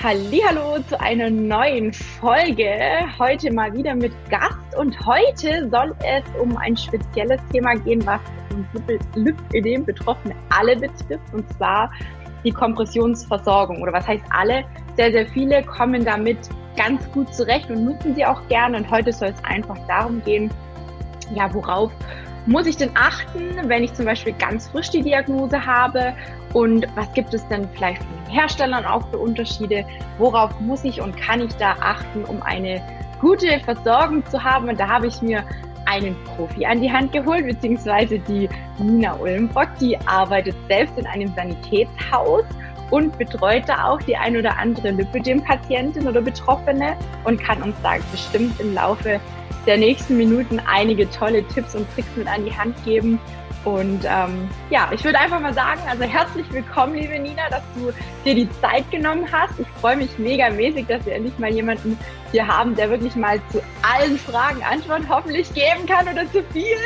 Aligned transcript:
Hallo 0.00 0.78
zu 0.88 1.00
einer 1.00 1.28
neuen 1.28 1.92
Folge. 1.92 2.78
Heute 3.18 3.52
mal 3.52 3.72
wieder 3.72 3.96
mit 3.96 4.12
Gast 4.30 4.76
und 4.78 4.96
heute 5.04 5.68
soll 5.70 5.92
es 6.04 6.22
um 6.40 6.56
ein 6.56 6.76
spezielles 6.76 7.40
Thema 7.52 7.74
gehen, 7.74 8.06
was 8.06 8.20
Lymphödem 9.16 9.84
Betroffene 9.84 10.36
alle 10.50 10.76
betrifft 10.76 11.34
und 11.34 11.52
zwar 11.54 11.90
die 12.44 12.52
Kompressionsversorgung 12.52 13.82
oder 13.82 13.92
was 13.92 14.06
heißt 14.06 14.22
alle? 14.30 14.64
Sehr, 14.96 15.10
sehr 15.10 15.26
viele 15.26 15.64
kommen 15.64 16.04
damit 16.04 16.38
ganz 16.76 17.10
gut 17.10 17.34
zurecht 17.34 17.68
und 17.68 17.84
nutzen 17.84 18.14
sie 18.14 18.24
auch 18.24 18.46
gerne 18.46 18.76
und 18.76 18.88
heute 18.88 19.12
soll 19.12 19.30
es 19.30 19.44
einfach 19.44 19.78
darum 19.88 20.22
gehen, 20.22 20.48
ja, 21.34 21.52
worauf 21.52 21.90
muss 22.46 22.66
ich 22.66 22.76
denn 22.76 22.90
achten, 22.94 23.68
wenn 23.68 23.84
ich 23.84 23.92
zum 23.94 24.04
Beispiel 24.06 24.32
ganz 24.34 24.68
frisch 24.68 24.90
die 24.90 25.02
Diagnose 25.02 25.64
habe? 25.64 26.14
Und 26.54 26.86
was 26.94 27.12
gibt 27.12 27.34
es 27.34 27.46
denn 27.48 27.68
vielleicht 27.74 28.02
von 28.02 28.12
den 28.24 28.32
Herstellern 28.32 28.84
auch 28.84 29.08
für 29.10 29.18
Unterschiede? 29.18 29.84
Worauf 30.18 30.58
muss 30.60 30.84
ich 30.84 31.00
und 31.00 31.16
kann 31.16 31.40
ich 31.40 31.54
da 31.56 31.76
achten, 31.80 32.24
um 32.24 32.42
eine 32.42 32.82
gute 33.20 33.60
Versorgung 33.60 34.24
zu 34.26 34.42
haben? 34.42 34.68
Und 34.68 34.80
da 34.80 34.88
habe 34.88 35.08
ich 35.08 35.20
mir 35.20 35.44
einen 35.86 36.16
Profi 36.24 36.66
an 36.66 36.80
die 36.82 36.92
Hand 36.92 37.12
geholt, 37.12 37.46
beziehungsweise 37.46 38.18
die 38.18 38.48
Nina 38.78 39.14
Ulmbrock, 39.14 39.68
die 39.80 39.98
arbeitet 40.06 40.54
selbst 40.68 40.98
in 40.98 41.06
einem 41.06 41.32
Sanitätshaus 41.34 42.44
und 42.90 43.16
betreut 43.18 43.64
da 43.66 43.84
auch 43.84 44.00
die 44.02 44.16
ein 44.16 44.36
oder 44.36 44.56
andere 44.58 44.90
Lipödem-Patientin 44.90 46.06
oder 46.06 46.20
Betroffene 46.20 46.96
und 47.24 47.42
kann 47.42 47.62
uns 47.62 47.76
da 47.82 47.96
bestimmt 48.10 48.58
im 48.60 48.74
Laufe 48.74 49.20
der 49.66 49.76
nächsten 49.76 50.16
Minuten 50.16 50.60
einige 50.60 51.10
tolle 51.10 51.46
Tipps 51.48 51.74
und 51.74 51.86
Tricks 51.94 52.08
mit 52.16 52.26
an 52.26 52.44
die 52.44 52.54
Hand 52.54 52.74
geben. 52.84 53.20
Und 53.64 54.04
ähm, 54.04 54.48
ja, 54.70 54.90
ich 54.92 55.04
würde 55.04 55.18
einfach 55.18 55.40
mal 55.40 55.52
sagen, 55.52 55.80
also 55.88 56.04
herzlich 56.04 56.50
willkommen, 56.52 56.94
liebe 56.94 57.18
Nina, 57.18 57.50
dass 57.50 57.62
du 57.74 57.92
dir 58.24 58.34
die 58.34 58.48
Zeit 58.60 58.90
genommen 58.90 59.30
hast. 59.30 59.58
Ich 59.58 59.66
freue 59.80 59.96
mich 59.96 60.18
mega 60.18 60.48
mäßig, 60.48 60.86
dass 60.86 61.04
wir 61.04 61.14
endlich 61.14 61.38
mal 61.38 61.50
jemanden 61.50 61.98
hier 62.30 62.46
haben, 62.46 62.74
der 62.76 62.88
wirklich 62.88 63.16
mal 63.16 63.40
zu 63.50 63.60
allen 63.82 64.16
Fragen 64.16 64.62
Antworten 64.62 65.08
hoffentlich 65.08 65.52
geben 65.52 65.86
kann 65.86 66.08
oder 66.08 66.30
zu 66.30 66.42
vielen. 66.52 66.78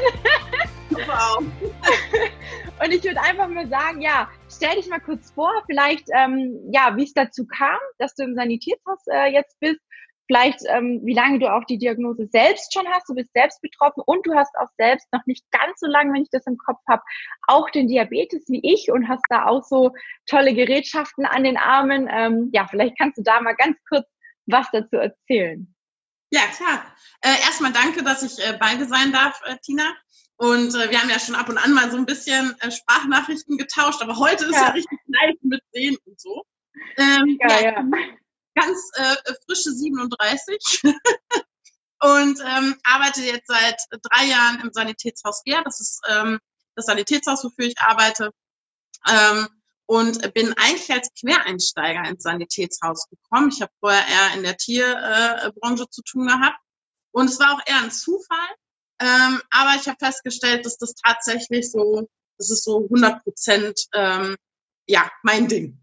Wow. 0.91 1.45
Und 2.85 2.93
ich 2.93 3.05
würde 3.05 3.21
einfach 3.21 3.49
mal 3.49 3.69
sagen, 3.69 4.01
ja, 4.01 4.29
stell 4.51 4.75
dich 4.77 4.89
mal 4.89 5.01
kurz 5.01 5.31
vor, 5.31 5.53
vielleicht, 5.67 6.09
ähm, 6.15 6.59
ja, 6.73 6.97
wie 6.97 7.05
es 7.05 7.15
dazu 7.15 7.47
kam, 7.47 7.79
dass 7.99 8.15
du 8.15 8.25
im 8.25 8.35
Sanitätshaus 8.35 9.07
äh, 9.07 9.33
jetzt 9.33 9.59
bist 9.61 9.81
vielleicht, 10.27 10.61
ähm, 10.69 11.01
wie 11.05 11.15
lange 11.15 11.39
du 11.39 11.53
auch 11.53 11.65
die 11.65 11.79
Diagnose 11.79 12.27
selbst 12.31 12.73
schon 12.73 12.87
hast. 12.89 13.09
Du 13.09 13.15
bist 13.15 13.33
selbst 13.33 13.61
betroffen 13.61 14.03
und 14.07 14.27
du 14.27 14.35
hast 14.35 14.55
auch 14.59 14.69
selbst 14.79 15.07
noch 15.13 15.25
nicht 15.27 15.45
ganz 15.51 15.81
so 15.81 15.87
lange, 15.87 16.13
wenn 16.13 16.23
ich 16.23 16.31
das 16.31 16.47
im 16.47 16.57
Kopf 16.57 16.81
habe, 16.89 17.03
auch 17.47 17.71
den 17.71 17.89
Diabetes 17.89 18.45
wie 18.49 18.61
ich 18.63 18.91
und 18.91 19.09
hast 19.09 19.25
da 19.29 19.47
auch 19.47 19.65
so 19.65 19.93
tolle 20.27 20.55
Gerätschaften 20.55 21.27
an 21.27 21.45
den 21.45 21.57
Armen. 21.57 22.09
Ähm, 22.11 22.51
ja, 22.53 22.67
vielleicht 22.69 22.99
kannst 22.99 23.19
du 23.19 23.23
da 23.23 23.41
mal 23.41 23.55
ganz 23.55 23.77
kurz 23.89 24.07
was 24.47 24.67
dazu 24.73 24.97
erzählen. 24.97 25.73
Ja, 26.31 26.43
klar. 26.57 26.85
Äh, 27.21 27.41
erstmal 27.45 27.73
danke, 27.73 28.03
dass 28.03 28.23
ich 28.23 28.45
äh, 28.45 28.57
bei 28.59 28.75
dir 28.77 28.87
sein 28.87 29.13
darf, 29.13 29.41
äh, 29.45 29.57
Tina. 29.63 29.85
Und 30.37 30.75
äh, 30.75 30.91
wir 30.91 31.01
haben 31.01 31.11
ja 31.11 31.19
schon 31.19 31.35
ab 31.35 31.49
und 31.49 31.59
an 31.59 31.73
mal 31.73 31.91
so 31.91 31.99
ein 31.99 32.07
bisschen 32.07 32.57
äh, 32.61 32.71
Sprachnachrichten 32.71 33.59
getauscht, 33.59 34.03
aber 34.03 34.19
heute 34.19 34.47
ist 34.47 34.55
ja, 34.55 34.69
ja 34.69 34.71
richtig 34.71 34.99
live 35.07 35.37
mit 35.43 35.63
sehen 35.73 35.97
und 36.07 36.19
so. 36.19 36.43
Ähm, 36.97 37.39
ja, 37.41 37.61
ja, 37.61 37.73
ja 37.73 37.85
ganz 38.55 38.79
äh, 38.95 39.35
frische 39.47 39.73
37 39.73 40.83
und 42.01 42.41
ähm, 42.41 42.77
arbeite 42.85 43.23
jetzt 43.23 43.49
seit 43.49 43.81
drei 44.03 44.27
Jahren 44.27 44.61
im 44.61 44.73
Sanitätshaus 44.73 45.43
Gär. 45.45 45.63
Das 45.65 45.81
ist 45.81 46.01
ähm, 46.09 46.39
das 46.75 46.87
Sanitätshaus, 46.87 47.45
wofür 47.45 47.67
ich 47.67 47.79
arbeite. 47.79 48.31
Ähm, 49.09 49.49
und 49.87 50.33
bin 50.33 50.55
eigentlich 50.55 50.91
als 50.91 51.11
Quereinsteiger 51.21 52.09
ins 52.09 52.23
Sanitätshaus 52.23 53.09
gekommen. 53.11 53.51
Ich 53.53 53.61
habe 53.61 53.73
vorher 53.81 54.07
eher 54.07 54.37
in 54.37 54.43
der 54.43 54.57
Tierbranche 54.57 55.83
äh, 55.83 55.91
zu 55.91 56.03
tun 56.03 56.27
gehabt. 56.29 56.59
Und 57.11 57.29
es 57.29 57.39
war 57.39 57.55
auch 57.55 57.61
eher 57.67 57.83
ein 57.83 57.91
Zufall. 57.91 58.49
Ähm, 59.01 59.43
aber 59.51 59.75
ich 59.79 59.89
habe 59.89 59.99
festgestellt, 59.99 60.65
dass 60.65 60.79
das 60.79 60.95
tatsächlich 60.95 61.71
so, 61.71 62.09
das 62.39 62.51
ist 62.51 62.65
so 62.65 62.85
100 62.85 63.23
Prozent, 63.23 63.87
ähm, 63.95 64.37
ja, 64.87 65.11
mein 65.23 65.49
Ding. 65.49 65.82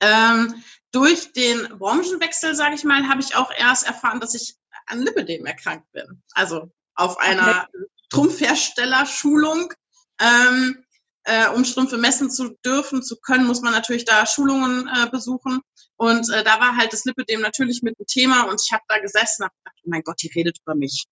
Ähm, 0.00 0.62
durch 0.92 1.32
den 1.32 1.78
Branchenwechsel, 1.78 2.54
sage 2.54 2.74
ich 2.74 2.84
mal, 2.84 3.08
habe 3.08 3.20
ich 3.20 3.36
auch 3.36 3.50
erst 3.56 3.86
erfahren, 3.86 4.20
dass 4.20 4.34
ich 4.34 4.56
an 4.86 5.00
Lipidem 5.00 5.46
erkrankt 5.46 5.90
bin. 5.92 6.22
Also 6.32 6.70
auf 6.94 7.18
einer 7.18 7.68
okay. 7.68 7.86
Trumpfherstellerschulung. 8.10 9.72
Ähm, 10.20 10.84
äh, 11.24 11.48
um 11.48 11.64
Strümpfe 11.64 11.98
messen 11.98 12.30
zu 12.30 12.56
dürfen, 12.64 13.02
zu 13.02 13.16
können, 13.20 13.46
muss 13.46 13.60
man 13.60 13.72
natürlich 13.72 14.04
da 14.04 14.26
Schulungen 14.26 14.88
äh, 14.88 15.08
besuchen. 15.10 15.60
Und 15.96 16.30
äh, 16.30 16.42
da 16.42 16.60
war 16.60 16.76
halt 16.76 16.92
das 16.92 17.04
Lipidem 17.04 17.40
natürlich 17.40 17.82
mit 17.82 17.98
dem 17.98 18.06
Thema 18.06 18.44
und 18.44 18.60
ich 18.64 18.72
habe 18.72 18.82
da 18.88 18.98
gesessen 18.98 19.44
und 19.44 19.50
gedacht, 19.50 19.76
oh 19.84 19.90
mein 19.90 20.02
Gott, 20.02 20.22
die 20.22 20.32
redet 20.34 20.58
über 20.62 20.74
mich. 20.74 21.04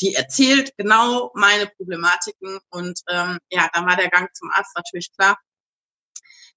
Die 0.00 0.14
erzählt 0.14 0.72
genau 0.76 1.32
meine 1.34 1.66
Problematiken 1.66 2.58
und 2.70 3.00
ähm, 3.08 3.38
ja, 3.50 3.68
dann 3.72 3.86
war 3.86 3.96
der 3.96 4.08
Gang 4.08 4.28
zum 4.34 4.50
Arzt 4.52 4.74
natürlich 4.74 5.10
klar. 5.16 5.38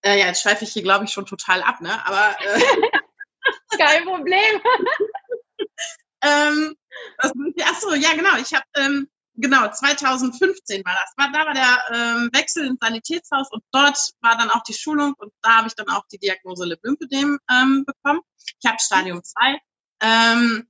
Äh, 0.02 0.20
ja, 0.20 0.28
jetzt 0.28 0.42
schweife 0.42 0.64
ich 0.64 0.74
hier, 0.74 0.84
glaube 0.84 1.06
ich, 1.06 1.12
schon 1.12 1.26
total 1.26 1.62
ab, 1.62 1.82
ne? 1.82 2.06
Aber 2.06 2.36
äh, 2.42 2.62
kein 3.78 4.06
Problem. 4.06 4.62
ähm, 6.22 6.76
was, 7.18 7.32
ach 7.64 7.80
so, 7.80 7.94
ja, 7.94 8.14
genau. 8.14 8.38
Ich 8.38 8.54
habe 8.54 8.66
ähm, 8.76 9.10
genau 9.36 9.70
2015 9.70 10.84
war 10.86 10.94
das. 10.94 11.14
War, 11.18 11.32
da 11.32 11.46
war 11.46 11.54
der 11.54 11.84
ähm, 11.94 12.30
Wechsel 12.34 12.68
ins 12.68 12.80
Sanitätshaus 12.82 13.52
und 13.52 13.64
dort 13.72 13.98
war 14.22 14.38
dann 14.38 14.50
auch 14.50 14.64
die 14.64 14.74
Schulung 14.74 15.14
und 15.18 15.34
da 15.42 15.58
habe 15.58 15.68
ich 15.68 15.76
dann 15.76 15.90
auch 15.90 16.06
die 16.12 16.20
Diagnose 16.20 16.66
Lymphödem 16.66 17.40
ähm, 17.50 17.86
bekommen. 17.86 18.22
Ich 18.62 18.70
habe 18.70 18.80
Stadium 18.80 19.24
2. 19.24 19.60
Ähm, 20.02 20.68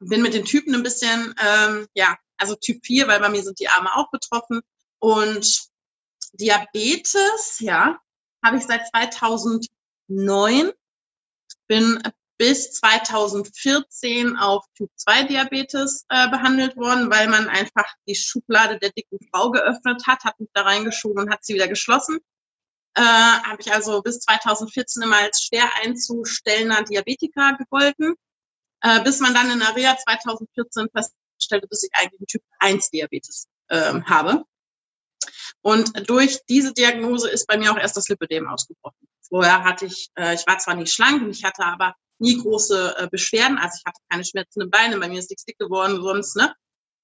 bin 0.00 0.22
mit 0.22 0.34
den 0.34 0.44
Typen 0.44 0.74
ein 0.74 0.82
bisschen, 0.82 1.34
ähm, 1.40 1.86
ja, 1.94 2.16
also 2.36 2.54
Typ 2.56 2.84
4, 2.84 3.08
weil 3.08 3.20
bei 3.20 3.28
mir 3.28 3.42
sind 3.42 3.58
die 3.60 3.68
Arme 3.68 3.94
auch 3.94 4.10
betroffen. 4.10 4.60
Und 4.98 5.68
Diabetes, 6.32 7.60
ja, 7.60 8.00
habe 8.44 8.58
ich 8.58 8.64
seit 8.64 8.86
2009, 8.88 10.70
bin 11.66 12.02
bis 12.36 12.72
2014 12.72 14.36
auf 14.36 14.64
Typ 14.76 14.90
2 14.96 15.24
Diabetes 15.24 16.04
äh, 16.08 16.28
behandelt 16.30 16.76
worden, 16.76 17.10
weil 17.10 17.28
man 17.28 17.48
einfach 17.48 17.86
die 18.06 18.14
Schublade 18.14 18.78
der 18.78 18.90
dicken 18.90 19.18
Frau 19.32 19.50
geöffnet 19.50 20.06
hat, 20.06 20.24
hat 20.24 20.38
mich 20.40 20.50
da 20.52 20.62
reingeschoben 20.62 21.24
und 21.24 21.30
hat 21.30 21.44
sie 21.44 21.54
wieder 21.54 21.68
geschlossen. 21.68 22.18
Äh, 22.96 23.02
habe 23.02 23.60
ich 23.60 23.72
also 23.72 24.02
bis 24.02 24.20
2014 24.20 25.02
immer 25.02 25.16
als 25.16 25.42
schwer 25.42 25.68
einzustellender 25.82 26.82
Diabetiker 26.82 27.56
gegolten, 27.58 28.14
äh, 28.82 29.02
bis 29.02 29.20
man 29.20 29.34
dann 29.34 29.50
in 29.50 29.62
Reha 29.62 29.96
2014 29.96 30.88
feststellte, 30.90 31.68
dass 31.68 31.82
ich 31.82 31.90
eigentlich 31.94 32.20
einen 32.20 32.26
Typ 32.26 32.42
1 32.58 32.90
Diabetes 32.90 33.48
äh, 33.68 34.00
habe. 34.02 34.44
Und 35.62 36.08
durch 36.08 36.40
diese 36.48 36.72
Diagnose 36.72 37.30
ist 37.30 37.46
bei 37.46 37.56
mir 37.56 37.72
auch 37.72 37.78
erst 37.78 37.96
das 37.96 38.08
Lipödem 38.08 38.46
ausgebrochen. 38.48 39.08
Vorher 39.28 39.64
hatte 39.64 39.86
ich, 39.86 40.10
äh, 40.16 40.34
ich 40.34 40.46
war 40.46 40.58
zwar 40.58 40.74
nicht 40.74 40.92
schlank 40.92 41.26
ich 41.28 41.44
hatte 41.44 41.64
aber 41.64 41.94
nie 42.18 42.36
große 42.36 42.94
äh, 42.98 43.08
Beschwerden, 43.08 43.58
also 43.58 43.76
ich 43.78 43.84
hatte 43.86 44.00
keine 44.08 44.24
schmerzenden 44.24 44.70
Beine, 44.70 44.98
bei 44.98 45.08
mir 45.08 45.18
ist 45.18 45.30
nichts 45.30 45.44
dick 45.44 45.58
geworden 45.58 46.00
sonst, 46.02 46.36
ne? 46.36 46.54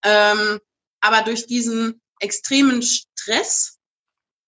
Ähm, 0.05 0.61
aber 1.01 1.23
durch 1.23 1.47
diesen 1.47 2.01
extremen 2.21 2.83
Stress, 2.83 3.79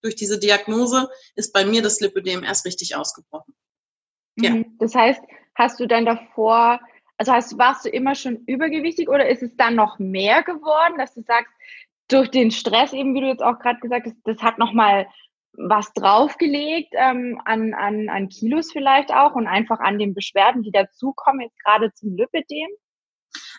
durch 0.02 0.14
diese 0.14 0.38
Diagnose, 0.38 1.10
ist 1.34 1.52
bei 1.52 1.64
mir 1.64 1.82
das 1.82 2.00
Lipödem 2.00 2.44
erst 2.44 2.64
richtig 2.66 2.94
ausgebrochen. 2.94 3.54
Ja. 4.36 4.50
Mhm. 4.50 4.76
Das 4.78 4.94
heißt, 4.94 5.20
hast 5.54 5.80
du 5.80 5.86
dann 5.86 6.06
davor, 6.06 6.80
also 7.16 7.32
hast, 7.32 7.58
warst 7.58 7.84
du 7.84 7.88
immer 7.88 8.14
schon 8.14 8.44
übergewichtig 8.46 9.08
oder 9.08 9.28
ist 9.28 9.42
es 9.42 9.56
dann 9.56 9.74
noch 9.74 9.98
mehr 9.98 10.42
geworden, 10.42 10.98
dass 10.98 11.14
du 11.14 11.22
sagst, 11.22 11.52
durch 12.12 12.30
den 12.30 12.50
Stress, 12.50 12.92
eben 12.92 13.14
wie 13.14 13.20
du 13.20 13.26
jetzt 13.28 13.42
auch 13.42 13.58
gerade 13.58 13.80
gesagt 13.80 14.06
hast, 14.06 14.16
das 14.24 14.42
hat 14.42 14.58
nochmal 14.58 15.06
was 15.54 15.92
draufgelegt 15.92 16.94
ähm, 16.96 17.40
an, 17.44 17.74
an, 17.74 18.08
an 18.08 18.28
Kilos 18.28 18.72
vielleicht 18.72 19.10
auch 19.10 19.34
und 19.34 19.46
einfach 19.46 19.80
an 19.80 19.98
den 19.98 20.14
Beschwerden, 20.14 20.62
die 20.62 20.72
dazukommen, 20.72 21.42
jetzt 21.42 21.58
gerade 21.62 21.92
zum 21.94 22.16
Lipidem? 22.16 22.68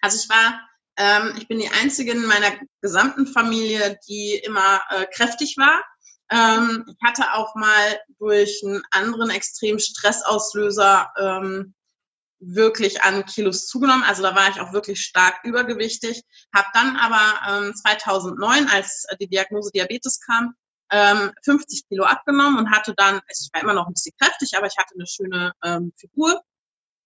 Also 0.01 0.17
ich 0.21 0.29
war, 0.29 0.59
ähm, 0.97 1.35
ich 1.37 1.47
bin 1.47 1.59
die 1.59 1.69
einzige 1.81 2.11
in 2.13 2.25
meiner 2.25 2.51
gesamten 2.81 3.27
Familie, 3.27 3.99
die 4.07 4.41
immer 4.43 4.81
äh, 4.89 5.05
kräftig 5.13 5.55
war. 5.57 5.83
Ähm, 6.31 6.85
ich 6.87 6.97
hatte 7.07 7.33
auch 7.33 7.53
mal 7.55 7.99
durch 8.17 8.61
einen 8.65 8.81
anderen 8.91 9.29
extremen 9.29 9.79
Stressauslöser 9.79 11.11
ähm, 11.19 11.75
wirklich 12.45 13.03
an 13.03 13.25
Kilos 13.25 13.67
zugenommen. 13.67 14.03
Also 14.03 14.23
da 14.23 14.35
war 14.35 14.49
ich 14.49 14.59
auch 14.59 14.73
wirklich 14.73 15.01
stark 15.01 15.43
übergewichtig. 15.43 16.23
Habe 16.53 16.67
dann 16.73 16.97
aber 16.97 17.65
ähm, 17.67 17.75
2009, 17.75 18.67
als 18.69 19.05
die 19.19 19.27
Diagnose 19.27 19.71
Diabetes 19.73 20.19
kam, 20.21 20.55
ähm, 20.91 21.31
50 21.43 21.87
Kilo 21.87 22.03
abgenommen 22.03 22.57
und 22.57 22.71
hatte 22.71 22.93
dann, 22.95 23.15
also 23.15 23.45
ich 23.45 23.49
war 23.53 23.61
immer 23.61 23.73
noch 23.73 23.87
ein 23.87 23.93
bisschen 23.93 24.15
kräftig, 24.19 24.57
aber 24.57 24.67
ich 24.67 24.77
hatte 24.77 24.93
eine 24.95 25.07
schöne 25.07 25.53
ähm, 25.63 25.93
Figur, 25.97 26.41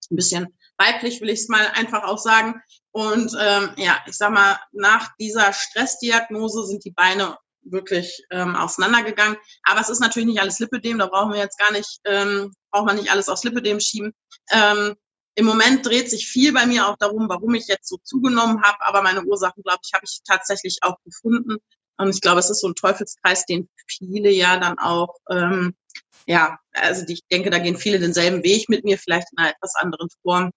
ein 0.09 0.15
bisschen 0.15 0.57
weiblich 0.77 1.21
will 1.21 1.29
ich 1.29 1.41
es 1.41 1.49
mal 1.49 1.67
einfach 1.73 2.03
auch 2.03 2.17
sagen. 2.17 2.61
Und 2.91 3.35
ähm, 3.39 3.71
ja, 3.77 3.99
ich 4.05 4.17
sag 4.17 4.31
mal, 4.31 4.59
nach 4.71 5.09
dieser 5.19 5.53
Stressdiagnose 5.53 6.65
sind 6.65 6.85
die 6.85 6.91
Beine 6.91 7.37
wirklich 7.61 8.25
ähm, 8.31 8.55
auseinandergegangen. 8.55 9.37
Aber 9.63 9.81
es 9.81 9.89
ist 9.89 9.99
natürlich 9.99 10.27
nicht 10.27 10.41
alles 10.41 10.59
Lipödem, 10.59 10.99
da 10.99 11.07
brauchen 11.07 11.33
wir 11.33 11.39
jetzt 11.39 11.59
gar 11.59 11.71
nicht 11.71 11.99
ähm, 12.05 12.53
braucht 12.71 12.85
man 12.85 12.95
nicht 12.95 13.11
alles 13.11 13.29
aufs 13.29 13.43
Lipidem 13.43 13.79
schieben. 13.79 14.13
Ähm, 14.51 14.95
Im 15.37 15.45
Moment 15.45 15.85
dreht 15.85 16.09
sich 16.09 16.27
viel 16.27 16.51
bei 16.51 16.65
mir 16.65 16.87
auch 16.87 16.97
darum, 16.97 17.29
warum 17.29 17.53
ich 17.53 17.67
jetzt 17.67 17.87
so 17.87 17.97
zugenommen 17.97 18.63
habe, 18.63 18.77
aber 18.79 19.03
meine 19.03 19.23
Ursachen, 19.23 19.61
glaube 19.61 19.81
ich, 19.85 19.93
habe 19.93 20.03
ich 20.03 20.21
tatsächlich 20.27 20.79
auch 20.81 20.97
gefunden. 21.05 21.57
Und 21.97 22.09
ich 22.09 22.21
glaube, 22.21 22.39
es 22.39 22.49
ist 22.49 22.61
so 22.61 22.67
ein 22.67 22.73
Teufelskreis, 22.73 23.45
den 23.45 23.69
viele 23.85 24.31
ja 24.31 24.57
dann 24.57 24.79
auch, 24.79 25.13
ähm, 25.29 25.75
ja, 26.25 26.57
also 26.73 27.05
ich 27.07 27.21
denke, 27.27 27.51
da 27.51 27.59
gehen 27.59 27.77
viele 27.77 27.99
denselben 27.99 28.43
Weg 28.43 28.67
mit 28.67 28.83
mir, 28.83 28.97
vielleicht 28.97 29.27
in 29.31 29.37
einer 29.37 29.51
etwas 29.51 29.75
anderen 29.75 30.09
Form. 30.23 30.49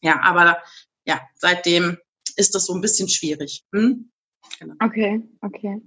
Ja, 0.00 0.20
aber 0.22 0.62
ja, 1.04 1.20
seitdem 1.34 1.98
ist 2.36 2.54
das 2.54 2.66
so 2.66 2.74
ein 2.74 2.80
bisschen 2.80 3.08
schwierig. 3.08 3.64
Hm? 3.74 4.12
Genau. 4.60 4.74
Okay, 4.80 5.22
okay. 5.40 5.82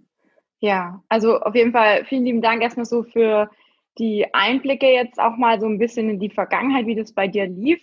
Ja, 0.59 1.01
also 1.07 1.39
auf 1.39 1.55
jeden 1.55 1.71
Fall 1.71 2.03
vielen 2.09 2.25
lieben 2.25 2.41
Dank 2.41 2.61
erstmal 2.61 2.85
so 2.85 3.03
für 3.03 3.49
die 3.97 4.25
Einblicke 4.33 4.87
jetzt 4.87 5.17
auch 5.17 5.37
mal 5.37 5.61
so 5.61 5.67
ein 5.67 5.79
bisschen 5.79 6.09
in 6.09 6.19
die 6.19 6.29
Vergangenheit, 6.29 6.87
wie 6.87 6.95
das 6.95 7.13
bei 7.13 7.29
dir 7.29 7.47
lief. 7.47 7.81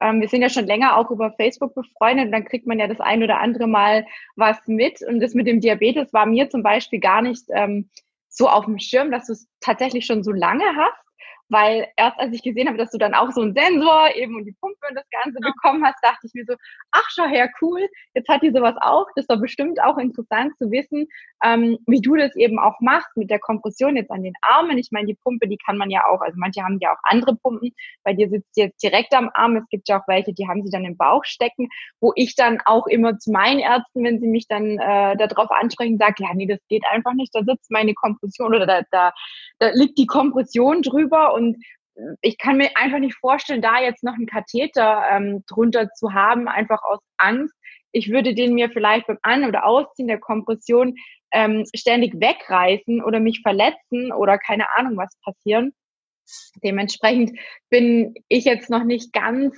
Ähm, 0.00 0.20
wir 0.20 0.28
sind 0.28 0.42
ja 0.42 0.48
schon 0.48 0.66
länger 0.66 0.96
auch 0.96 1.10
über 1.10 1.32
Facebook 1.32 1.74
befreundet 1.74 2.26
und 2.26 2.32
dann 2.32 2.44
kriegt 2.44 2.66
man 2.66 2.78
ja 2.78 2.86
das 2.86 3.00
ein 3.00 3.22
oder 3.22 3.40
andere 3.40 3.66
Mal 3.66 4.06
was 4.34 4.58
mit. 4.66 5.00
Und 5.02 5.20
das 5.20 5.34
mit 5.34 5.46
dem 5.46 5.60
Diabetes 5.60 6.12
war 6.12 6.26
mir 6.26 6.50
zum 6.50 6.62
Beispiel 6.62 7.00
gar 7.00 7.22
nicht 7.22 7.44
ähm, 7.50 7.88
so 8.28 8.48
auf 8.48 8.66
dem 8.66 8.78
Schirm, 8.78 9.10
dass 9.10 9.26
du 9.26 9.32
es 9.32 9.48
tatsächlich 9.60 10.06
schon 10.06 10.22
so 10.22 10.32
lange 10.32 10.64
hast 10.76 11.05
weil 11.48 11.88
erst 11.96 12.18
als 12.18 12.34
ich 12.34 12.42
gesehen 12.42 12.68
habe, 12.68 12.78
dass 12.78 12.90
du 12.90 12.98
dann 12.98 13.14
auch 13.14 13.30
so 13.30 13.40
einen 13.40 13.54
Sensor 13.54 14.14
eben 14.14 14.36
und 14.36 14.44
die 14.44 14.56
Pumpe 14.60 14.78
und 14.88 14.94
das 14.96 15.08
Ganze 15.10 15.38
ja. 15.42 15.50
bekommen 15.50 15.84
hast, 15.84 16.02
dachte 16.02 16.26
ich 16.26 16.34
mir 16.34 16.44
so, 16.46 16.54
ach 16.90 17.08
schau 17.10 17.26
her, 17.26 17.50
cool, 17.60 17.88
jetzt 18.14 18.28
hat 18.28 18.42
die 18.42 18.50
sowas 18.50 18.74
auch. 18.80 19.06
Das 19.16 19.28
war 19.28 19.36
bestimmt 19.36 19.80
auch 19.82 19.98
interessant 19.98 20.56
zu 20.58 20.70
wissen, 20.70 21.06
ähm, 21.44 21.78
wie 21.86 22.00
du 22.00 22.16
das 22.16 22.34
eben 22.36 22.58
auch 22.58 22.80
machst 22.80 23.16
mit 23.16 23.30
der 23.30 23.38
Kompression 23.38 23.96
jetzt 23.96 24.10
an 24.10 24.22
den 24.22 24.34
Armen. 24.42 24.78
Ich 24.78 24.90
meine, 24.90 25.06
die 25.06 25.18
Pumpe, 25.22 25.48
die 25.48 25.58
kann 25.64 25.76
man 25.76 25.90
ja 25.90 26.06
auch, 26.06 26.20
also 26.20 26.36
manche 26.38 26.62
haben 26.62 26.78
ja 26.80 26.92
auch 26.92 27.00
andere 27.02 27.36
Pumpen, 27.36 27.72
bei 28.02 28.12
dir 28.12 28.28
sitzt 28.28 28.54
sie 28.54 28.62
jetzt 28.62 28.82
direkt 28.82 29.14
am 29.14 29.30
Arm. 29.34 29.56
Es 29.56 29.68
gibt 29.68 29.88
ja 29.88 30.00
auch 30.00 30.08
welche, 30.08 30.32
die 30.32 30.48
haben 30.48 30.64
sie 30.64 30.70
dann 30.70 30.84
im 30.84 30.96
Bauch 30.96 31.24
stecken, 31.24 31.68
wo 32.00 32.12
ich 32.16 32.34
dann 32.34 32.58
auch 32.64 32.86
immer 32.86 33.18
zu 33.18 33.30
meinen 33.30 33.60
Ärzten, 33.60 34.04
wenn 34.04 34.20
sie 34.20 34.28
mich 34.28 34.48
dann 34.48 34.78
äh, 34.78 35.16
darauf 35.16 35.50
ansprechen, 35.50 35.98
sage, 35.98 36.14
ja, 36.18 36.34
nee, 36.34 36.46
das 36.46 36.58
geht 36.68 36.84
einfach 36.90 37.12
nicht, 37.14 37.34
da 37.34 37.42
sitzt 37.42 37.70
meine 37.70 37.94
Kompression 37.94 38.54
oder 38.54 38.66
da, 38.66 38.82
da, 38.90 39.12
da 39.58 39.70
liegt 39.72 39.98
die 39.98 40.06
Kompression 40.06 40.82
drüber 40.82 41.34
und 41.36 41.56
ich 42.20 42.38
kann 42.38 42.58
mir 42.58 42.70
einfach 42.76 42.98
nicht 42.98 43.16
vorstellen, 43.16 43.62
da 43.62 43.80
jetzt 43.80 44.04
noch 44.04 44.14
einen 44.14 44.26
Katheter 44.26 45.04
ähm, 45.10 45.44
drunter 45.46 45.88
zu 45.92 46.12
haben, 46.12 46.48
einfach 46.48 46.82
aus 46.82 47.00
Angst. 47.16 47.54
Ich 47.92 48.10
würde 48.10 48.34
den 48.34 48.54
mir 48.54 48.70
vielleicht 48.70 49.06
beim 49.06 49.18
An- 49.22 49.46
oder 49.46 49.64
Ausziehen 49.64 50.08
der 50.08 50.18
Kompression 50.18 50.94
ähm, 51.32 51.64
ständig 51.74 52.14
wegreißen 52.20 53.02
oder 53.02 53.20
mich 53.20 53.40
verletzen 53.40 54.12
oder 54.12 54.38
keine 54.38 54.70
Ahnung 54.76 54.96
was 54.96 55.16
passieren. 55.24 55.72
Dementsprechend 56.62 57.38
bin 57.70 58.14
ich 58.28 58.44
jetzt 58.44 58.68
noch 58.68 58.84
nicht 58.84 59.12
ganz 59.12 59.56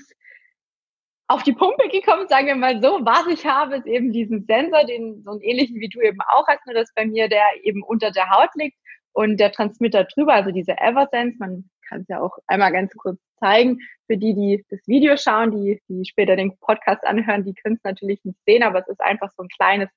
auf 1.27 1.43
die 1.43 1.53
Pumpe 1.53 1.89
gekommen, 1.89 2.29
sagen 2.29 2.47
wir 2.47 2.57
mal 2.57 2.81
so. 2.81 3.01
Was 3.05 3.27
ich 3.27 3.45
habe, 3.47 3.77
ist 3.77 3.87
eben 3.87 4.13
diesen 4.13 4.45
Sensor, 4.47 4.85
den 4.85 5.23
so 5.25 5.33
einen 5.33 5.41
ähnlichen 5.41 5.81
wie 5.81 5.89
du 5.89 6.01
eben 6.01 6.21
auch 6.21 6.47
hast, 6.47 6.65
nur 6.67 6.75
dass 6.75 6.93
bei 6.95 7.05
mir 7.05 7.29
der 7.29 7.45
eben 7.63 7.83
unter 7.83 8.11
der 8.11 8.31
Haut 8.31 8.51
liegt 8.55 8.79
und 9.19 9.39
der 9.39 9.51
Transmitter 9.51 10.05
drüber, 10.05 10.33
also 10.33 10.53
diese 10.53 10.79
Eversense, 10.79 11.39
man 11.41 11.69
kann 11.89 12.03
es 12.03 12.09
ja 12.09 12.21
auch 12.21 12.39
einmal 12.47 12.71
ganz 12.71 12.95
kurz 12.95 13.19
zeigen. 13.41 13.81
Für 14.07 14.17
die, 14.17 14.33
die 14.33 14.65
das 14.71 14.79
Video 14.87 15.17
schauen, 15.17 15.51
die, 15.51 15.83
die 15.89 16.05
später 16.05 16.37
den 16.37 16.57
Podcast 16.59 17.05
anhören, 17.05 17.45
die 17.45 17.53
können 17.53 17.75
es 17.75 17.83
natürlich 17.83 18.23
nicht 18.23 18.39
sehen, 18.47 18.63
aber 18.63 18.79
es 18.79 18.87
ist 18.87 19.01
einfach 19.01 19.33
so 19.37 19.43
ein 19.43 19.49
kleines 19.49 19.89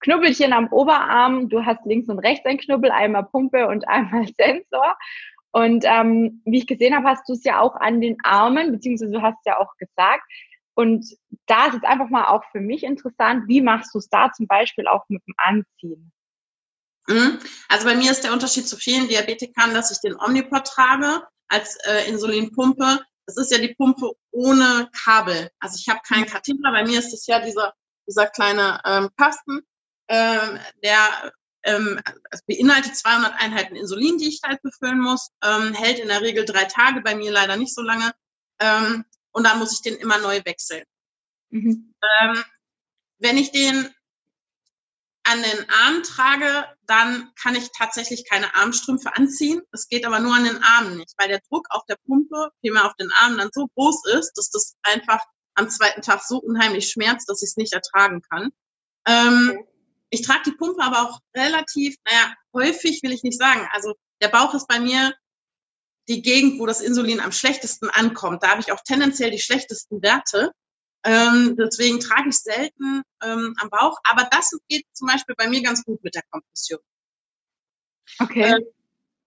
Knubbelchen 0.00 0.54
am 0.54 0.68
Oberarm. 0.68 1.50
Du 1.50 1.66
hast 1.66 1.84
links 1.84 2.08
und 2.08 2.18
rechts 2.20 2.46
ein 2.46 2.56
Knubbel, 2.56 2.90
einmal 2.90 3.24
Pumpe 3.24 3.68
und 3.68 3.86
einmal 3.88 4.26
Sensor. 4.38 4.96
Und 5.50 5.84
ähm, 5.86 6.40
wie 6.46 6.56
ich 6.56 6.66
gesehen 6.66 6.96
habe, 6.96 7.08
hast 7.08 7.28
du 7.28 7.34
es 7.34 7.44
ja 7.44 7.60
auch 7.60 7.76
an 7.76 8.00
den 8.00 8.16
Armen, 8.24 8.72
beziehungsweise 8.72 9.12
du 9.12 9.20
hast 9.20 9.36
es 9.40 9.44
ja 9.44 9.58
auch 9.58 9.76
gesagt. 9.76 10.24
Und 10.72 11.04
da 11.44 11.66
ist 11.66 11.74
es 11.74 11.82
einfach 11.82 12.08
mal 12.08 12.28
auch 12.28 12.44
für 12.52 12.60
mich 12.60 12.84
interessant, 12.84 13.48
wie 13.48 13.60
machst 13.60 13.94
du 13.94 13.98
es 13.98 14.08
da 14.08 14.32
zum 14.32 14.46
Beispiel 14.46 14.86
auch 14.86 15.04
mit 15.10 15.20
dem 15.26 15.34
Anziehen? 15.36 16.10
Mhm. 17.08 17.38
Also 17.68 17.84
bei 17.86 17.94
mir 17.94 18.10
ist 18.10 18.22
der 18.22 18.32
Unterschied 18.32 18.68
zu 18.68 18.76
vielen 18.76 19.08
Diabetikern, 19.08 19.74
dass 19.74 19.90
ich 19.90 19.98
den 20.00 20.16
Omnipod 20.18 20.64
trage 20.66 21.22
als 21.48 21.76
äh, 21.86 22.08
Insulinpumpe. 22.08 23.00
Das 23.26 23.36
ist 23.36 23.52
ja 23.52 23.58
die 23.58 23.74
Pumpe 23.74 24.12
ohne 24.30 24.88
Kabel. 25.04 25.50
Also 25.60 25.76
ich 25.78 25.88
habe 25.88 26.00
keinen 26.06 26.26
Katheter. 26.26 26.72
Bei 26.72 26.84
mir 26.84 26.98
ist 26.98 27.12
es 27.12 27.26
ja 27.26 27.40
dieser, 27.40 27.72
dieser 28.08 28.26
kleine 28.26 28.80
ähm, 28.84 29.10
Kasten, 29.16 29.60
ähm, 30.08 30.58
der 30.82 31.32
ähm, 31.64 32.00
also 32.30 32.44
beinhaltet 32.46 32.96
200 32.96 33.34
Einheiten 33.40 33.76
Insulin, 33.76 34.18
die 34.18 34.28
ich 34.28 34.40
halt 34.44 34.60
befüllen 34.62 34.98
muss, 34.98 35.30
ähm, 35.44 35.74
hält 35.74 35.98
in 36.00 36.08
der 36.08 36.20
Regel 36.20 36.44
drei 36.44 36.64
Tage, 36.64 37.00
bei 37.00 37.14
mir 37.14 37.30
leider 37.30 37.56
nicht 37.56 37.74
so 37.74 37.82
lange. 37.82 38.12
Ähm, 38.58 39.04
und 39.32 39.44
dann 39.44 39.58
muss 39.58 39.72
ich 39.72 39.82
den 39.82 39.96
immer 39.96 40.18
neu 40.18 40.40
wechseln. 40.44 40.84
Mhm. 41.50 41.94
Ähm, 42.20 42.44
wenn 43.18 43.36
ich 43.36 43.52
den 43.52 43.94
an 45.24 45.42
den 45.42 45.70
Arm 45.70 46.02
trage, 46.02 46.66
dann 46.86 47.30
kann 47.40 47.54
ich 47.54 47.70
tatsächlich 47.76 48.28
keine 48.28 48.54
Armstrümpfe 48.54 49.14
anziehen. 49.16 49.62
Es 49.72 49.88
geht 49.88 50.04
aber 50.04 50.20
nur 50.20 50.34
an 50.34 50.44
den 50.44 50.62
Armen 50.62 50.96
nicht, 50.96 51.14
weil 51.16 51.28
der 51.28 51.40
Druck 51.48 51.66
auf 51.70 51.84
der 51.88 51.96
Pumpe, 52.06 52.50
vielmehr 52.60 52.86
auf 52.86 52.94
den 52.96 53.10
Armen, 53.12 53.38
dann 53.38 53.50
so 53.52 53.68
groß 53.76 54.06
ist, 54.18 54.32
dass 54.34 54.50
das 54.50 54.76
einfach 54.82 55.20
am 55.54 55.70
zweiten 55.70 56.02
Tag 56.02 56.22
so 56.22 56.38
unheimlich 56.38 56.90
schmerzt, 56.90 57.28
dass 57.28 57.42
ich 57.42 57.50
es 57.50 57.56
nicht 57.56 57.72
ertragen 57.72 58.22
kann. 58.22 58.50
Ähm, 59.06 59.50
okay. 59.52 59.68
Ich 60.10 60.22
trage 60.22 60.42
die 60.46 60.56
Pumpe 60.56 60.82
aber 60.82 61.02
auch 61.02 61.20
relativ, 61.34 61.96
naja, 62.04 62.34
häufig 62.52 63.02
will 63.02 63.12
ich 63.12 63.22
nicht 63.22 63.38
sagen. 63.38 63.66
Also 63.72 63.94
der 64.20 64.28
Bauch 64.28 64.52
ist 64.54 64.68
bei 64.68 64.78
mir 64.78 65.14
die 66.08 66.20
Gegend, 66.20 66.60
wo 66.60 66.66
das 66.66 66.80
Insulin 66.80 67.20
am 67.20 67.32
schlechtesten 67.32 67.88
ankommt. 67.88 68.42
Da 68.42 68.50
habe 68.50 68.60
ich 68.60 68.72
auch 68.72 68.82
tendenziell 68.84 69.30
die 69.30 69.38
schlechtesten 69.38 70.02
Werte. 70.02 70.52
Ähm, 71.04 71.56
deswegen 71.58 72.00
trage 72.00 72.28
ich 72.28 72.38
selten 72.38 73.02
ähm, 73.22 73.54
am 73.60 73.70
Bauch. 73.70 73.98
Aber 74.04 74.28
das 74.30 74.50
geht 74.68 74.86
zum 74.92 75.08
Beispiel 75.08 75.34
bei 75.36 75.48
mir 75.48 75.62
ganz 75.62 75.84
gut 75.84 76.02
mit 76.04 76.14
der 76.14 76.22
Kompression. 76.30 76.80
Okay. 78.18 78.42
Äh, 78.42 78.60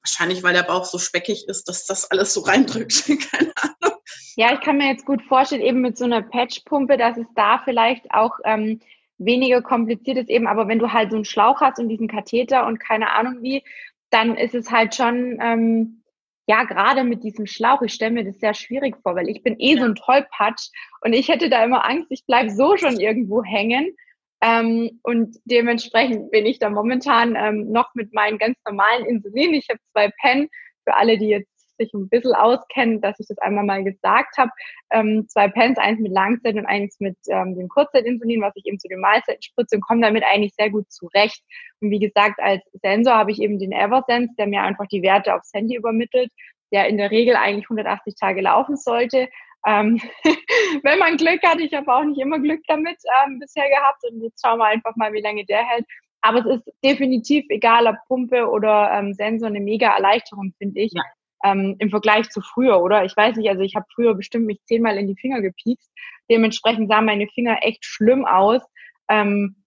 wahrscheinlich, 0.02 0.44
weil 0.44 0.54
der 0.54 0.64
Bauch 0.64 0.86
so 0.86 0.98
speckig 0.98 1.48
ist, 1.48 1.68
dass 1.68 1.86
das 1.86 2.10
alles 2.12 2.34
so 2.34 2.42
reindrückt. 2.42 3.06
Keine 3.32 3.54
Ahnung. 3.58 4.00
Ja, 4.36 4.54
ich 4.54 4.62
kann 4.62 4.78
mir 4.78 4.90
jetzt 4.90 5.06
gut 5.06 5.22
vorstellen, 5.24 5.62
eben 5.62 5.82
mit 5.82 5.98
so 5.98 6.06
einer 6.06 6.22
Patchpumpe, 6.22 6.98
dass 6.98 7.18
es 7.18 7.28
da 7.36 7.62
vielleicht 7.64 8.12
auch 8.12 8.34
ähm, 8.44 8.82
weniger 9.18 9.62
kompliziert 9.62 10.18
ist 10.18 10.30
eben. 10.30 10.48
Aber 10.48 10.68
wenn 10.68 10.80
du 10.80 10.92
halt 10.92 11.12
so 11.12 11.16
einen 11.16 11.26
Schlauch 11.26 11.62
hast 11.62 11.80
und 11.80 11.90
diesen 11.90 12.08
Katheter 12.08 12.66
und 12.66 12.80
keine 12.80 13.12
Ahnung 13.12 13.42
wie, 13.42 13.64
dann 14.10 14.38
ist 14.38 14.56
es 14.56 14.72
halt 14.72 14.96
schon 14.96 15.40
ähm, 15.42 16.04
ja, 16.48 16.64
gerade 16.64 17.04
mit 17.04 17.24
diesem 17.24 17.48
Schlauch, 17.48 17.82
ich 17.82 17.94
stelle 17.94 18.12
mir 18.12 18.24
das 18.24 18.40
sehr 18.40 18.54
schwierig 18.54 18.98
vor, 19.02 19.16
weil 19.16 19.30
ich 19.30 19.42
bin 19.42 19.56
eh 19.60 19.78
so 19.78 19.86
ein 19.86 19.96
Tollpatsch 19.96 20.70
und 21.02 21.14
ich 21.14 21.28
hätte 21.28 21.50
da 21.50 21.64
immer 21.64 21.86
Angst, 21.86 22.12
ich 22.12 22.26
bleibe 22.26 22.52
so 22.52 22.78
schon 22.78 23.00
irgendwo 23.00 23.44
hängen. 23.44 23.96
Ähm, 24.42 25.00
und 25.02 25.38
dementsprechend 25.46 26.30
bin 26.30 26.46
ich 26.46 26.60
da 26.60 26.70
momentan 26.70 27.36
ähm, 27.36 27.72
noch 27.72 27.96
mit 27.96 28.14
meinen 28.14 28.38
ganz 28.38 28.58
normalen 28.66 29.06
Insulin. 29.06 29.54
Ich 29.54 29.70
habe 29.70 29.80
zwei 29.92 30.12
Pen 30.22 30.50
für 30.84 30.96
alle, 30.96 31.18
die 31.18 31.30
jetzt 31.30 31.55
sich 31.78 31.94
ein 31.94 32.10
bisschen 32.10 32.34
auskennen, 32.34 33.02
dass 33.02 33.20
ich 33.20 33.28
das 33.28 33.38
einmal 33.40 33.64
mal 33.64 33.84
gesagt 33.84 34.38
habe. 34.38 34.52
Ähm, 34.92 35.28
zwei 35.28 35.48
Pens, 35.48 35.78
eins 35.78 36.00
mit 36.00 36.12
Langzeit 36.12 36.56
und 36.56 36.66
eins 36.66 37.00
mit 37.00 37.18
ähm, 37.28 37.56
dem 37.56 37.68
Kurzzeitinsulin, 37.68 38.42
was 38.42 38.56
ich 38.56 38.66
eben 38.66 38.80
zu 38.80 38.88
den 38.88 39.00
Mahlzeiten 39.00 39.42
spritze 39.42 39.76
und 39.76 39.82
komme 39.82 40.02
damit 40.02 40.24
eigentlich 40.24 40.54
sehr 40.56 40.70
gut 40.70 40.92
zurecht. 40.92 41.42
Und 41.82 41.92
wie 41.92 42.00
gesagt, 42.00 42.40
als 42.40 42.62
Sensor 42.82 43.16
habe 43.16 43.32
ich 43.32 43.42
eben 43.42 43.60
den 43.60 43.72
Eversense, 43.72 44.34
der 44.38 44.48
mir 44.48 44.62
einfach 44.62 44.88
die 44.88 45.02
Werte 45.02 45.36
aufs 45.36 45.54
Handy 45.54 45.76
übermittelt, 45.76 46.32
der 46.72 46.88
in 46.88 46.98
der 46.98 47.12
Regel 47.12 47.36
eigentlich 47.36 47.66
180 47.66 48.16
Tage 48.16 48.42
laufen 48.42 48.78
sollte. 48.78 49.30
Ähm, 49.66 50.00
wenn 50.84 51.00
man 51.00 51.18
Glück 51.18 51.42
hat, 51.44 51.60
ich 51.60 51.74
habe 51.74 51.94
auch 51.94 52.04
nicht 52.04 52.20
immer 52.20 52.40
Glück 52.40 52.62
damit 52.68 52.98
ähm, 53.26 53.40
bisher 53.40 53.68
gehabt 53.70 54.04
und 54.10 54.22
jetzt 54.22 54.42
schauen 54.46 54.60
wir 54.60 54.66
einfach 54.66 54.96
mal, 54.96 55.14
wie 55.14 55.22
lange 55.22 55.46
der 55.46 55.64
hält. 55.64 55.86
Aber 56.22 56.40
es 56.40 56.58
ist 56.58 56.74
definitiv, 56.84 57.46
egal 57.50 57.86
ob 57.88 57.98
Pumpe 58.08 58.50
oder 58.50 58.92
ähm, 58.94 59.14
Sensor, 59.14 59.48
eine 59.48 59.60
mega 59.60 59.94
Erleichterung, 59.94 60.54
finde 60.58 60.82
ich. 60.82 60.92
Ja 60.94 61.04
ähm, 61.46 61.76
im 61.80 61.90
Vergleich 61.90 62.30
zu 62.30 62.42
früher, 62.42 62.82
oder? 62.82 63.06
Ich 63.06 63.16
weiß 63.16 63.38
nicht, 63.38 63.50
also 63.50 63.62
ich 63.62 63.76
habe 63.76 63.86
früher 63.94 64.16
bestimmt 64.16 64.48
mich 64.48 64.60
zehnmal 64.66 64.98
in 64.98 65.08
die 65.08 65.16
Finger 65.16 65.42
gepiekst. 65.42 65.92
Dementsprechend 66.30 66.90
sahen 66.90 67.06
meine 67.06 67.28
Finger 67.28 67.60
echt 67.62 67.86
schlimm 67.86 68.26
aus. 68.26 68.62
Ähm, 69.08 69.64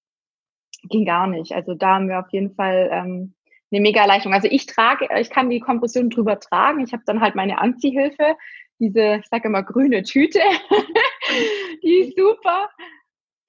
ging 0.82 1.04
gar 1.04 1.26
nicht. 1.28 1.52
Also 1.52 1.74
da 1.74 1.94
haben 1.94 2.08
wir 2.08 2.18
auf 2.18 2.30
jeden 2.30 2.54
Fall 2.54 2.88
ähm, 2.92 3.34
eine 3.70 3.80
mega 3.80 4.00
Erleichterung. 4.00 4.34
Also 4.34 4.48
ich 4.50 4.66
trage, 4.66 5.08
ich 5.20 5.30
kann 5.30 5.50
die 5.50 5.60
Kompression 5.60 6.10
drüber 6.10 6.40
tragen. 6.40 6.84
Ich 6.84 6.92
habe 6.92 7.02
dann 7.06 7.20
halt 7.20 7.34
meine 7.34 7.58
Anziehhilfe, 7.58 8.36
diese, 8.80 9.20
ich 9.20 9.26
sage 9.28 9.48
immer 9.48 9.62
grüne 9.62 10.02
Tüte. 10.02 10.40
die 11.82 11.98
ist 12.00 12.16
super. 12.16 12.70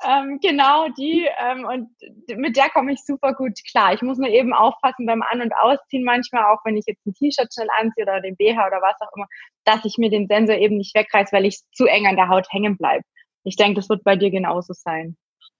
Ähm, 0.01 0.39
genau, 0.41 0.87
die, 0.89 1.27
ähm, 1.39 1.65
und 1.65 1.89
mit 2.37 2.55
der 2.55 2.69
komme 2.69 2.93
ich 2.93 3.03
super 3.05 3.33
gut 3.33 3.59
klar. 3.69 3.93
Ich 3.93 4.01
muss 4.01 4.17
nur 4.17 4.29
eben 4.29 4.53
aufpassen 4.53 5.05
beim 5.05 5.21
An- 5.21 5.41
und 5.41 5.53
Ausziehen 5.53 6.05
manchmal, 6.05 6.45
auch 6.45 6.63
wenn 6.63 6.77
ich 6.77 6.85
jetzt 6.87 7.05
ein 7.05 7.13
T-Shirt 7.13 7.53
schnell 7.53 7.67
anziehe 7.77 8.03
oder 8.03 8.21
den 8.21 8.37
BH 8.37 8.65
oder 8.65 8.81
was 8.81 8.95
auch 9.01 9.13
immer, 9.15 9.27
dass 9.65 9.83
ich 9.83 9.97
mir 9.97 10.09
den 10.09 10.27
Sensor 10.27 10.55
eben 10.55 10.77
nicht 10.77 10.95
wegreiße, 10.95 11.33
weil 11.33 11.45
ich 11.45 11.59
zu 11.73 11.85
eng 11.85 12.07
an 12.07 12.15
der 12.15 12.29
Haut 12.29 12.47
hängen 12.51 12.77
bleibe. 12.77 13.03
Ich 13.43 13.57
denke, 13.57 13.75
das 13.75 13.89
wird 13.89 14.03
bei 14.03 14.15
dir 14.15 14.31
genauso 14.31 14.73
sein. 14.73 15.17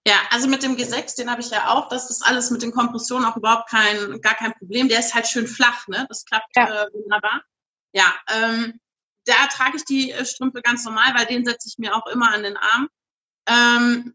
Ja, 0.08 0.15
also 0.31 0.48
mit 0.48 0.63
dem 0.63 0.75
G6, 0.75 1.17
den 1.17 1.29
habe 1.29 1.41
ich 1.41 1.50
ja 1.50 1.69
auch. 1.69 1.89
Das 1.89 2.10
ist 2.10 2.25
alles 2.25 2.50
mit 2.51 2.62
den 2.62 2.72
Kompressionen 2.72 3.25
auch 3.25 3.36
überhaupt 3.36 3.69
kein, 3.69 4.22
gar 4.22 4.36
kein 4.36 4.53
Problem. 4.53 4.88
Der 4.88 5.00
ist 5.00 5.13
halt 5.13 5.27
schön 5.27 5.48
flach, 5.48 5.88
ne? 5.88 6.05
Das 6.08 6.24
klappt 6.25 6.55
ja. 6.55 6.86
äh, 6.86 6.93
wunderbar. 6.93 7.43
Ja, 7.91 8.15
ähm, 8.29 8.79
da 9.25 9.48
trage 9.48 9.77
ich 9.77 9.86
die 9.86 10.12
äh, 10.12 10.25
Strümpfe 10.25 10.62
ganz 10.62 10.86
normal, 10.86 11.13
weil 11.15 11.25
den 11.25 11.46
setze 11.46 11.67
ich 11.67 11.77
mir 11.77 11.96
auch 11.96 12.08
immer 12.08 12.34
an 12.34 12.43
den 12.43 12.58
Arm. 12.58 12.89
Ähm, 13.48 14.13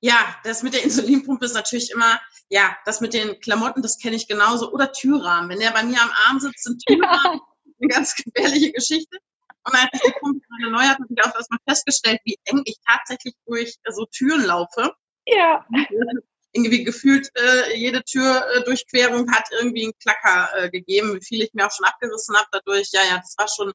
ja, 0.00 0.36
das 0.44 0.62
mit 0.62 0.74
der 0.74 0.82
Insulinpumpe 0.82 1.44
ist 1.44 1.54
natürlich 1.54 1.90
immer, 1.90 2.20
ja, 2.48 2.76
das 2.84 3.00
mit 3.00 3.12
den 3.12 3.38
Klamotten, 3.40 3.82
das 3.82 3.98
kenne 3.98 4.16
ich 4.16 4.26
genauso. 4.26 4.72
Oder 4.72 4.92
Türrahmen. 4.92 5.50
Wenn 5.50 5.60
der 5.60 5.70
bei 5.70 5.82
mir 5.82 6.00
am 6.00 6.10
Arm 6.26 6.40
sitzt, 6.40 6.64
sind 6.64 6.82
Türrahmen 6.86 7.38
ja. 7.38 7.72
eine 7.80 7.88
ganz 7.88 8.14
gefährliche 8.16 8.72
Geschichte. 8.72 9.18
Und 9.64 9.74
als 9.74 9.90
ich 9.92 10.00
die 10.00 10.12
Pumpe 10.20 10.40
neu 10.70 10.82
hatte, 10.82 11.02
habe 11.02 11.14
ich 11.14 11.24
auch 11.24 11.34
erstmal 11.34 11.60
festgestellt, 11.68 12.20
wie 12.24 12.38
eng 12.44 12.62
ich 12.64 12.76
tatsächlich 12.86 13.34
durch 13.46 13.76
äh, 13.84 13.92
so 13.92 14.06
Türen 14.06 14.44
laufe. 14.44 14.92
Ja. 15.26 15.66
Irgendwie 16.52 16.82
gefühlt 16.82 17.30
äh, 17.36 17.76
jede 17.76 18.02
Türdurchquerung 18.02 19.28
äh, 19.28 19.30
hat 19.30 19.44
irgendwie 19.52 19.84
einen 19.84 19.92
Klacker 20.00 20.48
äh, 20.56 20.68
gegeben, 20.68 21.14
wie 21.14 21.24
viel 21.24 21.42
ich 21.42 21.54
mir 21.54 21.64
auch 21.64 21.70
schon 21.70 21.86
abgerissen 21.86 22.34
habe 22.34 22.48
dadurch. 22.50 22.88
Ja, 22.90 23.02
ja, 23.08 23.18
das 23.18 23.36
war 23.38 23.46
schon 23.46 23.72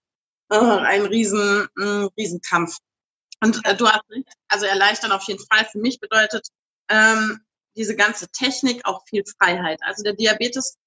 äh, 0.50 0.86
ein 0.86 1.06
riesen, 1.06 1.70
ein 1.78 2.10
Riesenkampf. 2.18 2.76
Und 3.46 3.64
äh, 3.64 3.76
du 3.76 3.88
hast 3.88 4.10
recht, 4.10 4.28
also 4.48 4.66
erleichtern 4.66 5.12
auf 5.12 5.24
jeden 5.28 5.46
Fall. 5.46 5.66
Für 5.72 5.78
mich 5.78 6.00
bedeutet 6.00 6.48
ähm, 6.90 7.42
diese 7.76 7.96
ganze 7.96 8.28
Technik 8.30 8.84
auch 8.86 9.06
viel 9.08 9.24
Freiheit. 9.38 9.80
Also 9.84 10.02
der 10.02 10.14
Diabetes, 10.14 10.78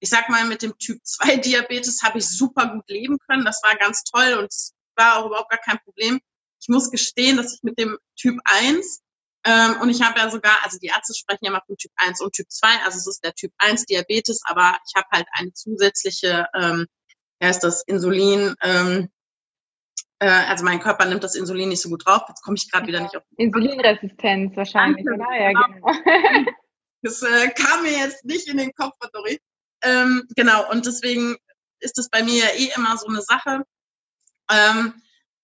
ich 0.00 0.08
sag 0.08 0.30
mal, 0.30 0.46
mit 0.46 0.62
dem 0.62 0.76
Typ 0.78 1.04
2 1.04 1.36
Diabetes 1.44 2.02
habe 2.02 2.18
ich 2.18 2.26
super 2.26 2.66
gut 2.68 2.88
leben 2.88 3.18
können. 3.28 3.44
Das 3.44 3.60
war 3.62 3.76
ganz 3.76 4.04
toll 4.04 4.38
und 4.38 4.46
es 4.46 4.72
war 4.96 5.18
auch 5.18 5.26
überhaupt 5.26 5.50
gar 5.50 5.58
kein 5.58 5.78
Problem. 5.84 6.18
Ich 6.62 6.68
muss 6.68 6.90
gestehen, 6.90 7.36
dass 7.36 7.52
ich 7.52 7.62
mit 7.62 7.78
dem 7.78 7.98
Typ 8.16 8.38
1 8.44 9.02
ähm, 9.44 9.76
und 9.82 9.90
ich 9.90 10.00
habe 10.00 10.18
ja 10.18 10.30
sogar, 10.30 10.56
also 10.64 10.78
die 10.78 10.86
Ärzte 10.86 11.14
sprechen 11.14 11.44
ja 11.44 11.50
immer 11.50 11.62
von 11.66 11.76
Typ 11.76 11.92
1 11.96 12.22
und 12.22 12.32
Typ 12.32 12.50
2, 12.50 12.68
also 12.84 12.98
es 12.98 13.06
ist 13.06 13.22
der 13.22 13.34
Typ 13.34 13.52
1 13.58 13.84
Diabetes, 13.84 14.40
aber 14.44 14.78
ich 14.86 14.94
habe 14.96 15.06
halt 15.12 15.26
eine 15.32 15.52
zusätzliche, 15.52 16.46
ähm, 16.54 16.86
ja 17.40 17.50
ist 17.50 17.60
das 17.60 17.82
Insulin, 17.82 18.54
ähm, 18.62 19.04
äh, 19.04 19.08
also 20.26 20.64
mein 20.64 20.80
Körper 20.80 21.04
nimmt 21.04 21.22
das 21.22 21.34
Insulin 21.34 21.68
nicht 21.68 21.80
so 21.80 21.88
gut 21.88 22.06
drauf. 22.06 22.22
Jetzt 22.28 22.42
komme 22.42 22.56
ich 22.56 22.70
gerade 22.70 22.86
wieder 22.86 23.00
nicht 23.00 23.16
auf. 23.16 23.22
Insulinresistenz 23.36 24.56
wahrscheinlich, 24.56 25.04
Danke, 25.04 25.22
oder? 25.22 25.40
Ja, 25.40 25.52
genau. 25.52 26.52
Das 27.02 27.22
äh, 27.22 27.50
kam 27.50 27.82
mir 27.82 27.92
jetzt 27.92 28.24
nicht 28.24 28.48
in 28.48 28.56
den 28.56 28.74
Kopf, 28.74 28.96
Dori. 29.12 29.38
Ähm, 29.82 30.24
genau, 30.34 30.68
und 30.70 30.84
deswegen 30.84 31.36
ist 31.78 31.96
es 31.96 32.08
bei 32.08 32.24
mir 32.24 32.44
ja 32.44 32.48
eh 32.56 32.72
immer 32.74 32.96
so 32.96 33.06
eine 33.06 33.22
Sache. 33.22 33.62
Ähm, 34.50 34.94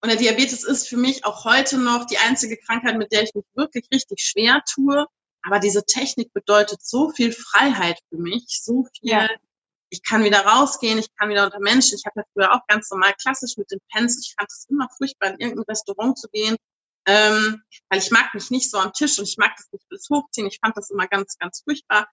und 0.00 0.08
der 0.08 0.18
Diabetes 0.18 0.64
ist 0.64 0.88
für 0.88 0.96
mich 0.96 1.24
auch 1.24 1.44
heute 1.44 1.78
noch 1.78 2.06
die 2.06 2.18
einzige 2.18 2.56
Krankheit, 2.56 2.98
mit 2.98 3.12
der 3.12 3.22
ich 3.22 3.34
mich 3.34 3.44
wirklich 3.54 3.86
richtig 3.92 4.20
schwer 4.20 4.62
tue. 4.68 5.06
Aber 5.42 5.60
diese 5.60 5.84
Technik 5.84 6.32
bedeutet 6.32 6.84
so 6.84 7.10
viel 7.10 7.32
Freiheit 7.32 7.98
für 8.08 8.18
mich, 8.18 8.46
so 8.48 8.84
viel 8.84 9.12
ja 9.12 9.28
ich 9.94 10.02
kann 10.02 10.24
wieder 10.24 10.44
rausgehen, 10.44 10.98
ich 10.98 11.14
kann 11.16 11.28
wieder 11.28 11.44
unter 11.44 11.60
Menschen. 11.60 11.96
Ich 11.96 12.04
habe 12.04 12.20
ja 12.20 12.24
früher 12.32 12.52
auch 12.52 12.66
ganz 12.66 12.90
normal 12.90 13.14
klassisch 13.20 13.56
mit 13.56 13.70
den 13.70 13.78
Pens. 13.92 14.18
Ich 14.20 14.34
fand 14.36 14.50
es 14.50 14.66
immer 14.68 14.88
furchtbar, 14.96 15.30
in 15.30 15.38
irgendein 15.38 15.64
Restaurant 15.68 16.18
zu 16.18 16.28
gehen, 16.32 16.56
ähm, 17.06 17.62
weil 17.88 18.00
ich 18.00 18.10
mag 18.10 18.34
mich 18.34 18.50
nicht 18.50 18.70
so 18.70 18.78
am 18.78 18.92
Tisch 18.92 19.18
und 19.18 19.28
ich 19.28 19.36
mag 19.38 19.52
das 19.56 19.68
nicht 19.70 19.88
bis 19.88 20.08
hochziehen. 20.10 20.48
Ich 20.48 20.58
fand 20.60 20.76
das 20.76 20.90
immer 20.90 21.06
ganz, 21.06 21.38
ganz 21.38 21.62
furchtbar. 21.62 22.08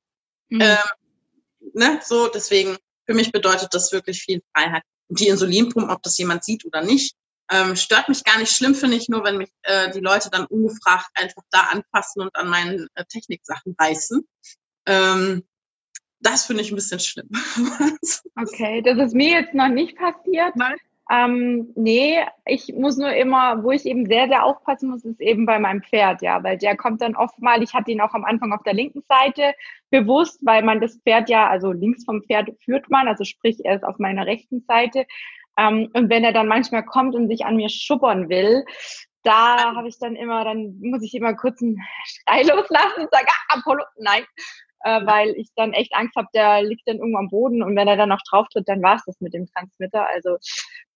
Mhm. 0.50 0.61
Ähm, 0.61 1.71
ne? 1.73 2.00
So, 2.05 2.27
deswegen, 2.27 2.77
für 3.07 3.15
mich 3.15 3.31
bedeutet 3.31 3.73
das 3.73 3.91
wirklich 3.91 4.21
viel 4.21 4.43
Freiheit. 4.53 4.83
Und 5.07 5.19
die 5.19 5.27
Insulinpumpe, 5.27 5.91
ob 5.91 6.03
das 6.03 6.17
jemand 6.19 6.43
sieht 6.43 6.65
oder 6.65 6.83
nicht, 6.83 7.15
ähm, 7.50 7.75
stört 7.75 8.09
mich 8.09 8.23
gar 8.23 8.38
nicht 8.38 8.55
schlimm, 8.55 8.75
finde 8.75 8.95
ich 8.95 9.09
nur, 9.09 9.23
wenn 9.23 9.38
mich 9.38 9.50
äh, 9.63 9.91
die 9.91 10.00
Leute 10.00 10.29
dann 10.29 10.45
ungefragt 10.45 11.09
einfach 11.15 11.43
da 11.50 11.61
anpassen 11.71 12.21
und 12.21 12.35
an 12.35 12.47
meinen 12.47 12.88
äh, 12.93 13.05
Techniksachen 13.05 13.75
reißen. 13.77 14.25
Ähm, 14.85 15.43
das 16.21 16.45
finde 16.45 16.61
ich 16.61 16.71
ein 16.71 16.75
bisschen 16.75 16.99
schlimm. 16.99 17.29
okay, 18.39 18.81
das 18.81 18.97
ist 18.97 19.15
mir 19.15 19.41
jetzt 19.41 19.53
noch 19.53 19.69
nicht 19.69 19.97
passiert. 19.97 20.55
Nein. 20.55 20.75
Ähm, 21.11 21.73
nee, 21.75 22.19
ich 22.45 22.73
muss 22.73 22.95
nur 22.95 23.13
immer, 23.13 23.63
wo 23.63 23.71
ich 23.71 23.85
eben 23.85 24.05
sehr, 24.05 24.29
sehr 24.29 24.45
aufpassen 24.45 24.89
muss, 24.89 25.03
ist 25.03 25.19
eben 25.19 25.45
bei 25.45 25.59
meinem 25.59 25.83
Pferd, 25.83 26.21
ja, 26.21 26.41
weil 26.41 26.57
der 26.57 26.77
kommt 26.77 27.01
dann 27.01 27.17
oft 27.17 27.37
mal, 27.41 27.61
ich 27.61 27.73
hatte 27.73 27.91
ihn 27.91 27.99
auch 27.99 28.13
am 28.13 28.23
Anfang 28.23 28.53
auf 28.53 28.63
der 28.63 28.73
linken 28.73 29.03
Seite 29.09 29.53
bewusst, 29.89 30.39
weil 30.43 30.63
man 30.63 30.79
das 30.79 31.01
Pferd 31.03 31.29
ja, 31.29 31.49
also 31.49 31.73
links 31.73 32.05
vom 32.05 32.23
Pferd 32.23 32.51
führt 32.63 32.89
man, 32.89 33.09
also 33.09 33.25
sprich, 33.25 33.57
er 33.65 33.75
ist 33.75 33.83
auf 33.83 33.97
meiner 33.99 34.25
rechten 34.25 34.63
Seite. 34.67 35.05
Ähm, 35.57 35.89
und 35.93 36.09
wenn 36.09 36.23
er 36.23 36.31
dann 36.31 36.47
manchmal 36.47 36.85
kommt 36.85 37.13
und 37.13 37.27
sich 37.27 37.45
an 37.45 37.57
mir 37.57 37.67
schuppern 37.67 38.29
will, 38.29 38.63
da 39.23 39.75
habe 39.75 39.89
ich 39.89 39.99
dann 39.99 40.15
immer, 40.15 40.45
dann 40.45 40.79
muss 40.79 41.03
ich 41.03 41.13
immer 41.13 41.35
kurz 41.35 41.61
einen 41.61 41.77
Schrei 42.05 42.43
loslassen 42.43 43.01
und 43.01 43.11
sage, 43.11 43.27
ah, 43.27 43.57
Apollo, 43.57 43.83
nein, 43.97 44.23
äh, 44.83 45.05
weil 45.05 45.31
ich 45.38 45.50
dann 45.55 45.73
echt 45.73 45.93
Angst 45.95 46.15
habe, 46.15 46.27
der 46.33 46.63
liegt 46.63 46.88
dann 46.88 46.97
irgendwo 46.97 47.17
am 47.17 47.29
Boden 47.29 47.63
und 47.63 47.75
wenn 47.75 47.88
er 47.88 47.97
dann 47.97 48.09
noch 48.09 48.21
drauf 48.29 48.47
tritt, 48.51 48.67
dann 48.67 48.81
war 48.81 48.95
es 48.95 49.03
das 49.05 49.19
mit 49.21 49.33
dem 49.33 49.47
Transmitter. 49.47 50.07
Also 50.07 50.38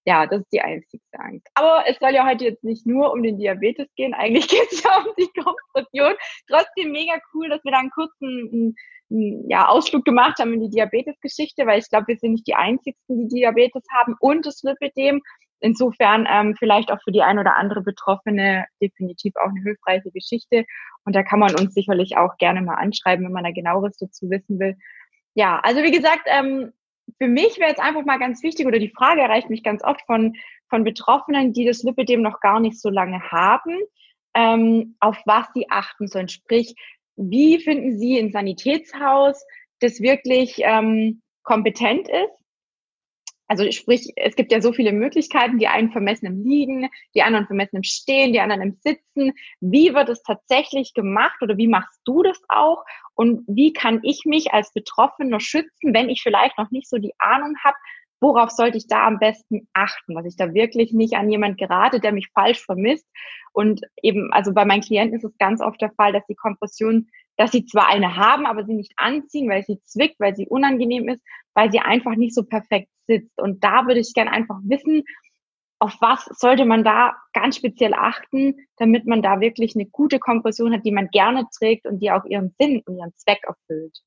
ja, 0.06 0.28
das 0.28 0.42
ist 0.42 0.54
die 0.54 0.62
einzigste 0.62 1.20
Angst. 1.20 1.48
Aber 1.56 1.84
es 1.88 1.98
soll 1.98 2.14
ja 2.14 2.28
heute 2.28 2.46
jetzt 2.46 2.64
nicht 2.64 2.86
nur 2.86 3.12
um 3.12 3.24
den 3.24 3.38
Diabetes 3.38 3.88
gehen, 3.96 4.14
eigentlich 4.14 4.48
geht 4.50 4.72
es 4.72 4.84
ja 4.84 5.00
um 5.00 5.14
die 5.18 5.30
Konstruktion. 5.42 6.14
Trotzdem 6.48 6.92
mega 6.92 7.14
cool, 7.34 7.50
dass 7.50 7.64
wir 7.64 7.72
da 7.72 7.80
einen 7.80 7.90
kurzen 7.90 8.76
einen, 9.10 9.50
ja, 9.50 9.68
Ausflug 9.68 10.06
gemacht 10.06 10.40
haben 10.40 10.54
in 10.54 10.62
die 10.62 10.70
Diabetes-Geschichte, 10.70 11.66
weil 11.66 11.80
ich 11.80 11.90
glaube, 11.90 12.08
wir 12.08 12.18
sind 12.18 12.34
nicht 12.34 12.48
die 12.48 12.56
Einzigsten, 12.56 13.28
die 13.28 13.36
Diabetes 13.36 13.84
haben 13.94 14.16
und 14.20 14.46
das 14.46 14.64
Lipidem. 14.64 15.22
Insofern 15.60 16.28
ähm, 16.30 16.56
vielleicht 16.58 16.92
auch 16.92 17.02
für 17.04 17.12
die 17.12 17.22
ein 17.22 17.40
oder 17.40 17.56
andere 17.56 17.82
Betroffene 17.82 18.66
definitiv 18.82 19.34
auch 19.38 19.50
eine 19.50 19.62
hilfreiche 19.62 20.12
Geschichte. 20.12 20.66
Und 21.06 21.16
da 21.16 21.24
kann 21.24 21.40
man 21.40 21.56
uns 21.56 21.74
sicherlich 21.74 22.18
auch 22.18 22.38
gerne 22.38 22.62
mal 22.62 22.76
anschreiben, 22.76 23.26
wenn 23.26 23.32
man 23.32 23.44
da 23.44 23.52
genaueres 23.52 23.98
dazu 23.98 24.30
wissen 24.30 24.60
will. 24.60 24.76
Ja, 25.34 25.60
also 25.60 25.84
wie 25.84 25.92
gesagt, 25.92 26.28
ähm, 26.28 26.74
für 27.18 27.28
mich 27.28 27.58
wäre 27.60 27.70
jetzt 27.70 27.82
einfach 27.82 28.06
mal 28.06 28.18
ganz 28.20 28.44
wichtig, 28.44 28.66
oder 28.66 28.80
die 28.80 28.94
Frage 28.96 29.22
erreicht 29.22 29.50
mich 29.50 29.64
ganz 29.64 29.84
oft 29.84 30.02
von, 30.06 30.36
von 30.70 30.84
Betroffenen, 30.84 31.54
die 31.54 31.66
das 31.66 31.84
Lipidem 31.84 32.22
noch 32.22 32.40
gar 32.40 32.60
nicht 32.60 32.80
so 32.80 32.90
lange 32.90 33.22
haben, 33.32 33.80
ähm, 34.34 34.96
auf 35.00 35.18
was 35.26 35.48
sie 35.54 35.70
achten 35.70 36.08
sollen. 36.08 36.30
Sprich, 36.30 36.76
wie 37.16 37.60
finden 37.60 37.98
Sie 37.98 38.18
ein 38.20 38.32
Sanitätshaus, 38.32 39.46
das 39.80 40.02
wirklich 40.02 40.60
ähm, 40.60 41.22
kompetent 41.44 42.10
ist? 42.10 42.45
Also 43.48 43.70
sprich, 43.72 44.12
es 44.16 44.36
gibt 44.36 44.52
ja 44.52 44.60
so 44.60 44.74
viele 44.74 44.92
Möglichkeiten, 44.92 45.60
die 45.60 45.68
einen 45.68 45.92
vermessen 45.92 46.26
im 46.26 46.44
Liegen, 46.44 46.90
die 47.14 47.22
anderen 47.22 47.46
vermessen 47.46 47.78
im 47.78 47.84
Stehen, 47.84 48.34
die 48.34 48.40
anderen 48.40 48.62
im 48.62 48.74
Sitzen. 48.82 49.34
Wie 49.60 49.94
wird 49.94 50.10
es 50.10 50.24
tatsächlich 50.24 50.94
gemacht 50.94 51.42
oder 51.42 51.58
wie 51.58 51.68
machst 51.68 52.00
du 52.06 52.24
das 52.24 52.42
auch? 52.50 52.84
Und 53.14 53.44
wie 53.48 53.74
kann 53.74 54.00
ich 54.04 54.24
mich 54.26 54.52
als 54.54 54.74
Betroffener 54.74 55.40
schützen, 55.40 55.94
wenn 55.94 56.10
ich 56.10 56.24
vielleicht 56.24 56.58
noch 56.58 56.72
nicht 56.72 56.90
so 56.90 56.98
die 56.98 57.14
Ahnung 57.20 57.56
habe, 57.64 57.78
worauf 58.20 58.50
sollte 58.50 58.78
ich 58.78 58.88
da 58.88 59.06
am 59.06 59.20
besten 59.20 59.68
achten, 59.74 60.16
dass 60.16 60.26
ich 60.26 60.36
da 60.36 60.54
wirklich 60.54 60.94
nicht 60.94 61.14
an 61.14 61.30
jemand 61.30 61.60
gerate, 61.60 62.00
der 62.00 62.12
mich 62.12 62.30
falsch 62.34 62.64
vermisst. 62.64 63.08
Und 63.54 63.82
eben, 64.02 64.34
also 64.34 64.54
bei 64.54 64.66
meinen 64.66 64.82
Klienten 64.82 65.18
ist 65.18 65.24
es 65.24 65.38
ganz 65.38 65.62
oft 65.62 65.80
der 65.82 65.92
Fall, 65.92 66.14
dass 66.14 66.26
die 66.26 66.36
Kompression 66.36 67.08
dass 67.38 67.52
sie 67.52 67.66
zwar 67.66 67.88
eine 67.88 68.16
haben, 68.16 68.46
aber 68.46 68.66
sie 68.66 68.74
nicht 68.74 68.94
anziehen, 68.98 69.50
weil 69.50 69.64
sie 69.64 69.82
zwickt, 69.84 70.20
weil 70.20 70.36
sie 70.36 70.48
unangenehm 70.48 71.10
ist, 71.10 71.22
weil 71.54 71.72
sie 71.72 71.80
einfach 71.80 72.16
nicht 72.16 72.34
so 72.34 72.44
perfekt 72.44 72.90
sitzt. 73.08 73.40
Und 73.40 73.64
da 73.64 73.88
würde 73.88 74.00
ich 74.00 74.14
gerne 74.14 74.32
einfach 74.32 74.58
wissen, 74.64 75.04
auf 75.80 75.96
was 76.00 76.26
sollte 76.40 76.66
man 76.66 76.84
da 76.84 77.16
ganz 77.34 77.58
speziell 77.58 77.94
achten, 77.94 78.56
damit 78.78 79.06
man 79.06 79.22
da 79.22 79.42
wirklich 79.42 79.76
eine 79.76 79.86
gute 79.86 80.20
Kompression 80.20 80.74
hat, 80.74 80.86
die 80.86 80.92
man 80.92 81.10
gerne 81.10 81.48
trägt 81.58 81.86
und 81.86 82.00
die 82.00 82.12
auch 82.12 82.26
ihren 82.26 82.56
Sinn 82.58 82.82
und 82.86 82.98
ihren 82.98 83.16
Zweck 83.18 83.44
erfüllt? 83.44 84.00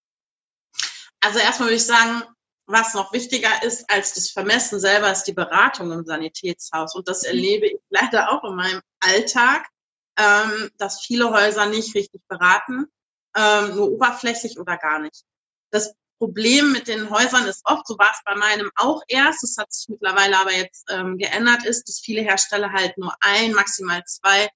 Also 1.20 1.38
erstmal 1.38 1.68
würde 1.68 1.76
ich 1.76 1.86
sagen, 1.86 2.22
was 2.66 2.94
noch 2.94 3.12
wichtiger 3.12 3.62
ist 3.62 3.90
als 3.90 4.14
das 4.14 4.30
Vermessen 4.30 4.80
selber, 4.80 5.10
ist 5.10 5.24
die 5.24 5.32
Beratung 5.32 5.92
im 5.92 6.04
Sanitätshaus. 6.04 6.94
Und 6.94 7.08
das 7.08 7.22
erlebe 7.22 7.66
ich 7.66 7.80
leider 7.90 8.30
auch 8.32 8.44
in 8.44 8.56
meinem 8.56 8.80
Alltag, 9.00 9.66
ähm, 10.18 10.70
dass 10.78 11.04
viele 11.04 11.30
Häuser 11.30 11.66
nicht 11.66 11.94
richtig 11.94 12.22
beraten 12.28 12.86
ähm, 13.36 13.76
nur 13.76 13.90
oberflächlich 13.90 14.58
oder 14.58 14.76
gar 14.76 14.98
nicht. 14.98 15.24
Das 15.70 15.94
Problem 16.18 16.72
mit 16.72 16.88
den 16.88 17.10
Häusern 17.10 17.46
ist 17.46 17.62
oft, 17.64 17.86
so 17.86 17.96
war 17.96 18.10
es 18.12 18.20
bei 18.24 18.34
meinem 18.34 18.70
auch 18.76 19.02
erst, 19.06 19.42
das 19.42 19.56
hat 19.56 19.72
sich 19.72 19.88
mittlerweile 19.88 20.38
aber 20.38 20.52
jetzt 20.52 20.86
ähm, 20.90 21.16
geändert, 21.16 21.64
ist, 21.64 21.88
dass 21.88 22.00
viele 22.00 22.22
Hersteller 22.22 22.72
halt 22.72 22.98
nur 22.98 23.14
ein, 23.20 23.52
maximal 23.52 24.02
zwei, 24.04 24.48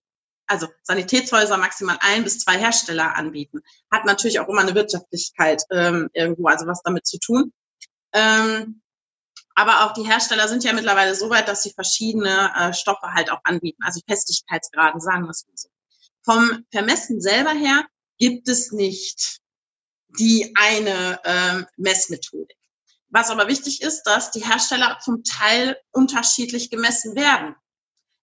also 0.47 0.67
Sanitätshäuser 0.83 1.57
maximal 1.57 1.99
ein 2.00 2.25
bis 2.25 2.41
zwei 2.41 2.59
Hersteller 2.59 3.14
anbieten. 3.14 3.61
Hat 3.93 4.05
natürlich 4.05 4.41
auch 4.41 4.49
immer 4.49 4.62
eine 4.62 4.75
Wirtschaftlichkeit 4.75 5.62
ähm, 5.71 6.11
irgendwo, 6.14 6.49
also 6.49 6.67
was 6.67 6.83
damit 6.83 7.07
zu 7.07 7.19
tun. 7.19 7.52
Ähm, 8.12 8.83
aber 9.55 9.85
auch 9.85 9.93
die 9.93 10.07
Hersteller 10.07 10.49
sind 10.49 10.64
ja 10.64 10.73
mittlerweile 10.73 11.14
so 11.14 11.31
weit, 11.31 11.47
dass 11.47 11.62
sie 11.62 11.73
verschiedene 11.73 12.52
äh, 12.57 12.73
Stoffe 12.73 13.12
halt 13.14 13.31
auch 13.31 13.41
anbieten, 13.45 13.83
also 13.85 14.00
Festigkeitsgraden, 14.09 15.00
sagen 15.00 15.25
wir 15.25 15.31
es 15.31 15.47
mal 15.47 15.55
so. 15.55 15.69
Vom 16.25 16.64
Vermessen 16.71 17.21
selber 17.21 17.50
her 17.50 17.85
gibt 18.23 18.49
es 18.49 18.71
nicht 18.71 19.41
die 20.17 20.55
eine 20.55 21.19
ähm, 21.25 21.67
Messmethodik. 21.76 22.57
Was 23.09 23.31
aber 23.31 23.49
wichtig 23.49 23.83
ist, 23.83 24.05
dass 24.05 24.31
die 24.31 24.45
Hersteller 24.45 25.00
zum 25.02 25.25
Teil 25.25 25.76
unterschiedlich 25.91 26.71
gemessen 26.71 27.17
werden. 27.17 27.57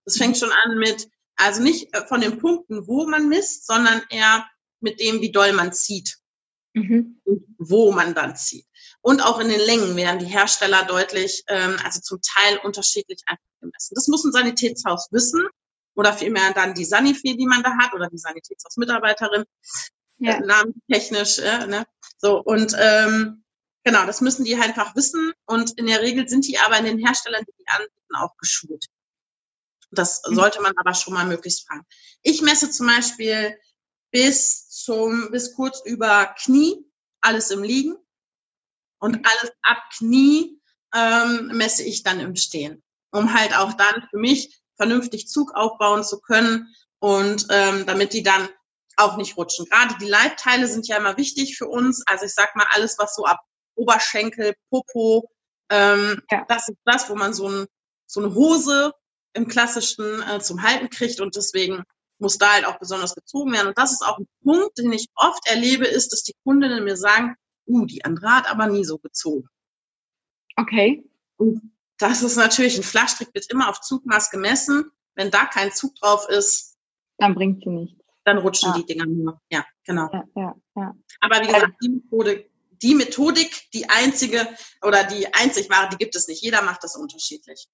Das 0.06 0.16
fängt 0.16 0.38
schon 0.38 0.54
an 0.54 0.78
mit, 0.78 1.10
also 1.36 1.62
nicht 1.62 1.94
äh, 1.94 2.08
von 2.08 2.22
den 2.22 2.38
Punkten, 2.38 2.88
wo 2.88 3.08
man 3.08 3.28
misst, 3.28 3.68
sondern 3.68 4.02
eher 4.10 4.48
mit 4.80 5.02
dem, 5.02 5.20
wie 5.20 5.34
doll 5.34 5.52
man 5.52 5.74
zieht 5.74 6.18
mhm. 6.74 7.20
und 7.26 7.44
wo 7.58 7.92
man 7.92 8.16
dann 8.16 8.38
zieht. 8.38 8.68
Und 9.02 9.20
auch 9.20 9.42
in 9.42 9.50
den 9.50 9.60
Längen 9.60 9.98
werden 9.98 10.20
die 10.20 10.32
Hersteller 10.32 10.86
deutlich, 10.86 11.44
ähm, 11.50 11.76
also 11.84 12.00
zum 12.00 12.22
Teil 12.22 12.58
unterschiedlich 12.64 13.20
einfach 13.26 13.44
gemessen. 13.60 13.96
Das 13.96 14.08
muss 14.08 14.24
ein 14.24 14.32
Sanitätshaus 14.32 15.10
wissen 15.12 15.46
oder 16.00 16.14
vielmehr 16.14 16.54
dann 16.54 16.74
die 16.74 16.86
Sanifi, 16.86 17.36
die 17.36 17.46
man 17.46 17.62
da 17.62 17.78
hat 17.78 17.94
oder 17.94 18.08
die 18.08 18.18
Sanitätshausmitarbeiterin, 18.18 19.44
ja. 20.20 20.36
äh, 20.36 20.40
namenstechnisch. 20.40 21.40
Äh, 21.40 21.68
ne? 21.68 21.86
So 22.18 22.42
und 22.42 22.74
ähm, 22.80 23.44
genau, 23.84 24.06
das 24.06 24.22
müssen 24.22 24.46
die 24.46 24.58
halt 24.58 24.70
einfach 24.70 24.96
wissen 24.96 25.34
und 25.46 25.78
in 25.78 25.88
der 25.88 26.02
Regel 26.02 26.30
sind 26.30 26.48
die 26.48 26.58
aber 26.58 26.78
in 26.78 26.86
den 26.86 27.06
Herstellern, 27.06 27.44
die 27.46 27.52
die 27.60 27.68
anbieten, 27.68 28.16
auch 28.16 28.38
geschult. 28.38 28.86
Das 29.92 30.22
mhm. 30.26 30.36
sollte 30.36 30.62
man 30.62 30.72
aber 30.78 30.94
schon 30.94 31.14
mal 31.14 31.26
möglichst 31.26 31.68
fragen. 31.68 31.86
Ich 32.22 32.42
messe 32.42 32.72
zum 32.72 32.88
Beispiel 32.88 33.60
bis 34.12 34.70
zum, 34.70 35.32
bis 35.32 35.54
kurz 35.54 35.82
über 35.84 36.34
Knie, 36.42 36.78
alles 37.20 37.52
im 37.52 37.62
Liegen. 37.62 37.98
Und 39.02 39.26
alles 39.26 39.52
ab 39.64 39.84
Knie 39.98 40.62
ähm, 40.96 41.48
messe 41.54 41.84
ich 41.84 42.04
dann 42.04 42.22
im 42.22 42.38
Stehen, 42.38 42.84
um 43.12 43.34
halt 43.34 43.54
auch 43.56 43.74
dann 43.74 44.08
für 44.10 44.18
mich 44.18 44.59
vernünftig 44.80 45.28
Zug 45.28 45.54
aufbauen 45.56 46.04
zu 46.04 46.20
können 46.22 46.74
und 47.00 47.48
ähm, 47.50 47.86
damit 47.86 48.14
die 48.14 48.24
dann 48.24 48.48
auch 48.96 49.18
nicht 49.18 49.38
rutschen. 49.38 49.66
Gerade 49.66 49.96
die 50.00 50.08
Leibteile 50.08 50.68
sind 50.68 50.88
ja 50.88 50.98
immer 50.98 51.18
wichtig 51.18 51.58
für 51.58 51.68
uns. 51.68 52.04
Also 52.08 52.26
ich 52.26 52.34
sag 52.34 52.56
mal, 52.56 52.68
alles, 52.72 52.98
was 52.98 53.16
so 53.16 53.26
ab 53.26 53.40
Oberschenkel, 53.76 54.56
Popo, 54.70 55.30
ähm, 55.70 56.22
ja. 56.32 56.46
das 56.48 56.70
ist 56.70 56.78
das, 56.86 57.10
wo 57.10 57.16
man 57.16 57.34
so, 57.34 57.48
ein, 57.48 57.66
so 58.08 58.22
eine 58.22 58.34
Hose 58.34 58.94
im 59.34 59.48
klassischen 59.48 60.22
äh, 60.24 60.40
zum 60.40 60.64
Halten 60.64 60.90
kriegt 60.90 61.22
und 61.22 61.36
deswegen 61.36 61.84
muss 62.18 62.38
da 62.38 62.54
halt 62.54 62.66
auch 62.66 62.80
besonders 62.80 63.16
gezogen 63.16 63.54
werden. 63.54 63.68
Und 63.70 63.78
das 63.78 63.92
ist 63.92 64.02
auch 64.02 64.18
ein 64.18 64.28
Punkt, 64.44 64.78
den 64.78 64.92
ich 64.92 65.08
oft 65.16 65.48
erlebe, 65.48 65.86
ist, 65.86 66.12
dass 66.12 66.24
die 66.24 66.36
Kundinnen 66.44 66.84
mir 66.84 66.98
sagen, 66.98 67.36
uh, 67.68 67.86
die 67.86 68.04
andere 68.04 68.36
hat 68.36 68.50
aber 68.50 68.68
nie 68.68 68.84
so 68.84 68.98
gezogen. 68.98 69.48
Okay. 70.58 71.10
Und 71.38 71.72
das 72.00 72.24
ist 72.24 72.38
natürlich, 72.38 72.78
ein 72.78 72.84
Flachstrick 72.84 73.30
wird 73.34 73.52
immer 73.52 73.70
auf 73.70 73.82
Zugmaß 73.82 74.32
gemessen. 74.32 74.92
Wenn 75.16 75.32
da 75.32 75.46
kein 75.46 75.72
Zug 75.72 75.96
drauf 75.96 76.28
ist, 76.30 76.78
dann 77.18 77.36
bringt 77.36 77.64
sie 77.64 77.70
nichts. 77.70 78.04
Dann 78.24 78.38
rutschen 78.38 78.70
ja. 78.70 78.78
die 78.78 78.86
Dinger 78.86 79.06
nur. 79.06 79.42
Ja, 79.52 79.66
genau. 79.86 80.10
Ja, 80.12 80.24
ja, 80.36 80.56
ja. 80.76 80.96
Aber 81.20 81.42
wie 81.42 81.48
gesagt, 81.48 81.74
die 81.82 81.90
Methode, 81.90 82.46
die 82.82 82.96
Methodik, 82.96 83.70
die 83.74 83.90
einzige 83.90 84.48
oder 84.82 85.04
die 85.04 85.34
einzig 85.34 85.70
wahre, 85.70 85.90
die 85.90 85.98
gibt 85.98 86.16
es 86.16 86.28
nicht. 86.28 86.42
Jeder 86.42 86.62
macht 86.62 86.84
das 86.84 86.96
unterschiedlich. 86.96 87.68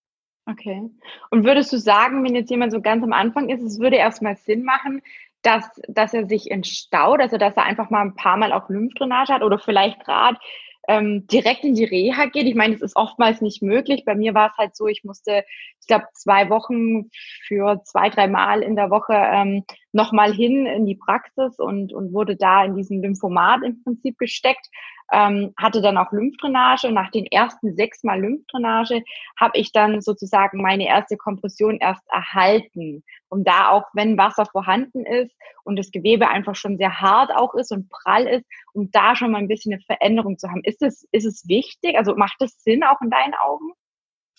Okay. 0.48 0.90
Und 1.32 1.44
würdest 1.44 1.72
du 1.74 1.78
sagen, 1.78 2.24
wenn 2.24 2.36
jetzt 2.36 2.50
jemand 2.50 2.72
so 2.72 2.82
ganz 2.82 3.04
am 3.04 3.14
Anfang 3.14 3.50
ist, 3.50 3.62
es 3.62 3.80
würde 3.80 3.98
erstmal 3.98 4.38
Sinn 4.38 4.64
machen, 4.64 5.02
dass, 5.42 5.70
dass 5.88 6.14
er 6.14 6.28
sich 6.28 6.50
entstaut, 6.50 7.20
also 7.20 7.38
dass 7.38 7.56
er 7.56 7.64
einfach 7.64 7.90
mal 7.90 8.02
ein 8.02 8.16
paar 8.16 8.38
Mal 8.38 8.52
auch 8.52 8.70
Lymphdrainage 8.70 9.34
hat 9.34 9.44
oder 9.44 9.60
vielleicht 9.60 10.04
gerade 10.04 10.40
ähm, 10.88 11.28
direkt 11.28 11.64
in 11.64 11.76
die 11.76 11.84
Reha 11.84 12.26
geht. 12.26 12.46
Ich 12.46 12.56
meine, 12.56 12.74
das 12.74 12.82
ist 12.82 12.96
oftmals 12.96 13.42
nicht 13.42 13.62
möglich. 13.62 14.04
Bei 14.06 14.16
mir 14.16 14.34
war 14.34 14.50
es 14.52 14.58
halt 14.58 14.76
so, 14.76 14.88
ich 14.88 15.04
musste, 15.04 15.44
ich 15.82 15.88
glaube, 15.88 16.06
zwei 16.14 16.50
Wochen 16.50 17.10
für 17.48 17.82
zwei, 17.84 18.10
drei 18.10 18.28
Mal 18.28 18.62
in 18.62 18.76
der 18.76 18.90
Woche 18.90 19.14
ähm, 19.14 19.64
nochmal 19.92 20.34
hin 20.34 20.66
in 20.66 20.86
die 20.86 20.96
Praxis 20.96 21.60
und, 21.60 21.94
und 21.94 22.14
wurde 22.14 22.36
da 22.36 22.64
in 22.64 22.76
diesen 22.76 23.02
Lymphomat 23.02 23.64
im 23.64 23.84
Prinzip 23.84 24.18
gesteckt 24.18 24.68
ähm, 25.12 25.54
hatte 25.58 25.82
dann 25.82 25.98
auch 25.98 26.12
Lymphdrainage 26.12 26.88
und 26.88 26.94
nach 26.94 27.12
den 27.12 27.26
ersten 27.26 27.76
sechs 27.76 28.04
Mal 28.04 28.20
Lymphdrainage 28.20 29.04
habe 29.40 29.58
ich 29.58 29.72
dann 29.72 30.02
sozusagen 30.02 30.62
meine 30.62 30.88
erste 30.88 31.18
Kompression 31.18 31.78
erst 31.78 32.04
erhalten, 32.10 33.04
um 33.30 33.44
da 33.44 33.70
auch, 33.70 33.84
wenn 33.94 34.18
Wasser 34.18 34.46
vorhanden 34.46 35.06
ist 35.06 35.36
und 35.64 35.78
das 35.78 35.92
Gewebe 35.92 36.28
einfach 36.28 36.56
schon 36.56 36.78
sehr 36.78 37.02
hart 37.02 37.32
auch 37.36 37.54
ist 37.54 37.72
und 37.72 37.90
prall 37.90 38.28
ist, 38.28 38.46
um 38.76 38.92
da 38.92 39.16
schon 39.16 39.32
mal 39.32 39.38
ein 39.38 39.48
bisschen 39.48 39.74
eine 39.74 39.82
Veränderung 39.82 40.38
zu 40.38 40.50
haben. 40.50 40.64
Ist 40.64 40.82
es, 40.82 41.08
ist 41.12 41.26
es 41.26 41.48
wichtig? 41.48 41.98
Also 41.98 42.16
macht 42.16 42.36
das 42.40 42.62
Sinn 42.64 42.84
auch 42.84 43.00
in 43.02 43.10
deinen 43.10 43.34
Augen? 43.34 43.72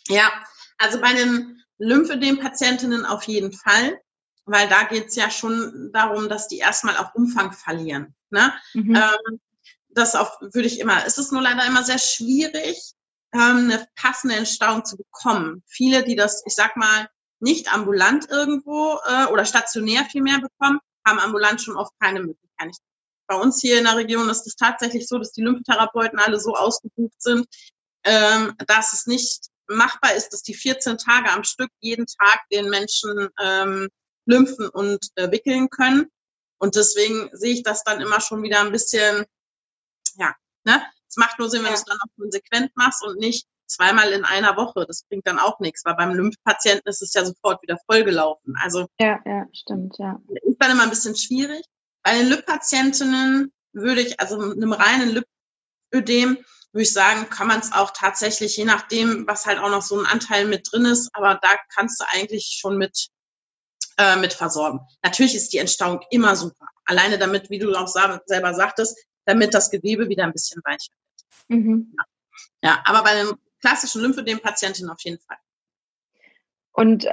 Ja, 0.09 0.31
also 0.79 1.01
bei 1.01 1.13
den 1.15 1.63
Lymphödem-Patientinnen 1.79 3.07
auf 3.07 3.25
jeden 3.25 3.53
Fall, 3.53 4.01
weil 4.45 4.69
da 4.69 4.85
geht 4.85 5.07
es 5.07 5.17
ja 5.17 5.31
schon 5.31 5.91
darum, 5.93 6.29
dass 6.29 6.49
die 6.49 6.59
erstmal 6.59 6.97
auch 6.99 7.15
Umfang 7.15 7.53
verlieren. 7.53 8.15
Ne? 8.31 8.53
Mhm. 8.75 8.95
Ähm, 8.95 9.41
das 9.89 10.15
auch, 10.15 10.41
würde 10.41 10.67
ich 10.67 10.81
immer, 10.81 11.05
es 11.07 11.17
ist 11.19 11.33
nur 11.33 11.43
leider 11.43 11.67
immer 11.67 11.83
sehr 11.83 11.99
schwierig, 11.99 12.93
ähm, 13.33 13.71
eine 13.71 13.87
passende 13.97 14.37
Entstauung 14.37 14.85
zu 14.85 14.99
bekommen. 14.99 15.63
Viele, 15.67 16.05
die 16.05 16.15
das, 16.15 16.43
ich 16.47 16.55
sag 16.55 16.77
mal, 16.77 17.09
nicht 17.41 17.73
ambulant 17.73 18.31
irgendwo 18.31 18.99
äh, 19.07 19.27
oder 19.27 19.45
stationär 19.45 20.05
viel 20.05 20.23
mehr 20.23 20.41
bekommen, 20.41 20.79
haben 21.07 21.19
ambulant 21.19 21.61
schon 21.61 21.77
oft 21.77 21.93
keine 22.01 22.21
Möglichkeit. 22.21 22.77
Bei 23.27 23.37
uns 23.37 23.61
hier 23.61 23.79
in 23.79 23.85
der 23.85 23.97
Region 23.97 24.29
ist 24.29 24.47
es 24.47 24.57
tatsächlich 24.57 25.09
so, 25.09 25.19
dass 25.19 25.33
die 25.33 25.43
Lymphtherapeuten 25.43 26.19
alle 26.19 26.39
so 26.39 26.55
ausgebucht 26.55 27.21
sind, 27.21 27.47
ähm, 28.05 28.55
dass 28.67 28.93
es 28.93 29.07
nicht 29.07 29.49
machbar 29.69 30.15
ist, 30.15 30.31
dass 30.31 30.43
die 30.43 30.55
14 30.55 30.99
Tage 30.99 31.31
am 31.31 31.45
Stück 31.45 31.71
jeden 31.81 32.07
Tag 32.07 32.41
den 32.53 32.71
Menschen 32.71 33.29
ähm, 33.43 33.89
lymphen 34.27 34.69
und 34.69 35.07
äh, 35.17 35.31
wickeln 35.31 35.69
können. 35.71 36.07
Und 36.59 36.77
deswegen 36.77 37.29
sehe 37.33 37.53
ich 37.53 37.63
das 37.63 37.83
dann 37.85 38.01
immer 38.01 38.21
schon 38.21 38.43
wieder 38.43 38.61
ein 38.61 38.73
bisschen 38.73 39.27
ja, 40.17 40.35
ne? 40.65 40.83
Es 41.09 41.17
macht 41.17 41.39
nur 41.39 41.49
Sinn, 41.49 41.61
wenn 41.61 41.71
ja. 41.71 41.73
du 41.73 41.79
es 41.79 41.85
dann 41.85 41.99
auch 41.99 42.17
konsequent 42.19 42.71
machst 42.75 43.05
und 43.05 43.19
nicht 43.19 43.47
zweimal 43.67 44.13
in 44.13 44.25
einer 44.25 44.57
Woche. 44.57 44.85
Das 44.87 45.05
bringt 45.05 45.27
dann 45.27 45.39
auch 45.39 45.61
nichts, 45.61 45.85
weil 45.85 45.95
beim 45.95 46.15
Lymphpatienten 46.15 46.89
ist 46.89 47.03
es 47.03 47.15
ja 47.15 47.25
sofort 47.25 47.63
wieder 47.63 47.79
vollgelaufen. 47.87 48.55
Also 48.63 48.87
ja, 48.99 49.21
ja, 49.25 49.47
stimmt, 49.53 49.97
ja. 49.99 50.21
Ist 50.43 50.57
dann 50.59 50.73
immer 50.73 50.83
ein 50.83 50.91
bisschen 50.91 51.17
schwierig. 51.17 51.65
Bei 52.07 52.19
den 52.19 52.29
Lymphpatientinnen 52.29 53.53
würde 53.73 54.01
ich, 54.01 54.21
also 54.21 54.39
mit 54.39 54.59
einem 54.59 54.73
reinen 54.73 55.25
Lymphödem, 55.93 56.37
würde 56.71 56.83
ich 56.83 56.93
sagen, 56.93 57.29
kann 57.31 57.49
man 57.49 57.59
es 57.59 57.73
auch 57.73 57.91
tatsächlich, 57.91 58.57
je 58.57 58.65
nachdem, 58.65 59.27
was 59.27 59.45
halt 59.45 59.59
auch 59.59 59.71
noch 59.71 59.83
so 59.83 59.99
ein 59.99 60.07
Anteil 60.07 60.45
mit 60.45 60.69
drin 60.71 60.85
ist, 60.85 61.11
aber 61.15 61.41
da 61.43 61.57
kannst 61.75 61.99
du 61.99 62.05
eigentlich 62.11 62.59
schon 62.61 62.79
mit, 62.79 63.09
äh, 63.99 64.15
mit 64.15 64.35
versorgen. 64.35 64.87
Natürlich 65.03 65.35
ist 65.35 65.53
die 65.53 65.59
Entstauung 65.59 65.99
immer 66.11 66.37
super. 66.37 66.69
Alleine 66.85 67.19
damit, 67.19 67.51
wie 67.51 67.59
du 67.59 67.75
auch 67.75 67.89
selber 67.89 68.55
sagtest, 68.55 68.97
damit 69.25 69.53
das 69.53 69.73
Gewebe 69.73 70.09
wieder 70.09 70.23
ein 70.23 70.33
bisschen 70.33 70.63
weicher 70.65 70.93
wird. 71.49 71.61
Mhm. 71.65 71.97
Ja. 72.63 72.71
ja, 72.71 72.83
aber 72.85 73.03
bei 73.03 73.17
den 73.17 73.33
klassischen 73.61 74.03
Lymphödem-Patientinnen 74.03 74.93
auf 74.93 75.01
jeden 75.01 75.19
Fall. 75.19 75.39
Und 76.71 77.09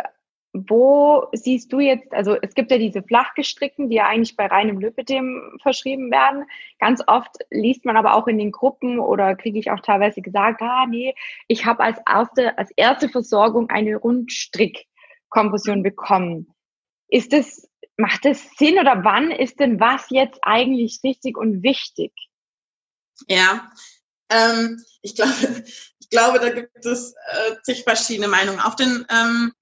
wo 0.53 1.27
siehst 1.33 1.73
du 1.73 1.79
jetzt, 1.79 2.13
also 2.13 2.37
es 2.41 2.53
gibt 2.53 2.69
ja 2.69 2.77
diese 2.77 3.01
flachgestrickten, 3.01 3.89
die 3.89 3.95
ja 3.95 4.07
eigentlich 4.07 4.35
bei 4.35 4.45
reinem 4.45 4.79
Lymphödem 4.79 5.57
verschrieben 5.61 6.11
werden. 6.11 6.45
Ganz 6.79 7.01
oft 7.07 7.35
liest 7.49 7.85
man 7.85 7.97
aber 7.97 8.13
auch 8.13 8.27
in 8.27 8.37
den 8.37 8.51
Gruppen 8.51 8.99
oder 8.99 9.35
kriege 9.35 9.57
ich 9.57 9.71
auch 9.71 9.79
teilweise 9.79 10.21
gesagt, 10.21 10.61
ah 10.61 10.85
nee, 10.87 11.15
ich 11.47 11.65
habe 11.65 11.83
als 11.83 11.99
erste, 12.07 12.57
als 12.57 12.69
erste 12.75 13.09
Versorgung 13.09 13.69
eine 13.71 13.95
Rundstrickkompression 13.95 15.81
bekommen. 15.81 16.53
Ist 17.07 17.33
das 17.33 17.67
macht 17.97 18.25
es 18.25 18.49
Sinn 18.57 18.79
oder 18.79 19.03
wann 19.03 19.31
ist 19.31 19.59
denn 19.59 19.79
was 19.79 20.09
jetzt 20.09 20.39
eigentlich 20.41 20.99
richtig 21.03 21.37
und 21.37 21.63
wichtig? 21.63 22.11
Ja, 23.27 23.71
ähm, 24.29 24.83
ich 25.01 25.15
glaube, 25.15 25.63
ich 25.99 26.09
glaube, 26.09 26.39
da 26.39 26.49
gibt 26.49 26.85
es 26.85 27.13
äh, 27.13 27.55
zig 27.63 27.83
verschiedene 27.83 28.27
Meinungen. 28.27 28.59
Auf 28.59 28.75
den 28.75 29.05
ähm, 29.09 29.53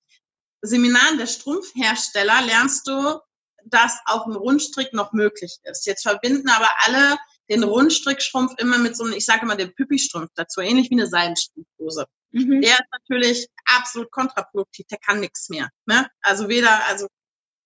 Seminaren 0.62 1.17
der 1.17 1.28
Strumpfhersteller 1.28 2.41
lernst 2.43 2.88
du, 2.88 3.19
dass 3.65 4.00
auch 4.06 4.26
ein 4.26 4.36
Rundstrick 4.36 4.93
noch 4.93 5.13
möglich 5.13 5.58
ist. 5.63 5.86
Jetzt 5.86 6.04
verbinden 6.04 6.50
aber 6.50 6.69
alle 6.86 7.17
den 7.50 7.63
Rundstrickstrumpf 7.63 8.54
immer 8.58 8.78
mit 8.78 8.95
so 8.95 9.04
einem, 9.04 9.13
ich 9.13 9.26
sage 9.26 9.41
immer, 9.43 9.56
den 9.56 9.74
Püppi-Strumpf 9.74 10.30
dazu, 10.36 10.62
ähnlich 10.62 10.89
wie 10.89 10.95
eine 10.95 11.08
Seidenstrumpfhose. 11.08 12.06
Mhm. 12.32 12.62
Der 12.62 12.74
ist 12.74 12.86
natürlich 12.91 13.47
absolut 13.65 14.10
kontraproduktiv, 14.12 14.88
der 14.88 15.00
kann 15.00 15.19
nichts 15.19 15.50
mehr. 15.50 15.69
Ne? 15.86 16.08
Also 16.21 16.47
weder, 16.47 16.86
also 16.86 17.08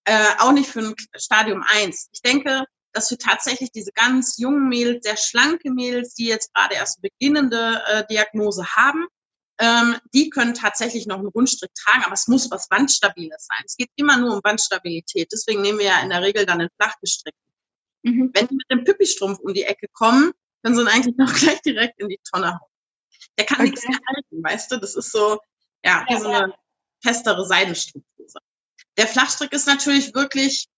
äh, 0.04 0.34
auch 0.38 0.52
nicht 0.52 0.68
für 0.68 0.80
ein 0.80 0.94
Stadium 1.16 1.64
1. 1.66 2.08
Ich 2.12 2.22
denke, 2.22 2.64
dass 2.92 3.10
wir 3.10 3.18
tatsächlich 3.18 3.70
diese 3.70 3.92
ganz 3.92 4.38
jungen 4.38 4.68
Mädels, 4.68 5.04
sehr 5.04 5.16
schlanke 5.16 5.70
Mädels, 5.70 6.14
die 6.14 6.26
jetzt 6.26 6.52
gerade 6.54 6.74
erst 6.74 7.00
beginnende 7.02 7.82
äh, 7.86 8.04
Diagnose 8.06 8.66
haben, 8.74 9.06
ähm, 9.58 9.96
die 10.12 10.28
können 10.28 10.54
tatsächlich 10.54 11.06
noch 11.06 11.18
einen 11.18 11.28
Rundstrick 11.28 11.74
tragen, 11.74 12.04
aber 12.04 12.12
es 12.12 12.28
muss 12.28 12.50
was 12.50 12.70
Wandstabiles 12.70 13.46
sein. 13.46 13.62
Es 13.64 13.76
geht 13.76 13.90
immer 13.96 14.18
nur 14.18 14.34
um 14.34 14.40
Wandstabilität. 14.44 15.32
Deswegen 15.32 15.62
nehmen 15.62 15.78
wir 15.78 15.86
ja 15.86 16.00
in 16.00 16.10
der 16.10 16.22
Regel 16.22 16.44
dann 16.44 16.58
den 16.58 16.68
flachgestrickten. 16.76 17.42
Mhm. 18.02 18.30
Wenn 18.34 18.48
die 18.48 18.56
mit 18.56 18.70
dem 18.70 18.84
Pippi-Strumpf 18.84 19.38
um 19.40 19.54
die 19.54 19.64
Ecke 19.64 19.88
kommen, 19.92 20.32
können 20.62 20.76
sie 20.76 20.82
ihn 20.82 20.88
eigentlich 20.88 21.16
noch 21.16 21.32
gleich 21.34 21.60
direkt 21.62 21.98
in 22.00 22.08
die 22.08 22.20
Tonne 22.30 22.52
hauen. 22.52 22.70
Der 23.38 23.46
kann 23.46 23.60
okay. 23.60 23.70
nichts 23.70 23.88
mehr 23.88 23.98
halten, 24.08 24.44
weißt 24.44 24.72
du? 24.72 24.76
Das 24.78 24.94
ist 24.94 25.10
so, 25.10 25.40
ja, 25.84 26.04
ja, 26.08 26.20
so 26.20 26.28
eine 26.28 26.54
festere 27.02 27.44
Seidenstruktur. 27.46 28.26
Der 28.98 29.06
Flachstrick 29.06 29.52
ist 29.52 29.66
natürlich 29.66 30.14
wirklich 30.14 30.68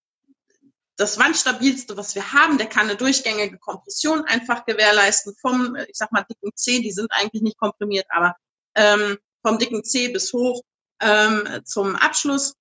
das 0.96 1.18
wandstabilste, 1.18 1.96
was 1.96 2.14
wir 2.14 2.32
haben. 2.32 2.58
Der 2.58 2.68
kann 2.68 2.88
eine 2.88 2.96
durchgängige 2.96 3.58
Kompression 3.58 4.24
einfach 4.24 4.64
gewährleisten 4.66 5.34
vom, 5.40 5.76
ich 5.76 5.96
sag 5.96 6.10
mal, 6.10 6.24
dicken 6.24 6.50
C. 6.56 6.80
Die 6.80 6.90
sind 6.90 7.10
eigentlich 7.12 7.42
nicht 7.42 7.58
komprimiert, 7.58 8.06
aber 8.10 8.34
ähm, 8.78 9.18
vom 9.42 9.58
dicken 9.58 9.84
C 9.84 10.08
bis 10.08 10.32
hoch 10.32 10.62
ähm, 11.00 11.46
zum 11.64 11.96
Abschluss. 11.96 12.54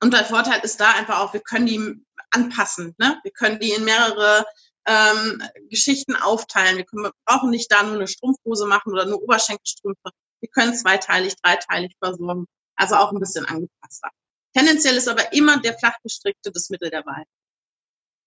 Und 0.00 0.12
der 0.14 0.24
Vorteil 0.24 0.60
ist 0.62 0.80
da 0.80 0.92
einfach 0.92 1.20
auch, 1.20 1.32
wir 1.32 1.40
können 1.40 1.66
die 1.66 2.04
anpassen. 2.30 2.94
Ne? 2.98 3.18
Wir 3.22 3.32
können 3.32 3.58
die 3.58 3.72
in 3.72 3.84
mehrere 3.84 4.44
ähm, 4.86 5.42
Geschichten 5.68 6.16
aufteilen. 6.16 6.76
Wir, 6.76 6.84
können, 6.84 7.04
wir 7.04 7.12
brauchen 7.26 7.50
nicht 7.50 7.70
da 7.70 7.82
nur 7.82 7.94
eine 7.94 8.06
Strumpfhose 8.06 8.66
machen 8.66 8.92
oder 8.92 9.04
nur 9.06 9.22
Oberschenkelstrümpfe. 9.22 10.10
Wir 10.40 10.48
können 10.48 10.74
zweiteilig, 10.74 11.34
dreiteilig 11.42 11.94
versorgen. 12.02 12.46
Also 12.76 12.94
auch 12.94 13.12
ein 13.12 13.20
bisschen 13.20 13.44
angepasster. 13.44 14.08
Tendenziell 14.54 14.96
ist 14.96 15.08
aber 15.08 15.32
immer 15.32 15.60
der 15.60 15.78
flachgestrickte 15.78 16.50
das 16.50 16.70
Mittel 16.70 16.90
der 16.90 17.04
Wahl. 17.04 17.24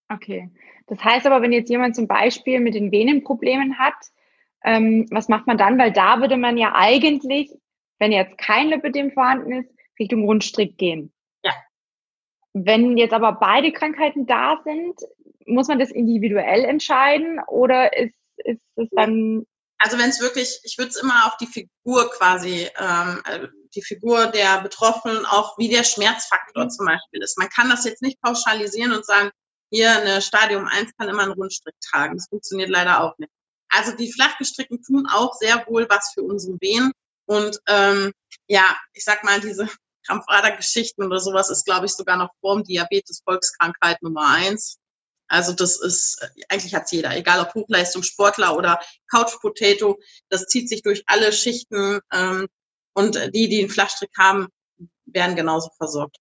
Okay. 0.10 0.52
Das 0.88 1.04
heißt 1.04 1.26
aber, 1.26 1.41
wenn 1.41 1.52
jetzt 1.52 1.69
jemand 1.69 1.95
zum 1.95 2.08
Beispiel 2.08 2.60
mit 2.60 2.76
den 2.76 2.91
Venenproblemen 2.91 3.80
hat, 3.80 3.95
ähm, 4.63 5.08
was 5.12 5.28
macht 5.30 5.47
man 5.47 5.58
dann? 5.58 5.78
Weil 5.78 5.91
da 5.91 6.19
würde 6.19 6.38
man 6.38 6.58
ja 6.58 6.73
eigentlich, 6.76 7.52
wenn 7.99 8.12
jetzt 8.12 8.38
kein 8.38 8.69
Lipidem 8.69 9.12
vorhanden 9.12 9.54
ist, 9.54 9.69
Richtung 9.99 10.26
Rundstrick 10.26 10.78
gehen. 10.78 11.13
Ja. 11.43 11.54
Wenn 12.54 12.97
jetzt 12.97 13.13
aber 13.13 13.34
beide 13.34 13.71
Krankheiten 13.71 14.26
da 14.26 14.62
sind, 14.63 14.99
muss 15.45 15.67
man 15.67 15.80
das 15.80 15.91
individuell 15.91 16.63
entscheiden 16.63 17.39
oder 17.47 17.95
ist, 17.97 18.15
ist 18.38 18.62
es 18.76 18.89
dann 18.91 19.45
also 19.84 19.97
wenn 19.97 20.10
es 20.10 20.21
wirklich, 20.21 20.62
ich 20.63 20.78
würde 20.78 20.91
es 20.91 20.95
immer 20.95 21.26
auf 21.26 21.36
die 21.36 21.45
Figur 21.45 22.10
quasi, 22.12 22.69
ähm, 22.80 23.21
äh, 23.26 23.47
die 23.76 23.82
Figur 23.82 24.28
der 24.28 24.62
Betroffenen, 24.62 25.26
auch 25.26 25.58
wie 25.58 25.67
der 25.67 25.84
Schmerzfaktor 25.84 26.65
mhm. 26.65 26.69
zum 26.69 26.86
Beispiel 26.86 27.21
ist. 27.21 27.38
Man 27.38 27.49
kann 27.49 27.69
das 27.69 27.84
jetzt 27.84 28.02
nicht 28.02 28.21
pauschalisieren 28.21 28.93
und 28.93 29.06
sagen, 29.06 29.30
hier 29.69 29.91
eine 29.91 30.21
Stadium 30.21 30.67
1 30.67 30.95
kann 30.97 31.10
immer 31.10 31.23
einen 31.23 31.34
Rundstrick 31.34 31.76
tragen. 31.82 32.15
Das 32.15 32.30
funktioniert 32.30 32.69
leider 32.69 33.04
auch 33.04 33.17
nicht. 33.17 33.32
Also 33.74 33.96
die 33.96 34.12
flachgestrickten 34.12 34.84
tun 34.84 35.08
auch 35.12 35.34
sehr 35.34 35.66
wohl 35.68 35.88
was 35.90 36.12
für 36.14 36.22
unsere 36.22 36.60
Venen. 36.62 36.92
Und 37.26 37.60
ähm, 37.68 38.14
ja, 38.48 38.78
ich 38.94 39.04
sag 39.04 39.24
mal, 39.24 39.42
diese 39.42 39.68
Krampfadergeschichten 40.06 41.04
oder 41.04 41.20
sowas 41.20 41.50
ist, 41.50 41.66
glaube 41.66 41.88
ich, 41.88 41.94
sogar 41.94 42.18
noch 42.18 42.30
Form 42.40 42.64
Diabetes 42.64 43.22
Volkskrankheit 43.26 44.02
Nummer 44.04 44.28
eins. 44.28 44.78
Also 45.28 45.54
das 45.54 45.82
ist, 45.82 46.22
eigentlich 46.50 46.76
hat's 46.76 46.92
jeder, 46.92 47.16
egal 47.16 47.40
ob 47.40 47.54
Hochleistungssportler 47.56 48.56
oder 48.56 48.80
Couch 49.10 49.40
Potato, 49.40 49.98
das 50.30 50.46
zieht 50.46 50.70
sich 50.70 50.84
durch 50.84 51.04
alle 51.08 51.32
Schichten 51.32 52.00
ähm, 52.12 52.48
und 52.94 53.16
die, 53.34 53.48
die 53.48 53.62
einen 53.62 53.70
Flachstrick 53.70 54.12
haben, 54.18 54.50
werden 55.06 55.36
genauso 55.36 55.70
versorgt. 55.78 56.18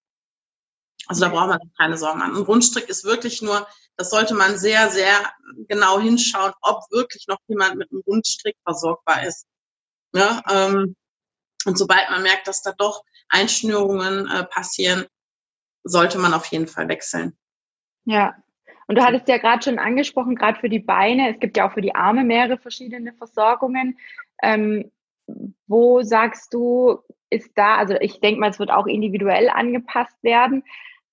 Also 1.05 1.21
da 1.21 1.29
braucht 1.29 1.49
man 1.49 1.59
keine 1.77 1.97
Sorgen 1.97 2.19
machen. 2.19 2.37
Ein 2.37 2.43
Rundstrick 2.43 2.89
ist 2.89 3.03
wirklich 3.03 3.41
nur, 3.41 3.67
das 3.97 4.09
sollte 4.09 4.33
man 4.33 4.57
sehr, 4.57 4.89
sehr 4.89 5.31
genau 5.67 5.99
hinschauen, 5.99 6.53
ob 6.61 6.83
wirklich 6.91 7.25
noch 7.27 7.39
jemand 7.47 7.75
mit 7.75 7.91
einem 7.91 8.01
Rundstrick 8.05 8.55
versorgbar 8.63 9.25
ist. 9.25 9.45
Ja, 10.13 10.41
ähm, 10.49 10.95
und 11.65 11.77
sobald 11.77 12.09
man 12.09 12.23
merkt, 12.23 12.47
dass 12.47 12.61
da 12.61 12.71
doch 12.77 13.03
Einschnürungen 13.29 14.27
äh, 14.27 14.43
passieren, 14.43 15.05
sollte 15.83 16.17
man 16.17 16.33
auf 16.33 16.45
jeden 16.47 16.67
Fall 16.67 16.87
wechseln. 16.87 17.37
Ja, 18.05 18.35
und 18.87 18.97
du 18.97 19.03
hattest 19.03 19.27
ja 19.27 19.37
gerade 19.37 19.63
schon 19.63 19.79
angesprochen, 19.79 20.35
gerade 20.35 20.59
für 20.59 20.69
die 20.69 20.79
Beine, 20.79 21.33
es 21.33 21.39
gibt 21.39 21.57
ja 21.57 21.67
auch 21.67 21.73
für 21.73 21.81
die 21.81 21.95
Arme 21.95 22.23
mehrere 22.23 22.57
verschiedene 22.57 23.13
Versorgungen. 23.13 23.97
Ähm, 24.41 24.91
wo 25.67 26.01
sagst 26.03 26.53
du, 26.53 26.99
ist 27.29 27.51
da, 27.55 27.77
also 27.77 27.95
ich 27.95 28.19
denke 28.19 28.39
mal, 28.39 28.49
es 28.49 28.59
wird 28.59 28.71
auch 28.71 28.87
individuell 28.87 29.49
angepasst 29.49 30.21
werden. 30.21 30.63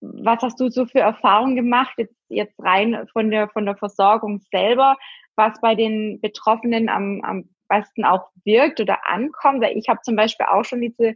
Was 0.00 0.42
hast 0.42 0.60
du 0.60 0.70
so 0.70 0.86
für 0.86 1.00
Erfahrungen 1.00 1.56
gemacht, 1.56 1.94
jetzt, 1.98 2.16
jetzt 2.28 2.54
rein 2.58 3.06
von 3.12 3.30
der, 3.30 3.48
von 3.48 3.66
der 3.66 3.76
Versorgung 3.76 4.40
selber, 4.50 4.96
was 5.36 5.60
bei 5.60 5.74
den 5.74 6.20
Betroffenen 6.20 6.88
am, 6.88 7.20
am 7.22 7.50
besten 7.68 8.04
auch 8.04 8.30
wirkt 8.44 8.80
oder 8.80 9.06
ankommt? 9.08 9.60
Weil 9.60 9.76
ich 9.76 9.88
habe 9.88 10.00
zum 10.02 10.16
Beispiel 10.16 10.46
auch 10.46 10.64
schon 10.64 10.80
diese 10.80 11.14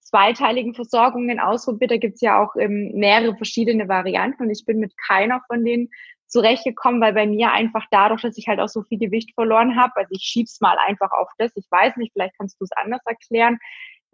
zweiteiligen 0.00 0.74
Versorgungen 0.74 1.40
ausprobiert. 1.40 1.90
Da 1.90 1.96
gibt 1.96 2.14
es 2.14 2.20
ja 2.20 2.42
auch 2.42 2.54
ähm, 2.56 2.92
mehrere 2.94 3.36
verschiedene 3.36 3.88
Varianten 3.88 4.44
und 4.44 4.50
ich 4.50 4.64
bin 4.64 4.78
mit 4.78 4.94
keiner 4.96 5.42
von 5.48 5.64
denen 5.64 5.88
zurechtgekommen, 6.28 7.00
weil 7.00 7.12
bei 7.12 7.26
mir 7.26 7.52
einfach 7.52 7.84
dadurch, 7.90 8.22
dass 8.22 8.38
ich 8.38 8.48
halt 8.48 8.60
auch 8.60 8.68
so 8.68 8.82
viel 8.82 8.98
Gewicht 8.98 9.32
verloren 9.34 9.76
habe, 9.76 9.96
also 9.96 10.10
ich 10.10 10.22
schieb's 10.22 10.60
mal 10.60 10.76
einfach 10.86 11.10
auf 11.12 11.28
das, 11.38 11.52
ich 11.54 11.66
weiß 11.70 11.96
nicht, 11.96 12.12
vielleicht 12.12 12.36
kannst 12.38 12.60
du 12.60 12.64
es 12.64 12.72
anders 12.72 13.00
erklären, 13.04 13.58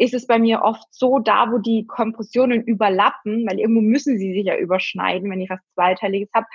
ist 0.03 0.15
es 0.15 0.27
bei 0.27 0.41
mir 0.41 0.63
oft 0.63 0.83
so, 0.91 1.21
da 1.21 1.53
wo 1.53 1.59
die 1.59 1.87
Kompressionen 1.87 2.65
überlappen, 2.65 3.47
weil 3.49 3.61
irgendwo 3.61 3.81
müssen 3.81 4.19
sie 4.19 4.33
sich 4.33 4.45
ja 4.45 4.57
überschneiden, 4.57 5.31
wenn 5.31 5.41
ich 5.41 5.49
was 5.49 5.61
Zweiteiliges 5.75 6.29
habe, 6.35 6.47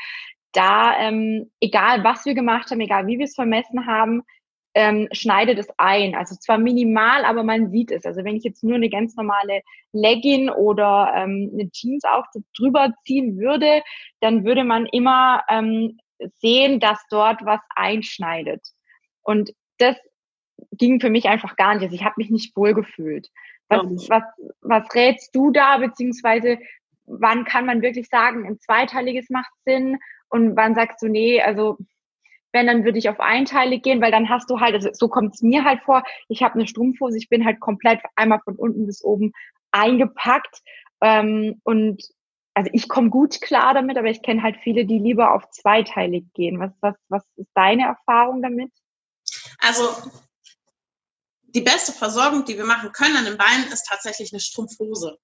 da, 0.52 1.00
ähm, 1.00 1.50
egal 1.62 2.04
was 2.04 2.26
wir 2.26 2.34
gemacht 2.34 2.70
haben, 2.70 2.82
egal 2.82 3.08
wie 3.08 3.18
wir 3.20 3.26
es 3.26 3.36
vermessen 3.36 3.86
haben, 3.88 4.24
ähm, 4.74 5.08
schneidet 5.14 5.60
es 5.60 5.68
ein. 5.78 6.14
Also 6.14 6.36
zwar 6.36 6.58
minimal, 6.58 7.24
aber 7.24 7.44
man 7.44 7.72
sieht 7.72 7.90
es. 7.92 8.06
Also 8.06 8.26
wenn 8.26 8.36
ich 8.36 8.44
jetzt 8.44 8.66
nur 8.66 8.76
eine 8.76 8.90
ganz 8.90 9.16
normale 9.16 9.62
Legging 9.94 10.50
oder 10.50 11.14
ähm, 11.16 11.50
eine 11.54 11.72
Jeans 11.72 12.04
auch 12.04 12.26
drüber 12.58 12.94
ziehen 13.06 13.38
würde, 13.38 13.82
dann 14.20 14.44
würde 14.44 14.66
man 14.66 14.88
immer 14.88 15.42
ähm, 15.50 15.98
sehen, 16.42 16.82
dass 16.82 17.00
dort 17.10 17.46
was 17.46 17.62
einschneidet. 17.76 18.62
Und 19.24 19.54
das 19.78 19.96
ging 20.72 21.00
für 21.00 21.10
mich 21.10 21.28
einfach 21.28 21.56
gar 21.56 21.74
nicht. 21.74 21.84
Also 21.84 21.96
ich 21.96 22.04
habe 22.04 22.16
mich 22.18 22.30
nicht 22.30 22.56
wohlgefühlt. 22.56 23.30
Was, 23.70 23.82
was, 24.10 24.24
was 24.62 24.96
rätst 24.96 25.36
du 25.36 25.52
da, 25.52 25.78
beziehungsweise 25.78 26.58
wann 27.06 27.46
kann 27.46 27.66
man 27.66 27.82
wirklich 27.82 28.08
sagen, 28.08 28.46
ein 28.46 28.60
zweiteiliges 28.60 29.30
macht 29.30 29.52
Sinn 29.66 29.98
und 30.30 30.56
wann 30.56 30.76
sagst 30.76 31.02
du, 31.02 31.08
nee, 31.08 31.42
also 31.42 31.78
wenn, 32.54 32.68
dann 32.68 32.86
würde 32.86 32.98
ich 32.98 33.10
auf 33.10 33.20
einteilig 33.20 33.84
gehen, 33.84 34.02
weil 34.02 34.12
dann 34.12 34.30
hast 34.30 34.50
du 34.50 34.60
halt, 34.60 34.74
also 34.74 34.90
so 34.94 35.10
kommt 35.10 35.36
es 35.36 35.42
mir 35.42 35.64
halt 35.64 35.82
vor, 35.84 36.04
ich 36.30 36.44
habe 36.44 36.56
eine 36.56 36.68
Strumpfhose, 36.68 37.18
ich 37.18 37.30
bin 37.30 37.46
halt 37.46 37.60
komplett 37.60 38.00
einmal 38.16 38.40
von 38.40 38.56
unten 38.56 38.86
bis 38.86 39.04
oben 39.04 39.34
eingepackt 39.72 40.62
ähm, 41.02 41.60
und 41.64 42.02
also 42.54 42.72
ich 42.74 42.90
komme 42.90 43.10
gut 43.10 43.40
klar 43.42 43.74
damit, 43.74 43.98
aber 43.98 44.10
ich 44.10 44.24
kenne 44.24 44.42
halt 44.42 44.58
viele, 44.64 44.86
die 44.86 44.98
lieber 44.98 45.34
auf 45.34 45.48
zweiteilig 45.52 46.26
gehen. 46.34 46.60
Was, 46.60 46.72
was, 46.82 46.96
was 47.08 47.24
ist 47.36 47.52
deine 47.54 47.84
Erfahrung 47.84 48.42
damit? 48.42 48.72
Also 49.60 49.90
die 51.48 51.62
beste 51.62 51.92
Versorgung, 51.92 52.46
die 52.46 52.58
wir 52.58 52.66
machen 52.66 52.92
können 52.92 53.18
an 53.18 53.26
den 53.26 53.38
Beinen, 53.38 53.72
ist 53.72 53.88
tatsächlich 53.88 54.32
eine 54.34 54.40
Strumpfhose. 54.40 55.18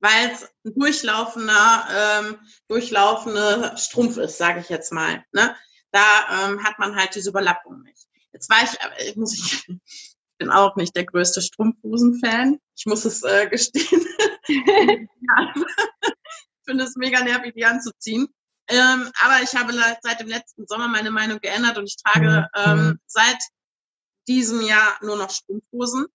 Weil 0.00 0.30
es 0.32 0.44
ein 0.64 0.74
durchlaufender, 0.74 1.88
ähm, 1.96 2.38
durchlaufende 2.68 3.74
Strumpf 3.76 4.16
ist, 4.16 4.38
sage 4.38 4.60
ich 4.60 4.68
jetzt 4.68 4.92
mal. 4.92 5.24
Ne? 5.32 5.54
da 5.92 6.48
ähm, 6.48 6.64
hat 6.64 6.78
man 6.78 6.96
halt 6.96 7.14
diese 7.14 7.30
Überlappung 7.30 7.82
nicht. 7.82 8.08
Jetzt 8.32 8.50
war 8.50 8.62
ich, 8.64 8.80
aber 8.82 9.00
ich 9.00 9.14
muss 9.16 9.34
ich, 9.34 9.68
ich 9.68 10.16
bin 10.38 10.50
auch 10.50 10.74
nicht 10.76 10.96
der 10.96 11.04
größte 11.04 11.40
Strumpfhosen-Fan. 11.40 12.58
Ich 12.76 12.86
muss 12.86 13.04
es 13.04 13.22
äh, 13.22 13.48
gestehen. 13.48 14.04
ich 14.48 15.08
finde 16.64 16.84
es 16.84 16.96
mega 16.96 17.22
nervig, 17.22 17.54
die 17.54 17.64
anzuziehen. 17.64 18.26
Ähm, 18.68 19.10
aber 19.20 19.42
ich 19.42 19.54
habe 19.54 19.72
seit 20.02 20.20
dem 20.20 20.28
letzten 20.28 20.66
Sommer 20.66 20.88
meine 20.88 21.10
Meinung 21.10 21.38
geändert 21.40 21.78
und 21.78 21.84
ich 21.84 21.96
trage 21.96 22.48
mhm. 22.56 22.62
ähm, 22.64 23.00
seit 23.06 23.38
diesem 24.28 24.62
Jahr 24.62 24.98
nur 25.02 25.16
noch 25.16 25.30
Strumpfhosen, 25.30 26.06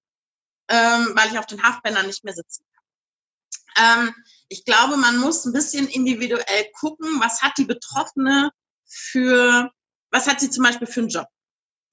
ähm, 0.69 1.11
weil 1.15 1.31
ich 1.31 1.39
auf 1.39 1.45
den 1.45 1.63
Haftbändern 1.63 2.07
nicht 2.07 2.23
mehr 2.23 2.33
sitzen 2.33 2.63
kann. 2.73 4.07
Ähm, 4.07 4.15
ich 4.49 4.65
glaube, 4.65 4.97
man 4.97 5.17
muss 5.17 5.45
ein 5.45 5.53
bisschen 5.53 5.87
individuell 5.87 6.71
gucken, 6.73 7.19
was 7.19 7.41
hat 7.41 7.57
die 7.57 7.65
Betroffene 7.65 8.51
für, 8.85 9.71
was 10.11 10.27
hat 10.27 10.39
sie 10.39 10.49
zum 10.49 10.63
Beispiel 10.63 10.87
für 10.87 11.01
einen 11.01 11.09
Job? 11.09 11.27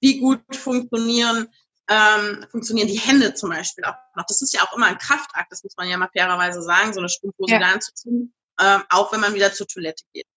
Wie 0.01 0.19
gut 0.19 0.41
funktionieren, 0.55 1.47
ähm, 1.87 2.45
funktionieren 2.49 2.87
die 2.87 2.99
Hände 2.99 3.33
zum 3.33 3.49
Beispiel 3.49 3.83
auch 3.85 3.95
noch? 4.15 4.25
Das 4.25 4.41
ist 4.41 4.53
ja 4.53 4.61
auch 4.63 4.75
immer 4.75 4.87
ein 4.87 4.97
Kraftakt, 4.97 5.51
das 5.51 5.63
muss 5.63 5.75
man 5.77 5.87
ja 5.87 5.97
mal 5.97 6.09
fairerweise 6.11 6.61
sagen, 6.61 6.93
so 6.93 6.99
eine 6.99 7.09
Strumpfhose 7.09 7.53
ja. 7.53 7.59
da 7.59 7.67
anzuziehen, 7.67 8.33
ähm, 8.59 8.83
auch 8.89 9.11
wenn 9.11 9.21
man 9.21 9.33
wieder 9.33 9.53
zur 9.53 9.67
Toilette 9.67 10.03
geht. 10.13 10.27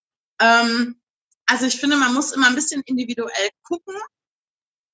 Ähm, 0.40 1.00
also 1.46 1.66
ich 1.66 1.80
finde, 1.80 1.96
man 1.96 2.12
muss 2.12 2.32
immer 2.32 2.48
ein 2.48 2.54
bisschen 2.54 2.82
individuell 2.84 3.48
gucken, 3.62 3.94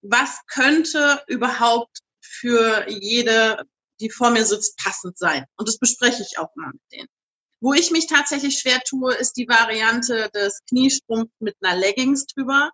was 0.05 0.41
könnte 0.47 1.23
überhaupt 1.27 1.99
für 2.21 2.89
jede, 2.89 3.65
die 4.01 4.11
vor 4.11 4.31
mir 4.31 4.45
sitzt, 4.45 4.77
passend 4.79 5.19
sein. 5.19 5.45
Und 5.57 5.69
das 5.69 5.79
bespreche 5.79 6.23
ich 6.23 6.39
auch 6.39 6.49
immer 6.57 6.69
mit 6.69 6.83
denen. 6.93 7.09
Wo 7.61 7.73
ich 7.73 7.91
mich 7.91 8.07
tatsächlich 8.07 8.59
schwer 8.59 8.81
tue, 8.81 9.15
ist 9.15 9.35
die 9.35 9.49
Variante 9.49 10.29
des 10.35 10.61
Kniestrumpf 10.69 11.31
mit 11.39 11.57
einer 11.63 11.79
Leggings 11.79 12.27
drüber, 12.27 12.71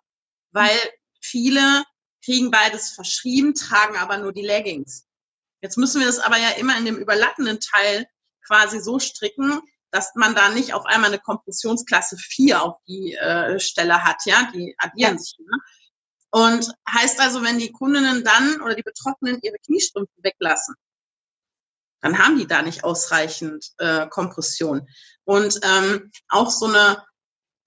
weil 0.51 0.77
viele 1.21 1.83
kriegen 2.23 2.51
beides 2.51 2.91
verschrieben, 2.91 3.53
tragen 3.53 3.95
aber 3.95 4.17
nur 4.17 4.33
die 4.33 4.41
Leggings. 4.45 5.05
Jetzt 5.61 5.77
müssen 5.77 5.99
wir 5.99 6.07
das 6.07 6.19
aber 6.19 6.37
ja 6.37 6.49
immer 6.51 6.77
in 6.77 6.85
dem 6.85 6.97
überlappenden 6.97 7.59
Teil 7.59 8.05
quasi 8.45 8.81
so 8.81 8.99
stricken, 8.99 9.61
dass 9.91 10.11
man 10.15 10.35
da 10.35 10.49
nicht 10.49 10.73
auf 10.73 10.85
einmal 10.85 11.11
eine 11.11 11.19
Kompressionsklasse 11.19 12.17
4 12.17 12.63
auf 12.63 12.75
die 12.87 13.13
äh, 13.13 13.59
Stelle 13.59 14.03
hat, 14.03 14.25
ja, 14.25 14.49
die 14.53 14.75
addieren 14.77 15.13
ja. 15.13 15.19
sich. 15.19 15.37
Ne? 15.39 15.57
Und 16.31 16.73
heißt 16.89 17.19
also, 17.19 17.43
wenn 17.43 17.59
die 17.59 17.71
Kundinnen 17.71 18.23
dann 18.23 18.61
oder 18.61 18.73
die 18.73 18.83
Betroffenen 18.83 19.39
ihre 19.41 19.57
Kniestrümpfe 19.65 20.15
weglassen, 20.23 20.75
dann 22.01 22.17
haben 22.17 22.37
die 22.37 22.47
da 22.47 22.61
nicht 22.61 22.83
ausreichend 22.83 23.71
äh, 23.77 24.07
Kompression. 24.07 24.87
Und 25.23 25.59
ähm, 25.63 26.11
auch 26.29 26.49
so 26.49 26.65
eine 26.65 27.03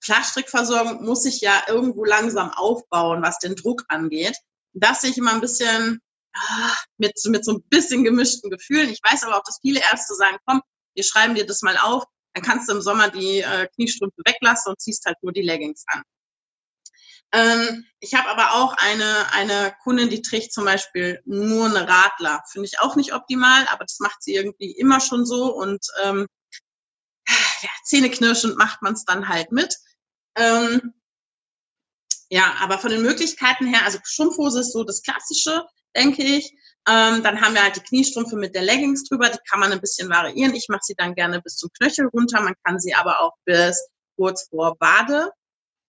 Flachstrickversorgung 0.03 1.05
muss 1.05 1.23
sich 1.23 1.41
ja 1.41 1.63
irgendwo 1.69 2.05
langsam 2.05 2.51
aufbauen, 2.51 3.23
was 3.23 3.39
den 3.39 3.55
Druck 3.55 3.85
angeht. 3.89 4.37
Das 4.73 5.01
sehe 5.01 5.11
ich 5.11 5.19
immer 5.19 5.33
ein 5.33 5.41
bisschen 5.41 6.01
ah, 6.35 6.75
mit, 6.99 7.13
mit 7.27 7.45
so 7.45 7.53
ein 7.53 7.63
bisschen 7.69 8.03
gemischten 8.03 8.51
Gefühlen. 8.51 8.91
Ich 8.91 9.01
weiß 9.03 9.25
aber 9.25 9.37
auch, 9.37 9.45
dass 9.45 9.61
viele 9.63 9.81
Ärzte 9.81 10.15
sagen, 10.15 10.39
komm, 10.47 10.63
wir 10.95 11.05
schreiben 11.05 11.35
dir 11.35 11.47
das 11.47 11.63
mal 11.63 11.77
auf, 11.79 12.05
dann 12.35 12.43
kannst 12.43 12.69
du 12.69 12.75
im 12.75 12.83
Sommer 12.83 13.09
die 13.11 13.41
äh, 13.41 13.69
Kniestrümpfe 13.75 14.21
weglassen 14.27 14.71
und 14.71 14.81
ziehst 14.81 15.05
halt 15.07 15.17
nur 15.23 15.33
die 15.33 15.43
Leggings 15.43 15.85
an. 15.87 16.03
Ähm, 17.35 17.85
ich 17.99 18.15
habe 18.15 18.29
aber 18.29 18.53
auch 18.53 18.77
eine, 18.79 19.33
eine 19.33 19.75
Kundin, 19.83 20.09
die 20.09 20.23
trägt 20.23 20.53
zum 20.53 20.65
Beispiel 20.65 21.21
nur 21.25 21.67
eine 21.67 21.89
Radler. 21.89 22.45
Finde 22.49 22.69
ich 22.69 22.79
auch 22.79 22.95
nicht 22.95 23.13
optimal, 23.13 23.67
aber 23.73 23.85
das 23.85 23.99
macht 23.99 24.23
sie 24.23 24.37
irgendwie 24.37 24.71
immer 24.71 25.01
schon 25.01 25.27
so 25.27 25.53
und 25.53 25.85
ähm, 26.05 26.29
ja, 27.27 27.69
zähneknirschend 27.85 28.57
macht 28.57 28.83
man 28.83 28.93
es 28.93 29.05
dann 29.05 29.29
halt 29.29 29.51
mit. 29.51 29.77
Ähm, 30.37 30.95
ja, 32.29 32.55
aber 32.61 32.79
von 32.79 32.91
den 32.91 33.03
Möglichkeiten 33.03 33.67
her, 33.67 33.85
also 33.85 33.99
Strumpfhose 34.05 34.61
ist 34.61 34.73
so 34.73 34.85
das 34.85 35.03
Klassische, 35.03 35.67
denke 35.97 36.23
ich. 36.23 36.53
Ähm, 36.89 37.23
dann 37.25 37.41
haben 37.41 37.55
wir 37.55 37.65
halt 37.65 37.77
die 37.77 37.81
Kniestrümpfe 37.81 38.37
mit 38.37 38.55
der 38.55 38.63
Leggings 38.63 39.09
drüber, 39.09 39.29
die 39.29 39.39
kann 39.51 39.59
man 39.59 39.73
ein 39.73 39.81
bisschen 39.81 40.09
variieren. 40.09 40.55
Ich 40.55 40.69
mache 40.69 40.83
sie 40.85 40.95
dann 40.97 41.17
gerne 41.17 41.43
bis 41.43 41.57
zum 41.57 41.71
Knöchel 41.79 42.07
runter, 42.07 42.41
man 42.43 42.55
kann 42.63 42.79
sie 42.79 42.95
aber 42.95 43.21
auch 43.21 43.33
bis 43.45 43.89
kurz 44.17 44.49
vor 44.51 44.77
Bade 44.79 45.33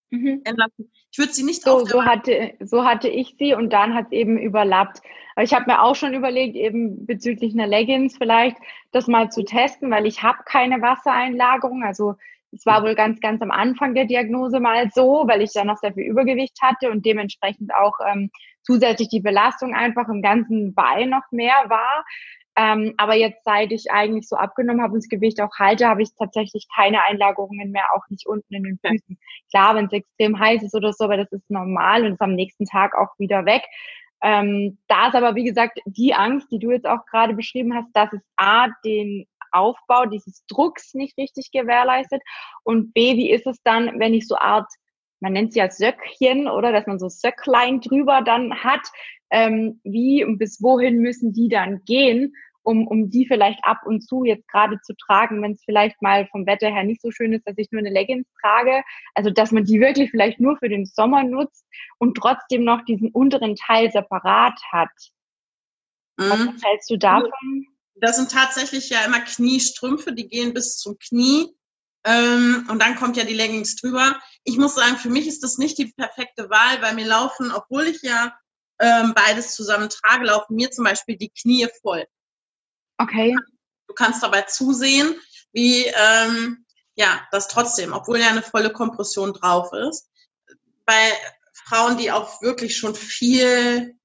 mhm. 0.10 0.42
lassen. 0.46 0.92
Ich 1.12 1.18
würde 1.18 1.34
sie 1.34 1.44
nicht 1.44 1.64
so, 1.64 1.86
so 1.86 2.04
hatte 2.04 2.54
so 2.60 2.84
hatte 2.84 3.08
ich 3.08 3.36
sie 3.40 3.54
und 3.54 3.72
dann 3.72 3.94
hat 3.94 4.08
es 4.08 4.12
eben 4.12 4.38
überlappt. 4.38 5.02
Aber 5.36 5.44
ich 5.44 5.54
habe 5.54 5.66
mir 5.68 5.82
auch 5.82 5.96
schon 5.96 6.14
überlegt, 6.14 6.56
eben 6.56 7.06
bezüglich 7.06 7.54
einer 7.54 7.68
Leggings 7.68 8.18
vielleicht 8.18 8.58
das 8.92 9.08
mal 9.08 9.30
zu 9.32 9.44
testen, 9.44 9.92
weil 9.92 10.06
ich 10.06 10.24
habe 10.24 10.40
keine 10.46 10.82
Wassereinlagerung. 10.82 11.84
Also 11.84 12.16
es 12.52 12.66
war 12.66 12.84
wohl 12.84 12.96
ganz, 12.96 13.20
ganz 13.20 13.42
am 13.42 13.52
Anfang 13.52 13.94
der 13.94 14.06
Diagnose 14.06 14.60
mal 14.60 14.90
so, 14.94 15.24
weil 15.28 15.42
ich 15.42 15.52
da 15.54 15.66
noch 15.66 15.78
sehr 15.78 15.94
viel 15.94 16.06
Übergewicht 16.06 16.62
hatte 16.62 16.90
und 16.90 17.06
dementsprechend 17.06 17.74
auch 17.74 17.94
ähm, 18.06 18.32
zusätzlich 18.64 19.10
die 19.10 19.20
Belastung 19.20 19.76
einfach 19.76 20.08
im 20.08 20.22
ganzen 20.22 20.74
Bein 20.74 21.10
noch 21.10 21.32
mehr 21.32 21.66
war. 21.68 22.06
Ähm, 22.58 22.94
aber 22.98 23.16
jetzt, 23.16 23.44
seit 23.44 23.72
ich 23.72 23.92
eigentlich 23.92 24.28
so 24.30 24.38
abgenommen 24.38 24.82
habe 24.82 24.94
und 24.94 25.04
das 25.04 25.10
Gewicht 25.10 25.42
auch 25.42 25.52
halte, 25.60 25.88
habe 25.88 26.02
ich 26.02 26.10
tatsächlich 26.18 26.68
keine 26.74 27.04
Einlagerungen 27.04 27.72
mehr, 27.72 27.84
auch 27.94 28.08
nicht 28.10 28.26
unten 28.26 28.54
in 28.54 28.64
den 28.64 28.80
Füßen. 28.80 29.18
Klar, 29.50 29.76
wenn 29.76 29.86
es 29.88 29.92
extrem 29.92 30.40
heiß 30.40 30.64
ist 30.64 30.76
oder 30.76 30.94
so, 30.94 31.06
aber 31.06 31.18
das 31.18 31.32
ist 31.32 31.50
normal 31.50 32.06
und 32.06 32.14
ist 32.14 32.22
am 32.22 32.36
nächsten 32.36 32.66
Tag 32.66 32.96
auch 32.96 33.18
wieder 33.20 33.46
weg. 33.46 33.64
Ähm, 34.22 34.78
da 34.88 35.10
ist 35.10 35.16
aber, 35.16 35.36
wie 35.36 35.44
gesagt, 35.44 35.80
die 35.86 36.14
Angst, 36.14 36.50
die 36.52 36.60
du 36.60 36.72
jetzt 36.72 36.88
auch 36.88 37.06
gerade 37.06 37.34
beschrieben 37.34 37.76
hast, 37.76 37.90
dass 37.94 38.14
es 38.14 38.22
A, 38.38 38.70
den 38.86 39.28
Aufbau 39.52 40.06
dieses 40.06 40.46
Drucks 40.48 40.94
nicht 40.94 41.18
richtig 41.18 41.52
gewährleistet 41.52 42.22
und 42.64 42.94
B, 42.94 43.16
wie 43.16 43.32
ist 43.32 43.48
es 43.48 43.62
dann, 43.64 44.00
wenn 44.00 44.14
ich 44.14 44.28
so 44.28 44.38
Art, 44.38 44.68
man 45.20 45.34
nennt 45.34 45.50
es 45.50 45.56
ja 45.56 45.70
Söckchen 45.70 46.48
oder 46.48 46.72
dass 46.72 46.88
man 46.88 47.00
so 47.00 47.10
Söcklein 47.10 47.82
drüber 47.82 48.22
dann 48.22 48.64
hat, 48.64 48.82
ähm, 49.32 49.80
wie 49.84 50.24
und 50.24 50.38
bis 50.38 50.62
wohin 50.62 51.00
müssen 51.00 51.34
die 51.34 51.50
dann 51.50 51.84
gehen, 51.86 52.34
um, 52.66 52.88
um 52.88 53.10
die 53.10 53.26
vielleicht 53.28 53.64
ab 53.64 53.82
und 53.86 54.02
zu 54.02 54.24
jetzt 54.24 54.48
gerade 54.48 54.80
zu 54.82 54.94
tragen, 54.96 55.42
wenn 55.42 55.54
es 55.54 55.64
vielleicht 55.64 56.02
mal 56.02 56.28
vom 56.28 56.46
Wetter 56.46 56.68
her 56.68 56.84
nicht 56.84 57.02
so 57.02 57.12
schön 57.12 57.34
ist, 57.34 57.48
dass 57.48 57.58
ich 57.58 57.72
nur 57.72 57.80
eine 57.80 57.92
Leggings 57.92 58.28
trage. 58.42 58.84
Also 59.14 59.30
dass 59.30 59.52
man 59.52 59.64
die 59.64 59.80
wirklich 59.80 60.12
vielleicht 60.12 60.40
nur 60.40 60.58
für 60.58 60.70
den 60.70 60.86
Sommer 60.86 61.24
nutzt 61.24 61.66
und 62.00 62.16
trotzdem 62.16 62.64
noch 62.64 62.84
diesen 62.86 63.10
unteren 63.12 63.56
Teil 63.56 63.92
separat 63.92 64.60
hat. 64.72 64.90
Mhm. 66.18 66.54
Was 66.54 66.64
hältst 66.64 66.90
du 66.90 66.98
davon? 66.98 67.32
Das 67.96 68.18
sind 68.18 68.32
tatsächlich 68.32 68.90
ja 68.90 69.06
immer 69.06 69.22
Kniestrümpfe, 69.22 70.14
die 70.14 70.28
gehen 70.28 70.54
bis 70.54 70.78
zum 70.78 70.98
Knie. 70.98 71.56
Ähm, 72.04 72.68
und 72.70 72.82
dann 72.82 72.96
kommt 72.96 73.18
ja 73.18 73.24
die 73.24 73.34
Leggings 73.34 73.78
drüber. 73.78 74.20
Ich 74.44 74.58
muss 74.58 74.76
sagen, 74.76 74.98
für 74.98 75.10
mich 75.10 75.28
ist 75.28 75.44
das 75.44 75.58
nicht 75.58 75.78
die 75.78 75.94
perfekte 75.96 76.50
Wahl, 76.50 76.82
weil 76.82 76.94
mir 76.94 77.08
laufen, 77.08 77.52
obwohl 77.52 77.86
ich 77.88 78.02
ja 78.02 78.38
ähm, 78.80 79.14
beides 79.16 79.56
zusammen 79.56 79.90
trage, 79.90 80.26
laufen 80.26 80.56
mir 80.56 80.70
zum 80.72 80.84
Beispiel 80.84 81.18
die 81.18 81.30
Knie 81.30 81.68
voll. 81.82 82.06
Okay. 82.98 83.36
Du 83.88 83.94
kannst 83.94 84.24
dabei 84.24 84.44
zusehen, 84.44 85.16
wie 85.54 85.86
ähm, 85.86 86.66
ja, 86.96 87.22
das 87.32 87.48
trotzdem, 87.48 87.94
obwohl 87.94 88.20
ja 88.20 88.30
eine 88.30 88.42
volle 88.42 88.72
Kompression 88.72 89.34
drauf 89.34 89.72
ist, 89.74 90.10
bei 90.86 91.12
Frauen, 91.66 91.98
die 91.98 92.12
auch 92.12 92.42
wirklich 92.42 92.78
schon 92.78 92.96
viel 92.96 93.96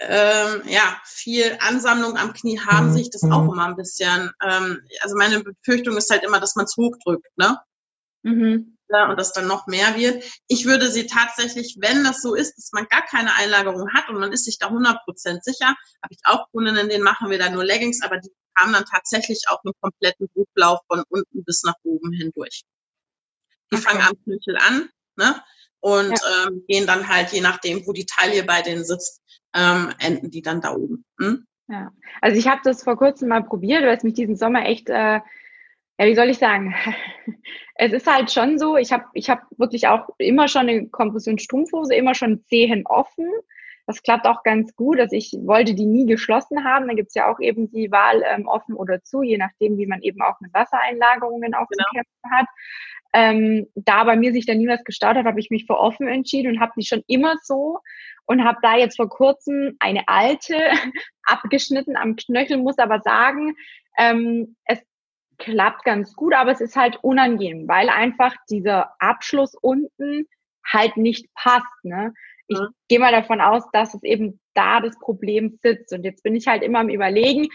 ähm, 0.00 0.62
ja, 0.66 1.00
viel 1.04 1.56
Ansammlung 1.60 2.16
am 2.16 2.32
Knie 2.32 2.58
haben, 2.58 2.88
mhm. 2.88 2.92
sich 2.94 3.10
das 3.10 3.22
auch 3.22 3.44
mhm. 3.44 3.50
immer 3.50 3.66
ein 3.66 3.76
bisschen, 3.76 4.30
ähm, 4.42 4.80
also 5.00 5.16
meine 5.16 5.40
Befürchtung 5.42 5.96
ist 5.96 6.10
halt 6.10 6.24
immer, 6.24 6.40
dass 6.40 6.56
man 6.56 6.64
es 6.64 6.76
hochdrückt, 6.76 7.30
ne? 7.36 7.58
Mhm 8.22 8.73
und 8.88 9.18
das 9.18 9.32
dann 9.32 9.46
noch 9.46 9.66
mehr 9.66 9.96
wird. 9.96 10.22
Ich 10.46 10.66
würde 10.66 10.90
sie 10.90 11.06
tatsächlich, 11.06 11.76
wenn 11.80 12.04
das 12.04 12.22
so 12.22 12.34
ist, 12.34 12.56
dass 12.56 12.70
man 12.72 12.86
gar 12.88 13.02
keine 13.02 13.34
Einlagerung 13.34 13.92
hat 13.92 14.08
und 14.08 14.20
man 14.20 14.32
ist 14.32 14.44
sich 14.44 14.58
da 14.58 14.68
100% 14.68 15.40
sicher, 15.42 15.68
habe 15.68 16.10
ich 16.10 16.20
auch 16.24 16.50
Kundinnen, 16.52 16.88
denen 16.88 17.02
machen 17.02 17.30
wir 17.30 17.38
da 17.38 17.50
nur 17.50 17.64
Leggings, 17.64 18.02
aber 18.02 18.18
die 18.18 18.30
haben 18.56 18.72
dann 18.72 18.84
tatsächlich 18.84 19.44
auch 19.48 19.60
einen 19.64 19.74
kompletten 19.80 20.28
Drucklauf 20.34 20.80
von 20.88 21.02
unten 21.08 21.44
bis 21.44 21.62
nach 21.64 21.74
oben 21.82 22.12
hindurch. 22.12 22.62
Die 23.72 23.76
okay. 23.76 23.84
fangen 23.84 24.02
am 24.02 24.22
Knöchel 24.22 24.56
an 24.58 24.88
ne? 25.16 25.42
und 25.80 26.10
ja. 26.10 26.46
ähm, 26.46 26.64
gehen 26.68 26.86
dann 26.86 27.08
halt, 27.08 27.32
je 27.32 27.40
nachdem, 27.40 27.86
wo 27.86 27.92
die 27.92 28.06
Taille 28.06 28.44
bei 28.44 28.62
denen 28.62 28.84
sitzt, 28.84 29.22
ähm, 29.54 29.92
enden 29.98 30.30
die 30.30 30.42
dann 30.42 30.60
da 30.60 30.74
oben. 30.74 31.04
Hm? 31.18 31.46
Ja, 31.68 31.90
also 32.20 32.38
ich 32.38 32.46
habe 32.46 32.60
das 32.62 32.84
vor 32.84 32.96
kurzem 32.96 33.28
mal 33.28 33.42
probiert, 33.42 33.82
weil 33.82 33.96
es 33.96 34.04
mich 34.04 34.14
diesen 34.14 34.36
Sommer 34.36 34.66
echt 34.66 34.90
äh, 34.90 35.20
ja, 35.98 36.06
wie 36.06 36.14
soll 36.14 36.30
ich 36.30 36.38
sagen? 36.38 36.74
Es 37.76 37.92
ist 37.92 38.06
halt 38.06 38.30
schon 38.30 38.56
so, 38.56 38.76
ich 38.76 38.92
habe 38.92 39.06
ich 39.14 39.28
hab 39.28 39.42
wirklich 39.58 39.88
auch 39.88 40.08
immer 40.18 40.46
schon 40.46 40.68
eine 40.68 40.86
Kompressionsstrumpfhose, 40.86 41.92
immer 41.96 42.14
schon 42.14 42.44
Zehen 42.44 42.86
offen. 42.86 43.28
Das 43.88 44.00
klappt 44.04 44.28
auch 44.28 44.44
ganz 44.44 44.76
gut. 44.76 45.00
Also 45.00 45.16
ich 45.16 45.32
wollte 45.42 45.74
die 45.74 45.84
nie 45.84 46.06
geschlossen 46.06 46.62
haben. 46.62 46.86
Da 46.86 46.94
gibt's 46.94 47.16
ja 47.16 47.28
auch 47.28 47.40
eben 47.40 47.72
die 47.72 47.90
Wahl 47.90 48.22
ähm, 48.32 48.46
offen 48.46 48.76
oder 48.76 49.02
zu, 49.02 49.22
je 49.22 49.38
nachdem, 49.38 49.76
wie 49.76 49.88
man 49.88 50.02
eben 50.02 50.22
auch 50.22 50.38
mit 50.38 50.54
Wassereinlagerungen 50.54 51.52
auch 51.54 51.66
genau. 51.68 51.84
zu 51.84 51.96
kämpfen 51.96 52.30
hat. 52.30 52.46
Ähm, 53.12 53.66
da 53.74 54.04
bei 54.04 54.14
mir 54.14 54.32
sich 54.32 54.46
da 54.46 54.54
nie 54.54 54.68
was 54.68 54.84
gestaut 54.84 55.16
hat, 55.16 55.26
habe 55.26 55.40
ich 55.40 55.50
mich 55.50 55.66
für 55.66 55.78
offen 55.78 56.06
entschieden 56.06 56.52
und 56.52 56.60
habe 56.60 56.72
die 56.76 56.86
schon 56.86 57.02
immer 57.08 57.34
so 57.42 57.80
und 58.26 58.44
habe 58.44 58.58
da 58.62 58.76
jetzt 58.76 58.96
vor 58.96 59.08
kurzem 59.08 59.76
eine 59.80 60.06
alte 60.06 60.56
abgeschnitten 61.24 61.96
am 61.96 62.14
Knöchel, 62.14 62.56
muss 62.56 62.78
aber 62.78 63.00
sagen, 63.00 63.56
ähm, 63.98 64.56
es 64.64 64.80
klappt 65.38 65.84
ganz 65.84 66.14
gut, 66.14 66.34
aber 66.34 66.50
es 66.50 66.60
ist 66.60 66.76
halt 66.76 66.98
unangenehm, 67.02 67.68
weil 67.68 67.88
einfach 67.88 68.34
dieser 68.50 68.94
Abschluss 68.98 69.54
unten 69.54 70.26
halt 70.66 70.96
nicht 70.96 71.32
passt. 71.34 71.84
Ne? 71.84 72.14
Ich 72.48 72.58
mhm. 72.58 72.68
gehe 72.88 72.98
mal 72.98 73.12
davon 73.12 73.40
aus, 73.40 73.64
dass 73.72 73.94
es 73.94 74.02
eben 74.02 74.40
da 74.54 74.80
das 74.80 74.98
Problem 74.98 75.58
sitzt. 75.62 75.92
Und 75.92 76.04
jetzt 76.04 76.22
bin 76.22 76.34
ich 76.34 76.46
halt 76.46 76.62
immer 76.62 76.80
am 76.80 76.88
Überlegen, 76.88 77.48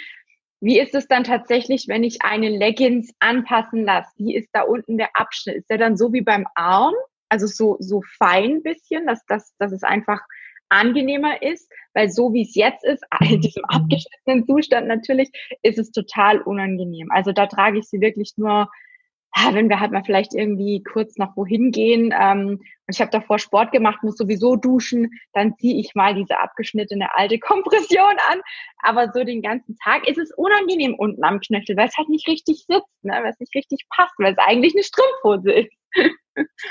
wie 0.62 0.80
ist 0.80 0.94
es 0.94 1.08
dann 1.08 1.24
tatsächlich, 1.24 1.88
wenn 1.88 2.04
ich 2.04 2.22
eine 2.22 2.50
Leggings 2.50 3.14
anpassen 3.20 3.86
lasse? 3.86 4.12
Wie 4.18 4.36
ist 4.36 4.50
da 4.52 4.64
unten 4.64 4.98
der 4.98 5.10
Abschnitt? 5.14 5.56
Ist 5.56 5.70
der 5.70 5.78
dann 5.78 5.96
so 5.96 6.12
wie 6.12 6.22
beim 6.22 6.46
Arm? 6.56 6.94
Also 7.30 7.48
so, 7.48 7.78
so 7.80 8.02
fein 8.18 8.62
bisschen, 8.64 9.06
dass, 9.08 9.26
dass, 9.26 9.56
dass 9.58 9.72
es 9.72 9.84
einfach 9.84 10.20
angenehmer 10.68 11.42
ist, 11.42 11.72
weil 12.00 12.10
so 12.10 12.34
wie 12.34 12.44
es 12.44 12.56
jetzt 12.56 12.86
ist, 12.86 13.04
in 13.20 13.42
diesem 13.42 13.66
abgeschnittenen 13.66 14.46
Zustand 14.46 14.88
natürlich, 14.88 15.30
ist 15.64 15.78
es 15.78 15.92
total 15.92 16.42
unangenehm. 16.42 17.12
Also 17.12 17.34
da 17.34 17.46
trage 17.48 17.80
ich 17.80 17.90
sie 17.90 18.00
wirklich 18.00 18.34
nur, 18.38 18.70
wenn 19.52 19.70
wir 19.70 19.80
halt 19.82 19.92
mal 19.92 20.04
vielleicht 20.06 20.34
irgendwie 20.34 20.82
kurz 20.82 21.18
noch 21.18 21.36
wohin 21.36 21.72
gehen 21.72 22.14
ähm, 22.18 22.62
und 22.88 22.96
ich 22.96 23.02
habe 23.02 23.12
davor 23.12 23.38
Sport 23.38 23.72
gemacht, 23.72 24.02
muss 24.02 24.18
sowieso 24.18 24.56
duschen, 24.56 25.12
dann 25.34 25.56
ziehe 25.58 25.80
ich 25.80 25.94
mal 25.94 26.16
diese 26.16 26.40
abgeschnittene 26.40 27.14
alte 27.14 27.38
Kompression 27.40 28.16
an. 28.32 28.42
Aber 28.82 29.12
so 29.14 29.24
den 29.24 29.42
ganzen 29.42 29.78
Tag 29.84 30.08
ist 30.08 30.18
es 30.18 30.32
unangenehm 30.36 30.96
unten 30.96 31.24
am 31.24 31.42
Knöchel, 31.42 31.76
weil 31.76 31.90
es 31.90 31.98
halt 31.98 32.10
nicht 32.10 32.28
richtig 32.28 32.66
sitzt, 32.66 33.04
ne? 33.04 33.20
weil 33.22 33.32
es 33.32 33.40
nicht 33.40 33.54
richtig 33.54 33.86
passt, 33.90 34.14
weil 34.18 34.32
es 34.32 34.40
eigentlich 34.40 34.74
eine 34.74 34.84
Strumpfhose 34.84 35.52
ist. 35.52 35.74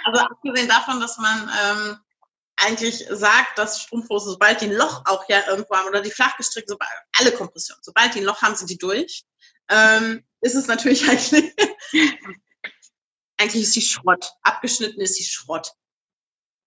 Also 0.05 0.23
abgesehen 0.23 0.67
davon, 0.67 0.99
dass 0.99 1.19
man 1.19 1.43
ähm, 1.43 1.99
eigentlich 2.59 3.07
sagt, 3.11 3.59
dass 3.59 3.83
Strumpfhose, 3.83 4.31
sobald 4.31 4.61
die 4.61 4.67
ein 4.67 4.73
Loch 4.73 5.03
auch 5.07 5.29
ja 5.29 5.47
irgendwo 5.49 5.77
haben, 5.77 5.89
oder 5.89 6.03
die 6.03 6.11
flachgestrickt, 6.11 6.69
sobald, 6.69 6.91
alle 7.19 7.33
Kompressionen, 7.33 7.83
sobald 7.83 8.15
die 8.15 8.21
ein 8.21 8.25
Loch 8.25 8.43
haben, 8.43 8.57
sind 8.57 8.71
die 8.71 8.79
durch, 8.79 9.25
ähm, 9.69 10.25
ist 10.41 10.55
es 10.55 10.67
natürlich 10.67 11.09
eigentlich, 11.09 11.55
eigentlich 13.37 13.63
ist 13.63 13.77
die 13.77 13.83
Schrott. 13.83 14.33
Abgeschnitten 14.43 15.01
ist 15.01 15.19
die 15.19 15.25
Schrott. 15.25 15.73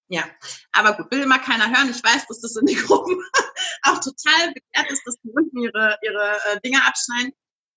Ja, 0.08 0.25
aber 0.73 0.97
gut, 0.97 1.10
will 1.12 1.21
immer 1.21 1.39
keiner 1.39 1.69
hören. 1.69 1.89
Ich 1.89 2.04
weiß, 2.04 2.27
dass 2.27 2.41
das 2.41 2.58
in 2.58 2.65
den 2.65 2.77
Gruppen 2.77 3.17
auch 3.84 3.99
total 3.99 4.54
begehrt 4.54 4.91
ist, 4.91 5.04
dass 5.06 5.15
die 5.21 5.30
unten 5.30 5.58
ihre, 5.58 5.97
ihre 6.01 6.38
äh, 6.45 6.60
Dinge 6.62 6.86
abschneiden. 6.86 7.34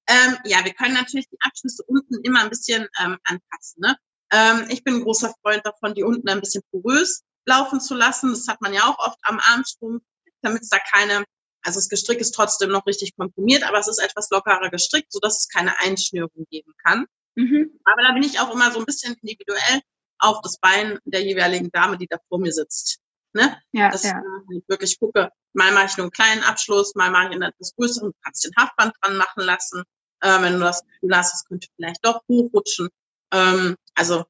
Ähm, 0.08 0.36
ja, 0.44 0.64
wir 0.64 0.74
können 0.74 0.94
natürlich 0.94 1.28
die 1.28 1.38
Abschlüsse 1.40 1.84
unten 1.86 2.22
immer 2.24 2.40
ein 2.40 2.50
bisschen 2.50 2.88
ähm, 3.00 3.18
anpassen. 3.24 3.80
Ne? 3.80 3.96
Ähm, 4.32 4.66
ich 4.68 4.82
bin 4.82 4.94
ein 4.94 5.02
großer 5.04 5.32
Freund 5.42 5.64
davon, 5.64 5.94
die 5.94 6.02
unten 6.02 6.28
ein 6.28 6.40
bisschen 6.40 6.62
porös 6.70 7.22
laufen 7.46 7.80
zu 7.80 7.94
lassen. 7.94 8.30
Das 8.30 8.48
hat 8.48 8.60
man 8.60 8.72
ja 8.72 8.82
auch 8.84 8.98
oft 8.98 9.18
am 9.22 9.40
Armstrumpf, 9.40 10.02
damit 10.42 10.62
es 10.62 10.68
da 10.68 10.78
keine, 10.78 11.24
also 11.62 11.78
das 11.78 11.88
Gestrick 11.88 12.20
ist 12.20 12.32
trotzdem 12.32 12.70
noch 12.70 12.86
richtig 12.86 13.16
komprimiert, 13.16 13.62
aber 13.64 13.78
es 13.78 13.88
ist 13.88 13.98
etwas 13.98 14.30
lockerer 14.30 14.70
gestrickt, 14.70 15.12
sodass 15.12 15.40
es 15.40 15.48
keine 15.48 15.78
Einschnürung 15.80 16.46
geben 16.50 16.72
kann. 16.84 17.06
Mhm. 17.36 17.78
Aber 17.84 18.02
da 18.02 18.12
bin 18.12 18.22
ich 18.22 18.38
auch 18.40 18.52
immer 18.52 18.70
so 18.70 18.78
ein 18.78 18.86
bisschen 18.86 19.16
individuell 19.22 19.80
auf 20.18 20.40
das 20.42 20.58
Bein 20.58 20.98
der 21.04 21.22
jeweiligen 21.22 21.70
Dame, 21.70 21.98
die 21.98 22.06
da 22.06 22.18
vor 22.28 22.38
mir 22.38 22.52
sitzt. 22.52 22.98
Ne? 23.32 23.60
Ja, 23.72 23.90
dass 23.90 24.04
ja. 24.04 24.22
ich 24.52 24.62
wirklich 24.68 24.98
gucke, 25.00 25.30
mal 25.54 25.72
mache 25.72 25.86
ich 25.86 25.96
nur 25.96 26.04
einen 26.04 26.12
kleinen 26.12 26.42
Abschluss, 26.44 26.94
mal 26.94 27.10
mache 27.10 27.26
ich 27.26 27.32
einen 27.32 27.42
etwas 27.42 27.74
größeren, 27.74 28.10
du 28.10 28.16
kannst 28.22 28.44
den 28.44 28.52
Haftband 28.56 28.94
dran 29.00 29.16
machen 29.16 29.42
lassen. 29.42 29.82
Äh, 30.20 30.40
wenn 30.40 30.54
du 30.54 30.60
das 30.60 30.84
Gefühl 30.84 31.16
hast, 31.16 31.34
es 31.34 31.44
könnte 31.44 31.66
vielleicht 31.74 32.04
doch 32.06 32.22
hochrutschen. 32.28 32.88
Ähm, 33.32 33.76
also 33.96 34.24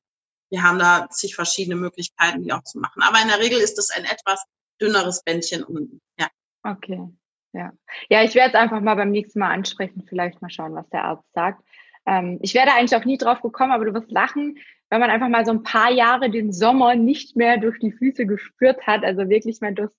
wir 0.55 0.63
haben 0.63 0.79
da 0.79 1.09
zig 1.11 1.35
verschiedene 1.35 1.75
Möglichkeiten, 1.75 2.45
die 2.45 2.53
auch 2.53 2.63
zu 2.63 2.79
machen. 2.79 3.03
Aber 3.03 3.21
in 3.21 3.27
der 3.27 3.41
Regel 3.41 3.59
ist 3.59 3.77
es 3.77 3.91
ein 3.91 4.05
etwas 4.05 4.45
dünneres 4.81 5.25
Bändchen 5.25 5.65
unten. 5.65 6.01
Ja. 6.17 6.29
Okay. 6.63 7.09
Ja. 7.53 7.73
Ja, 8.09 8.23
ich 8.23 8.37
werde 8.37 8.51
es 8.51 8.55
einfach 8.55 8.81
mal 8.81 8.95
beim 8.95 9.11
nächsten 9.11 9.41
Mal 9.41 9.51
ansprechen, 9.51 10.05
vielleicht 10.09 10.41
mal 10.41 10.51
schauen, 10.51 10.77
was 10.77 10.89
der 10.91 11.05
Arzt 11.05 11.33
sagt. 11.35 11.65
Ähm, 12.07 12.39
ich 12.41 12.55
wäre 12.55 12.73
eigentlich 12.73 12.95
auch 12.95 13.05
nie 13.05 13.19
drauf 13.19 13.43
gekommen, 13.43 13.73
aber 13.73 13.85
du 13.85 13.95
wirst 13.95 14.13
lachen, 14.13 14.59
wenn 14.91 15.01
man 15.01 15.11
einfach 15.11 15.29
mal 15.29 15.45
so 15.45 15.51
ein 15.51 15.65
paar 15.65 15.91
Jahre 15.91 16.31
den 16.31 16.53
Sommer 16.53 16.95
nicht 16.95 17.35
mehr 17.35 17.57
durch 17.59 17.81
die 17.81 17.93
Füße 17.93 18.27
gespürt 18.27 18.87
hat, 18.87 19.03
also 19.03 19.29
wirklich 19.29 19.61
mal 19.61 19.75
durchs, 19.75 19.97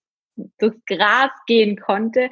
durchs 0.58 0.80
Gras 0.86 1.32
gehen 1.48 1.78
konnte. 1.78 2.30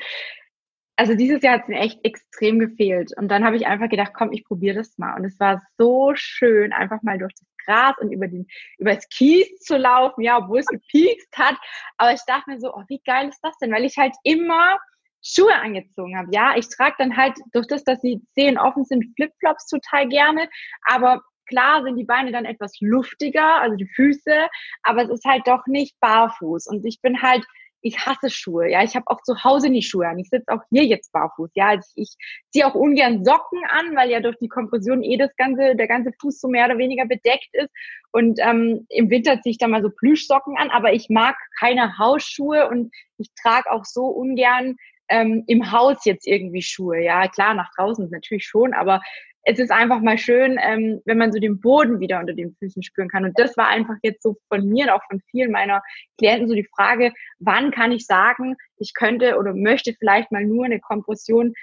Also 0.96 1.16
dieses 1.16 1.42
Jahr 1.42 1.56
hat 1.56 1.64
es 1.64 1.68
mir 1.68 1.80
echt 1.80 2.06
extrem 2.06 2.60
gefehlt. 2.60 3.12
Und 3.18 3.28
dann 3.28 3.44
habe 3.44 3.58
ich 3.58 3.68
einfach 3.68 3.90
gedacht, 3.90 4.14
komm, 4.14 4.32
ich 4.32 4.46
probiere 4.46 4.76
das 4.76 4.98
mal. 4.98 5.16
Und 5.16 5.26
es 5.26 5.38
war 5.42 5.62
so 5.78 6.14
schön, 6.16 6.72
einfach 6.72 7.02
mal 7.02 7.18
durch 7.18 7.34
das 7.34 7.48
Gras 7.66 7.96
und 8.00 8.12
über 8.12 8.28
den, 8.28 8.48
über 8.78 8.96
das 8.96 9.08
Kies 9.10 9.48
zu 9.60 9.78
laufen, 9.78 10.22
ja, 10.22 10.38
obwohl 10.38 10.60
es 10.60 10.68
gepiekst 10.68 11.38
hat. 11.38 11.56
Aber 11.98 12.14
ich 12.14 12.22
dachte 12.28 12.50
mir 12.50 12.60
so, 12.60 12.74
oh, 12.74 12.84
wie 12.88 13.02
geil 13.06 13.30
ist 13.30 13.40
das 13.42 13.58
denn? 13.58 13.72
Weil 13.72 13.86
ich 13.86 13.98
halt 13.98 14.16
immer 14.24 14.78
Schuhe 15.24 15.56
angezogen 15.56 16.18
habe. 16.18 16.30
Ja, 16.32 16.56
ich 16.58 16.68
trage 16.70 16.96
dann 16.98 17.16
halt 17.16 17.38
durch 17.54 17.68
das, 17.68 17.84
dass 17.84 18.02
die 18.02 18.22
Zehen 18.34 18.58
offen 18.58 18.84
sind, 18.84 19.06
Flipflops 19.16 19.68
total 19.68 20.10
gerne. 20.10 20.50
Aber 20.86 21.22
klar 21.48 21.84
sind 21.84 21.96
die 21.96 22.04
Beine 22.04 22.32
dann 22.32 22.46
etwas 22.46 22.76
luftiger, 22.80 23.62
also 23.62 23.76
die 23.76 23.88
Füße, 23.88 24.48
aber 24.84 25.04
es 25.04 25.10
ist 25.10 25.26
halt 25.26 25.48
doch 25.48 25.66
nicht 25.68 25.98
barfuß. 26.00 26.68
Und 26.68 26.86
ich 26.86 27.02
bin 27.02 27.22
halt, 27.22 27.46
ich 27.84 28.00
hasse 28.00 28.30
Schuhe. 28.30 28.70
Ja, 28.70 28.82
ich 28.82 28.96
habe 28.96 29.06
auch 29.08 29.22
zu 29.22 29.44
Hause 29.44 29.70
nie 29.70 29.82
Schuhe 29.84 30.08
an. 30.08 30.18
Ich 30.18 30.30
sitze 30.30 30.52
auch 30.52 30.62
hier 30.70 30.86
jetzt 30.86 31.12
barfuß. 31.12 31.52
Ja, 31.54 31.68
also 31.68 31.88
ich, 31.96 32.08
ich 32.08 32.16
ziehe 32.52 32.66
auch 32.66 32.76
ungern 32.76 33.24
Socken 33.26 33.60
an, 33.70 33.96
weil 33.96 34.10
ja 34.10 34.22
durch 34.22 34.38
die 34.38 34.48
Kompression 34.48 35.04
eh 35.04 35.18
das 35.18 35.36
ganze, 35.36 35.76
der 35.76 35.88
ganze 35.88 36.12
Fuß 36.20 36.40
so 36.40 36.48
mehr 36.48 36.66
oder 36.66 36.78
weniger 36.78 37.06
bedeckt 37.06 37.50
ist. 37.52 37.70
Und 38.12 38.40
ähm, 38.42 38.88
im 38.90 39.10
Winter 39.10 39.42
ziehe 39.42 39.52
ich 39.52 39.58
da 39.58 39.68
mal 39.68 39.82
so 39.82 39.90
Plüschsocken 39.90 40.58
an, 40.58 40.70
aber 40.70 40.94
ich 40.94 41.10
mag 41.10 41.36
keine 41.60 41.98
Hausschuhe 41.98 42.70
und 42.70 42.94
ich 43.18 43.28
trage 43.42 43.70
auch 43.70 43.86
so 43.86 44.06
ungern 44.06 44.78
ähm, 45.10 45.44
im 45.48 45.72
Haus 45.72 46.06
jetzt 46.06 46.26
irgendwie 46.26 46.62
Schuhe. 46.62 47.02
Ja, 47.02 47.28
klar, 47.28 47.54
nach 47.54 47.70
draußen 47.76 48.10
natürlich 48.10 48.46
schon, 48.46 48.74
aber 48.74 49.02
es 49.46 49.60
ist 49.60 49.72
einfach 49.72 50.00
mal 50.00 50.18
schön, 50.18 50.58
ähm, 50.62 51.02
wenn 51.06 51.18
man 51.18 51.32
so 51.32 51.40
den 51.40 51.60
Boden 51.60 52.00
wieder 52.00 52.20
unter 52.20 52.34
den 52.34 52.56
Füßen 52.60 52.82
spüren 52.82 53.10
kann. 53.10 53.26
Und 53.26 53.38
das 53.38 53.58
war 53.58 53.68
einfach 53.68 53.96
jetzt 54.02 54.24
so 54.24 54.38
von 54.48 54.66
mir 54.68 54.86
und 54.86 54.92
auch 54.92 55.04
von 55.10 55.22
vielen 55.30 55.52
meiner 55.52 55.82
Klienten 56.18 56.48
so 56.48 56.56
die 56.56 56.68
Frage, 56.76 57.12
wann 57.40 57.72
kann 57.72 57.92
ich 57.92 58.06
sagen, 58.06 58.56
ich 58.78 58.94
könnte 58.94 59.38
oder 59.38 59.54
möchte 59.54 59.94
vielleicht 60.00 60.32
mal 60.32 60.46
nur 60.46 60.66
eine 60.66 60.80
Kompression 60.80 61.54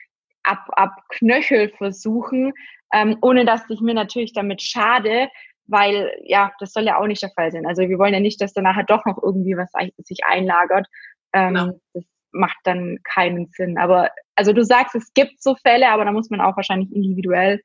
ab, 0.43 0.67
ab 0.73 0.95
Knöchel 1.09 1.71
versuchen, 1.71 2.53
ähm, 2.93 3.17
ohne 3.23 3.45
dass 3.45 3.69
ich 3.71 3.81
mir 3.81 3.95
natürlich 3.95 4.35
damit 4.35 4.61
schade, 4.61 5.29
weil 5.67 6.13
ja, 6.25 6.53
das 6.59 6.73
soll 6.73 6.85
ja 6.85 6.99
auch 6.99 7.07
nicht 7.07 7.23
der 7.23 7.31
Fall 7.31 7.51
sein. 7.51 7.67
Also 7.67 7.89
wir 7.89 7.99
wollen 7.99 8.15
ja 8.15 8.21
nicht, 8.21 8.41
dass 8.43 8.53
da 8.53 8.61
nachher 8.61 8.85
doch 8.85 9.05
noch 9.07 9.23
irgendwie 9.23 9.57
was 9.57 9.71
sich 9.99 10.25
einlagert. 10.25 10.87
Ähm, 11.33 11.55
genau. 11.55 11.81
Das 11.95 12.05
macht 12.33 12.59
dann 12.65 12.99
keinen 13.05 13.47
Sinn. 13.47 13.79
Aber 13.79 14.11
also 14.35 14.53
du 14.53 14.65
sagst, 14.65 14.95
es 14.95 15.13
gibt 15.15 15.43
so 15.43 15.55
Fälle, 15.57 15.89
aber 15.89 16.05
da 16.05 16.13
muss 16.13 16.31
man 16.31 16.41
auch 16.41 16.57
wahrscheinlich 16.57 16.93
individuell 16.93 17.61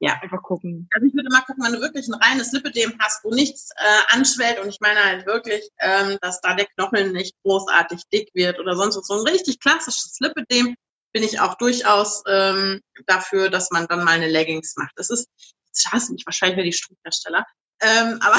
ja. 0.00 0.18
einfach 0.22 0.42
gucken. 0.42 0.88
Also 0.92 1.06
ich 1.06 1.14
würde 1.14 1.28
mal 1.30 1.42
gucken, 1.42 1.64
wenn 1.64 1.72
du 1.72 1.80
wirklich 1.80 2.08
ein 2.08 2.14
reines 2.14 2.52
Lipödem 2.52 2.94
hast, 2.98 3.24
wo 3.24 3.34
nichts 3.34 3.70
äh, 3.76 4.14
anschwellt 4.14 4.60
und 4.60 4.68
ich 4.68 4.80
meine 4.80 5.02
halt 5.02 5.26
wirklich, 5.26 5.68
ähm, 5.80 6.18
dass 6.20 6.40
da 6.40 6.54
der 6.54 6.66
Knochen 6.66 7.12
nicht 7.12 7.34
großartig 7.42 8.02
dick 8.12 8.30
wird 8.34 8.58
oder 8.58 8.76
sonst 8.76 8.96
was. 8.96 9.06
So 9.06 9.14
ein 9.14 9.26
richtig 9.26 9.60
klassisches 9.60 10.16
Lipödem 10.20 10.76
bin 11.12 11.22
ich 11.22 11.40
auch 11.40 11.54
durchaus 11.54 12.22
ähm, 12.28 12.80
dafür, 13.06 13.50
dass 13.50 13.70
man 13.70 13.86
dann 13.86 14.04
mal 14.04 14.12
eine 14.12 14.28
Leggings 14.28 14.74
macht. 14.76 14.92
Das 14.96 15.10
ist, 15.10 15.28
das 15.72 15.92
hasse 15.92 16.12
mich 16.12 16.24
wahrscheinlich 16.26 16.56
wieder 16.56 16.64
die 16.64 16.72
Strumpfhersteller, 16.72 17.44
ähm, 17.80 18.18
aber 18.22 18.36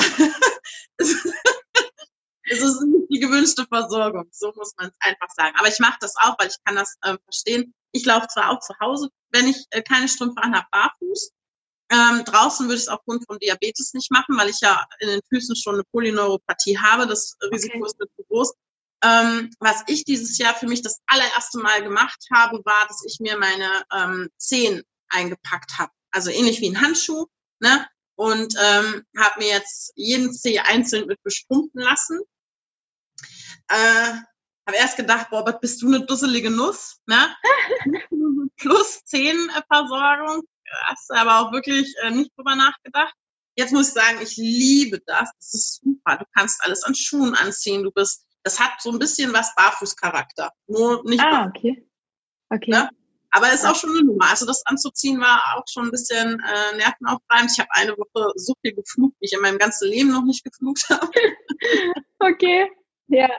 es 0.98 2.62
ist 2.62 2.82
nicht 2.82 3.10
die 3.12 3.20
gewünschte 3.20 3.66
Versorgung, 3.68 4.28
so 4.32 4.54
muss 4.56 4.74
man 4.78 4.88
es 4.88 4.94
einfach 5.00 5.30
sagen. 5.36 5.56
Aber 5.58 5.68
ich 5.68 5.80
mache 5.80 5.98
das 6.02 6.16
auch, 6.18 6.36
weil 6.40 6.48
ich 6.48 6.58
kann 6.64 6.76
das 6.76 6.96
äh, 7.02 7.18
verstehen. 7.24 7.74
Ich 7.92 8.06
laufe 8.06 8.28
zwar 8.28 8.52
auch 8.52 8.60
zu 8.60 8.74
Hause, 8.80 9.10
wenn 9.32 9.48
ich 9.48 9.66
äh, 9.72 9.82
keine 9.82 10.08
Strümpfe 10.08 10.42
anhabe, 10.42 10.68
barfuß. 10.72 11.32
Ähm, 11.92 12.24
draußen 12.24 12.68
würde 12.68 12.76
ich 12.76 12.84
es 12.84 12.88
aufgrund 12.88 13.26
von 13.26 13.40
Diabetes 13.40 13.94
nicht 13.94 14.12
machen, 14.12 14.38
weil 14.38 14.50
ich 14.50 14.60
ja 14.62 14.86
in 15.00 15.08
den 15.08 15.22
Füßen 15.30 15.56
schon 15.56 15.76
eine 15.76 15.84
Polyneuropathie 15.92 16.78
habe. 16.78 17.08
Das 17.08 17.36
Risiko 17.52 17.78
okay. 17.78 17.88
ist 17.88 18.00
mir 18.00 18.08
zu 18.16 18.24
groß. 18.28 18.54
Ähm, 19.02 19.52
was 19.60 19.84
ich 19.88 20.04
dieses 20.04 20.38
Jahr 20.38 20.54
für 20.54 20.68
mich 20.68 20.82
das 20.82 21.00
allererste 21.08 21.60
Mal 21.60 21.82
gemacht 21.82 22.24
habe, 22.34 22.62
war, 22.66 22.88
dass 22.88 23.04
ich 23.06 23.20
mir 23.20 23.38
meine 23.38 23.84
ähm, 23.94 24.30
Zehen 24.38 24.84
eingepackt 25.10 25.80
habe. 25.80 25.92
Also 26.12 26.30
ähnlich 26.30 26.60
wie 26.62 26.70
ein 26.70 26.82
Handschuh. 26.82 27.26
Ne? 27.60 27.88
Und 28.16 28.54
ähm, 28.62 29.06
habe 29.18 29.40
mir 29.40 29.48
jetzt 29.48 29.94
jeden 29.96 30.34
Zeh 30.34 30.60
einzeln 30.60 31.08
mit 31.08 31.24
bestrumpfen 31.24 31.82
lassen. 31.82 32.20
Äh, 33.70 34.14
habe 34.68 34.78
erst 34.78 34.98
gedacht, 34.98 35.30
boah, 35.30 35.46
was 35.46 35.60
bist 35.60 35.82
du 35.82 35.88
eine 35.88 36.06
dusselige 36.06 36.52
Nuss, 36.52 37.00
ne? 37.08 37.36
Plus 38.58 39.04
zehn 39.06 39.50
Versorgung. 39.68 40.44
Hast 40.86 41.10
du 41.10 41.16
aber 41.16 41.40
auch 41.40 41.52
wirklich 41.52 41.94
äh, 42.04 42.12
nicht 42.12 42.32
drüber 42.36 42.56
nachgedacht. 42.56 43.14
Jetzt 43.56 43.74
muss 43.74 43.90
ich 43.90 43.94
sagen, 43.94 44.20
ich 44.22 44.38
liebe 44.38 45.02
das. 45.06 45.32
Das 45.36 45.54
ist 45.54 45.82
super. 45.84 46.18
Du 46.18 46.26
kannst 46.36 46.64
alles 46.64 46.84
an 46.84 46.96
Schuhen 46.96 47.36
anziehen. 47.36 47.84
Du 47.84 47.92
bist, 47.92 48.26
das 48.44 48.60
hat 48.60 48.82
so 48.82 48.92
ein 48.92 49.00
bisschen 49.00 49.34
was 49.34 49.54
Barfußcharakter. 49.56 50.52
Nur 50.68 51.04
nicht. 51.04 51.22
Ah, 51.22 51.48
okay. 51.48 51.86
Okay. 52.50 52.72
Ne? 52.72 52.90
Aber 53.32 53.48
es 53.48 53.62
ist 53.62 53.66
auch 53.66 53.76
schon 53.76 53.92
eine 53.92 54.04
Nummer. 54.04 54.30
Also 54.30 54.46
das 54.46 54.66
anzuziehen 54.66 55.20
war 55.20 55.56
auch 55.56 55.66
schon 55.70 55.86
ein 55.86 55.92
bisschen 55.92 56.40
äh, 56.40 56.78
nervenaufreibend. 56.78 57.52
Ich 57.52 57.60
habe 57.60 57.70
eine 57.74 57.92
Woche 57.98 58.32
so 58.36 58.54
viel 58.62 58.74
geflucht, 58.74 59.14
wie 59.20 59.26
ich 59.26 59.34
in 59.34 59.42
meinem 59.42 59.60
ganzen 59.60 59.90
Leben 59.90 60.12
noch 60.12 60.24
nicht 60.24 60.44
geflucht 60.44 60.90
habe. 60.90 61.10
okay, 62.20 62.72
ja. 63.08 63.30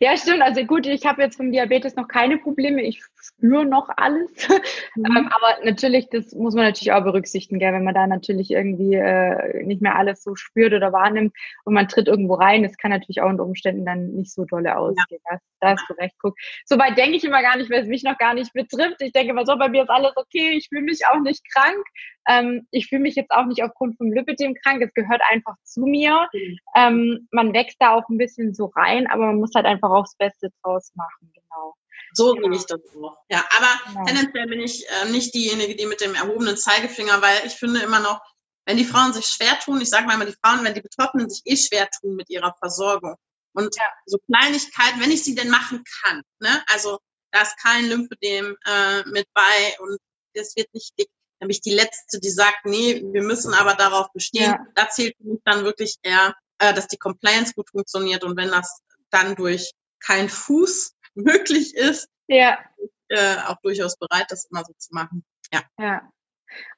Ja, 0.00 0.16
stimmt. 0.16 0.42
Also 0.42 0.64
gut, 0.64 0.86
ich 0.86 1.06
habe 1.06 1.22
jetzt 1.22 1.36
vom 1.36 1.52
Diabetes 1.52 1.96
noch 1.96 2.08
keine 2.08 2.38
Probleme. 2.38 2.82
Ich 2.82 3.02
spüre 3.20 3.64
noch 3.64 3.88
alles. 3.96 4.30
Mhm. 4.94 5.06
Ähm, 5.06 5.28
aber 5.28 5.64
natürlich, 5.64 6.10
das 6.10 6.32
muss 6.34 6.54
man 6.54 6.64
natürlich 6.64 6.92
auch 6.92 7.02
berücksichtigen, 7.02 7.58
gell? 7.58 7.72
wenn 7.72 7.84
man 7.84 7.94
da 7.94 8.06
natürlich 8.06 8.50
irgendwie 8.50 8.94
äh, 8.94 9.64
nicht 9.64 9.80
mehr 9.80 9.96
alles 9.96 10.22
so 10.22 10.34
spürt 10.34 10.74
oder 10.74 10.92
wahrnimmt 10.92 11.32
und 11.64 11.72
man 11.72 11.88
tritt 11.88 12.08
irgendwo 12.08 12.34
rein, 12.34 12.62
das 12.62 12.76
kann 12.76 12.90
natürlich 12.90 13.22
auch 13.22 13.30
unter 13.30 13.44
Umständen 13.44 13.86
dann 13.86 14.08
nicht 14.08 14.32
so 14.32 14.44
dolle 14.44 14.76
ausgehen. 14.76 15.20
Ja. 15.30 15.38
Da 15.60 15.70
hast 15.70 15.84
du 15.88 15.94
recht. 15.94 16.14
Guck. 16.20 16.36
Soweit 16.66 16.98
denke 16.98 17.16
ich 17.16 17.24
immer 17.24 17.40
gar 17.40 17.56
nicht, 17.56 17.70
weil 17.70 17.80
es 17.80 17.88
mich 17.88 18.02
noch 18.02 18.18
gar 18.18 18.34
nicht 18.34 18.52
betrifft. 18.52 19.00
Ich 19.00 19.12
denke 19.12 19.30
immer 19.30 19.46
so, 19.46 19.56
bei 19.56 19.68
mir 19.70 19.84
ist 19.84 19.90
alles 19.90 20.12
okay, 20.16 20.50
ich 20.58 20.68
fühle 20.68 20.82
mich 20.82 21.00
auch 21.06 21.20
nicht 21.20 21.42
krank. 21.54 21.84
Ähm, 22.28 22.66
ich 22.70 22.88
fühle 22.88 23.02
mich 23.02 23.14
jetzt 23.14 23.30
auch 23.30 23.46
nicht 23.46 23.62
aufgrund 23.62 23.96
vom 23.96 24.12
Lipidem 24.12 24.54
krank. 24.54 24.82
Es 24.82 24.94
gehört 24.94 25.20
einfach 25.30 25.54
zu 25.64 25.80
mir. 25.80 26.28
Mhm. 26.32 26.58
Ähm, 26.76 27.28
man 27.30 27.52
wächst 27.52 27.76
da 27.80 27.94
auch 27.94 28.08
ein 28.08 28.18
bisschen 28.18 28.54
so 28.54 28.66
rein, 28.66 29.06
aber 29.06 29.26
man 29.26 29.36
muss 29.36 29.54
halt 29.54 29.66
einfach 29.66 29.90
auch 29.90 30.04
das 30.04 30.16
Beste 30.16 30.50
draus 30.62 30.92
machen. 30.94 31.32
Genau. 31.34 31.74
So 32.14 32.34
genau. 32.34 32.54
ich 32.54 32.66
das 32.66 32.80
auch. 32.96 33.16
Ja, 33.30 33.44
aber 33.56 33.92
genau. 33.92 34.04
tendenziell 34.04 34.46
bin 34.46 34.60
ich 34.60 34.86
äh, 34.88 35.10
nicht 35.10 35.34
diejenige, 35.34 35.76
die 35.76 35.86
mit 35.86 36.00
dem 36.00 36.14
erhobenen 36.14 36.56
Zeigefinger, 36.56 37.22
weil 37.22 37.46
ich 37.46 37.54
finde 37.54 37.80
immer 37.80 38.00
noch, 38.00 38.20
wenn 38.64 38.76
die 38.76 38.84
Frauen 38.84 39.12
sich 39.12 39.26
schwer 39.26 39.58
tun, 39.58 39.80
ich 39.80 39.90
sage 39.90 40.06
mal 40.06 40.14
immer 40.14 40.26
die 40.26 40.36
Frauen, 40.44 40.64
wenn 40.64 40.74
die 40.74 40.82
Betroffenen 40.82 41.28
sich 41.28 41.42
eh 41.44 41.56
schwer 41.56 41.88
tun 42.00 42.14
mit 42.14 42.30
ihrer 42.30 42.54
Versorgung 42.58 43.16
und 43.54 43.76
ja. 43.76 43.84
so 44.06 44.18
Kleinigkeiten, 44.18 45.00
wenn 45.00 45.10
ich 45.10 45.24
sie 45.24 45.34
denn 45.34 45.50
machen 45.50 45.82
kann, 46.02 46.22
ne? 46.40 46.62
also 46.68 46.98
da 47.32 47.42
ist 47.42 47.58
kein 47.58 47.86
Lymphedem 47.86 48.56
äh, 48.66 49.02
mit 49.08 49.26
bei 49.34 49.76
und 49.80 49.98
das 50.34 50.54
wird 50.56 50.72
nicht 50.74 50.92
dick, 50.98 51.08
dann 51.42 51.48
bin 51.48 51.56
ich 51.56 51.60
die 51.60 51.74
Letzte, 51.74 52.20
die 52.20 52.30
sagt, 52.30 52.66
nee, 52.66 53.02
wir 53.04 53.22
müssen 53.24 53.52
aber 53.52 53.74
darauf 53.74 54.12
bestehen. 54.12 54.52
Ja. 54.52 54.64
Da 54.76 54.88
zählt 54.88 55.16
für 55.16 55.24
mich 55.24 55.40
dann 55.44 55.64
wirklich 55.64 55.96
eher, 56.04 56.36
äh, 56.60 56.72
dass 56.72 56.86
die 56.86 56.98
Compliance 56.98 57.52
gut 57.52 57.68
funktioniert 57.70 58.22
und 58.22 58.36
wenn 58.36 58.50
das 58.50 58.80
dann 59.10 59.34
durch 59.34 59.72
kein 59.98 60.28
Fuß 60.28 60.94
möglich 61.14 61.74
ist, 61.74 62.08
ja. 62.28 62.60
äh, 63.08 63.38
auch 63.48 63.56
durchaus 63.60 63.98
bereit, 63.98 64.26
das 64.28 64.44
immer 64.52 64.64
so 64.64 64.72
zu 64.78 64.94
machen. 64.94 65.24
Ja. 65.52 65.62
ja. 65.80 66.08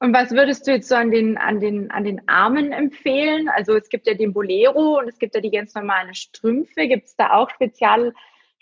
Und 0.01 0.15
was 0.15 0.31
würdest 0.31 0.67
du 0.67 0.71
jetzt 0.71 0.89
so 0.89 0.95
an 0.95 1.11
den, 1.11 1.37
an 1.37 1.61
den, 1.61 1.91
an 1.91 2.05
den 2.05 2.27
Armen 2.27 2.73
empfehlen? 2.73 3.51
Also 3.51 3.77
es 3.77 3.91
gibt 3.91 4.07
ja 4.07 4.15
den 4.15 4.33
Bolero 4.33 4.99
und 4.99 5.09
es 5.09 5.19
gibt 5.19 5.35
ja 5.35 5.43
die 5.43 5.51
ganz 5.51 5.75
normalen 5.75 6.15
Strümpfe. 6.15 6.89
Gibt 6.89 7.05
es 7.05 7.17
da 7.17 7.33
auch 7.33 7.51
Spezial, 7.51 8.15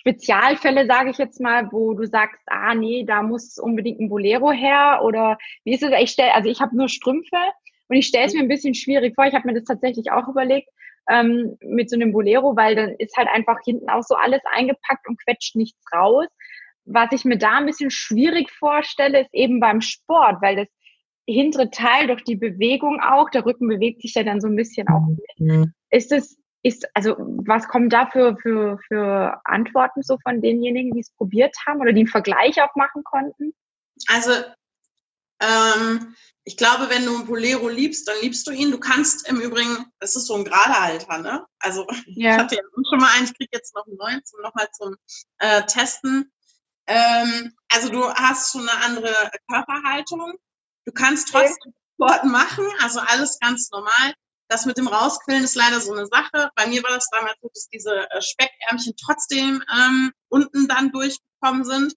Spezialfälle, 0.03 0.87
sage 0.87 1.11
ich 1.11 1.19
jetzt 1.19 1.41
mal, 1.41 1.71
wo 1.71 1.95
du 1.95 2.07
sagst, 2.07 2.43
ah 2.47 2.75
nee, 2.75 3.05
da 3.05 3.23
muss 3.23 3.57
unbedingt 3.57 4.01
ein 4.01 4.09
Bolero 4.09 4.51
her? 4.51 5.01
Oder 5.05 5.39
wie 5.65 5.75
ist 5.75 5.85
es? 5.85 5.93
Ich 6.01 6.11
stell, 6.11 6.31
also 6.31 6.51
ich 6.51 6.61
habe 6.61 6.77
nur 6.77 6.89
Strümpfe 6.89 7.37
und 7.89 7.97
ich 7.97 8.09
stelle 8.09 8.27
es 8.27 8.35
mir 8.35 8.41
ein 8.41 8.49
bisschen 8.49 8.75
schwierig 8.75 9.15
vor. 9.15 9.27
Ich 9.27 9.35
habe 9.35 9.47
mir 9.47 9.55
das 9.55 9.65
tatsächlich 9.65 10.11
auch 10.11 10.27
überlegt 10.27 10.69
ähm, 11.09 11.57
mit 11.61 11.89
so 11.89 11.95
einem 11.95 12.13
Bolero, 12.13 12.57
weil 12.57 12.75
dann 12.75 12.97
ist 12.99 13.17
halt 13.17 13.29
einfach 13.29 13.59
hinten 13.65 13.89
auch 13.91 14.03
so 14.03 14.17
alles 14.17 14.41
eingepackt 14.53 15.07
und 15.07 15.23
quetscht 15.23 15.55
nichts 15.55 15.81
raus. 15.95 16.27
Was 16.85 17.13
ich 17.13 17.25
mir 17.25 17.39
da 17.39 17.59
ein 17.59 17.67
bisschen 17.67 17.93
schwierig 17.93 18.51
vorstelle, 18.51 19.21
ist 19.21 19.33
eben 19.33 19.61
beim 19.61 19.81
Sport, 19.81 20.43
weil 20.43 20.57
das 20.57 20.69
hintere 21.29 21.71
Teil 21.71 22.09
durch 22.09 22.25
die 22.25 22.35
Bewegung 22.35 23.01
auch, 23.01 23.31
der 23.31 23.47
Rücken 23.47 23.69
bewegt 23.69 24.03
sich 24.03 24.15
ja 24.15 24.25
dann 24.25 24.41
so 24.41 24.49
ein 24.49 24.57
bisschen 24.57 24.89
auch 24.89 25.07
mit. 25.07 25.21
Mhm. 25.39 25.73
Ist 25.91 26.11
es, 26.11 26.42
ist, 26.63 26.87
also 26.95 27.17
was 27.19 27.67
kommen 27.69 27.89
da 27.89 28.07
für, 28.07 28.37
für, 28.37 28.79
für 28.87 29.41
Antworten 29.45 30.03
so 30.03 30.19
von 30.23 30.41
denjenigen, 30.41 30.93
die 30.93 31.01
es 31.01 31.11
probiert 31.11 31.57
haben 31.67 31.81
oder 31.81 31.93
die 31.93 32.01
einen 32.01 32.09
Vergleich 32.09 32.63
auch 32.63 32.75
machen 32.77 33.03
konnten? 33.05 33.53
Also 34.09 34.33
ähm, 35.41 36.15
ich 36.45 36.57
glaube, 36.57 36.89
wenn 36.89 37.05
du 37.05 37.17
einen 37.17 37.27
Bolero 37.27 37.69
liebst, 37.69 38.07
dann 38.07 38.17
liebst 38.21 38.47
du 38.47 38.53
ihn. 38.53 38.71
Du 38.71 38.79
kannst 38.79 39.29
im 39.29 39.41
Übrigen, 39.41 39.87
das 39.99 40.17
ist 40.17 40.27
so 40.27 40.35
ein 40.35 40.45
Geradehalter, 40.45 41.19
ne? 41.19 41.47
Also 41.59 41.87
ja. 42.07 42.33
ich 42.33 42.39
hatte 42.39 42.57
ja 42.57 42.63
schon 42.89 42.99
mal 42.99 43.11
einen, 43.17 43.27
ich 43.27 43.37
kriege 43.37 43.51
jetzt 43.53 43.75
noch 43.75 43.87
einen 43.87 43.97
neuen 43.97 44.25
zum 44.25 44.41
nochmal 44.43 44.69
zum 44.73 44.97
äh, 45.39 45.63
Testen. 45.67 46.33
Ähm, 46.87 47.53
also 47.71 47.89
du 47.91 48.09
hast 48.15 48.53
schon 48.53 48.69
eine 48.69 48.85
andere 48.85 49.15
Körperhaltung. 49.49 50.35
Du 50.85 50.93
kannst 50.93 51.29
trotzdem 51.29 51.73
Sport 51.95 52.25
machen, 52.25 52.65
also 52.81 53.01
alles 53.01 53.39
ganz 53.39 53.71
normal. 53.71 54.15
Das 54.49 54.67
mit 54.67 54.77
dem 54.77 54.89
Rausquillen 54.89 55.45
ist 55.45 55.57
leider 55.57 55.81
so 55.81 55.93
eine 55.93 56.07
Sache. 56.07 56.51
Bei 56.57 56.67
mir 56.67 56.83
war 56.83 56.91
das 56.91 57.09
damals 57.11 57.37
so, 57.41 57.49
dass 57.53 57.69
diese 57.69 58.11
äh, 58.11 58.21
Speckärmchen 58.21 58.95
trotzdem 58.97 59.63
ähm, 59.75 60.13
unten 60.29 60.69
dann 60.69 60.93
durchgekommen 60.93 61.65
sind. 61.65 61.95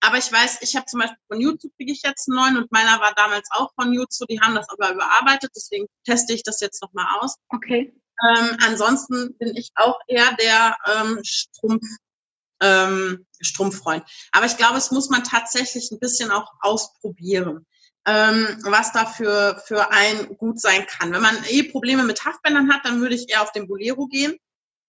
Aber 0.00 0.16
ich 0.16 0.30
weiß, 0.30 0.62
ich 0.62 0.76
habe 0.76 0.86
zum 0.86 1.00
Beispiel 1.00 1.18
von 1.26 1.40
YouTube 1.40 1.72
kriege 1.76 1.92
ich 1.92 2.02
jetzt 2.02 2.28
einen 2.28 2.36
neuen 2.36 2.56
und 2.56 2.70
meiner 2.72 3.00
war 3.00 3.12
damals 3.14 3.48
auch 3.50 3.72
von 3.74 3.92
YouTube. 3.92 4.28
Die 4.28 4.40
haben 4.40 4.54
das 4.54 4.68
aber 4.68 4.92
überarbeitet, 4.94 5.50
deswegen 5.56 5.86
teste 6.04 6.32
ich 6.32 6.42
das 6.44 6.60
jetzt 6.60 6.80
nochmal 6.82 7.06
aus. 7.20 7.36
Okay. 7.48 7.92
Ähm, 8.22 8.56
ansonsten 8.60 9.36
bin 9.38 9.56
ich 9.56 9.70
auch 9.74 9.98
eher 10.06 10.32
der 10.34 10.76
ähm, 10.86 11.20
Strumpf, 11.24 11.84
ähm, 12.60 13.26
Strumpffreund. 13.40 14.04
Aber 14.32 14.46
ich 14.46 14.56
glaube, 14.56 14.78
es 14.78 14.90
muss 14.90 15.08
man 15.08 15.24
tatsächlich 15.24 15.90
ein 15.90 16.00
bisschen 16.00 16.30
auch 16.30 16.52
ausprobieren, 16.60 17.66
was 18.08 18.92
dafür 18.92 19.62
für 19.66 19.90
ein 19.90 20.36
gut 20.36 20.60
sein 20.60 20.86
kann. 20.86 21.12
Wenn 21.12 21.22
man 21.22 21.36
eh 21.48 21.64
Probleme 21.64 22.04
mit 22.04 22.24
Haftbändern 22.24 22.72
hat, 22.72 22.84
dann 22.84 23.00
würde 23.00 23.14
ich 23.14 23.28
eher 23.30 23.42
auf 23.42 23.52
den 23.52 23.66
Bolero 23.66 24.06
gehen, 24.06 24.36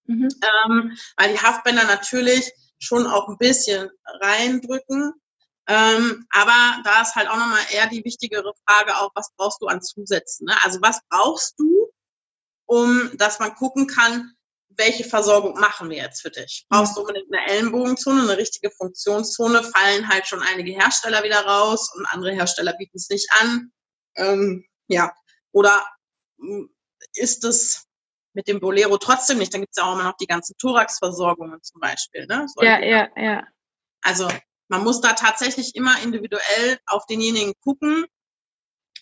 mhm. 0.06 0.30
ähm, 0.42 0.98
weil 1.18 1.34
die 1.34 1.40
Haftbänder 1.40 1.86
natürlich 1.86 2.52
schon 2.80 3.08
auch 3.08 3.28
ein 3.28 3.38
bisschen 3.38 3.90
reindrücken. 4.22 5.14
Ähm, 5.68 6.26
aber 6.32 6.82
da 6.84 7.02
ist 7.02 7.16
halt 7.16 7.30
auch 7.30 7.38
nochmal 7.38 7.62
eher 7.72 7.88
die 7.88 8.04
wichtigere 8.04 8.54
Frage 8.66 8.98
auch, 8.98 9.12
was 9.14 9.32
brauchst 9.38 9.62
du 9.62 9.68
an 9.68 9.82
Zusätzen? 9.82 10.46
Ne? 10.46 10.56
Also 10.64 10.80
was 10.82 11.00
brauchst 11.10 11.60
du, 11.60 11.92
um 12.66 13.12
dass 13.18 13.40
man 13.40 13.54
gucken 13.56 13.86
kann, 13.86 14.34
welche 14.80 15.04
Versorgung 15.04 15.60
machen 15.60 15.90
wir 15.90 15.98
jetzt 15.98 16.22
für 16.22 16.32
dich? 16.32 16.66
Brauchst 16.70 16.96
du 16.96 17.02
unbedingt 17.02 17.28
eine 17.32 17.46
Ellenbogenzone, 17.46 18.24
eine 18.24 18.38
richtige 18.38 18.72
Funktionszone? 18.72 19.62
Fallen 19.62 20.08
halt 20.08 20.26
schon 20.26 20.42
einige 20.42 20.72
Hersteller 20.72 21.24
wieder 21.24 21.46
raus 21.46 21.94
und 21.94 22.06
andere 22.08 22.34
Hersteller 22.34 22.74
bieten 22.74 22.98
es 22.98 23.10
nicht 23.10 23.30
an. 23.40 23.72
Ähm, 24.16 24.66
ja, 24.88 25.14
oder 25.52 25.86
hm, 26.40 26.74
ist 27.14 27.44
es 27.44 27.86
mit 28.34 28.48
dem 28.48 28.60
Bolero 28.60 28.98
trotzdem 28.98 29.38
nicht. 29.38 29.54
Dann 29.54 29.62
gibt 29.62 29.76
es 29.76 29.82
ja 29.82 29.88
auch 29.88 29.94
immer 29.94 30.06
noch 30.06 30.18
die 30.18 30.28
ganzen 30.28 30.58
Thorax-Versorgungen 30.58 31.62
zum 31.62 31.82
Beispiel. 31.82 32.26
Ne? 32.26 32.48
ja, 32.62 32.80
ja, 32.80 33.10
ja. 33.16 33.44
Also 34.02 34.30
man 34.70 34.84
muss 34.84 35.02
da 35.02 35.14
tatsächlich 35.14 35.76
immer 35.76 36.02
individuell 36.02 36.80
auf 36.86 37.06
denjenigen 37.06 37.54
gucken, 37.62 38.06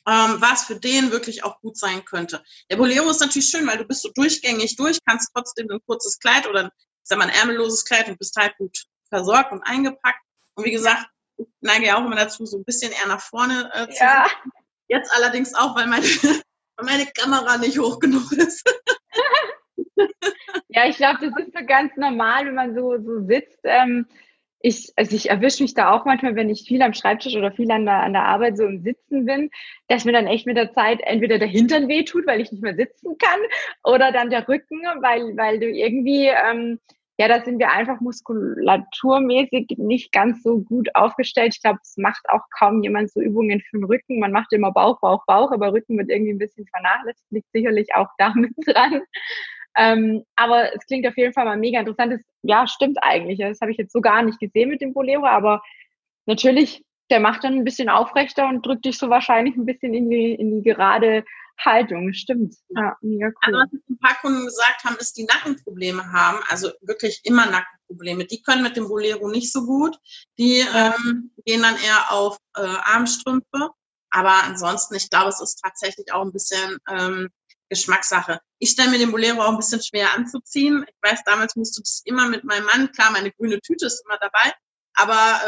ähm, 0.07 0.37
was 0.39 0.63
für 0.63 0.79
den 0.79 1.11
wirklich 1.11 1.43
auch 1.43 1.59
gut 1.59 1.77
sein 1.77 2.05
könnte. 2.05 2.41
Der 2.71 2.77
Bolero 2.77 3.09
ist 3.09 3.19
natürlich 3.19 3.49
schön, 3.49 3.67
weil 3.67 3.77
du 3.77 3.83
bist 3.83 4.01
so 4.01 4.09
durchgängig 4.15 4.77
durch, 4.77 4.99
kannst 5.05 5.31
trotzdem 5.33 5.69
ein 5.69 5.81
kurzes 5.85 6.19
Kleid 6.19 6.47
oder 6.47 6.71
sag 7.03 7.17
mal 7.17 7.25
ein 7.25 7.35
ärmelloses 7.35 7.83
Kleid 7.85 8.07
und 8.07 8.17
bist 8.17 8.35
halt 8.37 8.55
gut 8.57 8.85
versorgt 9.09 9.51
und 9.51 9.61
eingepackt. 9.63 10.21
Und 10.55 10.65
wie 10.65 10.71
gesagt, 10.71 11.05
ich 11.37 11.45
neige 11.61 11.87
ja 11.87 11.97
auch 11.97 12.05
immer 12.05 12.15
dazu, 12.15 12.45
so 12.45 12.57
ein 12.57 12.63
bisschen 12.63 12.91
eher 12.91 13.07
nach 13.07 13.21
vorne 13.21 13.69
äh, 13.73 13.89
zu 13.89 14.03
ja. 14.03 14.27
Jetzt 14.87 15.11
allerdings 15.13 15.53
auch, 15.53 15.75
weil 15.75 15.87
meine, 15.87 16.05
weil 16.77 16.85
meine 16.85 17.05
Kamera 17.07 17.57
nicht 17.57 17.77
hoch 17.77 17.99
genug 17.99 18.31
ist. 18.31 18.63
ja, 20.69 20.87
ich 20.87 20.95
glaube, 20.95 21.19
das 21.21 21.45
ist 21.45 21.53
so 21.53 21.65
ganz 21.65 21.91
normal, 21.97 22.45
wenn 22.45 22.55
man 22.55 22.75
so, 22.75 22.97
so 22.97 23.25
sitzt. 23.27 23.59
Ähm, 23.63 24.07
ich, 24.59 24.91
also 24.95 25.15
ich 25.15 25.29
erwische 25.29 25.63
mich 25.63 25.73
da 25.73 25.91
auch 25.91 26.05
manchmal, 26.05 26.35
wenn 26.35 26.49
ich 26.49 26.67
viel 26.67 26.81
am 26.81 26.93
Schreibtisch 26.93 27.35
oder 27.35 27.51
viel 27.51 27.69
an 27.71 27.85
der, 27.85 28.01
an 28.01 28.13
der 28.13 28.25
Arbeit 28.25 28.57
so 28.57 28.65
im 28.65 28.81
Sitzen 28.81 29.25
bin, 29.25 29.49
dass 29.87 30.05
mir 30.05 30.13
dann 30.13 30.27
echt 30.27 30.47
mit 30.47 30.57
der 30.57 30.73
Zeit 30.73 30.99
entweder 31.03 31.37
der 31.37 31.47
Hintern 31.47 31.87
wehtut, 31.87 32.25
weil 32.25 32.41
ich 32.41 32.51
nicht 32.51 32.63
mehr 32.63 32.75
sitzen 32.75 33.17
kann, 33.17 33.39
oder 33.83 34.11
dann 34.11 34.29
der 34.29 34.47
Rücken, 34.47 34.81
weil, 35.01 35.37
weil 35.37 35.59
du 35.59 35.69
irgendwie, 35.69 36.27
ähm, 36.27 36.79
ja, 37.19 37.27
da 37.27 37.43
sind 37.43 37.59
wir 37.59 37.71
einfach 37.71 37.99
muskulaturmäßig 37.99 39.75
nicht 39.77 40.11
ganz 40.11 40.43
so 40.43 40.59
gut 40.59 40.93
aufgestellt. 40.95 41.55
Ich 41.55 41.61
glaube, 41.61 41.79
es 41.81 41.97
macht 41.97 42.29
auch 42.29 42.43
kaum 42.57 42.83
jemand 42.83 43.11
so 43.11 43.21
Übungen 43.21 43.59
für 43.61 43.77
den 43.77 43.85
Rücken. 43.85 44.19
Man 44.19 44.31
macht 44.31 44.53
immer 44.53 44.71
Bauch, 44.71 44.99
Bauch, 44.99 45.25
Bauch, 45.25 45.51
aber 45.51 45.73
Rücken 45.73 45.97
wird 45.97 46.09
irgendwie 46.09 46.33
ein 46.33 46.37
bisschen 46.37 46.67
vernachlässigt, 46.67 47.31
liegt 47.31 47.51
sicherlich 47.51 47.95
auch 47.95 48.09
damit 48.19 48.51
dran. 48.65 49.01
Ähm, 49.77 50.23
aber 50.35 50.75
es 50.75 50.85
klingt 50.87 51.05
auf 51.07 51.15
jeden 51.17 51.33
Fall 51.33 51.45
mal 51.45 51.57
mega 51.57 51.79
interessant. 51.79 52.13
Das, 52.13 52.21
ja, 52.41 52.67
stimmt 52.67 52.97
eigentlich. 53.01 53.39
Das 53.39 53.61
habe 53.61 53.71
ich 53.71 53.77
jetzt 53.77 53.93
so 53.93 54.01
gar 54.01 54.23
nicht 54.23 54.39
gesehen 54.39 54.69
mit 54.69 54.81
dem 54.81 54.93
Bolero, 54.93 55.27
aber 55.27 55.61
natürlich, 56.25 56.83
der 57.11 57.19
macht 57.19 57.43
dann 57.43 57.53
ein 57.53 57.63
bisschen 57.63 57.87
aufrechter 57.87 58.47
und 58.47 58.65
drückt 58.65 58.85
dich 58.85 58.97
so 58.97 59.09
wahrscheinlich 59.09 59.55
ein 59.55 59.65
bisschen 59.65 59.93
in 59.93 60.09
die, 60.09 60.33
in 60.33 60.63
die 60.63 60.69
gerade 60.69 61.23
Haltung. 61.59 62.11
Stimmt. 62.13 62.55
Ja, 62.69 62.95
mega 63.01 63.27
cool. 63.27 63.55
Also, 63.55 63.59
was 63.59 63.89
ein 63.89 63.99
paar 63.99 64.15
Kunden 64.21 64.45
gesagt 64.45 64.83
haben, 64.83 64.97
ist, 64.97 65.15
die 65.17 65.25
Nackenprobleme 65.25 66.11
haben, 66.11 66.39
also 66.49 66.71
wirklich 66.81 67.21
immer 67.23 67.45
Nackenprobleme. 67.45 68.25
Die 68.25 68.41
können 68.41 68.63
mit 68.63 68.77
dem 68.77 68.87
Bolero 68.87 69.29
nicht 69.29 69.51
so 69.51 69.65
gut. 69.65 69.97
Die 70.37 70.63
ähm, 70.75 71.31
gehen 71.45 71.61
dann 71.61 71.75
eher 71.75 72.11
auf 72.11 72.37
äh, 72.55 72.61
Armstrümpfe. 72.61 73.69
Aber 74.09 74.43
ansonsten, 74.43 74.95
ich 74.95 75.09
glaube, 75.09 75.29
es 75.29 75.41
ist 75.41 75.61
tatsächlich 75.63 76.11
auch 76.13 76.23
ein 76.23 76.31
bisschen 76.31 76.77
ähm, 76.89 77.29
Geschmackssache. 77.69 78.39
Ich 78.59 78.71
stelle 78.71 78.91
mir 78.91 78.99
den 78.99 79.11
Bolero 79.11 79.41
auch 79.41 79.49
ein 79.49 79.57
bisschen 79.57 79.81
schwer 79.81 80.13
anzuziehen. 80.15 80.85
Ich 80.87 81.09
weiß, 81.09 81.23
damals 81.25 81.55
musste 81.55 81.81
das 81.81 82.01
immer 82.05 82.27
mit 82.27 82.43
meinem 82.43 82.65
Mann, 82.65 82.91
klar, 82.91 83.11
meine 83.11 83.31
grüne 83.31 83.59
Tüte 83.61 83.85
ist 83.85 84.03
immer 84.05 84.17
dabei, 84.17 84.53
aber 84.93 85.41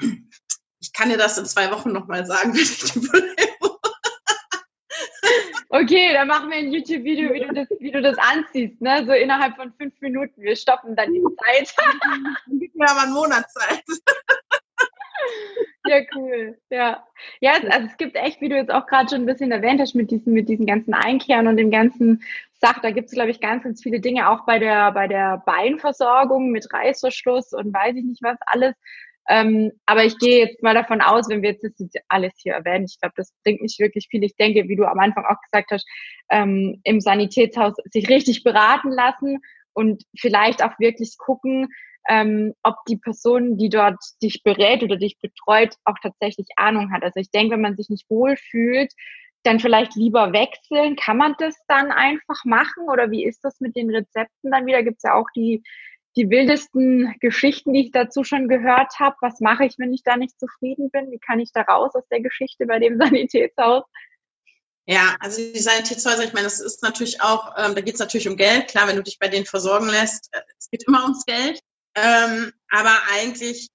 ähm, 0.00 0.28
ich 0.80 0.92
kann 0.92 1.08
dir 1.08 1.18
das 1.18 1.38
in 1.38 1.46
zwei 1.46 1.70
Wochen 1.70 1.92
nochmal 1.92 2.26
sagen, 2.26 2.52
wenn 2.54 2.60
ich 2.60 2.92
den 2.92 3.06
Bolero. 3.06 3.80
Okay, 5.72 6.12
dann 6.12 6.26
machen 6.26 6.50
wir 6.50 6.56
ein 6.56 6.72
YouTube-Video, 6.72 7.32
wie, 7.32 7.46
du 7.46 7.54
das, 7.54 7.68
wie 7.78 7.92
du 7.92 8.02
das 8.02 8.18
anziehst, 8.18 8.80
ne? 8.80 9.04
So 9.06 9.12
innerhalb 9.12 9.54
von 9.54 9.72
fünf 9.74 9.94
Minuten. 10.00 10.42
Wir 10.42 10.56
stoppen 10.56 10.96
dann 10.96 11.12
die 11.12 11.22
Zeit. 11.22 11.72
Dann 12.02 12.58
gibt 12.58 12.74
mir 12.74 12.90
aber 12.90 13.02
einen 13.02 13.12
Monat 13.12 13.48
Zeit. 13.52 13.84
Ja, 15.86 16.00
cool. 16.14 16.58
Ja. 16.68 17.04
Ja, 17.40 17.52
also 17.70 17.86
es 17.86 17.96
gibt 17.96 18.14
echt, 18.14 18.40
wie 18.40 18.48
du 18.50 18.56
jetzt 18.56 18.70
auch 18.70 18.86
gerade 18.86 19.08
schon 19.08 19.22
ein 19.22 19.26
bisschen 19.26 19.50
erwähnt 19.50 19.80
hast, 19.80 19.94
mit 19.94 20.10
diesen, 20.10 20.34
mit 20.34 20.48
diesen 20.48 20.66
ganzen 20.66 20.92
Einkehren 20.94 21.46
und 21.46 21.56
dem 21.56 21.70
ganzen 21.70 22.22
Sach, 22.60 22.78
da 22.82 22.90
gibt 22.90 23.06
es, 23.08 23.14
glaube 23.14 23.30
ich, 23.30 23.40
ganz, 23.40 23.64
ganz 23.64 23.82
viele 23.82 24.00
Dinge, 24.00 24.28
auch 24.28 24.44
bei 24.44 24.58
der, 24.58 24.92
bei 24.92 25.08
der 25.08 25.42
Beinversorgung 25.46 26.50
mit 26.50 26.70
Reißverschluss 26.70 27.54
und 27.54 27.72
weiß 27.72 27.96
ich 27.96 28.04
nicht 28.04 28.22
was 28.22 28.36
alles. 28.46 28.74
Ähm, 29.28 29.72
aber 29.86 30.04
ich 30.04 30.18
gehe 30.18 30.46
jetzt 30.46 30.62
mal 30.62 30.74
davon 30.74 31.00
aus, 31.00 31.28
wenn 31.28 31.40
wir 31.42 31.52
jetzt 31.52 31.64
das 31.64 31.72
alles 32.08 32.32
hier 32.36 32.54
erwähnen, 32.54 32.84
ich 32.84 32.98
glaube, 33.00 33.14
das 33.16 33.32
bringt 33.44 33.62
nicht 33.62 33.78
wirklich 33.78 34.08
viel. 34.10 34.22
Ich 34.24 34.36
denke, 34.36 34.68
wie 34.68 34.76
du 34.76 34.84
am 34.84 34.98
Anfang 34.98 35.24
auch 35.24 35.40
gesagt 35.50 35.70
hast, 35.70 35.88
ähm, 36.30 36.80
im 36.84 37.00
Sanitätshaus 37.00 37.74
sich 37.90 38.08
richtig 38.10 38.42
beraten 38.42 38.90
lassen 38.90 39.38
und 39.72 40.02
vielleicht 40.18 40.62
auch 40.62 40.78
wirklich 40.78 41.16
gucken, 41.16 41.68
ähm, 42.08 42.54
ob 42.62 42.76
die 42.88 42.96
Person, 42.96 43.56
die 43.56 43.68
dort 43.68 43.98
dich 44.22 44.42
berät 44.42 44.82
oder 44.82 44.96
dich 44.96 45.18
betreut, 45.20 45.74
auch 45.84 45.96
tatsächlich 46.02 46.48
Ahnung 46.56 46.92
hat. 46.92 47.02
Also 47.02 47.20
ich 47.20 47.30
denke, 47.30 47.54
wenn 47.54 47.60
man 47.60 47.76
sich 47.76 47.88
nicht 47.88 48.08
wohlfühlt, 48.08 48.92
dann 49.42 49.60
vielleicht 49.60 49.94
lieber 49.94 50.32
wechseln. 50.32 50.96
Kann 50.96 51.16
man 51.16 51.34
das 51.38 51.56
dann 51.68 51.92
einfach 51.92 52.44
machen 52.44 52.88
oder 52.88 53.10
wie 53.10 53.24
ist 53.24 53.44
das 53.44 53.60
mit 53.60 53.76
den 53.76 53.90
Rezepten 53.90 54.50
dann 54.50 54.66
wieder? 54.66 54.82
Gibt 54.82 54.98
es 54.98 55.04
ja 55.04 55.14
auch 55.14 55.28
die, 55.34 55.62
die 56.16 56.28
wildesten 56.28 57.14
Geschichten, 57.20 57.72
die 57.72 57.86
ich 57.86 57.92
dazu 57.92 58.24
schon 58.24 58.48
gehört 58.48 58.98
habe. 58.98 59.16
Was 59.20 59.40
mache 59.40 59.64
ich, 59.64 59.78
wenn 59.78 59.92
ich 59.92 60.02
da 60.02 60.16
nicht 60.16 60.38
zufrieden 60.38 60.90
bin? 60.90 61.10
Wie 61.10 61.18
kann 61.18 61.40
ich 61.40 61.52
da 61.52 61.62
raus 61.62 61.94
aus 61.94 62.06
der 62.10 62.20
Geschichte 62.20 62.66
bei 62.66 62.78
dem 62.78 62.98
Sanitätshaus? 63.00 63.84
Ja, 64.86 65.14
also 65.20 65.40
die 65.40 65.58
Sanitätshäuser, 65.58 66.24
ich 66.24 66.32
meine, 66.32 66.44
das 66.44 66.58
ist 66.58 66.82
natürlich 66.82 67.20
auch, 67.22 67.54
ähm, 67.56 67.74
da 67.74 67.80
geht 67.80 67.94
es 67.94 68.00
natürlich 68.00 68.28
um 68.28 68.36
Geld. 68.36 68.68
Klar, 68.68 68.88
wenn 68.88 68.96
du 68.96 69.02
dich 69.02 69.18
bei 69.18 69.28
denen 69.28 69.46
versorgen 69.46 69.88
lässt, 69.88 70.28
äh, 70.32 70.40
es 70.58 70.68
geht 70.68 70.84
immer 70.88 71.04
ums 71.04 71.24
Geld. 71.24 71.60
Ähm, 71.94 72.52
aber 72.70 72.96
eigentlich 73.10 73.68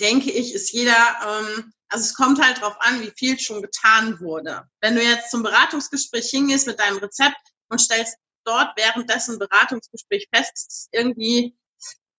denke 0.00 0.30
ich, 0.30 0.54
ist 0.54 0.72
jeder, 0.72 0.94
ähm, 0.94 1.72
also 1.88 2.04
es 2.04 2.14
kommt 2.14 2.42
halt 2.42 2.60
drauf 2.60 2.76
an, 2.80 3.02
wie 3.02 3.12
viel 3.16 3.38
schon 3.38 3.62
getan 3.62 4.18
wurde. 4.20 4.68
Wenn 4.80 4.94
du 4.94 5.02
jetzt 5.02 5.30
zum 5.30 5.42
Beratungsgespräch 5.42 6.30
hingehst 6.30 6.66
mit 6.66 6.80
deinem 6.80 6.98
Rezept 6.98 7.36
und 7.68 7.80
stellst 7.80 8.16
dort 8.44 8.76
währenddessen 8.76 9.38
Beratungsgespräch 9.38 10.28
fest, 10.34 10.52
dass 10.54 10.88
irgendwie, 10.92 11.56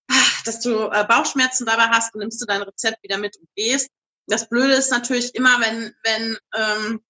ach, 0.09 0.43
dass 0.43 0.59
du 0.59 0.89
äh, 0.91 1.05
Bauchschmerzen 1.07 1.65
dabei 1.65 1.87
hast, 1.87 2.15
nimmst 2.15 2.41
du 2.41 2.45
dein 2.45 2.61
Rezept 2.61 3.01
wieder 3.03 3.17
mit 3.17 3.37
und 3.37 3.49
gehst. 3.55 3.89
Das 4.27 4.47
Blöde 4.47 4.73
ist 4.73 4.91
natürlich 4.91 5.33
immer, 5.35 5.59
wenn, 5.59 5.95
wenn 6.03 6.37
ähm, 6.55 7.03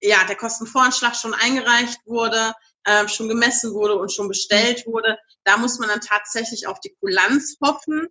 ja, 0.00 0.24
der 0.24 0.36
Kostenvoranschlag 0.36 1.16
schon 1.16 1.34
eingereicht 1.34 2.00
wurde, 2.04 2.54
äh, 2.84 3.08
schon 3.08 3.28
gemessen 3.28 3.72
wurde 3.72 3.96
und 3.96 4.12
schon 4.12 4.28
bestellt 4.28 4.86
wurde. 4.86 5.18
Da 5.44 5.56
muss 5.56 5.78
man 5.78 5.88
dann 5.88 6.00
tatsächlich 6.00 6.66
auf 6.66 6.80
die 6.80 6.94
Kulanz 7.00 7.56
hoffen. 7.62 8.08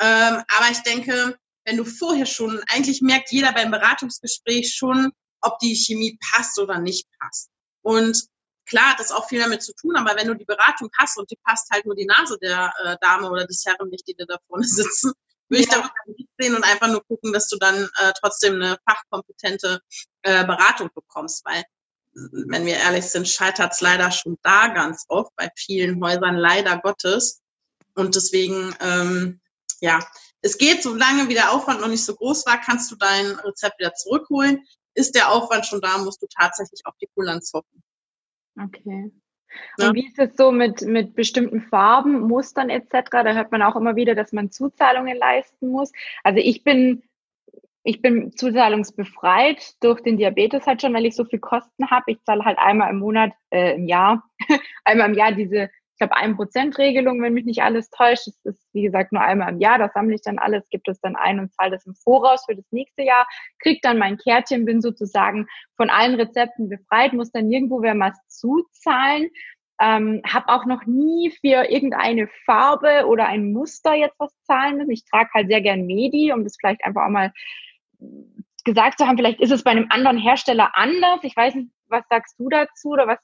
Ähm, 0.00 0.42
aber 0.56 0.70
ich 0.70 0.82
denke, 0.82 1.38
wenn 1.64 1.76
du 1.76 1.84
vorher 1.84 2.26
schon, 2.26 2.62
eigentlich 2.68 3.02
merkt 3.02 3.30
jeder 3.30 3.52
beim 3.52 3.70
Beratungsgespräch 3.70 4.74
schon, 4.74 5.12
ob 5.40 5.58
die 5.58 5.74
Chemie 5.74 6.18
passt 6.32 6.58
oder 6.58 6.78
nicht 6.78 7.06
passt. 7.20 7.50
Und 7.82 8.26
klar 8.66 8.90
hat 8.90 9.00
das 9.00 9.12
auch 9.12 9.28
viel 9.28 9.40
damit 9.40 9.62
zu 9.62 9.74
tun, 9.74 9.96
aber 9.96 10.16
wenn 10.16 10.28
du 10.28 10.34
die 10.34 10.44
Beratung 10.44 10.88
hast 10.98 11.18
und 11.18 11.30
die 11.30 11.38
passt 11.44 11.70
halt 11.70 11.86
nur 11.86 11.94
die 11.94 12.06
Nase 12.06 12.38
der 12.40 12.72
äh, 12.84 12.96
Dame 13.00 13.30
oder 13.30 13.46
des 13.46 13.64
Herren 13.64 13.88
nicht, 13.88 14.06
die 14.06 14.14
da 14.16 14.38
vorne 14.46 14.64
sitzen, 14.66 15.12
würde 15.48 15.64
ja. 15.64 15.68
ich 15.68 15.74
da 15.74 15.90
nicht 16.06 16.28
sehen 16.38 16.54
und 16.54 16.64
einfach 16.64 16.88
nur 16.88 17.04
gucken, 17.04 17.32
dass 17.32 17.48
du 17.48 17.56
dann 17.58 17.88
äh, 17.98 18.12
trotzdem 18.20 18.54
eine 18.54 18.78
fachkompetente 18.88 19.80
äh, 20.22 20.44
Beratung 20.44 20.90
bekommst, 20.94 21.44
weil 21.44 21.64
wenn 22.32 22.66
wir 22.66 22.76
ehrlich 22.76 23.04
sind, 23.04 23.28
scheitert 23.28 23.72
es 23.72 23.80
leider 23.80 24.10
schon 24.10 24.38
da 24.42 24.68
ganz 24.68 25.04
oft 25.08 25.34
bei 25.36 25.50
vielen 25.56 26.02
Häusern, 26.02 26.36
leider 26.36 26.78
Gottes. 26.78 27.42
Und 27.94 28.14
deswegen, 28.14 28.74
ähm, 28.80 29.40
ja, 29.80 30.00
es 30.40 30.58
geht, 30.58 30.82
solange 30.82 31.28
wie 31.28 31.34
der 31.34 31.52
Aufwand 31.52 31.80
noch 31.80 31.88
nicht 31.88 32.04
so 32.04 32.14
groß 32.14 32.46
war, 32.46 32.60
kannst 32.60 32.90
du 32.90 32.96
dein 32.96 33.26
Rezept 33.26 33.78
wieder 33.78 33.94
zurückholen. 33.94 34.64
Ist 34.94 35.14
der 35.14 35.30
Aufwand 35.30 35.66
schon 35.66 35.80
da, 35.80 35.98
musst 35.98 36.22
du 36.22 36.26
tatsächlich 36.26 36.80
auf 36.84 36.94
die 37.00 37.08
Kulanz 37.14 37.52
hoffen. 37.52 37.82
Okay. 38.60 39.12
Und 39.78 39.94
wie 39.94 40.06
ist 40.06 40.18
es 40.18 40.36
so 40.36 40.52
mit, 40.52 40.82
mit 40.82 41.14
bestimmten 41.14 41.62
Farben, 41.62 42.20
Mustern 42.20 42.68
etc.? 42.68 43.10
Da 43.10 43.32
hört 43.32 43.50
man 43.50 43.62
auch 43.62 43.76
immer 43.76 43.96
wieder, 43.96 44.14
dass 44.14 44.32
man 44.32 44.50
Zuzahlungen 44.50 45.16
leisten 45.16 45.68
muss. 45.68 45.92
Also 46.22 46.40
ich 46.40 46.64
bin 46.64 47.02
ich 47.88 48.02
bin 48.02 48.32
zuzahlungsbefreit 48.36 49.82
durch 49.82 50.02
den 50.02 50.18
Diabetes 50.18 50.66
halt 50.66 50.82
schon, 50.82 50.92
weil 50.92 51.06
ich 51.06 51.16
so 51.16 51.24
viel 51.24 51.38
Kosten 51.38 51.90
habe. 51.90 52.04
Ich 52.08 52.22
zahle 52.22 52.44
halt 52.44 52.58
einmal 52.58 52.90
im 52.90 52.98
Monat, 52.98 53.32
äh, 53.48 53.76
im 53.76 53.86
Jahr, 53.86 54.24
einmal 54.84 55.08
im 55.08 55.14
Jahr 55.14 55.32
diese, 55.32 55.70
ich 55.92 55.98
glaube, 55.98 56.14
1%-Regelung, 56.14 57.22
wenn 57.22 57.32
mich 57.32 57.46
nicht 57.46 57.62
alles 57.62 57.88
täuscht. 57.88 58.26
Das 58.26 58.36
ist, 58.44 58.68
wie 58.74 58.82
gesagt, 58.82 59.12
nur 59.12 59.22
einmal 59.22 59.48
im 59.48 59.58
Jahr. 59.58 59.78
Da 59.78 59.88
sammle 59.88 60.16
ich 60.16 60.20
dann 60.20 60.38
alles, 60.38 60.68
gibt 60.68 60.86
es 60.86 61.00
dann 61.00 61.16
ein 61.16 61.40
und 61.40 61.50
zahle 61.54 61.70
das 61.70 61.86
im 61.86 61.94
Voraus 61.94 62.44
für 62.44 62.54
das 62.54 62.66
nächste 62.72 63.04
Jahr, 63.04 63.26
krieg 63.62 63.80
dann 63.80 63.96
mein 63.96 64.18
Kärtchen, 64.18 64.66
bin 64.66 64.82
sozusagen 64.82 65.46
von 65.78 65.88
allen 65.88 66.16
Rezepten 66.16 66.68
befreit, 66.68 67.14
muss 67.14 67.32
dann 67.32 67.48
nirgendwo 67.48 67.80
wer 67.80 67.98
was 67.98 68.18
zuzahlen. 68.28 69.30
Ähm, 69.80 70.20
habe 70.26 70.48
auch 70.48 70.66
noch 70.66 70.84
nie 70.84 71.32
für 71.40 71.70
irgendeine 71.70 72.28
Farbe 72.44 73.06
oder 73.06 73.28
ein 73.28 73.52
Muster 73.52 73.94
jetzt 73.94 74.18
was 74.18 74.34
zahlen 74.42 74.76
müssen. 74.76 74.90
Ich 74.90 75.06
trage 75.06 75.30
halt 75.32 75.48
sehr 75.48 75.62
gern 75.62 75.86
Medi, 75.86 76.32
um 76.34 76.44
das 76.44 76.56
vielleicht 76.60 76.84
einfach 76.84 77.06
auch 77.06 77.10
mal 77.10 77.32
gesagt 78.64 78.98
zu 78.98 79.06
haben, 79.06 79.16
vielleicht 79.16 79.40
ist 79.40 79.52
es 79.52 79.62
bei 79.62 79.70
einem 79.70 79.86
anderen 79.90 80.18
Hersteller 80.18 80.76
anders. 80.76 81.20
Ich 81.22 81.36
weiß 81.36 81.54
nicht, 81.54 81.70
was 81.86 82.04
sagst 82.10 82.34
du 82.38 82.48
dazu 82.48 82.88
oder 82.90 83.06
was 83.06 83.18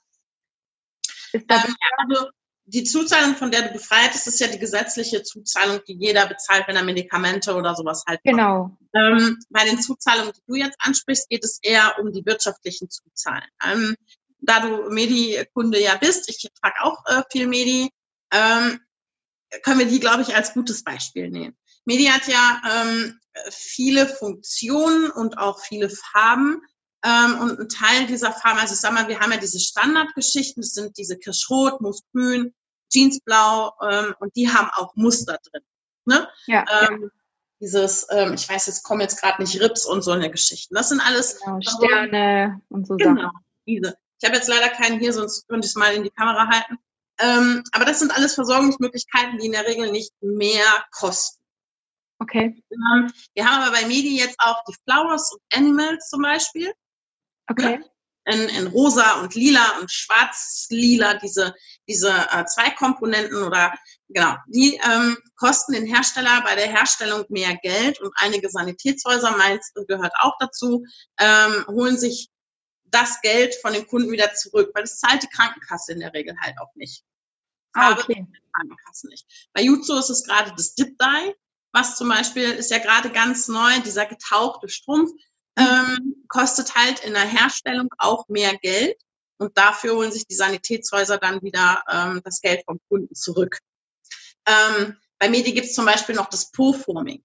ist 1.33 1.51
da? 1.51 1.57
Ähm, 1.57 1.75
also 1.99 2.29
die 2.66 2.85
Zuzahlung, 2.85 3.37
von 3.37 3.51
der 3.51 3.62
du 3.62 3.72
befreit 3.75 4.12
bist, 4.12 4.27
ist 4.27 4.41
ja 4.41 4.47
die 4.47 4.59
gesetzliche 4.59 5.22
Zuzahlung, 5.22 5.81
die 5.87 5.97
jeder 5.99 6.27
bezahlt, 6.27 6.66
wenn 6.66 6.77
er 6.77 6.85
Medikamente 6.85 7.55
oder 7.55 7.75
sowas 7.75 8.05
halt 8.07 8.20
Genau. 8.25 8.77
Ähm, 8.95 9.39
bei 9.51 9.64
den 9.64 9.81
Zuzahlungen, 9.81 10.33
die 10.33 10.43
du 10.47 10.55
jetzt 10.55 10.77
ansprichst, 10.79 11.29
geht 11.29 11.45
es 11.45 11.59
eher 11.62 11.97
um 12.01 12.11
die 12.12 12.25
wirtschaftlichen 12.25 12.89
Zuzahlen. 12.89 13.45
Ähm, 13.62 13.97
da 14.41 14.61
du 14.61 14.91
Medi-Kunde 14.91 15.83
ja 15.83 15.97
bist, 15.97 16.29
ich 16.31 16.49
trage 16.61 16.83
auch 16.83 17.05
äh, 17.07 17.22
viel 17.31 17.49
Medi, 17.49 17.91
ähm, 18.33 18.81
können 19.62 19.79
wir 19.79 19.87
die, 19.87 20.01
glaube 20.01 20.22
ich, 20.22 20.35
als 20.35 20.55
gutes 20.55 20.85
Beispiel 20.85 21.31
nehmen. 21.31 21.57
Medi 21.85 22.05
hat 22.07 22.26
ja 22.26 22.62
ähm, 22.70 23.20
viele 23.51 24.07
Funktionen 24.07 25.11
und 25.11 25.39
auch 25.39 25.61
viele 25.61 25.91
Farben. 25.91 26.62
Ähm, 27.05 27.39
und 27.41 27.61
ein 27.61 27.68
Teil 27.68 28.07
dieser 28.07 28.32
Farben, 28.32 28.59
also 28.61 28.72
ich 28.72 28.80
sag 28.80 28.93
mal, 28.93 29.09
wir 29.09 29.20
haben 29.20 29.32
ja 29.32 29.39
diese 29.39 29.61
Standardgeschichten, 29.61 30.62
das 30.62 30.72
sind 30.72 30.97
diese 30.97 31.18
Kirschrot, 31.18 31.80
Moosgrün, 31.82 32.55
Jeansblau 32.91 33.72
ähm, 33.82 34.14
und 34.20 34.35
die 34.37 34.49
haben 34.49 34.70
auch 34.74 34.95
Muster 34.97 35.39
drin. 35.51 35.62
Ne? 36.07 36.28
Ja, 36.47 36.64
ähm, 36.82 37.03
ja. 37.03 37.09
Dieses, 37.61 38.07
ähm, 38.11 38.35
ich 38.35 38.49
weiß, 38.49 38.66
jetzt 38.66 38.82
kommen 38.82 39.01
jetzt 39.01 39.20
gerade 39.20 39.41
nicht 39.41 39.61
Rips 39.61 39.87
und 39.87 40.03
so 40.03 40.11
eine 40.11 40.30
Geschichten. 40.30 40.74
Das 40.74 40.89
sind 40.89 41.01
alles 41.01 41.41
genau, 41.41 41.61
Sterne 41.61 42.61
und 42.68 42.87
so 42.87 42.97
genau, 42.97 43.22
Sachen. 43.22 43.45
Diese. 43.66 43.97
Ich 44.20 44.26
habe 44.26 44.37
jetzt 44.37 44.49
leider 44.49 44.68
keinen 44.70 44.99
hier, 44.99 45.12
sonst 45.12 45.47
könnte 45.49 45.66
ich 45.66 45.72
es 45.72 45.76
mal 45.76 45.95
in 45.95 46.03
die 46.03 46.11
Kamera 46.11 46.49
halten. 46.49 46.78
Ähm, 47.18 47.62
aber 47.72 47.85
das 47.85 48.01
sind 48.01 48.14
alles 48.14 48.35
Versorgungsmöglichkeiten, 48.35 49.39
die 49.39 49.47
in 49.47 49.53
der 49.53 49.66
Regel 49.66 49.93
nicht 49.93 50.12
mehr 50.20 50.64
kosten. 50.91 51.43
Okay. 52.25 52.62
Ähm, 52.70 53.12
wir 53.35 53.45
haben 53.45 53.62
aber 53.62 53.72
bei 53.72 53.87
Medi 53.87 54.18
jetzt 54.18 54.39
auch 54.39 54.64
die 54.64 54.75
Flowers 54.85 55.33
und 55.33 55.43
Animals 55.53 56.09
zum 56.09 56.22
Beispiel. 56.22 56.72
Okay. 57.51 57.81
In, 58.27 58.49
in 58.49 58.66
rosa 58.68 59.20
und 59.20 59.35
lila 59.35 59.79
und 59.79 59.93
schwarz-lila, 59.93 61.14
diese, 61.14 61.55
diese 61.87 62.11
äh, 62.11 62.47
zwei 62.47 62.70
Komponenten 62.70 63.43
oder 63.43 63.75
genau, 64.09 64.37
die 64.47 64.81
ähm, 64.91 65.18
kosten 65.37 65.75
den 65.75 65.87
Hersteller 65.87 66.41
bei 66.43 66.55
der 66.55 66.68
Herstellung 66.68 67.27
mehr 67.29 67.55
Geld 67.57 68.01
und 68.01 68.14
einige 68.16 68.49
Sanitätshäuser, 68.49 69.37
meins 69.37 69.70
gehört 69.87 70.14
auch 70.20 70.39
dazu, 70.41 70.87
ähm, 71.18 71.66
holen 71.66 71.99
sich 71.99 72.31
das 72.85 73.20
Geld 73.20 73.55
von 73.57 73.75
den 73.75 73.87
Kunden 73.87 74.11
wieder 74.11 74.33
zurück, 74.33 74.70
weil 74.72 74.85
das 74.85 74.99
zahlt 74.99 75.22
die 75.22 75.29
Krankenkasse 75.29 75.93
in 75.93 76.01
der 76.01 76.14
Regel 76.14 76.35
halt 76.41 76.55
auch 76.62 76.75
nicht. 76.77 77.05
Ah, 77.75 77.93
okay. 77.93 78.27
Krankenkasse 78.55 79.09
nicht. 79.09 79.51
Bei 79.53 79.61
Jutsu 79.61 79.99
ist 79.99 80.09
es 80.09 80.25
gerade 80.25 80.51
das 80.57 80.75
Dip 80.75 80.97
Dye, 80.97 81.35
was 81.75 81.97
zum 81.97 82.09
Beispiel 82.09 82.51
ist 82.53 82.70
ja 82.70 82.79
gerade 82.79 83.11
ganz 83.11 83.49
neu, 83.49 83.81
dieser 83.85 84.07
getauchte 84.07 84.68
Strumpf, 84.68 85.11
mhm. 85.59 85.66
ähm, 85.66 86.25
kostet 86.29 86.75
halt 86.75 87.01
in 87.05 87.12
der 87.12 87.27
Herstellung 87.27 87.89
auch 87.99 88.29
mehr 88.29 88.57
Geld. 88.57 88.97
Und 89.37 89.59
dafür 89.59 89.97
holen 89.97 90.12
sich 90.12 90.25
die 90.27 90.37
Sanitätshäuser 90.37 91.18
dann 91.18 91.43
wieder 91.43 91.83
ähm, 91.91 92.20
das 92.25 92.41
Geld 92.41 92.62
vom 92.64 92.79
Kunden 92.89 93.14
zurück. 93.16 93.59
Ähm, 94.47 94.97
bei 95.18 95.29
Medi 95.29 95.53
gibt 95.53 95.66
es 95.66 95.75
zum 95.75 95.85
Beispiel 95.85 96.14
noch 96.14 96.31
das 96.31 96.53
Po-Forming. 96.53 97.25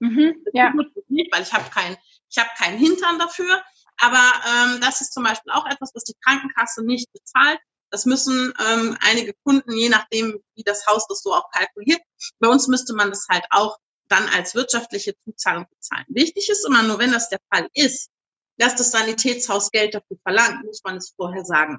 Mhm, 0.00 0.44
ja. 0.52 0.72
Nicht, 1.06 1.32
weil 1.32 1.42
ich 1.42 1.52
habe 1.52 1.70
kein, 1.70 1.96
ich 2.28 2.38
habe 2.38 2.50
keinen 2.58 2.78
Hintern 2.78 3.20
dafür. 3.20 3.62
Aber 3.98 4.32
ähm, 4.48 4.80
das 4.80 5.00
ist 5.00 5.12
zum 5.12 5.22
Beispiel 5.22 5.52
auch 5.52 5.66
etwas, 5.66 5.92
was 5.94 6.02
die 6.02 6.16
Krankenkasse 6.24 6.84
nicht 6.84 7.12
bezahlt. 7.12 7.60
Das 7.90 8.04
müssen 8.04 8.52
ähm, 8.66 8.96
einige 9.00 9.34
Kunden, 9.44 9.72
je 9.72 9.90
nachdem, 9.90 10.42
wie 10.56 10.64
das 10.64 10.86
Haus 10.88 11.06
das 11.06 11.22
so 11.22 11.32
auch 11.32 11.48
kalkuliert. 11.52 12.00
Bei 12.38 12.48
uns 12.48 12.68
müsste 12.68 12.94
man 12.94 13.10
das 13.10 13.26
halt 13.30 13.44
auch 13.50 13.78
dann 14.08 14.28
als 14.36 14.54
wirtschaftliche 14.54 15.14
Zuzahlung 15.24 15.66
bezahlen. 15.70 16.04
Wichtig 16.08 16.48
ist 16.50 16.66
immer 16.66 16.82
nur, 16.82 16.98
wenn 16.98 17.12
das 17.12 17.28
der 17.28 17.40
Fall 17.52 17.68
ist, 17.74 18.10
dass 18.58 18.76
das 18.76 18.90
Sanitätshaus 18.90 19.70
Geld 19.70 19.94
dafür 19.94 20.18
verlangt, 20.22 20.64
muss 20.64 20.82
man 20.84 20.96
es 20.96 21.14
vorher 21.16 21.44
sagen. 21.44 21.78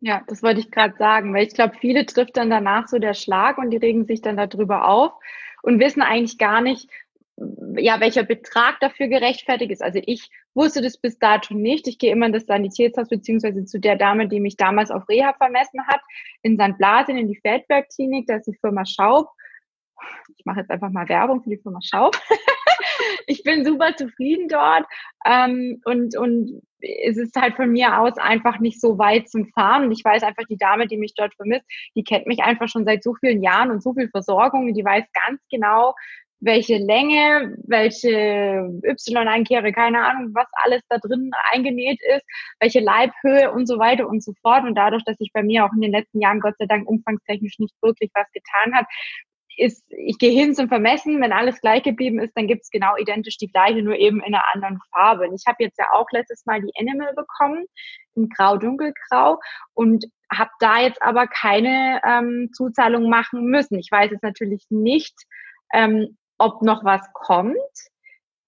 Ja, 0.00 0.22
das 0.26 0.42
wollte 0.42 0.60
ich 0.60 0.70
gerade 0.70 0.96
sagen, 0.98 1.32
weil 1.32 1.46
ich 1.46 1.54
glaube, 1.54 1.76
viele 1.80 2.04
trifft 2.04 2.36
dann 2.36 2.50
danach 2.50 2.88
so 2.88 2.98
der 2.98 3.14
Schlag 3.14 3.56
und 3.58 3.70
die 3.70 3.78
regen 3.78 4.04
sich 4.06 4.20
dann 4.20 4.36
darüber 4.36 4.86
auf 4.86 5.12
und 5.62 5.80
wissen 5.80 6.02
eigentlich 6.02 6.36
gar 6.36 6.60
nicht, 6.60 6.90
ja, 7.76 8.00
welcher 8.00 8.22
Betrag 8.22 8.78
dafür 8.80 9.08
gerechtfertigt 9.08 9.70
ist. 9.70 9.82
Also 9.82 10.00
ich 10.04 10.30
wusste 10.52 10.82
das 10.82 10.98
bis 10.98 11.18
dato 11.18 11.54
nicht. 11.54 11.88
Ich 11.88 11.98
gehe 11.98 12.12
immer 12.12 12.26
in 12.26 12.32
das 12.32 12.46
Sanitätshaus 12.46 13.08
beziehungsweise 13.08 13.64
zu 13.64 13.80
der 13.80 13.96
Dame, 13.96 14.28
die 14.28 14.40
mich 14.40 14.56
damals 14.56 14.90
auf 14.90 15.08
Reha 15.08 15.32
vermessen 15.32 15.86
hat, 15.86 16.00
in 16.42 16.58
St. 16.58 16.76
Blasen 16.76 17.16
in 17.16 17.28
die 17.28 17.40
Feldberg-Klinik, 17.40 18.26
da 18.26 18.36
ist 18.36 18.46
die 18.46 18.58
Firma 18.60 18.84
Schaub. 18.84 19.28
Ich 20.36 20.44
mache 20.44 20.60
jetzt 20.60 20.70
einfach 20.70 20.90
mal 20.90 21.08
Werbung 21.08 21.42
für 21.42 21.50
die 21.50 21.58
Firma 21.58 21.80
Schaub. 21.82 22.16
ich 23.26 23.42
bin 23.42 23.64
super 23.64 23.96
zufrieden 23.96 24.48
dort 24.48 24.86
ähm, 25.24 25.80
und, 25.84 26.16
und 26.16 26.62
es 26.80 27.16
ist 27.16 27.34
halt 27.36 27.56
von 27.56 27.70
mir 27.70 27.98
aus 27.98 28.18
einfach 28.18 28.58
nicht 28.60 28.80
so 28.80 28.98
weit 28.98 29.28
zum 29.28 29.46
Fahren. 29.48 29.84
Und 29.84 29.92
ich 29.92 30.04
weiß 30.04 30.22
einfach, 30.22 30.44
die 30.48 30.58
Dame, 30.58 30.86
die 30.86 30.98
mich 30.98 31.14
dort 31.14 31.34
vermisst, 31.34 31.64
die 31.96 32.04
kennt 32.04 32.26
mich 32.26 32.42
einfach 32.42 32.68
schon 32.68 32.84
seit 32.84 33.02
so 33.02 33.14
vielen 33.14 33.42
Jahren 33.42 33.70
und 33.70 33.82
so 33.82 33.94
viel 33.94 34.08
Versorgung. 34.10 34.68
Und 34.68 34.74
die 34.74 34.84
weiß 34.84 35.04
ganz 35.12 35.40
genau, 35.50 35.94
welche 36.40 36.76
Länge, 36.76 37.56
welche 37.66 38.68
Y-Einkehre, 38.84 39.72
keine 39.72 40.04
Ahnung, 40.04 40.34
was 40.34 40.46
alles 40.62 40.82
da 40.90 40.98
drin 40.98 41.30
eingenäht 41.52 41.98
ist, 42.14 42.24
welche 42.60 42.80
Leibhöhe 42.80 43.50
und 43.50 43.66
so 43.66 43.78
weiter 43.78 44.06
und 44.06 44.22
so 44.22 44.34
fort. 44.42 44.64
Und 44.64 44.74
dadurch, 44.74 45.04
dass 45.04 45.16
sich 45.16 45.30
bei 45.32 45.42
mir 45.42 45.64
auch 45.64 45.72
in 45.74 45.80
den 45.80 45.92
letzten 45.92 46.20
Jahren 46.20 46.40
Gott 46.40 46.56
sei 46.58 46.66
Dank 46.66 46.86
umfangstechnisch 46.86 47.58
nicht 47.58 47.74
wirklich 47.80 48.10
was 48.14 48.30
getan 48.32 48.74
hat, 48.74 48.86
ist, 49.56 49.84
ich 49.90 50.18
gehe 50.18 50.32
hin 50.32 50.54
zum 50.54 50.68
Vermessen, 50.68 51.20
wenn 51.20 51.32
alles 51.32 51.60
gleich 51.60 51.82
geblieben 51.82 52.18
ist, 52.18 52.32
dann 52.36 52.46
gibt's 52.46 52.70
genau 52.70 52.96
identisch 52.96 53.38
die 53.38 53.50
gleiche, 53.50 53.82
nur 53.82 53.96
eben 53.96 54.18
in 54.18 54.34
einer 54.34 54.44
anderen 54.52 54.80
Farbe. 54.92 55.28
Und 55.28 55.34
ich 55.34 55.46
habe 55.46 55.62
jetzt 55.62 55.78
ja 55.78 55.86
auch 55.92 56.06
letztes 56.10 56.44
Mal 56.46 56.60
die 56.60 56.72
Animal 56.78 57.14
bekommen, 57.14 57.66
in 58.14 58.28
grau-dunkelgrau 58.28 59.40
und 59.74 60.06
habe 60.32 60.50
da 60.60 60.80
jetzt 60.80 61.02
aber 61.02 61.26
keine 61.26 62.00
ähm, 62.04 62.50
Zuzahlung 62.52 63.08
machen 63.08 63.44
müssen. 63.46 63.78
Ich 63.78 63.90
weiß 63.90 64.10
jetzt 64.10 64.22
natürlich 64.22 64.64
nicht, 64.70 65.14
ähm, 65.72 66.16
ob 66.38 66.62
noch 66.62 66.84
was 66.84 67.02
kommt. 67.12 67.56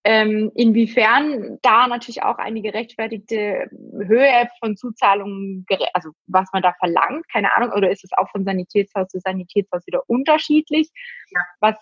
Ähm, 0.09 0.53
inwiefern 0.55 1.59
da 1.63 1.89
natürlich 1.89 2.23
auch 2.23 2.39
eine 2.39 2.63
gerechtfertigte 2.63 3.69
Höhe 3.73 4.49
von 4.61 4.77
Zuzahlungen, 4.77 5.67
also 5.95 6.11
was 6.29 6.49
man 6.53 6.63
da 6.63 6.73
verlangt, 6.79 7.29
keine 7.29 7.53
Ahnung, 7.57 7.73
oder 7.73 7.91
ist 7.91 8.05
es 8.05 8.13
auch 8.17 8.31
von 8.31 8.45
Sanitätshaus 8.45 9.09
zu 9.09 9.19
Sanitätshaus 9.19 9.85
wieder 9.85 10.03
unterschiedlich? 10.07 10.91
Ja. 11.31 11.41
Was, 11.59 11.75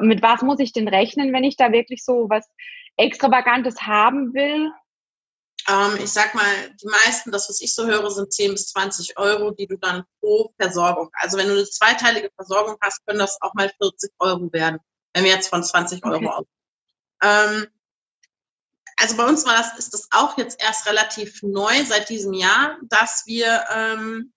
mit 0.00 0.22
was 0.22 0.42
muss 0.42 0.60
ich 0.60 0.72
denn 0.74 0.86
rechnen, 0.86 1.32
wenn 1.32 1.42
ich 1.42 1.56
da 1.56 1.72
wirklich 1.72 2.04
so 2.04 2.28
was 2.28 2.48
Extravagantes 2.96 3.82
haben 3.82 4.32
will? 4.32 4.70
Ähm, 5.68 5.98
ich 5.98 6.12
sag 6.12 6.36
mal, 6.36 6.44
die 6.80 6.86
meisten, 6.86 7.32
das 7.32 7.48
was 7.48 7.60
ich 7.60 7.74
so 7.74 7.84
höre, 7.84 8.08
sind 8.12 8.32
10 8.32 8.52
bis 8.52 8.68
20 8.68 9.18
Euro, 9.18 9.50
die 9.50 9.66
du 9.66 9.76
dann 9.76 10.04
pro 10.20 10.52
Versorgung, 10.56 11.10
also 11.14 11.36
wenn 11.36 11.48
du 11.48 11.54
eine 11.54 11.64
zweiteilige 11.64 12.30
Versorgung 12.36 12.76
hast, 12.80 13.04
können 13.06 13.18
das 13.18 13.36
auch 13.40 13.54
mal 13.54 13.68
40 13.80 14.12
Euro 14.20 14.52
werden 14.52 14.78
wenn 15.16 15.24
wir 15.24 15.30
jetzt 15.30 15.48
von 15.48 15.64
20 15.64 16.04
Euro 16.04 16.16
okay. 16.16 16.28
aus. 16.28 16.44
Ähm, 17.22 17.66
also 18.98 19.16
bei 19.16 19.26
uns 19.26 19.44
war 19.44 19.56
das, 19.56 19.78
ist 19.78 19.92
das 19.92 20.08
auch 20.10 20.38
jetzt 20.38 20.62
erst 20.62 20.86
relativ 20.86 21.42
neu 21.42 21.84
seit 21.84 22.08
diesem 22.08 22.32
Jahr, 22.32 22.78
dass 22.82 23.24
wir 23.26 23.64
ähm, 23.70 24.32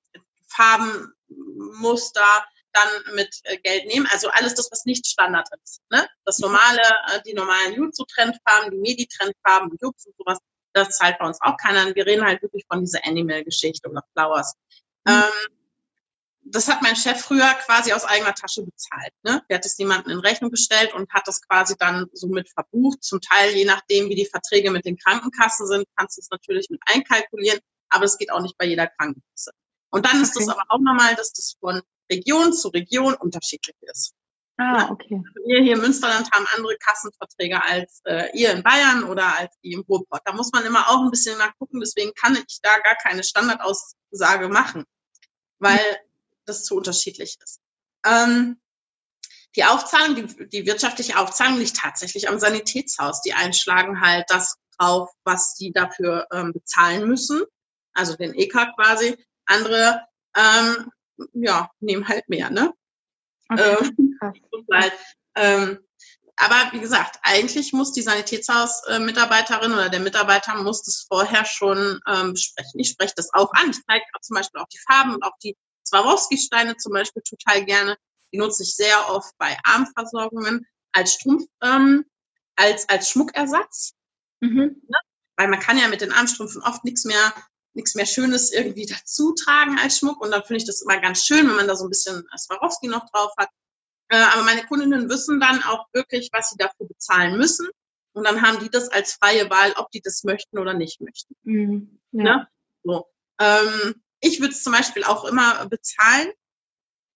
Farben, 0.48 1.14
Muster, 1.28 2.46
dann 2.74 3.16
mit 3.16 3.36
äh, 3.44 3.58
Geld 3.58 3.86
nehmen. 3.88 4.08
Also 4.12 4.30
alles 4.30 4.56
das, 4.56 4.70
was 4.72 4.86
nicht 4.86 5.08
Standard 5.08 5.48
ist. 5.64 5.82
Ne? 5.90 6.08
Das 6.26 6.40
normale, 6.40 6.82
äh, 6.82 7.22
die 7.26 7.34
normalen 7.34 7.74
Jutsu-Trendfarben, 7.74 8.72
die 8.72 8.78
Medi-Trendfarben, 8.78 9.78
Jux 9.82 10.06
und 10.06 10.16
sowas, 10.18 10.40
das 10.74 10.98
zahlt 10.98 11.18
bei 11.20 11.26
uns 11.26 11.40
auch 11.42 11.58
keiner. 11.58 11.94
Wir 11.96 12.06
reden 12.06 12.26
halt 12.26 12.42
wirklich 12.42 12.66
von 12.68 12.82
dieser 12.82 13.06
Animal-Geschichte 13.06 13.90
oder 13.90 14.04
Flowers. 14.14 14.54
Mhm. 15.06 15.14
Ähm, 15.14 15.59
das 16.52 16.68
hat 16.68 16.82
mein 16.82 16.96
Chef 16.96 17.22
früher 17.22 17.48
quasi 17.66 17.94
aus 17.94 18.06
eigener 18.06 18.34
Tasche 18.34 18.64
bezahlt. 18.64 19.14
Ne? 19.24 19.42
Der 19.50 19.58
hat 19.58 19.66
es 19.66 19.78
jemandem 19.78 20.14
in 20.14 20.20
Rechnung 20.20 20.52
gestellt 20.52 20.94
und 20.94 21.12
hat 21.12 21.28
das 21.28 21.42
quasi 21.42 21.76
dann 21.78 22.08
so 22.14 22.28
mit 22.28 22.50
verbucht. 22.50 23.04
Zum 23.04 23.22
Teil, 23.22 23.52
je 23.56 23.66
nachdem, 23.66 24.10
wie 24.10 24.16
die 24.16 24.26
Verträge 24.26 24.72
mit 24.72 24.86
den 24.86 24.98
Krankenkassen 24.98 25.68
sind, 25.68 25.86
kannst 25.96 26.18
du 26.18 26.22
es 26.22 26.30
natürlich 26.30 26.70
mit 26.70 26.82
einkalkulieren, 26.86 27.60
aber 27.90 28.06
es 28.06 28.18
geht 28.18 28.32
auch 28.32 28.42
nicht 28.42 28.58
bei 28.58 28.66
jeder 28.66 28.88
Krankenkasse. 28.88 29.52
Und 29.92 30.06
dann 30.06 30.22
ist 30.22 30.40
es 30.40 30.48
aber 30.48 30.64
auch 30.70 30.80
normal, 30.80 31.16
dass 31.16 31.34
das 31.34 31.56
von 31.60 31.82
Region 32.12 32.54
zu 32.54 32.70
Region 32.70 33.16
unterschiedlich 33.16 33.76
ist. 33.82 34.14
Ah, 34.58 34.90
okay. 34.92 35.16
Also 35.16 35.48
wir 35.48 35.64
hier 35.64 35.76
im 35.76 35.82
Münsterland 35.82 36.30
haben 36.34 36.46
andere 36.56 36.76
Kassenverträge 36.78 37.64
als 37.64 38.02
äh, 38.06 38.30
ihr 38.38 38.52
in 38.52 38.62
Bayern 38.62 39.06
oder 39.06 39.38
als 39.38 39.58
die 39.64 39.72
im 39.72 39.82
Ruhrpott. 39.88 40.22
Da 40.26 40.34
muss 40.34 40.52
man 40.52 40.66
immer 40.66 40.90
auch 40.90 41.02
ein 41.02 41.12
bisschen 41.12 41.38
nachgucken, 41.38 41.80
deswegen 41.80 42.14
kann 42.14 42.36
ich 42.36 42.60
da 42.62 42.78
gar 42.80 42.96
keine 42.96 43.24
Standardaussage 43.24 44.50
machen, 44.50 44.84
weil 45.60 45.80
das 46.50 46.64
zu 46.64 46.76
unterschiedlich 46.76 47.38
ist. 47.42 47.62
Ähm, 48.06 48.60
die 49.56 49.64
Aufzahlung, 49.64 50.16
die, 50.16 50.50
die 50.50 50.66
wirtschaftliche 50.66 51.18
Aufzahlung 51.18 51.58
liegt 51.58 51.78
tatsächlich 51.78 52.30
am 52.30 52.40
Sanitätshaus. 52.40 53.22
Die 53.22 53.34
einschlagen 53.34 54.02
halt 54.02 54.26
das 54.30 54.58
drauf, 54.78 55.10
was 55.24 55.56
die 55.56 55.72
dafür 55.72 56.28
ähm, 56.32 56.54
bezahlen 56.54 57.08
müssen, 57.08 57.44
also 57.94 58.16
den 58.16 58.34
EK 58.36 58.76
quasi. 58.76 59.18
Andere 59.46 60.02
ähm, 60.36 60.92
ja, 61.34 61.70
nehmen 61.80 62.08
halt 62.08 62.30
mehr, 62.30 62.50
ne? 62.50 62.74
Okay. 63.50 63.78
Ähm, 63.98 64.20
halt, 64.72 64.94
ähm, 65.36 65.80
aber 66.36 66.72
wie 66.72 66.80
gesagt, 66.80 67.20
eigentlich 67.24 67.74
muss 67.74 67.92
die 67.92 68.02
Sanitätshausmitarbeiterin 68.02 69.74
oder 69.74 69.90
der 69.90 70.00
Mitarbeiter 70.00 70.56
muss 70.56 70.84
das 70.84 71.06
vorher 71.10 71.44
schon 71.44 72.00
ähm, 72.08 72.34
besprechen. 72.34 72.80
Ich 72.80 72.92
spreche 72.92 73.14
das 73.18 73.34
auch 73.34 73.52
an. 73.54 73.72
Ich 73.72 73.84
zeige 73.86 74.06
zum 74.22 74.36
Beispiel 74.36 74.62
auch 74.62 74.68
die 74.72 74.80
Farben 74.80 75.16
und 75.16 75.24
auch 75.24 75.38
die 75.44 75.58
Swarovski-Steine 75.90 76.78
zum 76.78 76.94
Beispiel 76.94 77.22
total 77.24 77.66
gerne. 77.66 77.98
Die 78.32 78.38
nutze 78.38 78.64
ich 78.64 78.76
sehr 78.76 79.10
oft 79.10 79.38
bei 79.38 79.58
Armversorgungen 79.64 80.66
als 80.92 81.14
Strumpf, 81.14 81.46
ähm, 81.62 82.06
als, 82.56 82.88
als 82.90 83.10
Schmuckersatz. 83.10 83.94
Mhm. 84.40 84.82
Ne? 84.88 84.98
Weil 85.38 85.48
man 85.48 85.60
kann 85.60 85.78
ja 85.78 85.88
mit 85.88 86.02
den 86.02 86.12
Armstrümpfen 86.12 86.62
oft 86.62 86.84
nichts 86.84 87.06
mehr 87.06 87.34
nichts 87.74 87.96
mehr 87.96 88.06
Schönes 88.06 88.52
irgendwie 88.52 88.86
dazu 88.86 89.34
tragen 89.34 89.78
als 89.80 90.00
Schmuck. 90.00 90.22
Und 90.22 90.32
dann 90.32 90.44
finde 90.44 90.58
ich 90.58 90.66
das 90.66 90.82
immer 90.82 91.00
ganz 91.00 91.26
schön, 91.26 91.48
wenn 91.48 91.56
man 91.56 91.68
da 91.68 91.76
so 91.76 91.86
ein 91.86 91.90
bisschen 91.90 92.24
Swarovski 92.38 92.88
noch 92.88 93.10
drauf 93.10 93.32
hat. 93.38 93.50
Äh, 94.10 94.18
aber 94.18 94.44
meine 94.44 94.66
Kundinnen 94.66 95.10
wissen 95.10 95.40
dann 95.40 95.64
auch 95.64 95.86
wirklich, 95.94 96.30
was 96.32 96.50
sie 96.50 96.58
dafür 96.58 96.88
bezahlen 96.88 97.38
müssen. 97.38 97.68
Und 98.14 98.26
dann 98.26 98.42
haben 98.42 98.60
die 98.60 98.70
das 98.70 98.90
als 98.90 99.14
freie 99.14 99.50
Wahl, 99.50 99.74
ob 99.78 99.92
die 99.92 100.02
das 100.02 100.24
möchten 100.24 100.58
oder 100.58 100.74
nicht 100.74 101.00
möchten. 101.00 101.36
Mhm, 101.44 102.00
ja. 102.12 102.24
ne? 102.24 102.48
so. 102.84 103.06
ähm, 103.40 104.02
ich 104.22 104.40
würde 104.40 104.54
es 104.54 104.64
zum 104.64 104.74
Beispiel 104.74 105.04
auch 105.04 105.26
immer 105.26 105.66
bezahlen, 105.68 106.32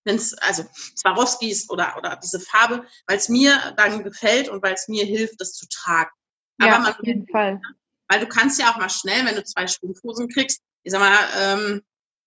wenn 0.05 0.15
es, 0.15 0.33
also 0.35 0.65
Swarovski 0.97 1.49
ist 1.49 1.69
oder, 1.69 1.95
oder 1.97 2.15
diese 2.17 2.39
Farbe, 2.39 2.85
weil 3.07 3.17
es 3.17 3.29
mir 3.29 3.73
dann 3.77 4.03
gefällt 4.03 4.49
und 4.49 4.61
weil 4.61 4.73
es 4.73 4.87
mir 4.87 5.05
hilft, 5.05 5.39
das 5.39 5.53
zu 5.53 5.67
tragen. 5.69 6.11
Aber 6.59 6.79
man, 6.79 6.93
auf 6.93 6.99
jeden 7.03 7.27
Fall. 7.27 7.61
Weil 8.07 8.19
du 8.19 8.27
kannst 8.27 8.59
ja 8.59 8.71
auch 8.71 8.77
mal 8.77 8.89
schnell, 8.89 9.25
wenn 9.25 9.35
du 9.35 9.43
zwei 9.43 9.67
Strumpfhosen 9.67 10.27
kriegst, 10.29 10.61
ich 10.83 10.91
sag 10.91 10.99
mal, 10.99 11.17
ähm, 11.37 11.81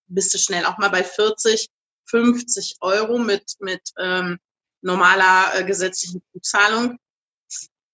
bist 0.08 0.32
du 0.32 0.38
schnell 0.38 0.64
auch 0.64 0.78
mal 0.78 0.88
bei 0.88 1.04
40, 1.04 1.68
50 2.06 2.76
Euro 2.80 3.18
mit, 3.18 3.56
mit 3.60 3.82
ähm, 3.98 4.38
normaler 4.80 5.54
äh, 5.54 5.64
gesetzlichen 5.64 6.22
Zuzahlung. 6.32 6.98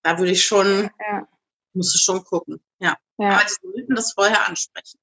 Da 0.02 0.18
würde 0.18 0.32
ich 0.32 0.44
schon, 0.44 0.90
ja. 1.00 1.28
musst 1.72 1.94
du 1.94 1.98
schon 1.98 2.24
gucken. 2.24 2.62
Ja. 2.78 2.96
ja. 3.18 3.30
Aber 3.30 3.44
die 3.44 3.54
sollten 3.62 3.94
das 3.94 4.12
vorher 4.12 4.46
ansprechen. 4.46 4.98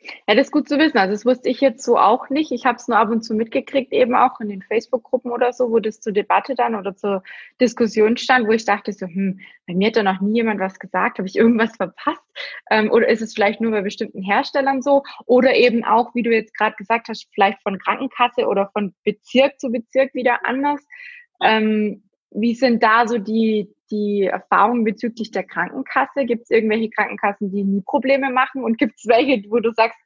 Ja, 0.00 0.34
das 0.36 0.46
ist 0.46 0.52
gut 0.52 0.68
zu 0.68 0.78
wissen. 0.78 0.96
Also 0.96 1.12
das 1.12 1.26
wusste 1.26 1.48
ich 1.48 1.60
jetzt 1.60 1.84
so 1.84 1.98
auch 1.98 2.30
nicht. 2.30 2.52
Ich 2.52 2.66
habe 2.66 2.76
es 2.76 2.86
nur 2.86 2.98
ab 2.98 3.10
und 3.10 3.22
zu 3.22 3.34
mitgekriegt, 3.34 3.92
eben 3.92 4.14
auch 4.14 4.40
in 4.40 4.48
den 4.48 4.62
Facebook-Gruppen 4.62 5.32
oder 5.32 5.52
so, 5.52 5.70
wo 5.70 5.80
das 5.80 6.00
zur 6.00 6.12
Debatte 6.12 6.54
dann 6.54 6.76
oder 6.76 6.94
zur 6.94 7.24
Diskussion 7.60 8.16
stand, 8.16 8.46
wo 8.46 8.52
ich 8.52 8.64
dachte 8.64 8.92
so, 8.92 9.06
hm, 9.06 9.40
bei 9.66 9.74
mir 9.74 9.88
hat 9.88 9.96
da 9.96 10.04
noch 10.04 10.20
nie 10.20 10.36
jemand 10.36 10.60
was 10.60 10.78
gesagt, 10.78 11.18
habe 11.18 11.26
ich 11.26 11.36
irgendwas 11.36 11.76
verpasst? 11.76 12.22
Ähm, 12.70 12.90
oder 12.92 13.08
ist 13.08 13.22
es 13.22 13.34
vielleicht 13.34 13.60
nur 13.60 13.72
bei 13.72 13.82
bestimmten 13.82 14.22
Herstellern 14.22 14.82
so? 14.82 15.02
Oder 15.26 15.54
eben 15.56 15.84
auch, 15.84 16.14
wie 16.14 16.22
du 16.22 16.30
jetzt 16.30 16.56
gerade 16.56 16.76
gesagt 16.76 17.08
hast, 17.08 17.28
vielleicht 17.34 17.60
von 17.62 17.78
Krankenkasse 17.78 18.46
oder 18.46 18.70
von 18.72 18.94
Bezirk 19.04 19.58
zu 19.58 19.70
Bezirk 19.70 20.14
wieder 20.14 20.46
anders. 20.46 20.80
Ähm, 21.42 22.04
wie 22.30 22.54
sind 22.54 22.82
da 22.82 23.08
so 23.08 23.18
die, 23.18 23.74
die 23.90 24.24
Erfahrungen 24.24 24.84
bezüglich 24.84 25.30
der 25.30 25.44
Krankenkasse? 25.44 26.24
Gibt 26.24 26.42
es 26.42 26.50
irgendwelche 26.50 26.90
Krankenkassen, 26.90 27.50
die 27.50 27.64
nie 27.64 27.82
Probleme 27.82 28.30
machen? 28.30 28.64
Und 28.64 28.78
gibt 28.78 28.98
es 28.98 29.06
welche, 29.06 29.42
wo 29.50 29.60
du 29.60 29.72
sagst, 29.72 29.98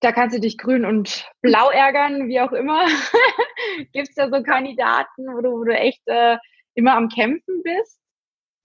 da 0.00 0.12
kannst 0.12 0.36
du 0.36 0.40
dich 0.40 0.58
grün 0.58 0.84
und 0.84 1.26
blau 1.40 1.70
ärgern, 1.70 2.28
wie 2.28 2.40
auch 2.40 2.52
immer? 2.52 2.86
gibt 3.92 4.08
es 4.08 4.14
da 4.14 4.28
so 4.28 4.42
Kandidaten, 4.42 5.26
wo 5.26 5.40
du, 5.40 5.50
wo 5.52 5.64
du 5.64 5.74
echt 5.74 6.02
äh, 6.06 6.36
immer 6.74 6.94
am 6.94 7.08
Kämpfen 7.08 7.62
bist? 7.62 7.98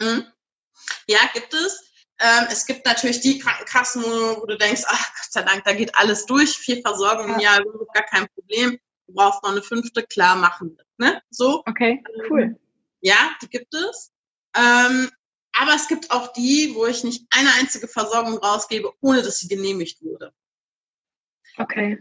Mhm. 0.01 0.25
Ja, 1.07 1.19
gibt 1.33 1.53
es. 1.53 1.91
Ähm, 2.19 2.47
es 2.49 2.65
gibt 2.65 2.85
natürlich 2.85 3.21
die 3.21 3.37
Krankenkassen, 3.37 4.03
wo, 4.03 4.45
du 4.45 4.57
denkst, 4.57 4.83
ach 4.87 5.13
Gott 5.15 5.31
sei 5.31 5.43
Dank, 5.43 5.63
da 5.65 5.73
geht 5.73 5.95
alles 5.95 6.25
durch, 6.25 6.57
vier 6.57 6.81
Versorgungen 6.81 7.35
im 7.35 7.39
Jahr, 7.39 7.63
gar 7.93 8.03
kein 8.03 8.27
Problem. 8.29 8.79
Du 9.05 9.13
brauchst 9.13 9.43
noch 9.43 9.51
eine 9.51 9.61
fünfte, 9.61 10.03
klar 10.03 10.35
machen. 10.35 10.77
Ne? 10.97 11.21
So. 11.29 11.63
Okay, 11.67 12.03
cool. 12.29 12.59
Ja, 13.01 13.35
die 13.41 13.49
gibt 13.49 13.73
es. 13.75 14.11
Ähm, 14.57 15.09
aber 15.59 15.73
es 15.75 15.87
gibt 15.87 16.11
auch 16.11 16.33
die, 16.33 16.73
wo 16.75 16.85
ich 16.85 17.03
nicht 17.03 17.25
eine 17.31 17.51
einzige 17.59 17.87
Versorgung 17.87 18.37
rausgebe, 18.37 18.91
ohne 19.01 19.21
dass 19.21 19.39
sie 19.39 19.47
genehmigt 19.47 20.01
wurde. 20.01 20.33
Okay. 21.57 21.97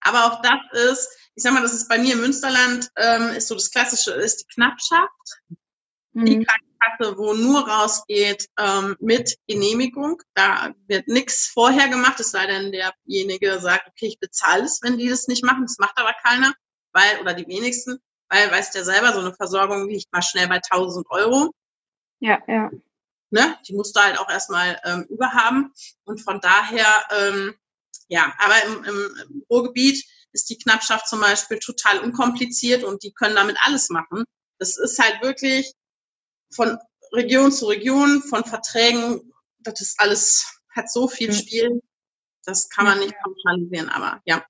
Aber 0.00 0.26
auch 0.26 0.42
das 0.42 0.60
ist, 0.90 1.08
ich 1.34 1.42
sag 1.42 1.52
mal, 1.52 1.62
das 1.62 1.72
ist 1.72 1.88
bei 1.88 1.98
mir 1.98 2.14
im 2.14 2.20
Münsterland, 2.20 2.90
ähm, 2.96 3.30
ist 3.30 3.48
so 3.48 3.54
das 3.54 3.70
Klassische, 3.70 4.12
ist 4.12 4.40
die 4.40 4.54
Knappschaft. 4.54 5.10
Mhm. 6.12 6.24
Die 6.24 6.44
Krankenkasse, 6.44 7.18
wo 7.18 7.34
nur 7.34 7.68
rausgeht 7.68 8.48
ähm, 8.58 8.96
mit 9.00 9.36
Genehmigung. 9.46 10.22
Da 10.34 10.74
wird 10.86 11.08
nichts 11.08 11.48
vorher 11.52 11.88
gemacht, 11.88 12.18
es 12.20 12.30
sei 12.30 12.46
denn, 12.46 12.72
derjenige 12.72 13.60
sagt, 13.60 13.88
okay, 13.88 14.06
ich 14.06 14.18
bezahle 14.18 14.64
es, 14.64 14.80
wenn 14.82 14.98
die 14.98 15.08
das 15.08 15.28
nicht 15.28 15.44
machen. 15.44 15.62
Das 15.62 15.78
macht 15.78 15.98
aber 15.98 16.14
keiner, 16.24 16.52
weil, 16.92 17.20
oder 17.20 17.34
die 17.34 17.46
wenigsten, 17.46 17.98
weil, 18.28 18.50
weißt 18.50 18.74
ja 18.74 18.84
selber, 18.84 19.12
so 19.12 19.20
eine 19.20 19.34
Versorgung 19.34 19.88
liegt 19.88 20.12
mal 20.12 20.22
schnell 20.22 20.48
bei 20.48 20.60
1000 20.70 21.06
Euro. 21.10 21.52
Ja, 22.20 22.42
ja. 22.46 22.70
Ne? 23.30 23.56
Die 23.66 23.74
musst 23.74 23.96
du 23.96 24.00
halt 24.00 24.18
auch 24.18 24.30
erstmal 24.30 24.80
ähm, 24.84 25.04
überhaben. 25.08 25.72
Und 26.04 26.20
von 26.20 26.40
daher, 26.40 26.86
ähm, 27.10 27.54
ja, 28.08 28.32
aber 28.38 28.54
im, 28.64 28.84
im 28.84 29.44
Ruhrgebiet 29.50 30.04
ist 30.32 30.50
die 30.50 30.58
Knappschaft 30.58 31.08
zum 31.08 31.20
Beispiel 31.20 31.58
total 31.58 31.98
unkompliziert 32.00 32.84
und 32.84 33.02
die 33.02 33.12
können 33.12 33.34
damit 33.34 33.56
alles 33.62 33.90
machen. 33.90 34.24
Das 34.58 34.76
ist 34.78 34.98
halt 34.98 35.22
wirklich 35.22 35.72
von 36.50 36.78
Region 37.12 37.50
zu 37.50 37.66
Region, 37.66 38.22
von 38.22 38.44
Verträgen, 38.44 39.32
das 39.60 39.80
ist 39.80 40.00
alles, 40.00 40.60
hat 40.70 40.90
so 40.90 41.08
viel 41.08 41.32
Spiel, 41.32 41.82
das 42.44 42.68
kann 42.68 42.84
man 42.84 42.98
nicht 42.98 43.14
pauschalisieren, 43.22 43.88
aber 43.88 44.20
ja. 44.24 44.44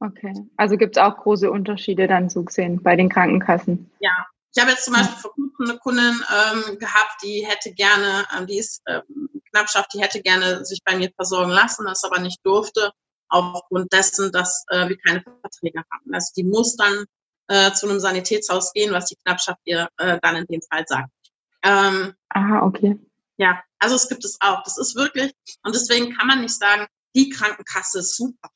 Okay, 0.00 0.34
also 0.56 0.76
gibt 0.76 0.96
es 0.96 1.02
auch 1.02 1.16
große 1.16 1.50
Unterschiede 1.50 2.06
dann 2.06 2.28
so 2.28 2.44
gesehen 2.44 2.82
bei 2.82 2.96
den 2.96 3.08
Krankenkassen? 3.08 3.90
Ja, 4.00 4.26
ich 4.54 4.62
habe 4.62 4.72
jetzt 4.72 4.84
zum 4.84 4.94
Beispiel 4.94 5.16
vor 5.16 5.34
kurzem 5.34 5.70
eine 5.70 5.78
Kundin 5.78 6.24
ähm, 6.32 6.78
gehabt, 6.78 7.22
die 7.22 7.44
hätte 7.46 7.72
gerne, 7.72 8.26
ähm, 8.36 8.46
die 8.46 8.58
ist 8.58 8.82
ähm, 8.86 9.28
Knappschaft, 9.50 9.92
die 9.94 10.00
hätte 10.00 10.22
gerne 10.22 10.64
sich 10.64 10.80
bei 10.84 10.96
mir 10.96 11.10
versorgen 11.14 11.50
lassen, 11.50 11.86
das 11.86 12.04
aber 12.04 12.20
nicht 12.20 12.40
durfte, 12.44 12.92
aufgrund 13.28 13.92
dessen, 13.92 14.30
dass 14.30 14.64
äh, 14.68 14.88
wir 14.88 14.98
keine 14.98 15.22
Verträge 15.22 15.82
haben. 15.90 16.14
Also 16.14 16.32
die 16.36 16.44
muss 16.44 16.76
dann 16.76 17.04
äh, 17.48 17.72
zu 17.72 17.88
einem 17.88 17.98
Sanitätshaus 18.00 18.72
gehen, 18.72 18.92
was 18.92 19.06
die 19.06 19.16
Knappschaft 19.16 19.60
ihr 19.64 19.88
äh, 19.96 20.18
dann 20.22 20.36
in 20.36 20.46
dem 20.46 20.62
Fall 20.62 20.84
sagt. 20.86 21.10
Ähm, 21.62 22.14
Aha, 22.28 22.64
okay. 22.64 22.98
Ja, 23.36 23.60
also 23.78 23.96
es 23.96 24.08
gibt 24.08 24.24
es 24.24 24.38
auch. 24.40 24.62
Das 24.62 24.78
ist 24.78 24.94
wirklich, 24.94 25.32
und 25.64 25.74
deswegen 25.74 26.16
kann 26.16 26.28
man 26.28 26.40
nicht 26.40 26.56
sagen, 26.56 26.86
die 27.16 27.30
Krankenkasse 27.30 28.00
ist 28.00 28.16
super 28.16 28.50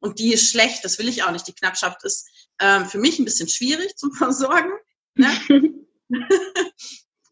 und 0.00 0.18
die 0.18 0.34
ist 0.34 0.50
schlecht. 0.50 0.84
Das 0.84 0.98
will 0.98 1.08
ich 1.08 1.22
auch 1.22 1.30
nicht. 1.30 1.46
Die 1.46 1.54
Knappschaft 1.54 2.04
ist 2.04 2.28
ähm, 2.60 2.86
für 2.86 2.98
mich 2.98 3.18
ein 3.18 3.24
bisschen 3.24 3.48
schwierig 3.48 3.96
zum 3.96 4.12
Versorgen. 4.12 4.72
Ne? 5.14 5.28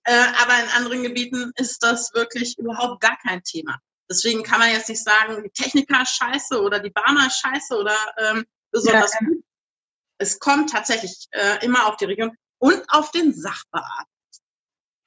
äh, 0.04 0.24
aber 0.42 0.62
in 0.62 0.70
anderen 0.76 1.02
Gebieten 1.02 1.52
ist 1.56 1.82
das 1.82 2.12
wirklich 2.14 2.56
überhaupt 2.58 3.00
gar 3.00 3.18
kein 3.18 3.42
Thema. 3.42 3.78
Deswegen 4.10 4.42
kann 4.42 4.60
man 4.60 4.70
jetzt 4.70 4.88
nicht 4.88 5.02
sagen, 5.02 5.42
die 5.42 5.50
Techniker 5.50 6.02
ist 6.02 6.16
scheiße 6.16 6.62
oder 6.62 6.80
die 6.80 6.90
Barmer 6.90 7.26
ist 7.26 7.40
scheiße 7.40 7.78
oder 7.78 7.96
ähm, 8.18 8.46
besonders 8.70 9.12
ja, 9.20 9.26
gut. 9.26 9.44
Es 10.18 10.38
kommt 10.38 10.70
tatsächlich 10.70 11.28
äh, 11.30 11.64
immer 11.64 11.86
auf 11.86 11.96
die 11.96 12.06
Region 12.06 12.36
und 12.58 12.82
auf 12.88 13.10
den 13.10 13.32
Sachbearbeiter. 13.32 14.06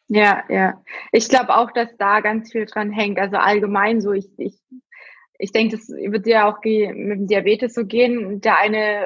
Ja, 0.08 0.44
ja. 0.50 0.84
Ich 1.12 1.30
glaube 1.30 1.56
auch, 1.56 1.72
dass 1.72 1.90
da 1.98 2.20
ganz 2.20 2.52
viel 2.52 2.66
dran 2.66 2.92
hängt. 2.92 3.18
Also 3.18 3.38
allgemein 3.38 4.02
so, 4.02 4.12
ich, 4.12 4.28
ich, 4.38 4.60
ich 5.40 5.52
denke, 5.52 5.78
das 5.78 5.88
wird 5.88 6.28
ja 6.28 6.50
auch 6.50 6.60
mit 6.64 7.18
dem 7.18 7.28
Diabetes 7.28 7.74
so 7.74 7.86
gehen. 7.86 8.42
Der 8.42 8.58
eine 8.58 9.06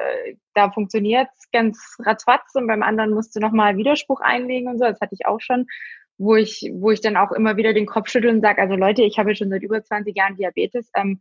da 0.56 0.70
funktioniert 0.70 1.28
es 1.36 1.50
ganz 1.50 1.96
ratzfatz 2.00 2.54
und 2.54 2.66
beim 2.66 2.82
anderen 2.82 3.12
musst 3.12 3.36
du 3.36 3.40
nochmal 3.40 3.76
Widerspruch 3.76 4.20
einlegen 4.20 4.68
und 4.68 4.78
so. 4.78 4.86
Das 4.86 5.00
hatte 5.00 5.14
ich 5.14 5.26
auch 5.26 5.40
schon, 5.40 5.66
wo 6.18 6.34
ich, 6.34 6.70
wo 6.72 6.90
ich 6.90 7.02
dann 7.02 7.16
auch 7.16 7.30
immer 7.32 7.58
wieder 7.58 7.74
den 7.74 7.86
Kopf 7.86 8.08
schüttel 8.08 8.30
und 8.30 8.40
sage, 8.40 8.62
also 8.62 8.74
Leute, 8.74 9.02
ich 9.02 9.18
habe 9.18 9.34
schon 9.36 9.50
seit 9.50 9.62
über 9.62 9.82
20 9.82 10.16
Jahren 10.16 10.36
Diabetes. 10.36 10.90
Ähm, 10.96 11.20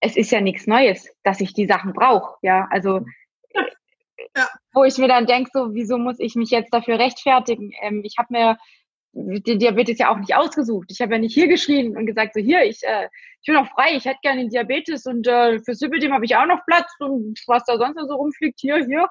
es 0.00 0.16
ist 0.16 0.32
ja 0.32 0.40
nichts 0.40 0.66
Neues, 0.66 1.08
dass 1.22 1.40
ich 1.40 1.54
die 1.54 1.66
Sachen 1.66 1.92
brauche. 1.92 2.36
Ja, 2.42 2.66
also 2.70 3.02
ja. 3.54 4.48
wo 4.72 4.82
ich 4.82 4.98
mir 4.98 5.08
dann 5.08 5.26
denke, 5.26 5.50
so, 5.52 5.72
wieso 5.74 5.96
muss 5.96 6.18
ich 6.18 6.34
mich 6.34 6.50
jetzt 6.50 6.74
dafür 6.74 6.98
rechtfertigen? 6.98 7.70
Ähm, 7.80 8.02
ich 8.04 8.16
habe 8.18 8.28
mir 8.32 8.58
den 9.16 9.58
Diabetes 9.58 9.98
ja 9.98 10.10
auch 10.10 10.18
nicht 10.18 10.34
ausgesucht. 10.34 10.90
Ich 10.90 11.00
habe 11.00 11.14
ja 11.14 11.18
nicht 11.18 11.32
hier 11.32 11.48
geschrien 11.48 11.96
und 11.96 12.06
gesagt, 12.06 12.34
so 12.34 12.40
hier, 12.40 12.64
ich, 12.64 12.82
äh, 12.82 13.08
ich 13.40 13.46
bin 13.46 13.56
auch 13.56 13.68
frei, 13.68 13.94
ich 13.96 14.04
hätte 14.04 14.18
gerne 14.22 14.42
den 14.42 14.50
Diabetes 14.50 15.06
und 15.06 15.26
äh, 15.26 15.58
für 15.60 15.72
Lipidem 15.72 16.12
habe 16.12 16.26
ich 16.26 16.36
auch 16.36 16.46
noch 16.46 16.64
Platz 16.66 16.90
und 16.98 17.38
was 17.46 17.64
da 17.64 17.78
sonst 17.78 17.98
so 17.98 18.14
rumfliegt, 18.14 18.60
hier, 18.60 18.84
hier. 18.84 19.08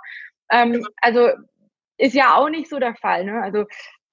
Ähm, 0.51 0.85
also 1.01 1.29
ist 1.97 2.13
ja 2.13 2.35
auch 2.35 2.49
nicht 2.49 2.69
so 2.69 2.77
der 2.77 2.95
Fall. 2.95 3.25
Ne? 3.25 3.41
Also 3.41 3.65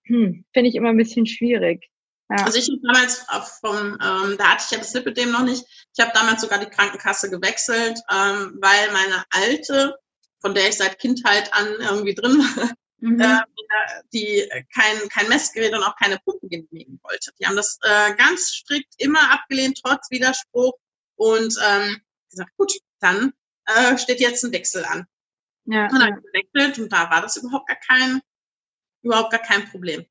hm, 0.07 0.45
finde 0.55 0.71
ich 0.71 0.77
immer 0.77 0.91
ein 0.91 0.97
bisschen 0.97 1.27
schwierig. 1.27 1.91
Ja. 2.31 2.47
Also 2.47 2.59
ich 2.59 2.69
habe 2.71 2.81
damals 2.83 3.27
vom, 3.61 3.99
ähm, 4.01 4.37
da 4.39 4.53
hatte 4.53 4.65
ich 4.65 4.71
ja 4.71 4.79
das 4.79 4.95
Lipidem 4.95 5.31
noch 5.31 5.45
nicht. 5.45 5.65
Ich 5.95 6.03
habe 6.03 6.13
damals 6.15 6.41
sogar 6.41 6.59
die 6.59 6.71
Krankenkasse 6.71 7.29
gewechselt, 7.29 8.01
ähm, 8.11 8.59
weil 8.63 8.93
meine 8.93 9.25
alte, 9.31 9.97
von 10.41 10.55
der 10.55 10.69
ich 10.69 10.77
seit 10.77 10.99
Kindheit 10.99 11.53
an 11.53 11.67
irgendwie 11.81 12.15
drin 12.15 12.39
war, 12.39 12.71
mhm. 13.03 13.21
äh, 13.21 13.41
die 14.13 14.49
kein, 14.75 15.09
kein 15.09 15.29
Messgerät 15.29 15.75
und 15.75 15.83
auch 15.83 15.97
keine 15.97 16.19
Pumpen 16.25 16.49
genehmigen 16.49 17.01
wollte. 17.03 17.33
Die 17.39 17.47
haben 17.47 17.57
das 17.57 17.79
äh, 17.83 18.15
ganz 18.15 18.49
strikt 18.49 18.95
immer 18.99 19.33
abgelehnt, 19.33 19.81
trotz 19.83 20.11
Widerspruch. 20.11 20.75
Und 21.17 21.55
ähm, 21.69 22.01
gesagt, 22.31 22.51
gut, 22.57 22.73
dann 23.01 23.33
äh, 23.67 23.97
steht 23.99 24.21
jetzt 24.21 24.45
ein 24.45 24.53
Wechsel 24.53 24.85
an. 24.85 25.07
Ja, 25.65 25.85
und 25.87 26.01
dann 26.01 26.09
ja. 26.09 26.17
gewechselt 26.17 26.79
und 26.79 26.93
da 26.93 27.11
war 27.11 27.21
das 27.21 27.37
überhaupt 27.37 27.69
gar 27.69 27.79
kein, 27.79 28.21
überhaupt 29.03 29.31
gar 29.31 29.43
kein 29.43 29.69
Problem. 29.69 30.05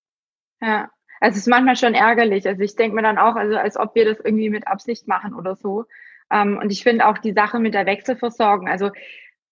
Ja, 0.62 0.89
also 1.20 1.36
es 1.36 1.44
ist 1.44 1.48
manchmal 1.48 1.76
schon 1.76 1.94
ärgerlich. 1.94 2.48
Also 2.48 2.62
ich 2.62 2.76
denke 2.76 2.96
mir 2.96 3.02
dann 3.02 3.18
auch, 3.18 3.36
also 3.36 3.58
als 3.58 3.76
ob 3.78 3.96
wir 3.96 4.06
das 4.06 4.20
irgendwie 4.24 4.50
mit 4.50 4.68
Absicht 4.68 5.08
machen 5.08 5.34
oder 5.34 5.56
so. 5.56 5.86
Ähm, 6.32 6.58
und 6.58 6.72
ich 6.72 6.84
finde 6.84 7.06
auch 7.06 7.18
die 7.18 7.34
Sache 7.34 7.60
mit 7.60 7.74
der 7.74 7.86
Wechselversorgung, 7.86 8.70
also 8.70 8.92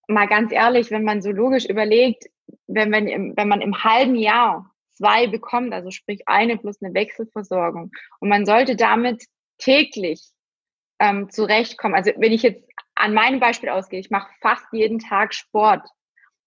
mal 0.10 0.28
ganz 0.28 0.52
ehrlich, 0.52 0.92
wenn 0.92 1.04
man 1.04 1.22
so 1.22 1.32
logisch 1.32 1.66
überlegt, 1.66 2.26
wenn, 2.68 2.92
wenn, 2.92 3.08
im, 3.08 3.38
wenn 3.38 3.48
man 3.48 3.62
im 3.62 3.84
halben 3.84 4.16
Jahr 4.16 4.72
zwei 4.92 5.28
bekommt, 5.28 5.74
also 5.74 5.92
sprich 5.92 6.28
eine 6.28 6.58
plus 6.58 6.82
eine 6.82 6.94
Wechselversorgung, 6.94 7.92
und 8.20 8.30
man 8.30 8.46
sollte 8.46 8.76
damit 8.76 9.24
täglich 9.58 10.22
ähm, 11.00 11.30
zurechtkommen. 11.30 11.96
Also 11.96 12.12
wenn 12.18 12.32
ich 12.32 12.44
jetzt 12.44 12.64
an 12.96 13.14
meinem 13.14 13.40
Beispiel 13.40 13.70
ausgehe, 13.70 14.00
ich 14.00 14.10
mache 14.10 14.30
fast 14.42 14.66
jeden 14.72 15.00
Tag 15.00 15.34
Sport. 15.34 15.88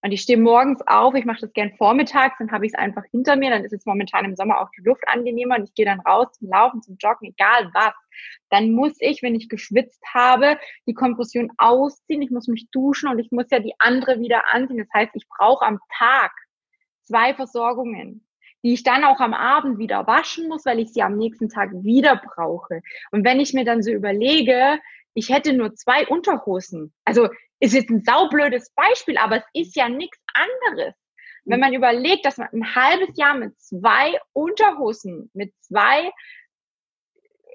Und 0.05 0.11
ich 0.11 0.23
stehe 0.23 0.39
morgens 0.39 0.81
auf, 0.87 1.15
ich 1.15 1.25
mache 1.25 1.43
das 1.43 1.53
gern 1.53 1.77
vormittags, 1.77 2.35
dann 2.39 2.51
habe 2.51 2.67
ich 2.67 2.73
es 2.73 2.79
einfach 2.79 3.05
hinter 3.13 3.37
mir, 3.37 3.51
dann 3.51 3.65
ist 3.65 3.73
es 3.73 3.87
momentan 3.87 4.25
im 4.25 4.35
Sommer 4.35 4.61
auch 4.61 4.69
die 4.77 4.83
Luft 4.83 5.07
angenehmer 5.07 5.57
und 5.57 5.65
ich 5.65 5.75
gehe 5.75 5.87
dann 5.87 6.01
raus 6.01 6.33
zum 6.33 6.49
Laufen, 6.49 6.83
zum 6.83 6.97
Joggen, 6.97 7.29
egal 7.29 7.71
was. 7.73 7.95
Dann 8.51 8.73
muss 8.73 8.95
ich, 8.99 9.23
wenn 9.23 9.35
ich 9.35 9.49
geschwitzt 9.49 10.03
habe, 10.13 10.59
die 10.87 10.95
Kompression 10.95 11.51
ausziehen, 11.59 12.23
ich 12.23 12.31
muss 12.31 12.49
mich 12.49 12.69
duschen 12.71 13.09
und 13.09 13.19
ich 13.19 13.31
muss 13.31 13.47
ja 13.51 13.59
die 13.59 13.75
andere 13.79 14.21
wieder 14.21 14.53
anziehen. 14.53 14.79
Das 14.79 14.93
heißt, 14.95 15.13
ich 15.15 15.27
brauche 15.29 15.65
am 15.65 15.79
Tag 15.97 16.33
zwei 17.03 17.35
Versorgungen, 17.35 18.27
die 18.63 18.75
ich 18.75 18.83
dann 18.83 19.05
auch 19.05 19.21
am 19.21 19.35
Abend 19.35 19.79
wieder 19.79 20.07
waschen 20.07 20.49
muss, 20.49 20.65
weil 20.65 20.79
ich 20.79 20.93
sie 20.93 21.03
am 21.03 21.17
nächsten 21.17 21.49
Tag 21.49 21.71
wieder 21.73 22.17
brauche. 22.17 22.81
Und 23.11 23.25
wenn 23.25 23.41
ich 23.41 23.55
mir 23.55 23.65
dann 23.65 23.83
so 23.83 23.91
überlege, 23.91 24.79
ich 25.15 25.29
hätte 25.29 25.53
nur 25.53 25.75
zwei 25.75 26.07
Unterhosen. 26.07 26.93
Also 27.05 27.29
ist 27.61 27.75
jetzt 27.75 27.91
ein 27.91 28.03
saublödes 28.03 28.73
Beispiel, 28.75 29.19
aber 29.19 29.37
es 29.37 29.45
ist 29.53 29.77
ja 29.77 29.89
nichts 29.89 30.19
anderes. 30.35 30.95
Wenn 31.45 31.61
man 31.61 31.75
überlegt, 31.75 32.25
dass 32.25 32.39
man 32.39 32.49
ein 32.53 32.75
halbes 32.75 33.17
Jahr 33.17 33.37
mit 33.37 33.59
zwei 33.61 34.19
Unterhosen, 34.33 35.31
mit 35.35 35.53
zwei 35.61 36.11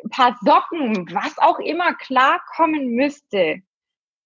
Paar 0.10 0.38
Socken, 0.42 1.08
was 1.14 1.38
auch 1.38 1.60
immer 1.60 1.94
klarkommen 1.96 2.96
müsste, 2.96 3.62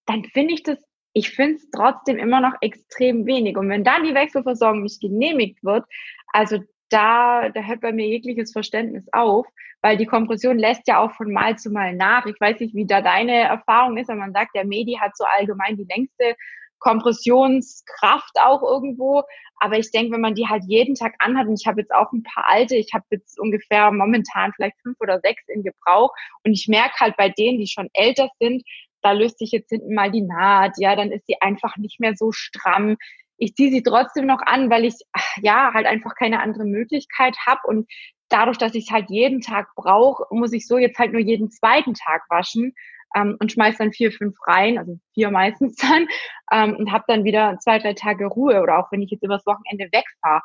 dann 0.06 0.24
finde 0.26 0.54
ich 0.54 0.64
das, 0.64 0.78
ich 1.14 1.32
finde 1.32 1.56
es 1.56 1.70
trotzdem 1.72 2.18
immer 2.18 2.42
noch 2.42 2.54
extrem 2.62 3.26
wenig. 3.26 3.58
Und 3.58 3.70
wenn 3.70 3.84
dann 3.84 4.04
die 4.04 4.14
Wechselversorgung 4.14 4.84
nicht 4.84 5.02
genehmigt 5.02 5.64
wird, 5.64 5.86
also 6.28 6.60
da, 6.90 7.50
da 7.50 7.62
hört 7.62 7.82
bei 7.82 7.94
mir 7.94 8.08
jegliches 8.08 8.52
Verständnis 8.52 9.08
auf, 9.12 9.48
weil 9.82 9.98
die 9.98 10.06
Kompression 10.06 10.60
lässt 10.60 10.88
ja 10.88 11.00
auch 11.00 11.14
von 11.14 11.32
Mal 11.32 11.58
zu 11.58 11.72
Mal 11.72 11.96
nach. 11.96 12.26
Ich 12.26 12.40
weiß 12.40 12.60
nicht, 12.60 12.76
wie 12.76 12.86
da 12.86 13.02
deine 13.02 13.40
Erfahrung 13.40 13.98
ist, 13.98 14.10
aber 14.10 14.20
man 14.20 14.34
sagt, 14.34 14.56
der 14.56 14.66
Medi 14.66 14.98
hat 15.00 15.16
so 15.18 15.24
allgemein 15.38 15.78
die 15.78 15.88
längste 15.90 16.36
Kompressionskraft 16.82 18.38
auch 18.44 18.62
irgendwo. 18.62 19.24
Aber 19.58 19.78
ich 19.78 19.92
denke, 19.92 20.14
wenn 20.14 20.22
man 20.22 20.36
die 20.36 20.48
halt 20.48 20.64
jeden 20.68 20.96
Tag 20.96 21.14
anhat, 21.20 21.48
und 21.48 21.60
ich 21.60 21.68
habe 21.68 21.82
jetzt 21.82 21.94
auch 21.94 22.12
ein 22.12 22.24
paar 22.24 22.48
alte, 22.48 22.76
ich 22.76 22.94
habe 22.94 23.06
jetzt 23.12 23.40
ungefähr 23.40 23.92
momentan 23.92 24.52
vielleicht 24.54 24.76
fünf 24.82 25.00
oder 25.00 25.20
sechs 25.22 25.44
in 25.48 25.64
Gebrauch 25.64 26.12
und 26.44 26.52
ich 26.52 26.68
merke 26.68 27.00
halt 27.00 27.16
bei 27.16 27.30
denen, 27.30 27.60
die 27.60 27.68
schon 27.68 27.88
älter 27.94 28.30
sind, 28.40 28.64
da 29.02 29.12
löst 29.12 29.40
sich 29.40 29.52
jetzt 29.52 29.70
hinten 29.70 29.94
mal 29.94 30.12
die 30.12 30.22
Naht, 30.22 30.74
ja, 30.78 30.96
dann 30.96 31.12
ist 31.12 31.26
sie 31.28 31.40
einfach 31.42 31.78
nicht 31.78 32.00
mehr 32.00 32.16
so 32.16 32.32
stramm. 32.32 32.98
Ich 33.38 33.56
ziehe 33.56 33.72
sie 33.72 33.84
trotzdem 33.84 34.26
noch 34.26 34.42
an, 34.42 34.70
weil 34.70 34.86
ich 34.86 34.96
ja 35.42 35.72
halt 35.74 35.86
einfach 35.86 36.16
keine 36.16 36.42
andere 36.42 36.66
Möglichkeit 36.66 37.36
habe. 37.46 37.62
Und 37.66 37.88
dadurch, 38.30 38.58
dass 38.58 38.76
ich 38.76 38.86
es 38.86 38.92
halt 38.92 39.10
jeden 39.10 39.42
Tag 39.42 39.70
brauche, 39.76 40.26
muss 40.32 40.54
ich 40.54 40.68
so 40.68 40.78
jetzt 40.78 41.00
halt 41.00 41.12
nur 41.12 41.22
jeden 41.22 41.50
zweiten 41.50 41.94
Tag 41.94 42.24
waschen 42.30 42.74
ähm, 43.16 43.38
und 43.40 43.52
schmeiß 43.52 43.78
dann 43.78 43.92
vier, 43.94 44.12
fünf 44.12 44.36
rein, 44.46 44.78
also 44.78 45.00
vier 45.14 45.32
meistens 45.32 45.76
dann 45.76 46.08
ähm, 46.52 46.76
und 46.76 46.92
habe 46.92 47.06
dann 47.08 47.24
wieder 47.24 47.58
zwei, 47.60 47.80
drei 47.80 47.94
Tage 47.94 48.26
Ruhe 48.28 48.62
oder 48.62 48.80
auch 48.80 48.92
wenn 48.92 49.02
ich 49.02 49.12
jetzt 49.12 49.24
übers 49.24 49.46
Wochenende 49.46 49.86
wegfahre. 49.92 50.42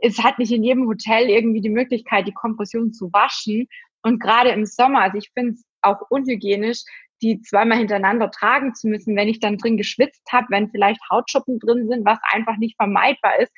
Es 0.00 0.22
hat 0.22 0.38
nicht 0.38 0.52
in 0.52 0.62
jedem 0.62 0.86
Hotel 0.86 1.28
irgendwie 1.28 1.60
die 1.60 1.70
Möglichkeit, 1.70 2.26
die 2.26 2.34
Kompression 2.34 2.92
zu 2.92 3.12
waschen 3.12 3.66
und 4.02 4.20
gerade 4.20 4.50
im 4.50 4.64
Sommer, 4.64 5.02
also 5.02 5.18
ich 5.18 5.30
finde 5.34 5.52
es 5.52 5.64
auch 5.82 6.00
unhygienisch, 6.08 6.82
die 7.20 7.40
zweimal 7.40 7.78
hintereinander 7.78 8.30
tragen 8.30 8.74
zu 8.74 8.88
müssen, 8.88 9.16
wenn 9.16 9.28
ich 9.28 9.40
dann 9.40 9.58
drin 9.58 9.76
geschwitzt 9.76 10.22
habe, 10.30 10.46
wenn 10.50 10.70
vielleicht 10.70 11.00
Hautschuppen 11.10 11.58
drin 11.58 11.88
sind, 11.88 12.06
was 12.06 12.18
einfach 12.30 12.56
nicht 12.58 12.76
vermeidbar 12.76 13.40
ist, 13.40 13.52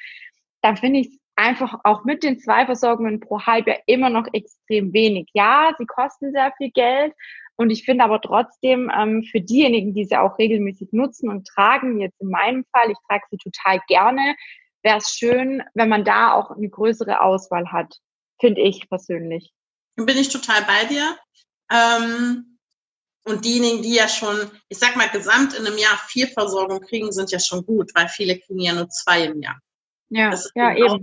dann 0.62 0.76
finde 0.76 1.00
ich 1.00 1.08
es 1.08 1.18
einfach 1.36 1.78
auch 1.84 2.04
mit 2.04 2.22
den 2.22 2.38
zwei 2.38 2.66
Versorgungen 2.66 3.20
pro 3.20 3.40
Halbjahr 3.40 3.78
immer 3.86 4.10
noch 4.10 4.26
extrem 4.32 4.92
wenig. 4.92 5.28
Ja, 5.32 5.74
sie 5.78 5.86
kosten 5.86 6.32
sehr 6.32 6.52
viel 6.58 6.70
Geld 6.70 7.14
und 7.60 7.68
ich 7.68 7.84
finde 7.84 8.04
aber 8.04 8.22
trotzdem 8.22 8.90
ähm, 8.90 9.22
für 9.22 9.42
diejenigen, 9.42 9.92
die 9.92 10.06
sie 10.06 10.16
auch 10.16 10.38
regelmäßig 10.38 10.94
nutzen 10.94 11.28
und 11.28 11.46
tragen, 11.46 12.00
jetzt 12.00 12.18
in 12.18 12.30
meinem 12.30 12.64
Fall, 12.72 12.90
ich 12.90 12.96
trage 13.06 13.24
sie 13.30 13.36
total 13.36 13.82
gerne, 13.86 14.34
wäre 14.82 14.96
es 14.96 15.10
schön, 15.10 15.62
wenn 15.74 15.90
man 15.90 16.02
da 16.02 16.32
auch 16.32 16.52
eine 16.52 16.70
größere 16.70 17.20
Auswahl 17.20 17.70
hat, 17.70 17.98
finde 18.40 18.62
ich 18.62 18.88
persönlich. 18.88 19.52
Bin 19.96 20.16
ich 20.16 20.30
total 20.30 20.62
bei 20.62 20.86
dir. 20.86 21.18
Ähm 21.70 22.58
und 23.24 23.44
diejenigen, 23.44 23.82
die 23.82 23.94
ja 23.94 24.08
schon, 24.08 24.50
ich 24.70 24.78
sag 24.78 24.96
mal, 24.96 25.10
gesamt 25.10 25.52
in 25.52 25.66
einem 25.66 25.76
Jahr 25.76 25.98
vier 26.08 26.28
Versorgung 26.28 26.80
kriegen, 26.80 27.12
sind 27.12 27.30
ja 27.30 27.38
schon 27.38 27.66
gut, 27.66 27.90
weil 27.94 28.08
viele 28.08 28.38
kriegen 28.38 28.60
ja 28.60 28.72
nur 28.72 28.88
zwei 28.88 29.24
im 29.24 29.42
Jahr. 29.42 29.60
Ja, 30.08 30.34
ja 30.54 30.74
eben. 30.74 30.88
Auch, 30.88 30.98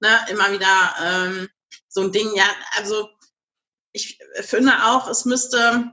ne, 0.00 0.18
immer 0.30 0.52
wieder 0.52 0.94
ähm, 1.04 1.48
so 1.86 2.00
ein 2.00 2.12
Ding. 2.12 2.34
Ja, 2.34 2.46
also 2.78 3.10
ich 3.92 4.18
finde 4.40 4.72
auch, 4.86 5.06
es 5.08 5.26
müsste 5.26 5.92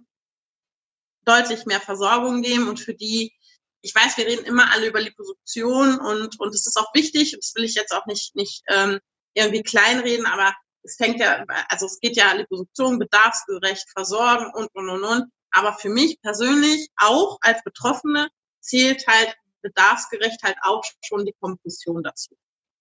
deutlich 1.26 1.66
mehr 1.66 1.82
Versorgung 1.82 2.42
geben 2.42 2.68
und 2.68 2.80
für 2.80 2.94
die, 2.94 3.34
ich 3.82 3.94
weiß, 3.94 4.18
wir 4.18 4.26
reden 4.26 4.46
immer 4.46 4.72
alle 4.72 4.88
über 4.88 5.02
Liposuktion 5.02 6.00
und, 6.00 6.40
und 6.40 6.56
es 6.56 6.66
ist 6.66 6.78
auch 6.78 6.94
wichtig, 6.94 7.36
das 7.40 7.54
will 7.56 7.64
ich 7.64 7.76
jetzt 7.76 7.94
auch 7.94 8.06
nicht, 8.06 8.36
nicht 8.36 8.64
ähm, 8.70 9.00
irgendwie 9.34 9.64
kleinreden, 9.64 10.26
aber 10.26 10.54
es 10.84 10.98
fängt 10.98 11.20
ja, 11.20 11.44
also 11.70 11.88
es 11.88 12.00
geht 12.00 12.16
ja 12.16 12.32
Liposuktion, 12.34 13.00
bedarfsgerecht 13.00 13.90
versorgen 13.92 14.52
und, 14.54 14.70
und, 14.74 14.90
und, 14.90 15.04
und. 15.04 15.26
Aber 15.52 15.74
für 15.74 15.90
mich 15.90 16.20
persönlich, 16.22 16.90
auch 16.98 17.38
als 17.42 17.64
Betroffene, 17.64 18.28
zählt 18.60 19.06
halt 19.08 19.36
bedarfsgerecht 19.62 20.44
halt 20.44 20.58
auch 20.62 20.84
schon 21.02 21.26
die 21.26 21.34
Kompression 21.40 22.04
dazu. 22.04 22.36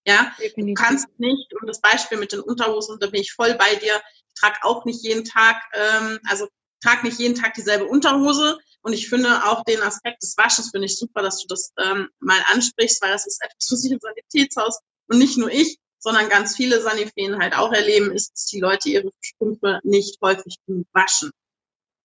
Ja, 0.07 0.31
Definitiv. 0.37 0.75
du 0.75 0.83
kannst 0.83 1.07
nicht, 1.17 1.53
und 1.59 1.67
das 1.67 1.81
Beispiel 1.81 2.19
mit 2.19 2.31
den 2.31 2.41
Unterhosen, 2.41 2.99
da 2.99 3.07
bin 3.07 3.21
ich 3.21 3.33
voll 3.33 3.55
bei 3.55 3.75
dir, 3.75 3.95
ich 3.95 4.39
trage 4.39 4.59
auch 4.61 4.85
nicht 4.85 5.03
jeden 5.03 5.25
Tag, 5.25 5.57
ähm, 5.73 6.19
also 6.27 6.47
trage 6.81 7.05
nicht 7.05 7.19
jeden 7.19 7.35
Tag 7.35 7.53
dieselbe 7.53 7.85
Unterhose. 7.85 8.57
Und 8.81 8.93
ich 8.93 9.09
finde 9.09 9.45
auch 9.45 9.63
den 9.63 9.81
Aspekt 9.81 10.21
des 10.21 10.37
Waschens 10.37 10.69
finde 10.69 10.85
ich 10.85 10.97
super, 10.97 11.21
dass 11.21 11.41
du 11.41 11.47
das 11.47 11.73
ähm, 11.83 12.09
mal 12.19 12.39
ansprichst, 12.53 13.01
weil 13.01 13.11
das 13.11 13.25
ist 13.25 13.41
etwas, 13.43 13.71
was 13.71 13.83
ich 13.83 13.91
im 13.91 13.99
Sanitätshaus 13.99 14.79
und 15.07 15.17
nicht 15.17 15.37
nur 15.37 15.51
ich, 15.51 15.77
sondern 15.99 16.29
ganz 16.29 16.55
viele 16.55 16.79
Sanifeen 16.81 17.39
halt 17.39 17.57
auch 17.57 17.71
erleben, 17.71 18.11
ist, 18.11 18.31
dass 18.31 18.45
die 18.45 18.59
Leute 18.59 18.89
ihre 18.89 19.09
Strümpfe 19.21 19.79
nicht 19.83 20.19
häufig 20.21 20.57
genug 20.67 20.87
waschen. 20.93 21.31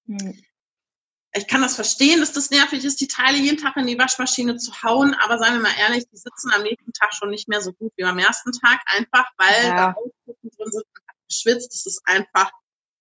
Hm 0.07 0.43
ich 1.33 1.47
kann 1.47 1.63
das 1.63 1.77
verstehen, 1.77 2.21
dass 2.21 2.33
das 2.33 2.51
nervig 2.51 2.85
ist, 2.85 3.01
die 3.01 3.07
Teile 3.07 3.39
jeden 3.39 3.57
Tag 3.57 3.77
in 3.77 3.87
die 3.87 3.99
Waschmaschine 3.99 4.57
zu 4.57 4.73
hauen, 4.83 5.15
aber 5.15 5.39
seien 5.39 5.55
wir 5.55 5.61
mal 5.61 5.79
ehrlich, 5.79 6.05
die 6.13 6.17
sitzen 6.17 6.51
am 6.53 6.63
nächsten 6.63 6.93
Tag 6.93 7.15
schon 7.15 7.31
nicht 7.31 7.49
mehr 7.49 7.61
so 7.61 7.73
gut 7.73 7.93
wie 7.97 8.05
am 8.05 8.19
ersten 8.19 8.51
Tag, 8.53 8.81
einfach 8.87 9.27
weil 9.37 9.65
ja. 9.65 9.77
da 9.77 9.95
drin 10.27 10.73
sind, 10.73 10.85
geschwitzt, 11.29 11.73
das 11.73 11.87
ist 11.87 12.03
einfach, 12.05 12.51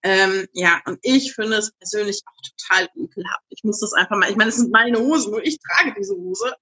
ähm, 0.03 0.47
ja, 0.53 0.81
und 0.85 0.99
ich 1.01 1.33
finde 1.33 1.57
es 1.57 1.71
persönlich 1.71 2.21
auch 2.25 2.41
total 2.41 2.87
ekelhaft. 2.95 3.43
Ich 3.49 3.63
muss 3.63 3.79
das 3.79 3.93
einfach 3.93 4.17
mal, 4.17 4.29
ich 4.29 4.37
meine, 4.37 4.49
es 4.49 4.57
sind 4.57 4.71
meine 4.71 4.99
Hosen, 4.99 5.31
nur 5.31 5.45
ich 5.45 5.59
trage 5.59 5.93
diese 5.97 6.15
Hose. 6.15 6.53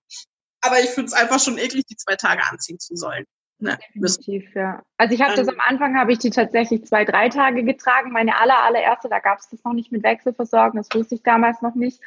Aber 0.62 0.80
ich 0.80 0.90
finde 0.90 1.08
es 1.08 1.14
einfach 1.14 1.40
schon 1.40 1.58
eklig, 1.58 1.86
die 1.86 1.96
zwei 1.96 2.16
Tage 2.16 2.42
anziehen 2.44 2.80
zu 2.80 2.96
sollen. 2.96 3.26
Ne, 3.60 3.78
Definitiv, 3.96 4.54
ja. 4.54 4.84
Also 4.98 5.16
ich 5.16 5.22
habe 5.22 5.36
das 5.36 5.48
am 5.48 5.60
Anfang, 5.60 5.98
habe 5.98 6.12
ich 6.12 6.20
die 6.20 6.30
tatsächlich 6.30 6.86
zwei, 6.86 7.06
drei 7.06 7.30
Tage 7.30 7.64
getragen. 7.64 8.12
Meine 8.12 8.40
aller, 8.40 8.64
allererste, 8.64 9.10
da 9.10 9.20
gab 9.20 9.40
es 9.40 9.50
das 9.50 9.64
noch 9.64 9.74
nicht 9.74 9.92
mit 9.92 10.04
Wechselversorgung, 10.04 10.78
das 10.78 10.90
wusste 10.94 11.16
ich 11.16 11.24
damals 11.24 11.62
noch 11.62 11.74
nicht. 11.74 12.00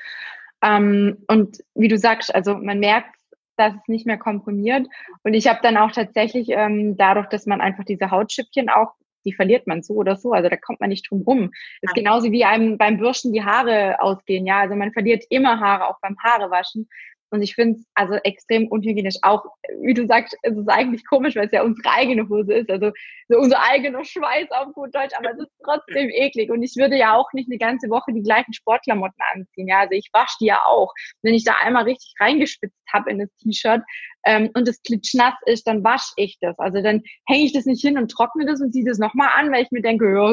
Ähm, 0.62 1.24
und 1.26 1.58
wie 1.74 1.88
du 1.88 1.98
sagst, 1.98 2.34
also 2.34 2.54
man 2.56 2.78
merkt, 2.78 3.16
dass 3.56 3.74
es 3.74 3.88
nicht 3.88 4.06
mehr 4.06 4.18
komprimiert. 4.18 4.86
Und 5.22 5.34
ich 5.34 5.48
habe 5.48 5.60
dann 5.62 5.76
auch 5.76 5.92
tatsächlich 5.92 6.48
ähm, 6.50 6.96
dadurch, 6.96 7.26
dass 7.28 7.46
man 7.46 7.60
einfach 7.60 7.84
diese 7.84 8.10
Hautschüppchen 8.10 8.68
auch, 8.68 8.94
die 9.24 9.32
verliert 9.32 9.66
man 9.66 9.82
so 9.82 9.94
oder 9.94 10.16
so, 10.16 10.32
also 10.32 10.48
da 10.48 10.56
kommt 10.56 10.80
man 10.80 10.90
nicht 10.90 11.10
drum 11.10 11.22
rum. 11.22 11.50
Ist 11.80 11.94
genauso 11.94 12.30
wie 12.32 12.44
einem 12.44 12.78
beim 12.78 12.98
Bürsten 12.98 13.32
die 13.32 13.44
Haare 13.44 14.00
ausgehen, 14.00 14.46
ja. 14.46 14.60
Also 14.60 14.76
man 14.76 14.92
verliert 14.92 15.24
immer 15.30 15.60
Haare, 15.60 15.88
auch 15.88 16.00
beim 16.00 16.16
Haarewaschen. 16.22 16.88
Und 17.30 17.42
ich 17.42 17.54
finde 17.54 17.78
es 17.78 17.86
also 17.94 18.14
extrem 18.24 18.66
unhygienisch. 18.68 19.16
Auch, 19.22 19.44
wie 19.82 19.94
du 19.94 20.06
sagst, 20.06 20.36
es 20.42 20.56
ist 20.56 20.68
eigentlich 20.68 21.06
komisch, 21.06 21.36
weil 21.36 21.46
es 21.46 21.52
ja 21.52 21.62
unsere 21.62 21.88
eigene 21.90 22.28
Hose 22.28 22.52
ist. 22.54 22.70
Also 22.70 22.90
so 23.28 23.38
unser 23.38 23.62
eigener 23.62 24.04
Schweiß 24.04 24.50
auf 24.50 24.72
gut 24.72 24.94
Deutsch, 24.94 25.14
aber 25.16 25.30
es 25.32 25.38
ist 25.38 25.52
trotzdem 25.64 26.10
eklig. 26.10 26.50
Und 26.50 26.62
ich 26.62 26.74
würde 26.76 26.96
ja 26.96 27.14
auch 27.14 27.32
nicht 27.32 27.48
eine 27.48 27.58
ganze 27.58 27.88
Woche 27.88 28.12
die 28.12 28.22
gleichen 28.22 28.52
Sportklamotten 28.52 29.22
anziehen. 29.32 29.68
Ja, 29.68 29.80
also 29.80 29.94
ich 29.94 30.08
wasche 30.12 30.36
die 30.40 30.46
ja 30.46 30.60
auch. 30.66 30.92
Wenn 31.22 31.34
ich 31.34 31.44
da 31.44 31.54
einmal 31.62 31.84
richtig 31.84 32.14
reingespitzt 32.18 32.74
habe 32.92 33.10
in 33.10 33.20
das 33.20 33.30
T-Shirt 33.42 33.82
ähm, 34.24 34.50
und 34.54 34.68
es 34.68 34.82
klitschnass 34.82 35.34
ist, 35.46 35.66
dann 35.66 35.84
wasche 35.84 36.12
ich 36.16 36.38
das. 36.40 36.58
Also 36.58 36.82
dann 36.82 37.02
hänge 37.26 37.44
ich 37.44 37.52
das 37.52 37.66
nicht 37.66 37.80
hin 37.80 37.96
und 37.96 38.10
trockne 38.10 38.44
das 38.44 38.60
und 38.60 38.72
ziehe 38.72 38.84
das 38.84 38.98
nochmal 38.98 39.30
an, 39.36 39.52
weil 39.52 39.62
ich 39.62 39.70
mir 39.70 39.82
denke, 39.82 40.12
ja, 40.12 40.32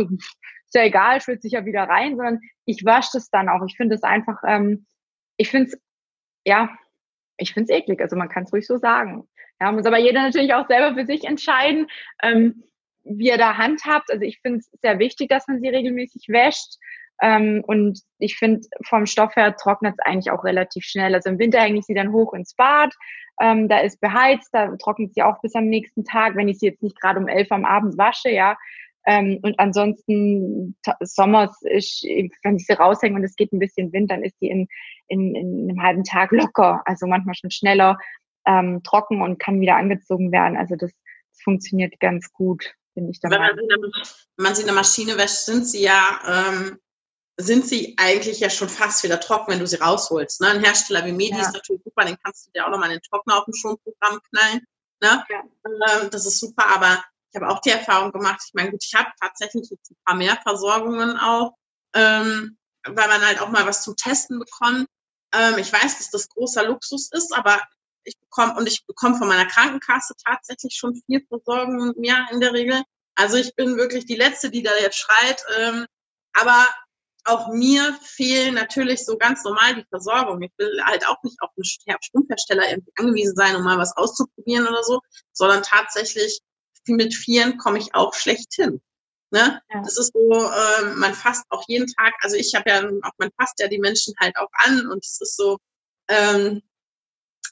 ist 0.68 0.76
ja 0.76 0.84
egal, 0.84 1.22
schwitze 1.22 1.48
ich 1.48 1.54
ja 1.54 1.66
wieder 1.66 1.84
rein, 1.84 2.16
sondern 2.16 2.40
ich 2.66 2.84
wasche 2.84 3.12
das 3.14 3.30
dann 3.30 3.50
auch. 3.50 3.64
Ich 3.68 3.78
finde 3.78 3.96
es 3.96 4.04
einfach, 4.04 4.42
ähm, 4.46 4.86
ich 5.38 5.50
finde 5.50 5.70
es, 5.70 5.80
ja, 6.46 6.70
ich 7.38 7.54
finde 7.54 7.72
es 7.72 7.80
eklig. 7.80 8.02
Also 8.02 8.16
man 8.16 8.30
kann 8.30 8.44
es 8.44 8.54
ruhig 8.54 8.68
so 8.68 8.78
sagen. 8.78 9.28
Ja, 9.60 9.72
muss 9.72 9.86
aber 9.86 9.98
jeder 9.98 10.22
natürlich 10.22 10.54
auch 10.54 10.68
selber 10.68 10.96
für 10.96 11.06
sich 11.06 11.24
entscheiden, 11.24 11.88
ähm, 12.22 12.64
wie 13.04 13.30
er 13.30 13.38
da 13.38 13.58
handhabt. 13.58 14.12
Also 14.12 14.24
ich 14.24 14.40
finde 14.42 14.60
es 14.60 14.70
sehr 14.82 15.00
wichtig, 15.00 15.30
dass 15.30 15.48
man 15.48 15.60
sie 15.60 15.70
regelmäßig 15.70 16.28
wäscht. 16.30 16.78
Ähm, 17.22 17.64
und 17.66 18.00
ich 18.20 18.38
finde, 18.38 18.62
vom 18.86 19.06
Stoff 19.06 19.36
her 19.36 19.56
trocknet 19.56 19.96
es 19.98 20.06
eigentlich 20.06 20.32
auch 20.32 20.44
relativ 20.44 20.84
schnell. 20.86 21.16
Also 21.16 21.30
im 21.30 21.40
Winter 21.40 21.60
hänge 21.60 21.80
ich 21.80 21.86
sie 21.86 21.96
dann 21.96 22.12
hoch 22.12 22.34
ins 22.34 22.54
Bad. 22.54 22.94
Ähm, 23.40 23.70
da 23.70 23.80
ist 23.80 24.00
beheizt, 24.02 24.50
da 24.52 24.76
trocknet 24.78 25.14
sie 25.14 25.24
auch 25.24 25.42
bis 25.42 25.56
am 25.56 25.66
nächsten 25.66 26.04
Tag, 26.04 26.36
wenn 26.36 26.48
ich 26.48 26.60
sie 26.60 26.68
jetzt 26.68 26.84
nicht 26.84 27.00
gerade 27.00 27.20
um 27.20 27.28
elf 27.28 27.52
am 27.52 27.66
Abend 27.66 27.98
wasche, 27.98 28.30
ja. 28.30 28.58
Ähm, 29.10 29.40
und 29.42 29.58
ansonsten 29.58 30.76
sommers, 31.00 31.58
ich, 31.64 32.04
wenn 32.44 32.58
ich 32.58 32.66
sie 32.66 32.74
raushänge 32.74 33.16
und 33.16 33.24
es 33.24 33.38
geht 33.38 33.54
ein 33.54 33.60
bisschen 33.60 33.94
Wind, 33.94 34.12
dann 34.12 34.22
ist 34.22 34.36
die 34.42 34.50
in, 34.50 34.68
in, 35.08 35.34
in 35.34 35.70
einem 35.70 35.82
halben 35.82 36.04
Tag 36.04 36.32
locker, 36.32 36.82
also 36.84 37.08
manchmal 37.08 37.36
schon 37.36 37.50
schneller 37.50 37.98
ähm, 38.46 38.84
trocken 38.84 39.22
und 39.22 39.40
kann 39.40 39.62
wieder 39.62 39.78
angezogen 39.78 40.34
werden. 40.34 40.58
Also 40.58 40.76
das, 40.76 40.92
das 40.92 41.42
funktioniert 41.42 41.98
ganz 42.02 42.34
gut, 42.34 42.74
finde 42.94 43.12
ich. 43.12 43.20
Wenn 43.24 43.32
man, 43.32 43.56
wenn 43.56 44.44
man 44.44 44.56
sie 44.56 44.62
in 44.62 44.68
der 44.68 44.76
Maschine 44.76 45.18
wäscht, 45.18 45.46
sind 45.46 45.66
sie 45.66 45.84
ja 45.84 46.20
ähm, 46.28 46.78
sind 47.38 47.66
sie 47.66 47.96
eigentlich 47.98 48.42
ja 48.42 48.50
schon 48.50 48.68
fast 48.68 49.04
wieder 49.04 49.22
trocken, 49.22 49.54
wenn 49.54 49.60
du 49.60 49.68
sie 49.68 49.78
rausholst. 49.78 50.42
Ne? 50.42 50.48
Ein 50.48 50.64
Hersteller 50.64 51.06
wie 51.06 51.14
Medi 51.14 51.38
ja. 51.38 51.42
ist 51.42 51.54
natürlich 51.54 51.84
super, 51.84 52.04
den 52.04 52.18
kannst 52.22 52.48
du 52.48 52.52
dir 52.52 52.66
auch 52.66 52.72
nochmal 52.72 52.90
in 52.90 52.98
den 52.98 53.04
Trockner 53.04 53.38
auf 53.38 53.46
dem 53.46 53.54
Schonprogramm 53.54 54.20
knallen. 54.30 54.66
Ne? 55.02 55.24
Ja. 55.30 55.44
Ähm, 56.02 56.10
das 56.12 56.26
ist 56.26 56.40
super, 56.40 56.66
aber 56.68 57.04
habe 57.42 57.50
auch 57.50 57.62
die 57.62 57.70
Erfahrung 57.70 58.12
gemacht, 58.12 58.42
ich 58.46 58.54
meine, 58.54 58.72
gut, 58.72 58.84
ich 58.84 58.94
habe 58.94 59.10
tatsächlich 59.22 59.70
jetzt 59.70 59.92
ein 59.92 59.98
paar 60.06 60.16
mehr 60.16 60.38
Versorgungen 60.42 61.18
auch, 61.18 61.54
ähm, 61.94 62.58
weil 62.86 63.08
man 63.08 63.26
halt 63.26 63.42
auch 63.42 63.50
mal 63.50 63.66
was 63.66 63.84
zum 63.84 63.96
Testen 63.96 64.40
bekommt. 64.40 64.88
Ähm, 65.34 65.58
ich 65.58 65.72
weiß, 65.72 65.98
dass 65.98 66.10
das 66.10 66.30
großer 66.30 66.66
Luxus 66.66 67.10
ist, 67.12 67.36
aber 67.36 67.62
ich 68.04 68.18
bekomme 68.20 68.56
und 68.56 68.68
ich 68.68 68.86
bekomme 68.86 69.18
von 69.18 69.28
meiner 69.28 69.46
Krankenkasse 69.46 70.14
tatsächlich 70.26 70.76
schon 70.76 71.02
vier 71.06 71.22
Versorgungen 71.28 71.94
mehr 71.98 72.28
in 72.32 72.40
der 72.40 72.54
Regel. 72.54 72.82
Also 73.16 73.38
ich 73.38 73.56
bin 73.56 73.78
wirklich 73.78 74.06
die 74.06 74.16
Letzte, 74.16 74.50
die 74.50 74.64
da 74.64 74.72
jetzt 74.80 74.98
schreit. 74.98 75.44
Ähm, 75.58 75.86
aber 76.34 76.68
auch 77.26 77.50
mir 77.50 77.98
fehlen 78.02 78.54
natürlich 78.54 79.06
so 79.06 79.18
ganz 79.18 79.44
normal 79.44 79.76
die 79.76 79.86
Versorgung. 79.90 80.42
Ich 80.42 80.52
will 80.58 80.82
halt 80.84 81.06
auch 81.08 81.22
nicht 81.24 81.42
auf 81.42 81.50
einen 81.58 82.00
Strumpfhersteller 82.02 82.70
irgendwie 82.70 82.92
angewiesen 82.96 83.36
sein, 83.36 83.56
um 83.56 83.64
mal 83.64 83.78
was 83.78 83.96
auszuprobieren 83.98 84.68
oder 84.68 84.84
so, 84.84 85.02
sondern 85.34 85.64
tatsächlich 85.64 86.40
mit 86.88 87.14
Vieren 87.14 87.58
komme 87.58 87.80
ich 87.80 87.94
auch 87.96 88.14
schlecht 88.14 88.54
hin. 88.54 88.82
Ne? 89.32 89.62
Ja. 89.74 89.82
Das 89.82 89.98
ist 89.98 90.14
so, 90.14 90.50
äh, 90.50 90.94
man 90.96 91.14
fasst 91.14 91.46
auch 91.50 91.64
jeden 91.68 91.88
Tag, 91.88 92.14
also 92.22 92.38
ich 92.38 92.56
habe 92.56 92.70
ja, 92.70 92.82
auch 93.04 93.12
man 93.18 93.30
fasst 93.38 93.60
ja 93.60 93.68
die 93.68 93.80
Menschen 93.80 94.14
halt 94.20 94.38
auch 94.38 94.50
an 94.54 94.88
und 94.90 95.04
es 95.04 95.20
ist 95.20 95.36
so, 95.36 95.58
ähm, 96.08 96.62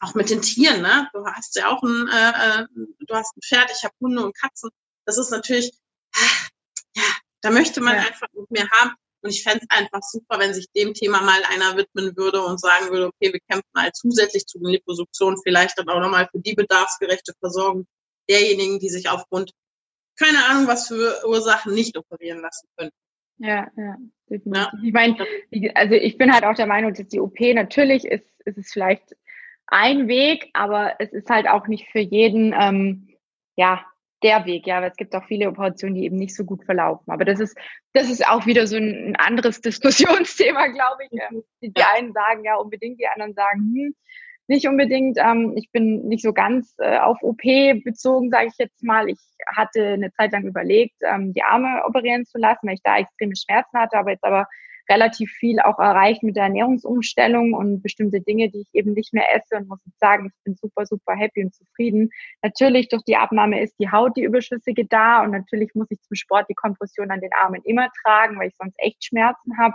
auch 0.01 0.13
mit 0.13 0.29
den 0.29 0.41
Tieren, 0.41 0.81
ne? 0.81 1.09
Du 1.13 1.25
hast 1.25 1.55
ja 1.55 1.69
auch 1.69 1.81
ein, 1.83 2.07
äh, 2.09 2.61
äh 2.61 2.67
du 3.07 3.15
hast 3.15 3.35
ein 3.35 3.41
Pferd, 3.41 3.71
ich 3.71 3.83
habe 3.83 3.93
Hunde 4.01 4.23
und 4.25 4.37
Katzen. 4.37 4.69
Das 5.05 5.17
ist 5.17 5.31
natürlich, 5.31 5.71
ach, 6.13 6.49
ja, 6.95 7.03
da 7.41 7.51
möchte 7.51 7.81
man 7.81 7.95
ja. 7.95 8.01
einfach 8.01 8.27
mehr 8.49 8.69
haben. 8.71 8.95
Und 9.21 9.31
ich 9.31 9.41
fände 9.41 9.65
es 9.67 9.75
einfach 9.75 10.01
super, 10.03 10.37
wenn 10.37 10.53
sich 10.53 10.67
dem 10.75 10.93
Thema 10.93 11.21
mal 11.21 11.41
einer 11.45 11.75
widmen 11.77 12.15
würde 12.15 12.43
und 12.43 12.59
sagen 12.59 12.91
würde, 12.91 13.07
okay, 13.07 13.33
wir 13.33 13.39
kämpfen 13.49 13.71
halt 13.75 13.95
zusätzlich 13.95 14.45
zu 14.45 14.59
den 14.59 14.67
Liposuktionen 14.67 15.39
vielleicht 15.43 15.79
dann 15.79 15.89
auch 15.89 15.99
nochmal 15.99 16.29
für 16.31 16.39
die 16.39 16.53
bedarfsgerechte 16.53 17.33
Versorgung 17.39 17.87
derjenigen, 18.29 18.79
die 18.79 18.89
sich 18.89 19.09
aufgrund, 19.09 19.51
keine 20.17 20.45
Ahnung, 20.45 20.67
was 20.67 20.87
für 20.87 21.23
Ursachen 21.27 21.73
nicht 21.73 21.97
operieren 21.97 22.41
lassen 22.41 22.67
können. 22.77 22.91
Ja, 23.37 23.67
ja. 23.75 23.97
ja. 24.27 24.71
Ich 24.81 24.93
meine, 24.93 25.17
also 25.75 25.93
ich 25.93 26.17
bin 26.17 26.33
halt 26.33 26.45
auch 26.45 26.55
der 26.55 26.67
Meinung, 26.67 26.93
dass 26.93 27.07
die 27.07 27.19
OP 27.19 27.39
natürlich 27.39 28.05
ist, 28.05 28.27
ist 28.45 28.57
es 28.57 28.71
vielleicht 28.71 29.15
ein 29.67 30.07
Weg, 30.07 30.49
aber 30.53 30.95
es 30.99 31.11
ist 31.11 31.29
halt 31.29 31.47
auch 31.47 31.67
nicht 31.67 31.89
für 31.91 31.99
jeden, 31.99 32.53
ähm, 32.57 33.09
ja, 33.55 33.85
der 34.23 34.45
Weg, 34.45 34.65
ja, 34.65 34.81
weil 34.81 34.89
es 34.89 34.97
gibt 34.97 35.13
auch 35.15 35.25
viele 35.25 35.47
Operationen, 35.47 35.95
die 35.95 36.05
eben 36.05 36.17
nicht 36.17 36.35
so 36.35 36.45
gut 36.45 36.63
verlaufen. 36.63 37.11
Aber 37.11 37.25
das 37.25 37.39
ist, 37.39 37.55
das 37.93 38.09
ist 38.09 38.27
auch 38.27 38.45
wieder 38.45 38.65
so 38.65 38.77
ein, 38.77 39.15
anderes 39.17 39.61
Diskussionsthema, 39.61 40.67
glaube 40.67 41.03
ich. 41.03 41.19
Die, 41.61 41.71
die 41.71 41.83
einen 41.95 42.13
sagen 42.13 42.43
ja 42.43 42.55
unbedingt, 42.55 42.99
die 42.99 43.07
anderen 43.07 43.33
sagen, 43.33 43.59
hm, 43.59 43.95
nicht 44.47 44.67
unbedingt. 44.67 45.17
Ähm, 45.17 45.53
ich 45.55 45.71
bin 45.71 46.07
nicht 46.07 46.23
so 46.23 46.33
ganz 46.33 46.75
äh, 46.79 46.97
auf 46.99 47.21
OP 47.21 47.41
bezogen, 47.83 48.29
sage 48.29 48.47
ich 48.47 48.57
jetzt 48.57 48.83
mal. 48.83 49.09
Ich 49.09 49.19
hatte 49.55 49.93
eine 49.93 50.11
Zeit 50.11 50.31
lang 50.31 50.43
überlegt, 50.45 50.95
ähm, 51.01 51.33
die 51.33 51.43
Arme 51.43 51.83
operieren 51.85 52.25
zu 52.25 52.37
lassen, 52.37 52.67
weil 52.67 52.75
ich 52.75 52.83
da 52.83 52.97
extreme 52.97 53.35
Schmerzen 53.35 53.77
hatte, 53.77 53.97
aber 53.97 54.11
jetzt 54.11 54.23
aber 54.23 54.47
relativ 54.89 55.31
viel 55.31 55.59
auch 55.59 55.79
erreicht 55.79 56.23
mit 56.23 56.35
der 56.35 56.43
Ernährungsumstellung 56.43 57.53
und 57.53 57.81
bestimmte 57.81 58.21
Dinge, 58.21 58.49
die 58.49 58.61
ich 58.61 58.69
eben 58.73 58.93
nicht 58.93 59.13
mehr 59.13 59.33
esse 59.35 59.57
und 59.57 59.67
muss 59.67 59.83
jetzt 59.85 59.99
sagen, 59.99 60.27
ich 60.27 60.43
bin 60.43 60.55
super, 60.55 60.85
super 60.85 61.15
happy 61.15 61.43
und 61.43 61.53
zufrieden. 61.53 62.09
Natürlich 62.43 62.89
durch 62.89 63.03
die 63.03 63.15
Abnahme 63.15 63.61
ist 63.61 63.75
die 63.79 63.91
Haut, 63.91 64.15
die 64.15 64.23
Überschüssige 64.23 64.85
da 64.85 65.23
und 65.23 65.31
natürlich 65.31 65.73
muss 65.73 65.89
ich 65.89 66.01
zum 66.01 66.15
Sport 66.15 66.47
die 66.49 66.55
Kompression 66.55 67.11
an 67.11 67.21
den 67.21 67.33
Armen 67.33 67.61
immer 67.63 67.89
tragen, 68.03 68.37
weil 68.37 68.49
ich 68.49 68.55
sonst 68.55 68.75
echt 68.77 69.03
Schmerzen 69.03 69.57
habe. 69.57 69.73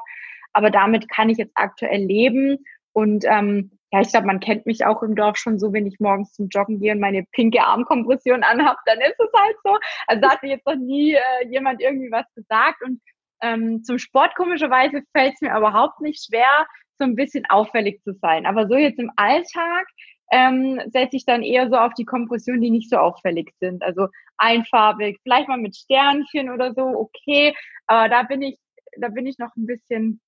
Aber 0.52 0.70
damit 0.70 1.08
kann 1.08 1.28
ich 1.28 1.38
jetzt 1.38 1.52
aktuell 1.54 2.04
leben 2.04 2.58
und 2.92 3.24
ähm, 3.26 3.72
ja, 3.92 4.00
ich 4.00 4.10
glaube, 4.10 4.26
man 4.26 4.40
kennt 4.40 4.66
mich 4.66 4.84
auch 4.84 5.02
im 5.02 5.16
Dorf 5.16 5.36
schon 5.36 5.58
so, 5.58 5.72
wenn 5.72 5.86
ich 5.86 5.98
morgens 5.98 6.32
zum 6.32 6.48
Joggen 6.48 6.78
gehe 6.78 6.92
und 6.92 7.00
meine 7.00 7.24
pinke 7.32 7.62
Armkompression 7.62 8.44
anhab, 8.44 8.76
dann 8.86 9.00
ist 9.00 9.18
es 9.18 9.30
halt 9.36 9.56
so. 9.64 9.76
Also 10.06 10.20
da 10.20 10.30
hat 10.30 10.42
mir 10.42 10.50
jetzt 10.50 10.66
noch 10.66 10.76
nie 10.76 11.14
äh, 11.14 11.48
jemand 11.50 11.80
irgendwie 11.80 12.10
was 12.10 12.26
gesagt. 12.34 12.82
Und 12.84 13.00
ähm, 13.42 13.82
zum 13.82 13.98
Sport 13.98 14.34
komischerweise 14.36 15.02
fällt 15.12 15.34
es 15.34 15.40
mir 15.40 15.56
überhaupt 15.56 16.00
nicht 16.00 16.24
schwer, 16.24 16.66
so 16.98 17.04
ein 17.04 17.16
bisschen 17.16 17.46
auffällig 17.48 18.02
zu 18.04 18.14
sein. 18.14 18.46
Aber 18.46 18.68
so 18.68 18.76
jetzt 18.76 19.00
im 19.00 19.10
Alltag 19.16 19.86
ähm, 20.30 20.80
setze 20.86 21.16
ich 21.16 21.24
dann 21.24 21.42
eher 21.42 21.68
so 21.68 21.76
auf 21.76 21.94
die 21.94 22.04
Kompression, 22.04 22.60
die 22.60 22.70
nicht 22.70 22.90
so 22.90 22.96
auffällig 22.96 23.52
sind. 23.58 23.82
Also 23.82 24.06
einfarbig, 24.36 25.18
vielleicht 25.22 25.48
mal 25.48 25.58
mit 25.58 25.74
Sternchen 25.76 26.50
oder 26.50 26.74
so, 26.74 26.82
okay. 26.82 27.56
Aber 27.86 28.08
da 28.08 28.22
bin 28.22 28.42
ich, 28.42 28.58
da 28.98 29.08
bin 29.08 29.26
ich 29.26 29.38
noch 29.38 29.56
ein 29.56 29.66
bisschen 29.66 30.20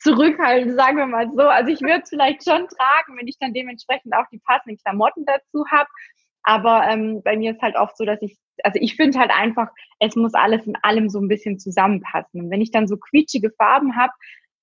zurückhalten, 0.00 0.76
sagen 0.76 0.96
wir 0.96 1.06
mal 1.06 1.30
so. 1.34 1.42
Also 1.42 1.72
ich 1.72 1.80
würde 1.80 2.02
es 2.02 2.08
vielleicht 2.08 2.44
schon 2.44 2.68
tragen, 2.68 3.18
wenn 3.18 3.26
ich 3.26 3.38
dann 3.38 3.52
dementsprechend 3.52 4.14
auch 4.14 4.26
die 4.32 4.38
passenden 4.38 4.78
Klamotten 4.78 5.24
dazu 5.24 5.64
habe. 5.70 5.88
Aber 6.42 6.86
ähm, 6.88 7.22
bei 7.22 7.36
mir 7.36 7.52
ist 7.52 7.62
halt 7.62 7.76
oft 7.76 7.96
so, 7.96 8.04
dass 8.04 8.22
ich, 8.22 8.38
also 8.62 8.78
ich 8.80 8.96
finde 8.96 9.18
halt 9.18 9.30
einfach, 9.30 9.68
es 9.98 10.16
muss 10.16 10.34
alles 10.34 10.66
in 10.66 10.76
allem 10.82 11.10
so 11.10 11.20
ein 11.20 11.28
bisschen 11.28 11.58
zusammenpassen. 11.58 12.42
Und 12.42 12.50
wenn 12.50 12.60
ich 12.60 12.70
dann 12.70 12.88
so 12.88 12.96
quietschige 12.96 13.50
Farben 13.50 13.96
habe, 13.96 14.12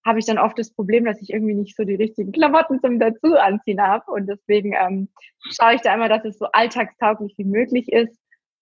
habe 0.06 0.20
ich 0.20 0.26
dann 0.26 0.38
oft 0.38 0.58
das 0.58 0.74
Problem, 0.74 1.06
dass 1.06 1.22
ich 1.22 1.32
irgendwie 1.32 1.56
nicht 1.56 1.76
so 1.76 1.84
die 1.84 1.96
richtigen 1.96 2.32
Klamotten 2.32 2.80
zum 2.80 3.00
dazu 3.00 3.36
anziehen 3.36 3.82
habe. 3.82 4.10
Und 4.12 4.28
deswegen 4.28 4.74
ähm, 4.74 5.10
schaue 5.52 5.76
ich 5.76 5.82
da 5.82 5.94
immer, 5.94 6.10
dass 6.10 6.24
es 6.26 6.38
so 6.38 6.46
alltagstauglich 6.54 7.34
wie 7.38 7.46
möglich 7.46 7.92
ist. 7.92 8.18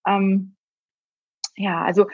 Ähm, 0.08 0.56
ja, 1.56 1.84
also 1.84 2.08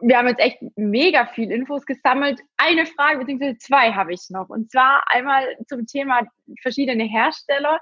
wir 0.00 0.18
haben 0.18 0.28
jetzt 0.28 0.40
echt 0.40 0.58
mega 0.76 1.26
viel 1.26 1.50
Infos 1.50 1.86
gesammelt. 1.86 2.40
Eine 2.56 2.86
Frage, 2.86 3.18
beziehungsweise 3.18 3.58
zwei 3.58 3.92
habe 3.92 4.12
ich 4.12 4.28
noch. 4.30 4.48
Und 4.48 4.70
zwar 4.70 5.02
einmal 5.06 5.44
zum 5.68 5.86
Thema 5.86 6.22
verschiedene 6.60 7.04
Hersteller. 7.04 7.80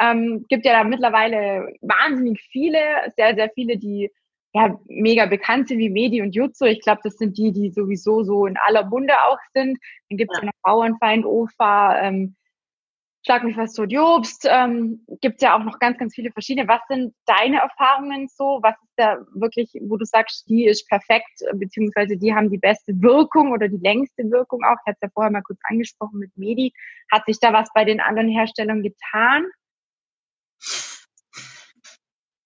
Ähm, 0.00 0.44
gibt 0.48 0.64
ja 0.64 0.72
da 0.72 0.84
mittlerweile 0.84 1.72
wahnsinnig 1.80 2.40
viele, 2.50 2.78
sehr, 3.16 3.34
sehr 3.34 3.50
viele, 3.50 3.78
die 3.78 4.10
ja 4.52 4.78
mega 4.86 5.26
bekannt 5.26 5.68
sind 5.68 5.78
wie 5.78 5.90
Medi 5.90 6.22
und 6.22 6.34
Jutsu. 6.34 6.64
Ich 6.64 6.80
glaube, 6.80 7.00
das 7.02 7.16
sind 7.16 7.36
die, 7.38 7.52
die 7.52 7.70
sowieso 7.70 8.22
so 8.22 8.46
in 8.46 8.56
aller 8.56 8.84
Munde 8.84 9.14
auch 9.24 9.38
sind. 9.52 9.78
Dann 10.08 10.18
gibt 10.18 10.32
es 10.32 10.38
ja. 10.38 10.44
ja 10.44 10.46
noch 10.46 10.62
Bauernfeind, 10.62 11.24
OFA, 11.24 12.00
ähm, 12.02 12.36
Schlag 13.26 13.42
mich 13.42 13.56
was 13.56 13.72
tot, 13.72 13.90
Jobst, 13.90 14.46
ähm, 14.46 15.02
gibt 15.22 15.40
ja 15.40 15.56
auch 15.56 15.64
noch 15.64 15.78
ganz, 15.78 15.96
ganz 15.96 16.14
viele 16.14 16.30
verschiedene. 16.30 16.68
Was 16.68 16.82
sind 16.88 17.14
deine 17.24 17.60
Erfahrungen 17.60 18.28
so? 18.28 18.58
Was 18.62 18.74
ist 18.82 18.92
da 18.96 19.18
wirklich, 19.32 19.70
wo 19.80 19.96
du 19.96 20.04
sagst, 20.04 20.46
die 20.50 20.66
ist 20.66 20.86
perfekt, 20.88 21.40
beziehungsweise 21.54 22.18
die 22.18 22.34
haben 22.34 22.50
die 22.50 22.58
beste 22.58 22.92
Wirkung 23.00 23.52
oder 23.52 23.68
die 23.68 23.78
längste 23.78 24.24
Wirkung 24.30 24.62
auch? 24.64 24.76
Ich 24.84 24.90
hatte 24.90 24.98
ja 25.02 25.08
vorher 25.14 25.32
mal 25.32 25.42
kurz 25.42 25.58
angesprochen 25.62 26.18
mit 26.18 26.36
Medi. 26.36 26.74
Hat 27.10 27.24
sich 27.24 27.40
da 27.40 27.54
was 27.54 27.70
bei 27.72 27.86
den 27.86 28.00
anderen 28.00 28.28
Herstellern 28.28 28.82
getan? 28.82 29.46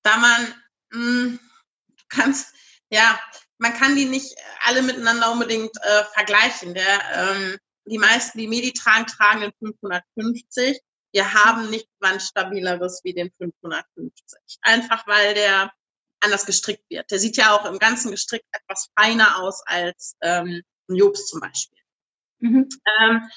Da 0.04 0.16
man, 0.16 0.54
mh, 0.92 1.24
hm, 1.24 1.40
du 1.88 2.04
kannst, 2.08 2.54
ja, 2.88 3.18
man 3.58 3.74
kann 3.74 3.96
die 3.96 4.04
nicht 4.04 4.36
alle 4.64 4.82
miteinander 4.82 5.32
unbedingt 5.32 5.72
äh, 5.82 6.04
vergleichen. 6.14 6.74
Der, 6.74 7.00
ähm, 7.16 7.58
die 7.88 7.98
meisten, 7.98 8.38
die 8.38 8.48
Medi 8.48 8.72
tragen, 8.72 9.06
tragen 9.06 9.40
den 9.40 9.52
550. 9.58 10.80
Wir 11.12 11.32
haben 11.32 11.70
nicht 11.70 11.88
wandstabileres 12.00 13.00
wie 13.04 13.14
den 13.14 13.30
550. 13.38 14.58
Einfach 14.62 15.06
weil 15.06 15.34
der 15.34 15.72
anders 16.20 16.46
gestrickt 16.46 16.84
wird. 16.90 17.10
Der 17.10 17.18
sieht 17.18 17.36
ja 17.36 17.56
auch 17.56 17.64
im 17.64 17.78
ganzen 17.78 18.10
Gestrick 18.10 18.42
etwas 18.52 18.90
feiner 18.98 19.38
aus 19.38 19.62
als 19.66 20.16
ähm, 20.20 20.62
ein 20.88 20.96
Jobs 20.96 21.26
zum 21.26 21.40
Beispiel. 21.40 21.78
Mhm. 22.40 22.68
Ähm, 23.00 23.30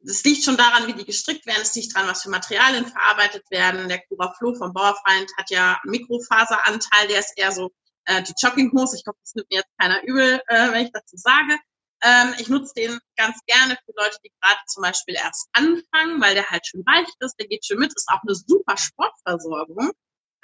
das 0.00 0.24
liegt 0.24 0.44
schon 0.44 0.56
daran, 0.56 0.86
wie 0.88 0.94
die 0.94 1.04
gestrickt 1.04 1.46
werden. 1.46 1.62
Es 1.62 1.74
liegt 1.74 1.94
daran, 1.94 2.08
was 2.08 2.22
für 2.22 2.30
Materialien 2.30 2.86
verarbeitet 2.86 3.44
werden. 3.50 3.88
Der 3.88 4.02
Cura 4.06 4.34
Flow 4.34 4.54
vom 4.54 4.72
Bauerfeind 4.72 5.30
hat 5.36 5.50
ja 5.50 5.78
einen 5.82 5.90
Mikrofaseranteil. 5.90 7.08
Der 7.08 7.20
ist 7.20 7.38
eher 7.38 7.52
so 7.52 7.70
äh, 8.06 8.22
die 8.22 8.34
Jogginghose. 8.36 8.96
Ich 8.96 9.04
glaube, 9.04 9.18
das 9.22 9.34
nimmt 9.34 9.50
mir 9.50 9.58
jetzt 9.58 9.78
keiner 9.78 10.02
übel, 10.02 10.40
äh, 10.48 10.72
wenn 10.72 10.86
ich 10.86 10.92
dazu 10.92 11.16
sage. 11.16 11.56
Ähm, 12.02 12.34
ich 12.38 12.48
nutze 12.48 12.74
den 12.74 12.98
ganz 13.16 13.38
gerne 13.46 13.78
für 13.84 13.92
Leute, 13.96 14.16
die 14.24 14.32
gerade 14.40 14.60
zum 14.66 14.82
Beispiel 14.82 15.14
erst 15.14 15.48
anfangen, 15.52 16.20
weil 16.20 16.34
der 16.34 16.50
halt 16.50 16.66
schön 16.66 16.84
weich 16.84 17.08
ist, 17.20 17.36
der 17.38 17.46
geht 17.46 17.64
schön 17.64 17.78
mit, 17.78 17.94
ist 17.94 18.08
auch 18.08 18.22
eine 18.22 18.34
super 18.34 18.76
Sportversorgung. 18.76 19.92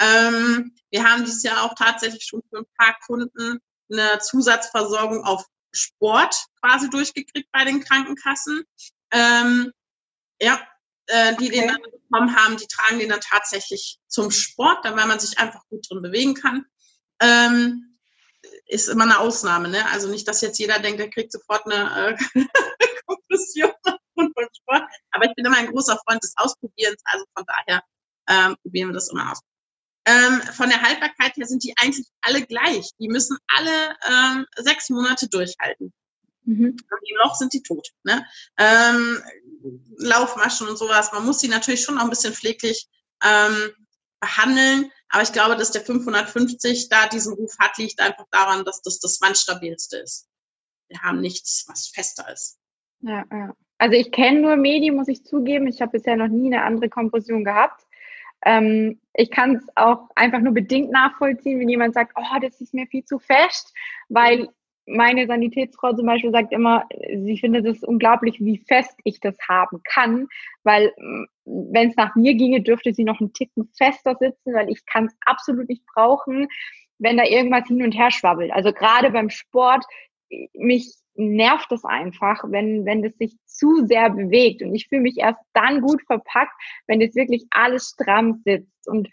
Ähm, 0.01 0.75
wir 0.91 1.05
haben 1.05 1.25
dieses 1.25 1.43
Jahr 1.43 1.65
auch 1.65 1.75
tatsächlich 1.75 2.25
schon 2.25 2.43
für 2.49 2.59
ein 2.59 2.67
paar 2.77 2.97
Kunden 3.07 3.59
eine 3.91 4.19
Zusatzversorgung 4.21 5.25
auf 5.25 5.45
Sport 5.73 6.47
quasi 6.61 6.89
durchgekriegt 6.91 7.51
bei 7.53 7.65
den 7.65 7.83
Krankenkassen. 7.83 8.63
Ähm, 9.11 9.73
ja, 10.41 10.61
äh, 11.07 11.35
die 11.37 11.49
okay. 11.49 11.61
den 11.61 11.69
dann 11.69 11.83
bekommen 11.83 12.37
haben, 12.37 12.57
die 12.57 12.67
tragen 12.67 13.01
den 13.01 13.09
dann 13.09 13.21
tatsächlich 13.21 13.99
zum 14.07 14.31
Sport, 14.31 14.85
dann 14.85 14.97
weil 14.97 15.07
man 15.07 15.19
sich 15.19 15.39
einfach 15.39 15.67
gut 15.69 15.87
drin 15.91 16.03
bewegen 16.03 16.35
kann. 16.35 16.65
Ähm, 17.21 17.88
ist 18.69 18.89
immer 18.89 19.05
eine 19.05 19.19
Ausnahme, 19.19 19.69
ne? 19.69 19.85
Also 19.91 20.09
nicht, 20.09 20.29
dass 20.29 20.41
jetzt 20.43 20.59
jeder 20.59 20.79
denkt, 20.79 21.01
er 21.01 21.11
kriegt 21.11 21.33
sofort 21.33 21.65
eine 21.67 22.17
äh, 22.35 22.45
Konklusion 23.07 23.73
von 24.15 24.49
Sport. 24.57 24.83
Aber 25.11 25.25
ich 25.25 25.35
bin 25.35 25.47
immer 25.47 25.57
ein 25.57 25.71
großer 25.71 25.99
Freund 26.07 26.23
des 26.23 26.35
Ausprobierens, 26.37 27.01
also 27.05 27.25
von 27.35 27.45
daher 27.47 27.83
ähm, 28.29 28.57
probieren 28.63 28.91
wir 28.91 28.95
das 28.95 29.11
immer 29.11 29.33
aus. 29.33 29.41
Ähm, 30.05 30.41
von 30.53 30.69
der 30.69 30.81
Haltbarkeit 30.81 31.37
her 31.37 31.47
sind 31.47 31.63
die 31.65 31.75
eigentlich 31.77 32.07
alle 32.23 32.43
gleich. 32.47 32.91
Die 32.99 33.09
müssen 33.09 33.37
alle 33.49 33.97
ähm, 34.09 34.47
sechs 34.57 34.89
Monate 34.91 35.29
durchhalten. 35.29 35.93
Mhm. 36.45 36.77
Im 36.77 37.17
Loch 37.23 37.35
sind 37.35 37.53
die 37.53 37.63
tot. 37.63 37.89
Ne? 38.05 38.25
Ähm, 38.57 39.23
Laufmaschen 39.99 40.69
und 40.69 40.79
sowas. 40.79 41.13
Man 41.13 41.27
muss 41.27 41.41
sie 41.41 41.49
natürlich 41.49 41.83
schon 41.83 41.99
auch 41.99 42.05
ein 42.05 42.11
bisschen 42.11 42.33
pfleglich 42.33 42.89
ähm, 43.23 43.73
behandeln. 44.21 44.91
Aber 45.11 45.23
ich 45.23 45.33
glaube, 45.33 45.57
dass 45.57 45.73
der 45.73 45.83
550 45.83 46.89
da 46.89 47.07
diesen 47.09 47.35
Ruf 47.35 47.57
hat, 47.59 47.79
liegt 47.79 48.01
einfach 48.01 48.27
daran, 48.31 48.65
dass 48.65 48.83
das 48.83 49.01
das 49.01 49.21
wandstabilste 49.21 49.99
ist. 49.99 50.29
Wir 50.89 51.01
haben 51.03 51.21
nichts, 51.21 51.67
was 51.69 51.89
fester 51.89 52.31
ist. 52.33 52.59
Ja, 53.01 53.25
ja. 53.31 53.55
Also 53.79 53.97
ich 53.97 54.11
kenne 54.11 54.41
nur 54.41 54.57
Medi, 54.57 54.91
muss 54.91 55.09
ich 55.09 55.25
zugeben. 55.25 55.69
Ich 55.69 55.81
habe 55.81 55.93
bisher 55.93 56.17
noch 56.17 56.29
nie 56.29 56.53
eine 56.53 56.65
andere 56.65 56.89
Kompression 56.89 57.45
gehabt. 57.45 57.87
Ähm, 58.45 59.01
ich 59.15 59.31
kann 59.31 59.57
es 59.57 59.65
auch 59.77 60.09
einfach 60.15 60.41
nur 60.41 60.53
bedingt 60.53 60.91
nachvollziehen, 60.91 61.61
wenn 61.61 61.69
jemand 61.69 61.95
sagt, 61.95 62.13
oh, 62.17 62.39
das 62.41 62.61
ist 62.61 62.75
mir 62.75 62.87
viel 62.87 63.05
zu 63.05 63.19
fest, 63.19 63.73
weil 64.09 64.49
meine 64.89 65.27
Sanitätsfrau 65.27 65.93
zum 65.93 66.07
Beispiel 66.07 66.33
sagt 66.33 66.53
immer, 66.53 66.85
sie 67.15 67.39
findet 67.39 67.67
es 67.67 67.83
unglaublich, 67.83 68.41
wie 68.41 68.59
fest 68.59 68.99
ich 69.05 69.21
das 69.21 69.37
haben 69.49 69.81
kann, 69.85 70.29
weil 70.65 70.93
mm, 70.97 71.25
wenn 71.45 71.91
es 71.91 71.97
nach 71.97 72.15
mir 72.15 72.35
ginge, 72.35 72.63
dürfte 72.63 72.93
sie 72.93 73.05
noch 73.05 73.21
einen 73.21 73.33
Ticken 73.33 73.71
fester 73.77 74.17
sitzen, 74.19 74.55
weil 74.55 74.71
ich 74.71 74.85
kann 74.87 75.07
es 75.07 75.17
absolut 75.25 75.69
nicht 75.69 75.85
brauchen, 75.95 76.49
wenn 76.99 77.17
da 77.17 77.25
irgendwas 77.25 77.69
hin 77.69 77.83
und 77.83 77.93
her 77.93 78.11
schwabbelt. 78.11 78.53
Also 78.53 78.73
gerade 78.73 79.11
beim 79.11 79.31
Sport, 79.31 79.85
mich 80.55 80.95
nervt 81.15 81.71
es 81.73 81.85
einfach, 81.85 82.45
wenn, 82.47 82.85
wenn 82.85 83.03
das 83.03 83.17
sich 83.19 83.37
zu 83.45 83.87
sehr 83.87 84.11
bewegt. 84.11 84.63
Und 84.63 84.75
ich 84.75 84.89
fühle 84.89 85.03
mich 85.03 85.19
erst 85.19 85.41
dann 85.53 85.81
gut 85.81 86.03
verpackt, 86.07 86.53
wenn 86.87 87.01
das 87.01 87.15
wirklich 87.15 87.45
alles 87.51 87.95
stramm 87.95 88.43
sitzt. 88.45 88.89
Und 88.89 89.09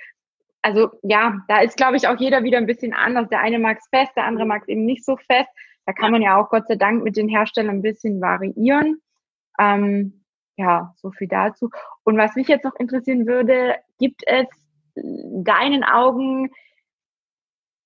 also 0.65 0.89
ja, 1.03 1.43
da 1.47 1.59
ist, 1.59 1.77
glaube 1.77 1.95
ich, 1.95 2.07
auch 2.07 2.17
jeder 2.17 2.43
wieder 2.43 2.57
ein 2.57 2.65
bisschen 2.65 2.91
anders. 2.91 3.29
Der 3.29 3.41
eine 3.41 3.59
mag 3.59 3.77
es 3.79 3.87
fest, 3.87 4.13
der 4.15 4.25
andere 4.25 4.47
mag 4.47 4.63
es 4.63 4.67
eben 4.67 4.83
nicht 4.83 5.05
so 5.05 5.15
fest. 5.15 5.47
Da 5.85 5.93
kann 5.93 6.11
man 6.11 6.23
ja 6.23 6.37
auch 6.37 6.49
Gott 6.49 6.67
sei 6.67 6.75
Dank 6.75 7.03
mit 7.03 7.17
den 7.17 7.29
Herstellern 7.29 7.75
ein 7.75 7.81
bisschen 7.83 8.19
variieren. 8.19 8.99
Ähm, 9.59 10.23
ja, 10.57 10.91
so 10.95 11.11
viel 11.11 11.27
dazu. 11.27 11.69
Und 12.03 12.17
was 12.17 12.35
mich 12.35 12.47
jetzt 12.47 12.63
noch 12.63 12.73
interessieren 12.79 13.27
würde, 13.27 13.75
gibt 13.99 14.23
es 14.25 14.47
deinen 14.95 15.83
Augen 15.83 16.49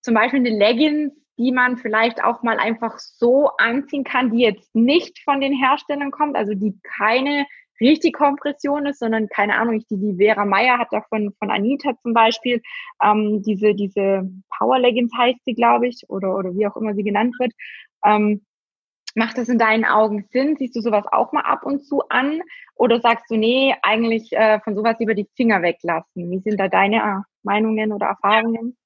zum 0.01 0.13
Beispiel 0.13 0.39
eine 0.39 0.57
Leggings, 0.57 1.11
die 1.37 1.51
man 1.51 1.75
vielleicht 1.75 2.23
auch 2.23 2.43
mal 2.43 2.59
einfach 2.59 2.97
so 2.97 3.49
anziehen 3.57 4.05
kann, 4.05 4.31
die 4.31 4.39
jetzt 4.39 4.73
nicht 4.73 5.19
von 5.25 5.41
den 5.41 5.51
Herstellern 5.51 6.11
kommt, 6.11 6.37
also 6.37 6.53
die 6.53 6.79
keine 6.97 7.45
richtig 7.79 8.13
Kompression 8.13 8.85
ist, 8.85 8.99
sondern 8.99 9.27
keine 9.29 9.57
Ahnung, 9.57 9.83
die, 9.89 9.97
die 9.97 10.15
Vera 10.17 10.45
Meyer 10.45 10.77
hat 10.77 10.89
da 10.91 11.01
von, 11.09 11.33
von 11.39 11.51
Anita 11.51 11.97
zum 12.01 12.13
Beispiel, 12.13 12.61
ähm, 13.03 13.41
diese, 13.43 13.73
diese 13.73 14.29
Power 14.57 14.79
Leggings 14.79 15.11
heißt 15.17 15.39
sie, 15.45 15.53
glaube 15.53 15.87
ich, 15.87 16.03
oder, 16.07 16.35
oder 16.35 16.55
wie 16.55 16.67
auch 16.67 16.75
immer 16.75 16.93
sie 16.93 17.03
genannt 17.03 17.35
wird. 17.39 17.53
Ähm, 18.03 18.45
macht 19.15 19.37
das 19.37 19.49
in 19.49 19.57
deinen 19.57 19.85
Augen 19.85 20.27
Sinn? 20.31 20.55
Siehst 20.57 20.75
du 20.75 20.81
sowas 20.81 21.05
auch 21.11 21.31
mal 21.31 21.41
ab 21.41 21.65
und 21.65 21.85
zu 21.85 22.07
an? 22.09 22.41
Oder 22.75 23.01
sagst 23.01 23.25
du, 23.29 23.35
nee, 23.35 23.75
eigentlich 23.81 24.31
äh, 24.33 24.59
von 24.61 24.75
sowas 24.75 24.95
lieber 24.99 25.15
die 25.15 25.29
Finger 25.35 25.61
weglassen? 25.61 26.31
Wie 26.31 26.39
sind 26.39 26.59
da 26.59 26.67
deine 26.67 26.97
äh, 26.97 27.21
Meinungen 27.43 27.91
oder 27.91 28.07
Erfahrungen? 28.07 28.77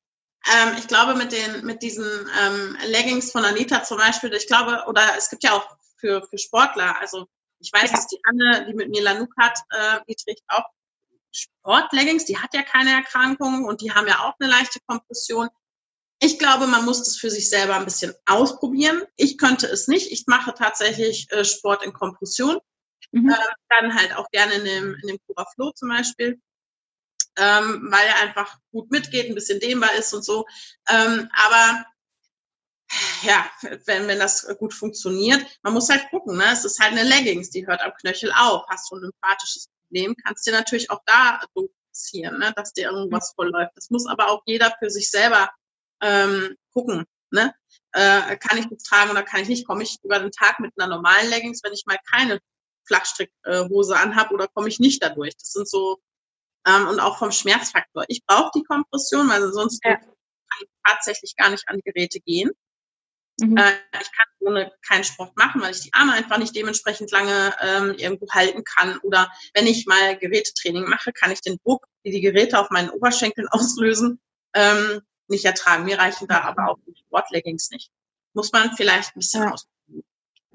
Ähm, 0.51 0.73
ich 0.77 0.87
glaube, 0.87 1.15
mit 1.15 1.31
den, 1.31 1.65
mit 1.65 1.81
diesen 1.81 2.05
ähm, 2.05 2.77
Leggings 2.87 3.31
von 3.31 3.45
Anita 3.45 3.83
zum 3.83 3.97
Beispiel, 3.97 4.33
ich 4.33 4.47
glaube, 4.47 4.83
oder 4.87 5.01
es 5.17 5.29
gibt 5.29 5.43
ja 5.43 5.51
auch 5.53 5.65
für, 5.97 6.21
für 6.23 6.37
Sportler, 6.37 6.99
also 6.99 7.27
ich 7.63 7.71
weiß, 7.71 7.91
ja. 7.91 7.95
dass 7.95 8.07
die 8.07 8.19
Anne, 8.23 8.65
die 8.67 8.73
mit 8.73 8.89
mir 8.89 9.01
Lanuk 9.01 9.33
hat, 9.37 9.57
äh, 9.69 9.99
die 10.07 10.15
trägt 10.15 10.43
auch 10.49 10.65
Sportleggings, 11.31 12.25
die 12.25 12.37
hat 12.37 12.53
ja 12.53 12.61
keine 12.61 12.91
Erkrankung 12.91 13.65
und 13.65 13.81
die 13.81 13.91
haben 13.91 14.07
ja 14.07 14.19
auch 14.19 14.33
eine 14.39 14.49
leichte 14.49 14.79
Kompression. 14.85 15.49
Ich 16.19 16.37
glaube, 16.39 16.67
man 16.67 16.85
muss 16.85 17.03
das 17.03 17.17
für 17.17 17.29
sich 17.29 17.49
selber 17.49 17.75
ein 17.75 17.85
bisschen 17.85 18.13
ausprobieren. 18.25 19.01
Ich 19.15 19.37
könnte 19.37 19.67
es 19.67 19.87
nicht. 19.87 20.11
Ich 20.11 20.25
mache 20.27 20.53
tatsächlich 20.53 21.31
äh, 21.31 21.43
Sport 21.43 21.83
in 21.83 21.93
Kompression. 21.93 22.59
Mhm. 23.11 23.29
Äh, 23.29 23.35
dann 23.69 23.95
halt 23.95 24.15
auch 24.15 24.29
gerne 24.31 24.53
in 24.53 24.65
dem, 24.65 24.95
in 25.01 25.07
dem 25.07 25.17
Cura 25.25 25.45
Flow 25.55 25.71
zum 25.71 25.89
Beispiel. 25.89 26.39
Ähm, 27.35 27.87
weil 27.89 28.05
er 28.07 28.21
einfach 28.21 28.59
gut 28.71 28.91
mitgeht, 28.91 29.27
ein 29.27 29.35
bisschen 29.35 29.59
dehnbar 29.59 29.93
ist 29.95 30.13
und 30.13 30.23
so. 30.23 30.45
Ähm, 30.87 31.29
aber 31.33 31.85
ja, 33.23 33.45
wenn, 33.85 34.07
wenn 34.07 34.19
das 34.19 34.47
gut 34.59 34.73
funktioniert, 34.73 35.45
man 35.63 35.73
muss 35.73 35.89
halt 35.89 36.09
gucken, 36.09 36.37
ne? 36.37 36.45
Es 36.51 36.65
ist 36.65 36.79
halt 36.79 36.91
eine 36.91 37.03
Leggings, 37.03 37.49
die 37.49 37.65
hört 37.65 37.81
am 37.81 37.93
Knöchel 37.99 38.31
auf. 38.37 38.65
Hast 38.67 38.91
du 38.91 38.95
ein 38.95 39.01
lymphatisches 39.01 39.69
Problem, 39.69 40.15
kannst 40.23 40.45
dir 40.45 40.51
natürlich 40.51 40.89
auch 40.91 41.01
da 41.05 41.41
so 41.55 41.69
passieren, 41.93 42.39
ne? 42.39 42.53
dass 42.55 42.73
dir 42.73 42.89
irgendwas 42.89 43.33
vollläuft. 43.35 43.71
Das 43.75 43.89
muss 43.89 44.07
aber 44.07 44.29
auch 44.29 44.41
jeder 44.45 44.73
für 44.79 44.89
sich 44.89 45.09
selber 45.09 45.51
ähm, 46.01 46.55
gucken. 46.73 47.05
Ne? 47.31 47.53
Äh, 47.91 48.37
kann 48.37 48.57
ich 48.57 48.67
das 48.67 48.83
tragen 48.83 49.11
oder 49.11 49.23
kann 49.23 49.41
ich 49.41 49.47
nicht? 49.47 49.67
Komme 49.67 49.83
ich 49.83 49.97
über 50.03 50.19
den 50.19 50.31
Tag 50.31 50.59
mit 50.59 50.73
einer 50.77 50.95
normalen 50.95 51.29
Leggings, 51.29 51.61
wenn 51.63 51.73
ich 51.73 51.85
mal 51.85 51.97
keine 52.11 52.39
Flachstrickhose 52.85 53.95
anhab 53.95 54.31
oder 54.31 54.47
komme 54.47 54.67
ich 54.67 54.79
nicht 54.79 55.01
dadurch? 55.03 55.35
Das 55.37 55.51
sind 55.51 55.69
so 55.69 55.99
ähm, 56.67 56.87
und 56.87 56.99
auch 56.99 57.17
vom 57.17 57.31
Schmerzfaktor. 57.31 58.05
Ich 58.07 58.25
brauche 58.25 58.51
die 58.55 58.63
Kompression, 58.63 59.29
weil 59.29 59.51
sonst 59.51 59.83
ja. 59.83 59.95
kann 59.95 60.07
ich 60.61 60.69
tatsächlich 60.85 61.35
gar 61.35 61.49
nicht 61.49 61.67
an 61.67 61.77
die 61.77 61.83
Geräte 61.83 62.19
gehen. 62.19 62.51
Mhm. 63.39 63.57
Äh, 63.57 63.71
ich 63.99 64.11
kann 64.11 64.27
ohne 64.39 64.71
keinen 64.87 65.03
Sport 65.03 65.35
machen, 65.37 65.61
weil 65.61 65.71
ich 65.71 65.81
die 65.81 65.93
Arme 65.93 66.13
einfach 66.13 66.37
nicht 66.37 66.55
dementsprechend 66.55 67.11
lange 67.11 67.53
ähm, 67.61 67.95
irgendwo 67.97 68.29
halten 68.29 68.63
kann. 68.63 68.97
Oder 68.99 69.31
wenn 69.53 69.67
ich 69.67 69.85
mal 69.85 70.17
Gerätetraining 70.17 70.87
mache, 70.87 71.11
kann 71.11 71.31
ich 71.31 71.41
den 71.41 71.57
Druck, 71.63 71.87
die 72.05 72.11
die 72.11 72.21
Geräte 72.21 72.59
auf 72.59 72.69
meinen 72.69 72.89
Oberschenkeln 72.89 73.47
auslösen, 73.51 74.19
ähm, 74.53 75.01
nicht 75.27 75.45
ertragen. 75.45 75.85
Mir 75.85 75.97
reichen 75.97 76.27
da 76.27 76.41
aber 76.41 76.69
auch 76.69 76.77
die 76.85 76.95
Sportleggings 76.95 77.69
nicht. 77.71 77.91
Muss 78.33 78.51
man 78.51 78.75
vielleicht 78.75 79.15
ein 79.15 79.19
bisschen 79.19 79.43
ja. 79.43 79.51
ausprobieren. 79.51 80.05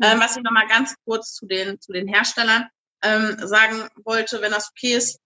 Ähm, 0.00 0.20
was 0.20 0.36
ich 0.36 0.42
nochmal 0.42 0.68
ganz 0.68 0.94
kurz 1.04 1.34
zu 1.34 1.46
den, 1.46 1.80
zu 1.80 1.92
den 1.92 2.06
Herstellern 2.06 2.68
ähm, 3.02 3.36
sagen 3.46 3.88
wollte, 4.04 4.40
wenn 4.40 4.52
das 4.52 4.70
okay 4.70 4.94
ist. 4.94 5.20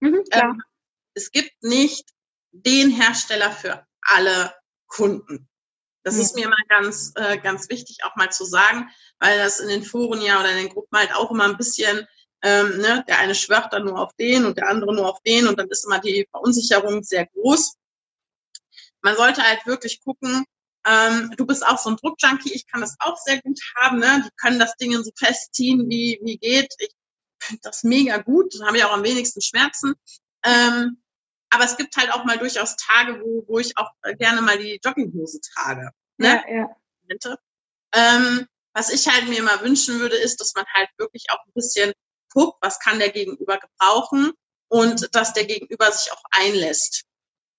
Mhm, 0.00 0.22
ähm, 0.30 0.62
es 1.14 1.30
gibt 1.30 1.52
nicht 1.62 2.08
den 2.52 2.90
Hersteller 2.90 3.50
für 3.50 3.84
alle 4.02 4.54
Kunden. 4.86 5.48
Das 6.04 6.16
ist 6.16 6.34
mir 6.34 6.48
mal 6.48 6.56
ganz, 6.68 7.12
äh, 7.16 7.38
ganz 7.38 7.68
wichtig 7.68 7.98
auch 8.04 8.16
mal 8.16 8.30
zu 8.30 8.44
sagen, 8.44 8.88
weil 9.20 9.38
das 9.38 9.60
in 9.60 9.68
den 9.68 9.84
Foren 9.84 10.20
ja 10.20 10.40
oder 10.40 10.50
in 10.50 10.56
den 10.58 10.68
Gruppen 10.68 10.98
halt 10.98 11.14
auch 11.14 11.30
immer 11.30 11.44
ein 11.44 11.56
bisschen 11.56 12.06
Ähm, 12.44 12.78
ne? 12.78 13.04
Der 13.06 13.18
eine 13.18 13.34
schwört 13.36 13.72
dann 13.72 13.84
nur 13.84 14.00
auf 14.00 14.14
den 14.16 14.44
und 14.44 14.56
der 14.58 14.68
andere 14.68 14.94
nur 14.94 15.08
auf 15.08 15.22
den 15.22 15.46
und 15.46 15.58
dann 15.58 15.68
ist 15.68 15.84
immer 15.84 16.00
die 16.00 16.26
Verunsicherung 16.32 17.02
sehr 17.04 17.26
groß. 17.26 17.74
Man 19.02 19.16
sollte 19.16 19.42
halt 19.42 19.64
wirklich 19.66 20.02
gucken, 20.02 20.44
ähm, 20.84 21.32
du 21.36 21.46
bist 21.46 21.64
auch 21.64 21.78
so 21.78 21.90
ein 21.90 21.96
Druckjunkie, 21.96 22.52
ich 22.52 22.66
kann 22.66 22.80
das 22.80 22.96
auch 22.98 23.16
sehr 23.16 23.40
gut 23.42 23.60
haben. 23.76 23.98
Ne? 23.98 24.24
Die 24.26 24.30
können 24.36 24.58
das 24.58 24.74
Ding 24.76 24.92
so 25.02 25.10
festziehen, 25.16 25.88
wie, 25.88 26.18
wie 26.22 26.38
geht. 26.38 26.74
Ich 26.78 26.92
finde 27.40 27.60
das 27.62 27.84
mega 27.84 28.18
gut, 28.18 28.54
dann 28.58 28.66
habe 28.66 28.76
ich 28.78 28.84
auch 28.84 28.92
am 28.92 29.04
wenigsten 29.04 29.40
Schmerzen. 29.40 29.94
Ähm, 30.44 31.01
aber 31.52 31.64
es 31.64 31.76
gibt 31.76 31.96
halt 31.96 32.10
auch 32.12 32.24
mal 32.24 32.38
durchaus 32.38 32.76
Tage, 32.76 33.20
wo, 33.20 33.44
wo 33.46 33.58
ich 33.58 33.76
auch 33.76 33.90
gerne 34.18 34.40
mal 34.40 34.58
die 34.58 34.80
Jogginghose 34.82 35.40
trage. 35.40 35.90
Ne? 36.16 36.42
Ja, 36.48 36.66
ja. 37.18 37.36
Ähm, 37.94 38.46
was 38.74 38.88
ich 38.88 39.06
halt 39.06 39.28
mir 39.28 39.38
immer 39.38 39.60
wünschen 39.60 40.00
würde, 40.00 40.16
ist, 40.16 40.40
dass 40.40 40.54
man 40.54 40.64
halt 40.72 40.88
wirklich 40.96 41.26
auch 41.30 41.44
ein 41.44 41.52
bisschen 41.54 41.92
guckt, 42.32 42.56
was 42.62 42.78
kann 42.78 42.98
der 42.98 43.10
Gegenüber 43.10 43.58
gebrauchen 43.58 44.32
und 44.68 45.14
dass 45.14 45.34
der 45.34 45.44
Gegenüber 45.44 45.92
sich 45.92 46.10
auch 46.10 46.22
einlässt. 46.30 47.04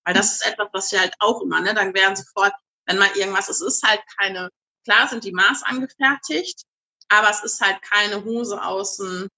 Weil 0.06 0.16
das 0.16 0.34
ist 0.34 0.46
etwas, 0.48 0.70
was 0.74 0.91
wir 0.91 1.00
halt 1.00 1.14
auch 1.20 1.41
immer, 1.41 1.62
ne? 1.62 1.76
Dann 1.76 1.94
werden 1.94 2.16
sofort, 2.16 2.54
wenn 2.88 2.98
mal 2.98 3.16
irgendwas, 3.16 3.48
es 3.48 3.62
ist 3.62 3.84
halt 3.84 4.02
keine, 4.20 4.50
klar 4.86 5.08
sind 5.08 5.24
die 5.24 5.32
Maß 5.32 5.62
angefertigt, 5.64 6.64
aber 7.10 7.30
es 7.30 7.44
ist 7.44 7.62
halt 7.62 7.80
keine 7.84 8.24
Hose 8.24 8.62
aus 8.62 8.98
dem 8.98 9.30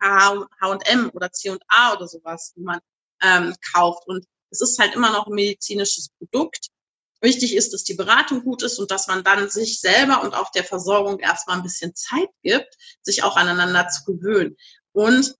H&M 0.00 1.10
oder 1.12 1.30
C&A 1.30 1.92
oder 1.92 2.08
sowas, 2.08 2.54
die 2.56 2.62
man 2.62 2.80
ähm, 3.22 3.54
kauft. 3.72 4.06
Und 4.06 4.24
es 4.50 4.60
ist 4.60 4.78
halt 4.78 4.94
immer 4.94 5.12
noch 5.12 5.26
ein 5.26 5.34
medizinisches 5.34 6.10
Produkt. 6.18 6.68
Wichtig 7.20 7.56
ist, 7.56 7.72
dass 7.72 7.82
die 7.82 7.94
Beratung 7.94 8.44
gut 8.44 8.62
ist 8.62 8.78
und 8.78 8.90
dass 8.90 9.08
man 9.08 9.24
dann 9.24 9.50
sich 9.50 9.80
selber 9.80 10.22
und 10.22 10.34
auch 10.34 10.50
der 10.52 10.64
Versorgung 10.64 11.18
erstmal 11.18 11.56
ein 11.56 11.64
bisschen 11.64 11.94
Zeit 11.94 12.28
gibt, 12.42 12.72
sich 13.02 13.24
auch 13.24 13.36
aneinander 13.36 13.88
zu 13.88 14.04
gewöhnen. 14.04 14.56
Und 14.92 15.34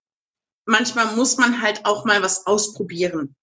manchmal 0.64 1.14
muss 1.14 1.36
man 1.36 1.62
halt 1.62 1.84
auch 1.86 2.04
mal 2.04 2.22
was 2.22 2.46
ausprobieren. 2.46 3.36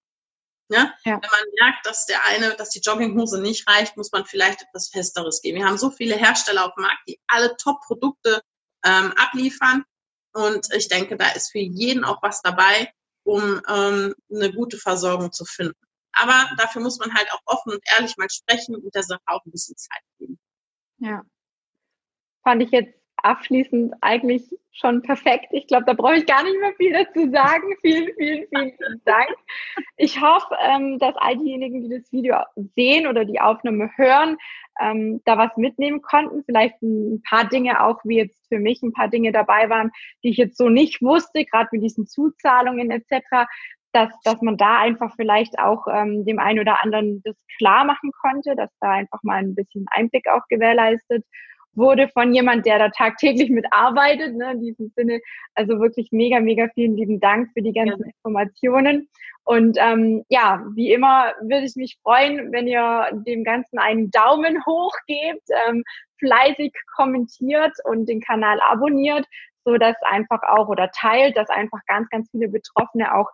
Ne? 0.68 0.92
Ja. 1.04 1.12
Wenn 1.12 1.30
man 1.30 1.44
merkt, 1.60 1.86
dass 1.86 2.06
der 2.06 2.24
eine, 2.26 2.54
dass 2.56 2.70
die 2.70 2.80
Jogginghose 2.80 3.40
nicht 3.40 3.68
reicht, 3.68 3.96
muss 3.96 4.10
man 4.12 4.24
vielleicht 4.26 4.62
etwas 4.62 4.88
Festeres 4.88 5.40
geben. 5.40 5.58
Wir 5.58 5.66
haben 5.66 5.78
so 5.78 5.90
viele 5.90 6.16
Hersteller 6.16 6.66
auf 6.66 6.74
dem 6.74 6.82
Markt, 6.82 7.08
die 7.08 7.20
alle 7.28 7.56
Top-Produkte 7.56 8.42
ähm, 8.84 9.12
abliefern. 9.16 9.84
Und 10.32 10.68
ich 10.74 10.88
denke, 10.88 11.16
da 11.16 11.28
ist 11.30 11.52
für 11.52 11.60
jeden 11.60 12.04
auch 12.04 12.20
was 12.22 12.42
dabei, 12.42 12.92
um 13.26 13.60
ähm, 13.68 14.14
eine 14.32 14.52
gute 14.52 14.78
Versorgung 14.78 15.32
zu 15.32 15.44
finden. 15.44 15.76
Aber 16.12 16.48
dafür 16.56 16.80
muss 16.80 16.98
man 16.98 17.12
halt 17.14 17.30
auch 17.32 17.42
offen 17.44 17.72
und 17.72 17.82
ehrlich 17.94 18.16
mal 18.16 18.30
sprechen 18.30 18.74
und 18.76 18.94
der 18.94 19.02
Sache 19.02 19.20
auch 19.26 19.44
ein 19.44 19.50
bisschen 19.50 19.76
Zeit 19.76 20.02
geben. 20.18 20.38
Ja. 20.98 21.22
Fand 22.42 22.62
ich 22.62 22.70
jetzt 22.70 22.94
abschließend 23.22 23.94
eigentlich 24.00 24.42
schon 24.72 25.02
perfekt. 25.02 25.46
Ich 25.50 25.66
glaube, 25.66 25.84
da 25.86 25.94
brauche 25.94 26.16
ich 26.16 26.26
gar 26.26 26.42
nicht 26.42 26.60
mehr 26.60 26.74
viel 26.74 26.92
dazu 26.92 27.30
sagen. 27.30 27.74
Vielen, 27.82 28.12
vielen, 28.16 28.46
vielen, 28.48 28.72
vielen 28.76 29.02
Dank. 29.04 29.34
Ich 29.96 30.20
hoffe, 30.20 30.54
ähm, 30.60 30.98
dass 30.98 31.16
all 31.16 31.36
diejenigen, 31.38 31.82
die 31.82 31.96
das 31.96 32.12
Video 32.12 32.36
sehen 32.74 33.06
oder 33.06 33.24
die 33.24 33.40
Aufnahme 33.40 33.90
hören, 33.96 34.36
ähm, 34.80 35.22
da 35.24 35.38
was 35.38 35.56
mitnehmen 35.56 36.02
konnten. 36.02 36.44
Vielleicht 36.44 36.80
ein 36.82 37.22
paar 37.22 37.48
Dinge 37.48 37.82
auch, 37.82 38.00
wie 38.04 38.18
jetzt 38.18 38.46
für 38.48 38.58
mich 38.58 38.82
ein 38.82 38.92
paar 38.92 39.08
Dinge 39.08 39.32
dabei 39.32 39.70
waren, 39.70 39.90
die 40.22 40.30
ich 40.30 40.36
jetzt 40.36 40.58
so 40.58 40.68
nicht 40.68 41.00
wusste, 41.00 41.44
gerade 41.44 41.68
mit 41.72 41.82
diesen 41.82 42.06
Zuzahlungen 42.06 42.90
etc., 42.90 43.46
dass, 43.92 44.10
dass 44.24 44.42
man 44.42 44.58
da 44.58 44.78
einfach 44.80 45.14
vielleicht 45.16 45.58
auch 45.58 45.86
ähm, 45.90 46.26
dem 46.26 46.38
einen 46.38 46.60
oder 46.60 46.82
anderen 46.82 47.22
das 47.24 47.36
klar 47.56 47.86
machen 47.86 48.10
konnte, 48.20 48.54
dass 48.54 48.70
da 48.80 48.90
einfach 48.90 49.22
mal 49.22 49.38
ein 49.38 49.54
bisschen 49.54 49.86
Einblick 49.90 50.28
auch 50.28 50.42
gewährleistet 50.50 51.24
wurde 51.76 52.08
von 52.08 52.34
jemand, 52.34 52.66
der 52.66 52.78
da 52.78 52.88
tagtäglich 52.88 53.50
mitarbeitet, 53.50 54.34
ne, 54.36 54.52
in 54.52 54.60
diesem 54.60 54.92
Sinne. 54.96 55.20
Also 55.54 55.78
wirklich 55.80 56.08
mega, 56.10 56.40
mega 56.40 56.68
vielen 56.74 56.96
lieben 56.96 57.20
Dank 57.20 57.50
für 57.52 57.62
die 57.62 57.72
ganzen 57.72 58.04
ja. 58.04 58.10
Informationen. 58.16 59.08
Und 59.44 59.78
ähm, 59.80 60.24
ja, 60.28 60.64
wie 60.74 60.92
immer 60.92 61.32
würde 61.40 61.66
ich 61.66 61.76
mich 61.76 61.98
freuen, 62.02 62.50
wenn 62.52 62.66
ihr 62.66 63.08
dem 63.26 63.44
Ganzen 63.44 63.78
einen 63.78 64.10
Daumen 64.10 64.64
hoch 64.66 64.92
gebt, 65.06 65.48
ähm, 65.68 65.84
fleißig 66.18 66.72
kommentiert 66.96 67.72
und 67.84 68.08
den 68.08 68.20
Kanal 68.20 68.58
abonniert, 68.60 69.24
so 69.64 69.76
dass 69.76 69.96
einfach 70.02 70.42
auch 70.42 70.68
oder 70.68 70.90
teilt, 70.90 71.36
dass 71.36 71.48
einfach 71.48 71.78
ganz, 71.86 72.08
ganz 72.10 72.28
viele 72.30 72.48
Betroffene 72.48 73.14
auch 73.14 73.28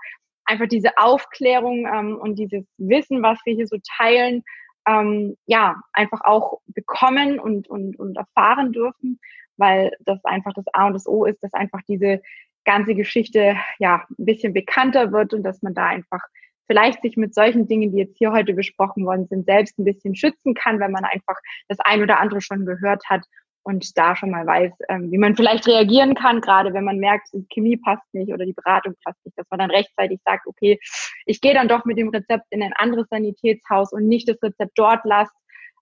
einfach 0.44 0.66
diese 0.66 0.98
Aufklärung 0.98 1.86
ähm, 1.86 2.18
und 2.18 2.38
dieses 2.38 2.64
Wissen, 2.76 3.22
was 3.22 3.38
wir 3.44 3.54
hier 3.54 3.66
so 3.66 3.78
teilen, 3.96 4.42
ähm, 4.86 5.36
ja, 5.46 5.76
einfach 5.92 6.20
auch 6.24 6.60
bekommen 6.66 7.38
und, 7.38 7.68
und, 7.68 7.98
und 7.98 8.16
erfahren 8.16 8.72
dürfen, 8.72 9.20
weil 9.56 9.92
das 10.00 10.24
einfach 10.24 10.52
das 10.54 10.64
A 10.72 10.86
und 10.86 10.94
das 10.94 11.06
O 11.06 11.24
ist, 11.24 11.42
dass 11.42 11.52
einfach 11.54 11.80
diese 11.88 12.20
ganze 12.64 12.94
Geschichte 12.94 13.56
ja 13.78 14.04
ein 14.18 14.24
bisschen 14.24 14.52
bekannter 14.52 15.12
wird 15.12 15.34
und 15.34 15.42
dass 15.42 15.62
man 15.62 15.74
da 15.74 15.86
einfach 15.86 16.20
vielleicht 16.66 17.02
sich 17.02 17.16
mit 17.16 17.34
solchen 17.34 17.66
Dingen, 17.66 17.92
die 17.92 17.98
jetzt 17.98 18.16
hier 18.18 18.32
heute 18.32 18.54
besprochen 18.54 19.04
worden 19.04 19.26
sind, 19.26 19.46
selbst 19.46 19.78
ein 19.78 19.84
bisschen 19.84 20.14
schützen 20.14 20.54
kann, 20.54 20.80
wenn 20.80 20.92
man 20.92 21.04
einfach 21.04 21.36
das 21.68 21.78
ein 21.80 22.02
oder 22.02 22.20
andere 22.20 22.40
schon 22.40 22.64
gehört 22.64 23.04
hat 23.08 23.24
und 23.64 23.96
da 23.96 24.16
schon 24.16 24.30
mal 24.30 24.46
weiß, 24.46 24.72
ähm, 24.88 25.10
wie 25.10 25.18
man 25.18 25.36
vielleicht 25.36 25.66
reagieren 25.66 26.14
kann, 26.14 26.40
gerade 26.40 26.72
wenn 26.74 26.84
man 26.84 26.98
merkt, 26.98 27.28
die 27.32 27.46
Chemie 27.52 27.76
passt 27.76 28.02
nicht 28.12 28.32
oder 28.32 28.44
die 28.44 28.52
Beratung 28.52 28.94
passt 29.04 29.24
nicht, 29.24 29.38
dass 29.38 29.46
man 29.50 29.60
dann 29.60 29.70
rechtzeitig 29.70 30.20
sagt, 30.24 30.46
okay, 30.46 30.78
ich 31.26 31.40
gehe 31.40 31.54
dann 31.54 31.68
doch 31.68 31.84
mit 31.84 31.98
dem 31.98 32.08
Rezept 32.08 32.46
in 32.50 32.62
ein 32.62 32.72
anderes 32.74 33.06
Sanitätshaus 33.08 33.92
und 33.92 34.08
nicht 34.08 34.28
das 34.28 34.42
Rezept 34.42 34.72
dort 34.76 35.04
lasst 35.04 35.34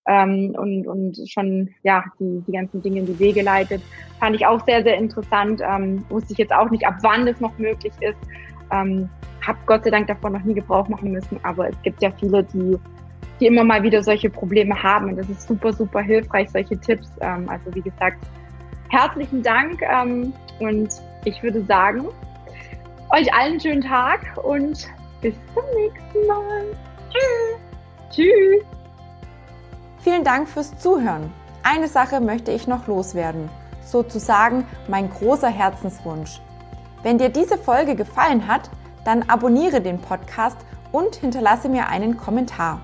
ähm, 0.07 0.55
und, 0.57 0.87
und 0.87 1.19
schon 1.29 1.71
ja 1.83 2.05
die, 2.19 2.43
die 2.47 2.53
ganzen 2.53 2.83
Dinge 2.83 3.01
in 3.01 3.07
die 3.07 3.19
Wege 3.19 3.43
leitet. 3.43 3.83
Fand 4.19 4.37
ich 4.37 4.47
auch 4.47 4.65
sehr, 4.67 4.83
sehr 4.83 4.97
interessant. 4.97 5.61
Ähm, 5.65 6.05
wusste 6.11 6.33
ich 6.33 6.39
jetzt 6.39 6.53
auch 6.53 6.71
nicht, 6.71 6.87
ab 6.87 6.97
wann 7.03 7.27
das 7.27 7.41
noch 7.41 7.57
möglich 7.59 7.93
ist. 8.01 8.19
Ähm, 8.73 9.09
hab 9.47 9.65
Gott 9.67 9.85
sei 9.85 9.91
Dank 9.91 10.07
davon 10.07 10.33
noch 10.33 10.43
nie 10.43 10.55
Gebrauch 10.55 10.89
machen 10.89 11.13
müssen, 11.13 11.41
aber 11.45 11.69
es 11.69 11.83
gibt 11.83 12.03
ja 12.03 12.11
viele, 12.19 12.45
die 12.45 12.79
die 13.41 13.47
immer 13.47 13.65
mal 13.65 13.83
wieder 13.83 14.03
solche 14.03 14.31
Probleme 14.31 14.81
haben. 14.81 15.09
Und 15.09 15.17
das 15.17 15.29
ist 15.29 15.49
super, 15.49 15.73
super 15.73 16.01
hilfreich, 16.01 16.51
solche 16.51 16.79
Tipps. 16.79 17.09
Ähm, 17.21 17.49
also 17.49 17.75
wie 17.75 17.81
gesagt, 17.81 18.19
herzlichen 18.89 19.43
Dank 19.43 19.81
ähm, 19.83 20.33
und 20.59 20.89
ich 21.25 21.43
würde 21.43 21.65
sagen, 21.65 22.07
euch 23.11 23.33
allen 23.35 23.53
einen 23.53 23.61
schönen 23.61 23.83
Tag 23.83 24.21
und 24.43 24.89
bis 25.21 25.35
zum 25.55 25.65
nächsten 25.75 26.27
Mal. 26.27 26.65
Tschüss. 27.11 27.61
Tschüss. 28.11 28.65
Vielen 30.03 30.25
Dank 30.25 30.49
fürs 30.49 30.77
Zuhören. 30.79 31.33
Eine 31.63 31.89
Sache 31.89 32.21
möchte 32.21 32.53
ich 32.53 32.67
noch 32.67 32.87
loswerden. 32.87 33.49
Sozusagen 33.85 34.65
mein 34.89 35.11
großer 35.11 35.49
Herzenswunsch. 35.49 36.41
Wenn 37.03 37.19
dir 37.19 37.29
diese 37.29 37.59
Folge 37.59 37.95
gefallen 37.97 38.47
hat, 38.47 38.71
dann 39.05 39.25
abonniere 39.29 39.81
den 39.81 39.99
Podcast 39.99 40.59
und 40.93 41.17
hinterlasse 41.17 41.69
mir 41.69 41.89
einen 41.89 42.17
Kommentar. 42.17 42.81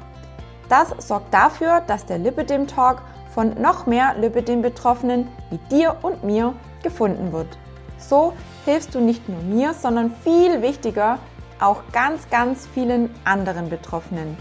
Das 0.69 0.95
sorgt 0.99 1.33
dafür, 1.33 1.81
dass 1.87 2.07
der 2.07 2.19
Lipidem 2.19 2.67
Talk 2.67 3.03
von 3.35 3.61
noch 3.61 3.87
mehr 3.87 4.15
Lipidem-Betroffenen 4.19 5.29
wie 5.51 5.59
dir 5.71 5.97
und 6.03 6.25
mir 6.25 6.55
gefunden 6.83 7.33
wird. 7.33 7.59
So 7.99 8.33
hilfst 8.65 8.95
du 8.95 9.01
nicht 9.01 9.29
nur 9.29 9.43
mir, 9.43 9.75
sondern 9.75 10.15
viel 10.23 10.63
wichtiger 10.63 11.19
auch 11.61 11.83
ganz, 11.93 12.29
ganz 12.31 12.67
vielen 12.75 13.11
anderen 13.25 13.71
Betroffenen. 13.71 14.37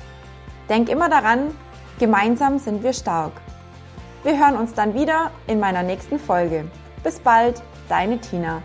Denk 0.69 0.89
immer 0.89 1.09
daran, 1.09 1.55
gemeinsam 1.99 2.59
sind 2.59 2.83
wir 2.83 2.93
stark. 2.93 3.33
Wir 4.23 4.39
hören 4.39 4.57
uns 4.57 4.73
dann 4.73 4.93
wieder 4.93 5.31
in 5.47 5.59
meiner 5.59 5.83
nächsten 5.83 6.19
Folge. 6.19 6.65
Bis 7.03 7.19
bald, 7.19 7.61
deine 7.87 8.19
Tina. 8.19 8.61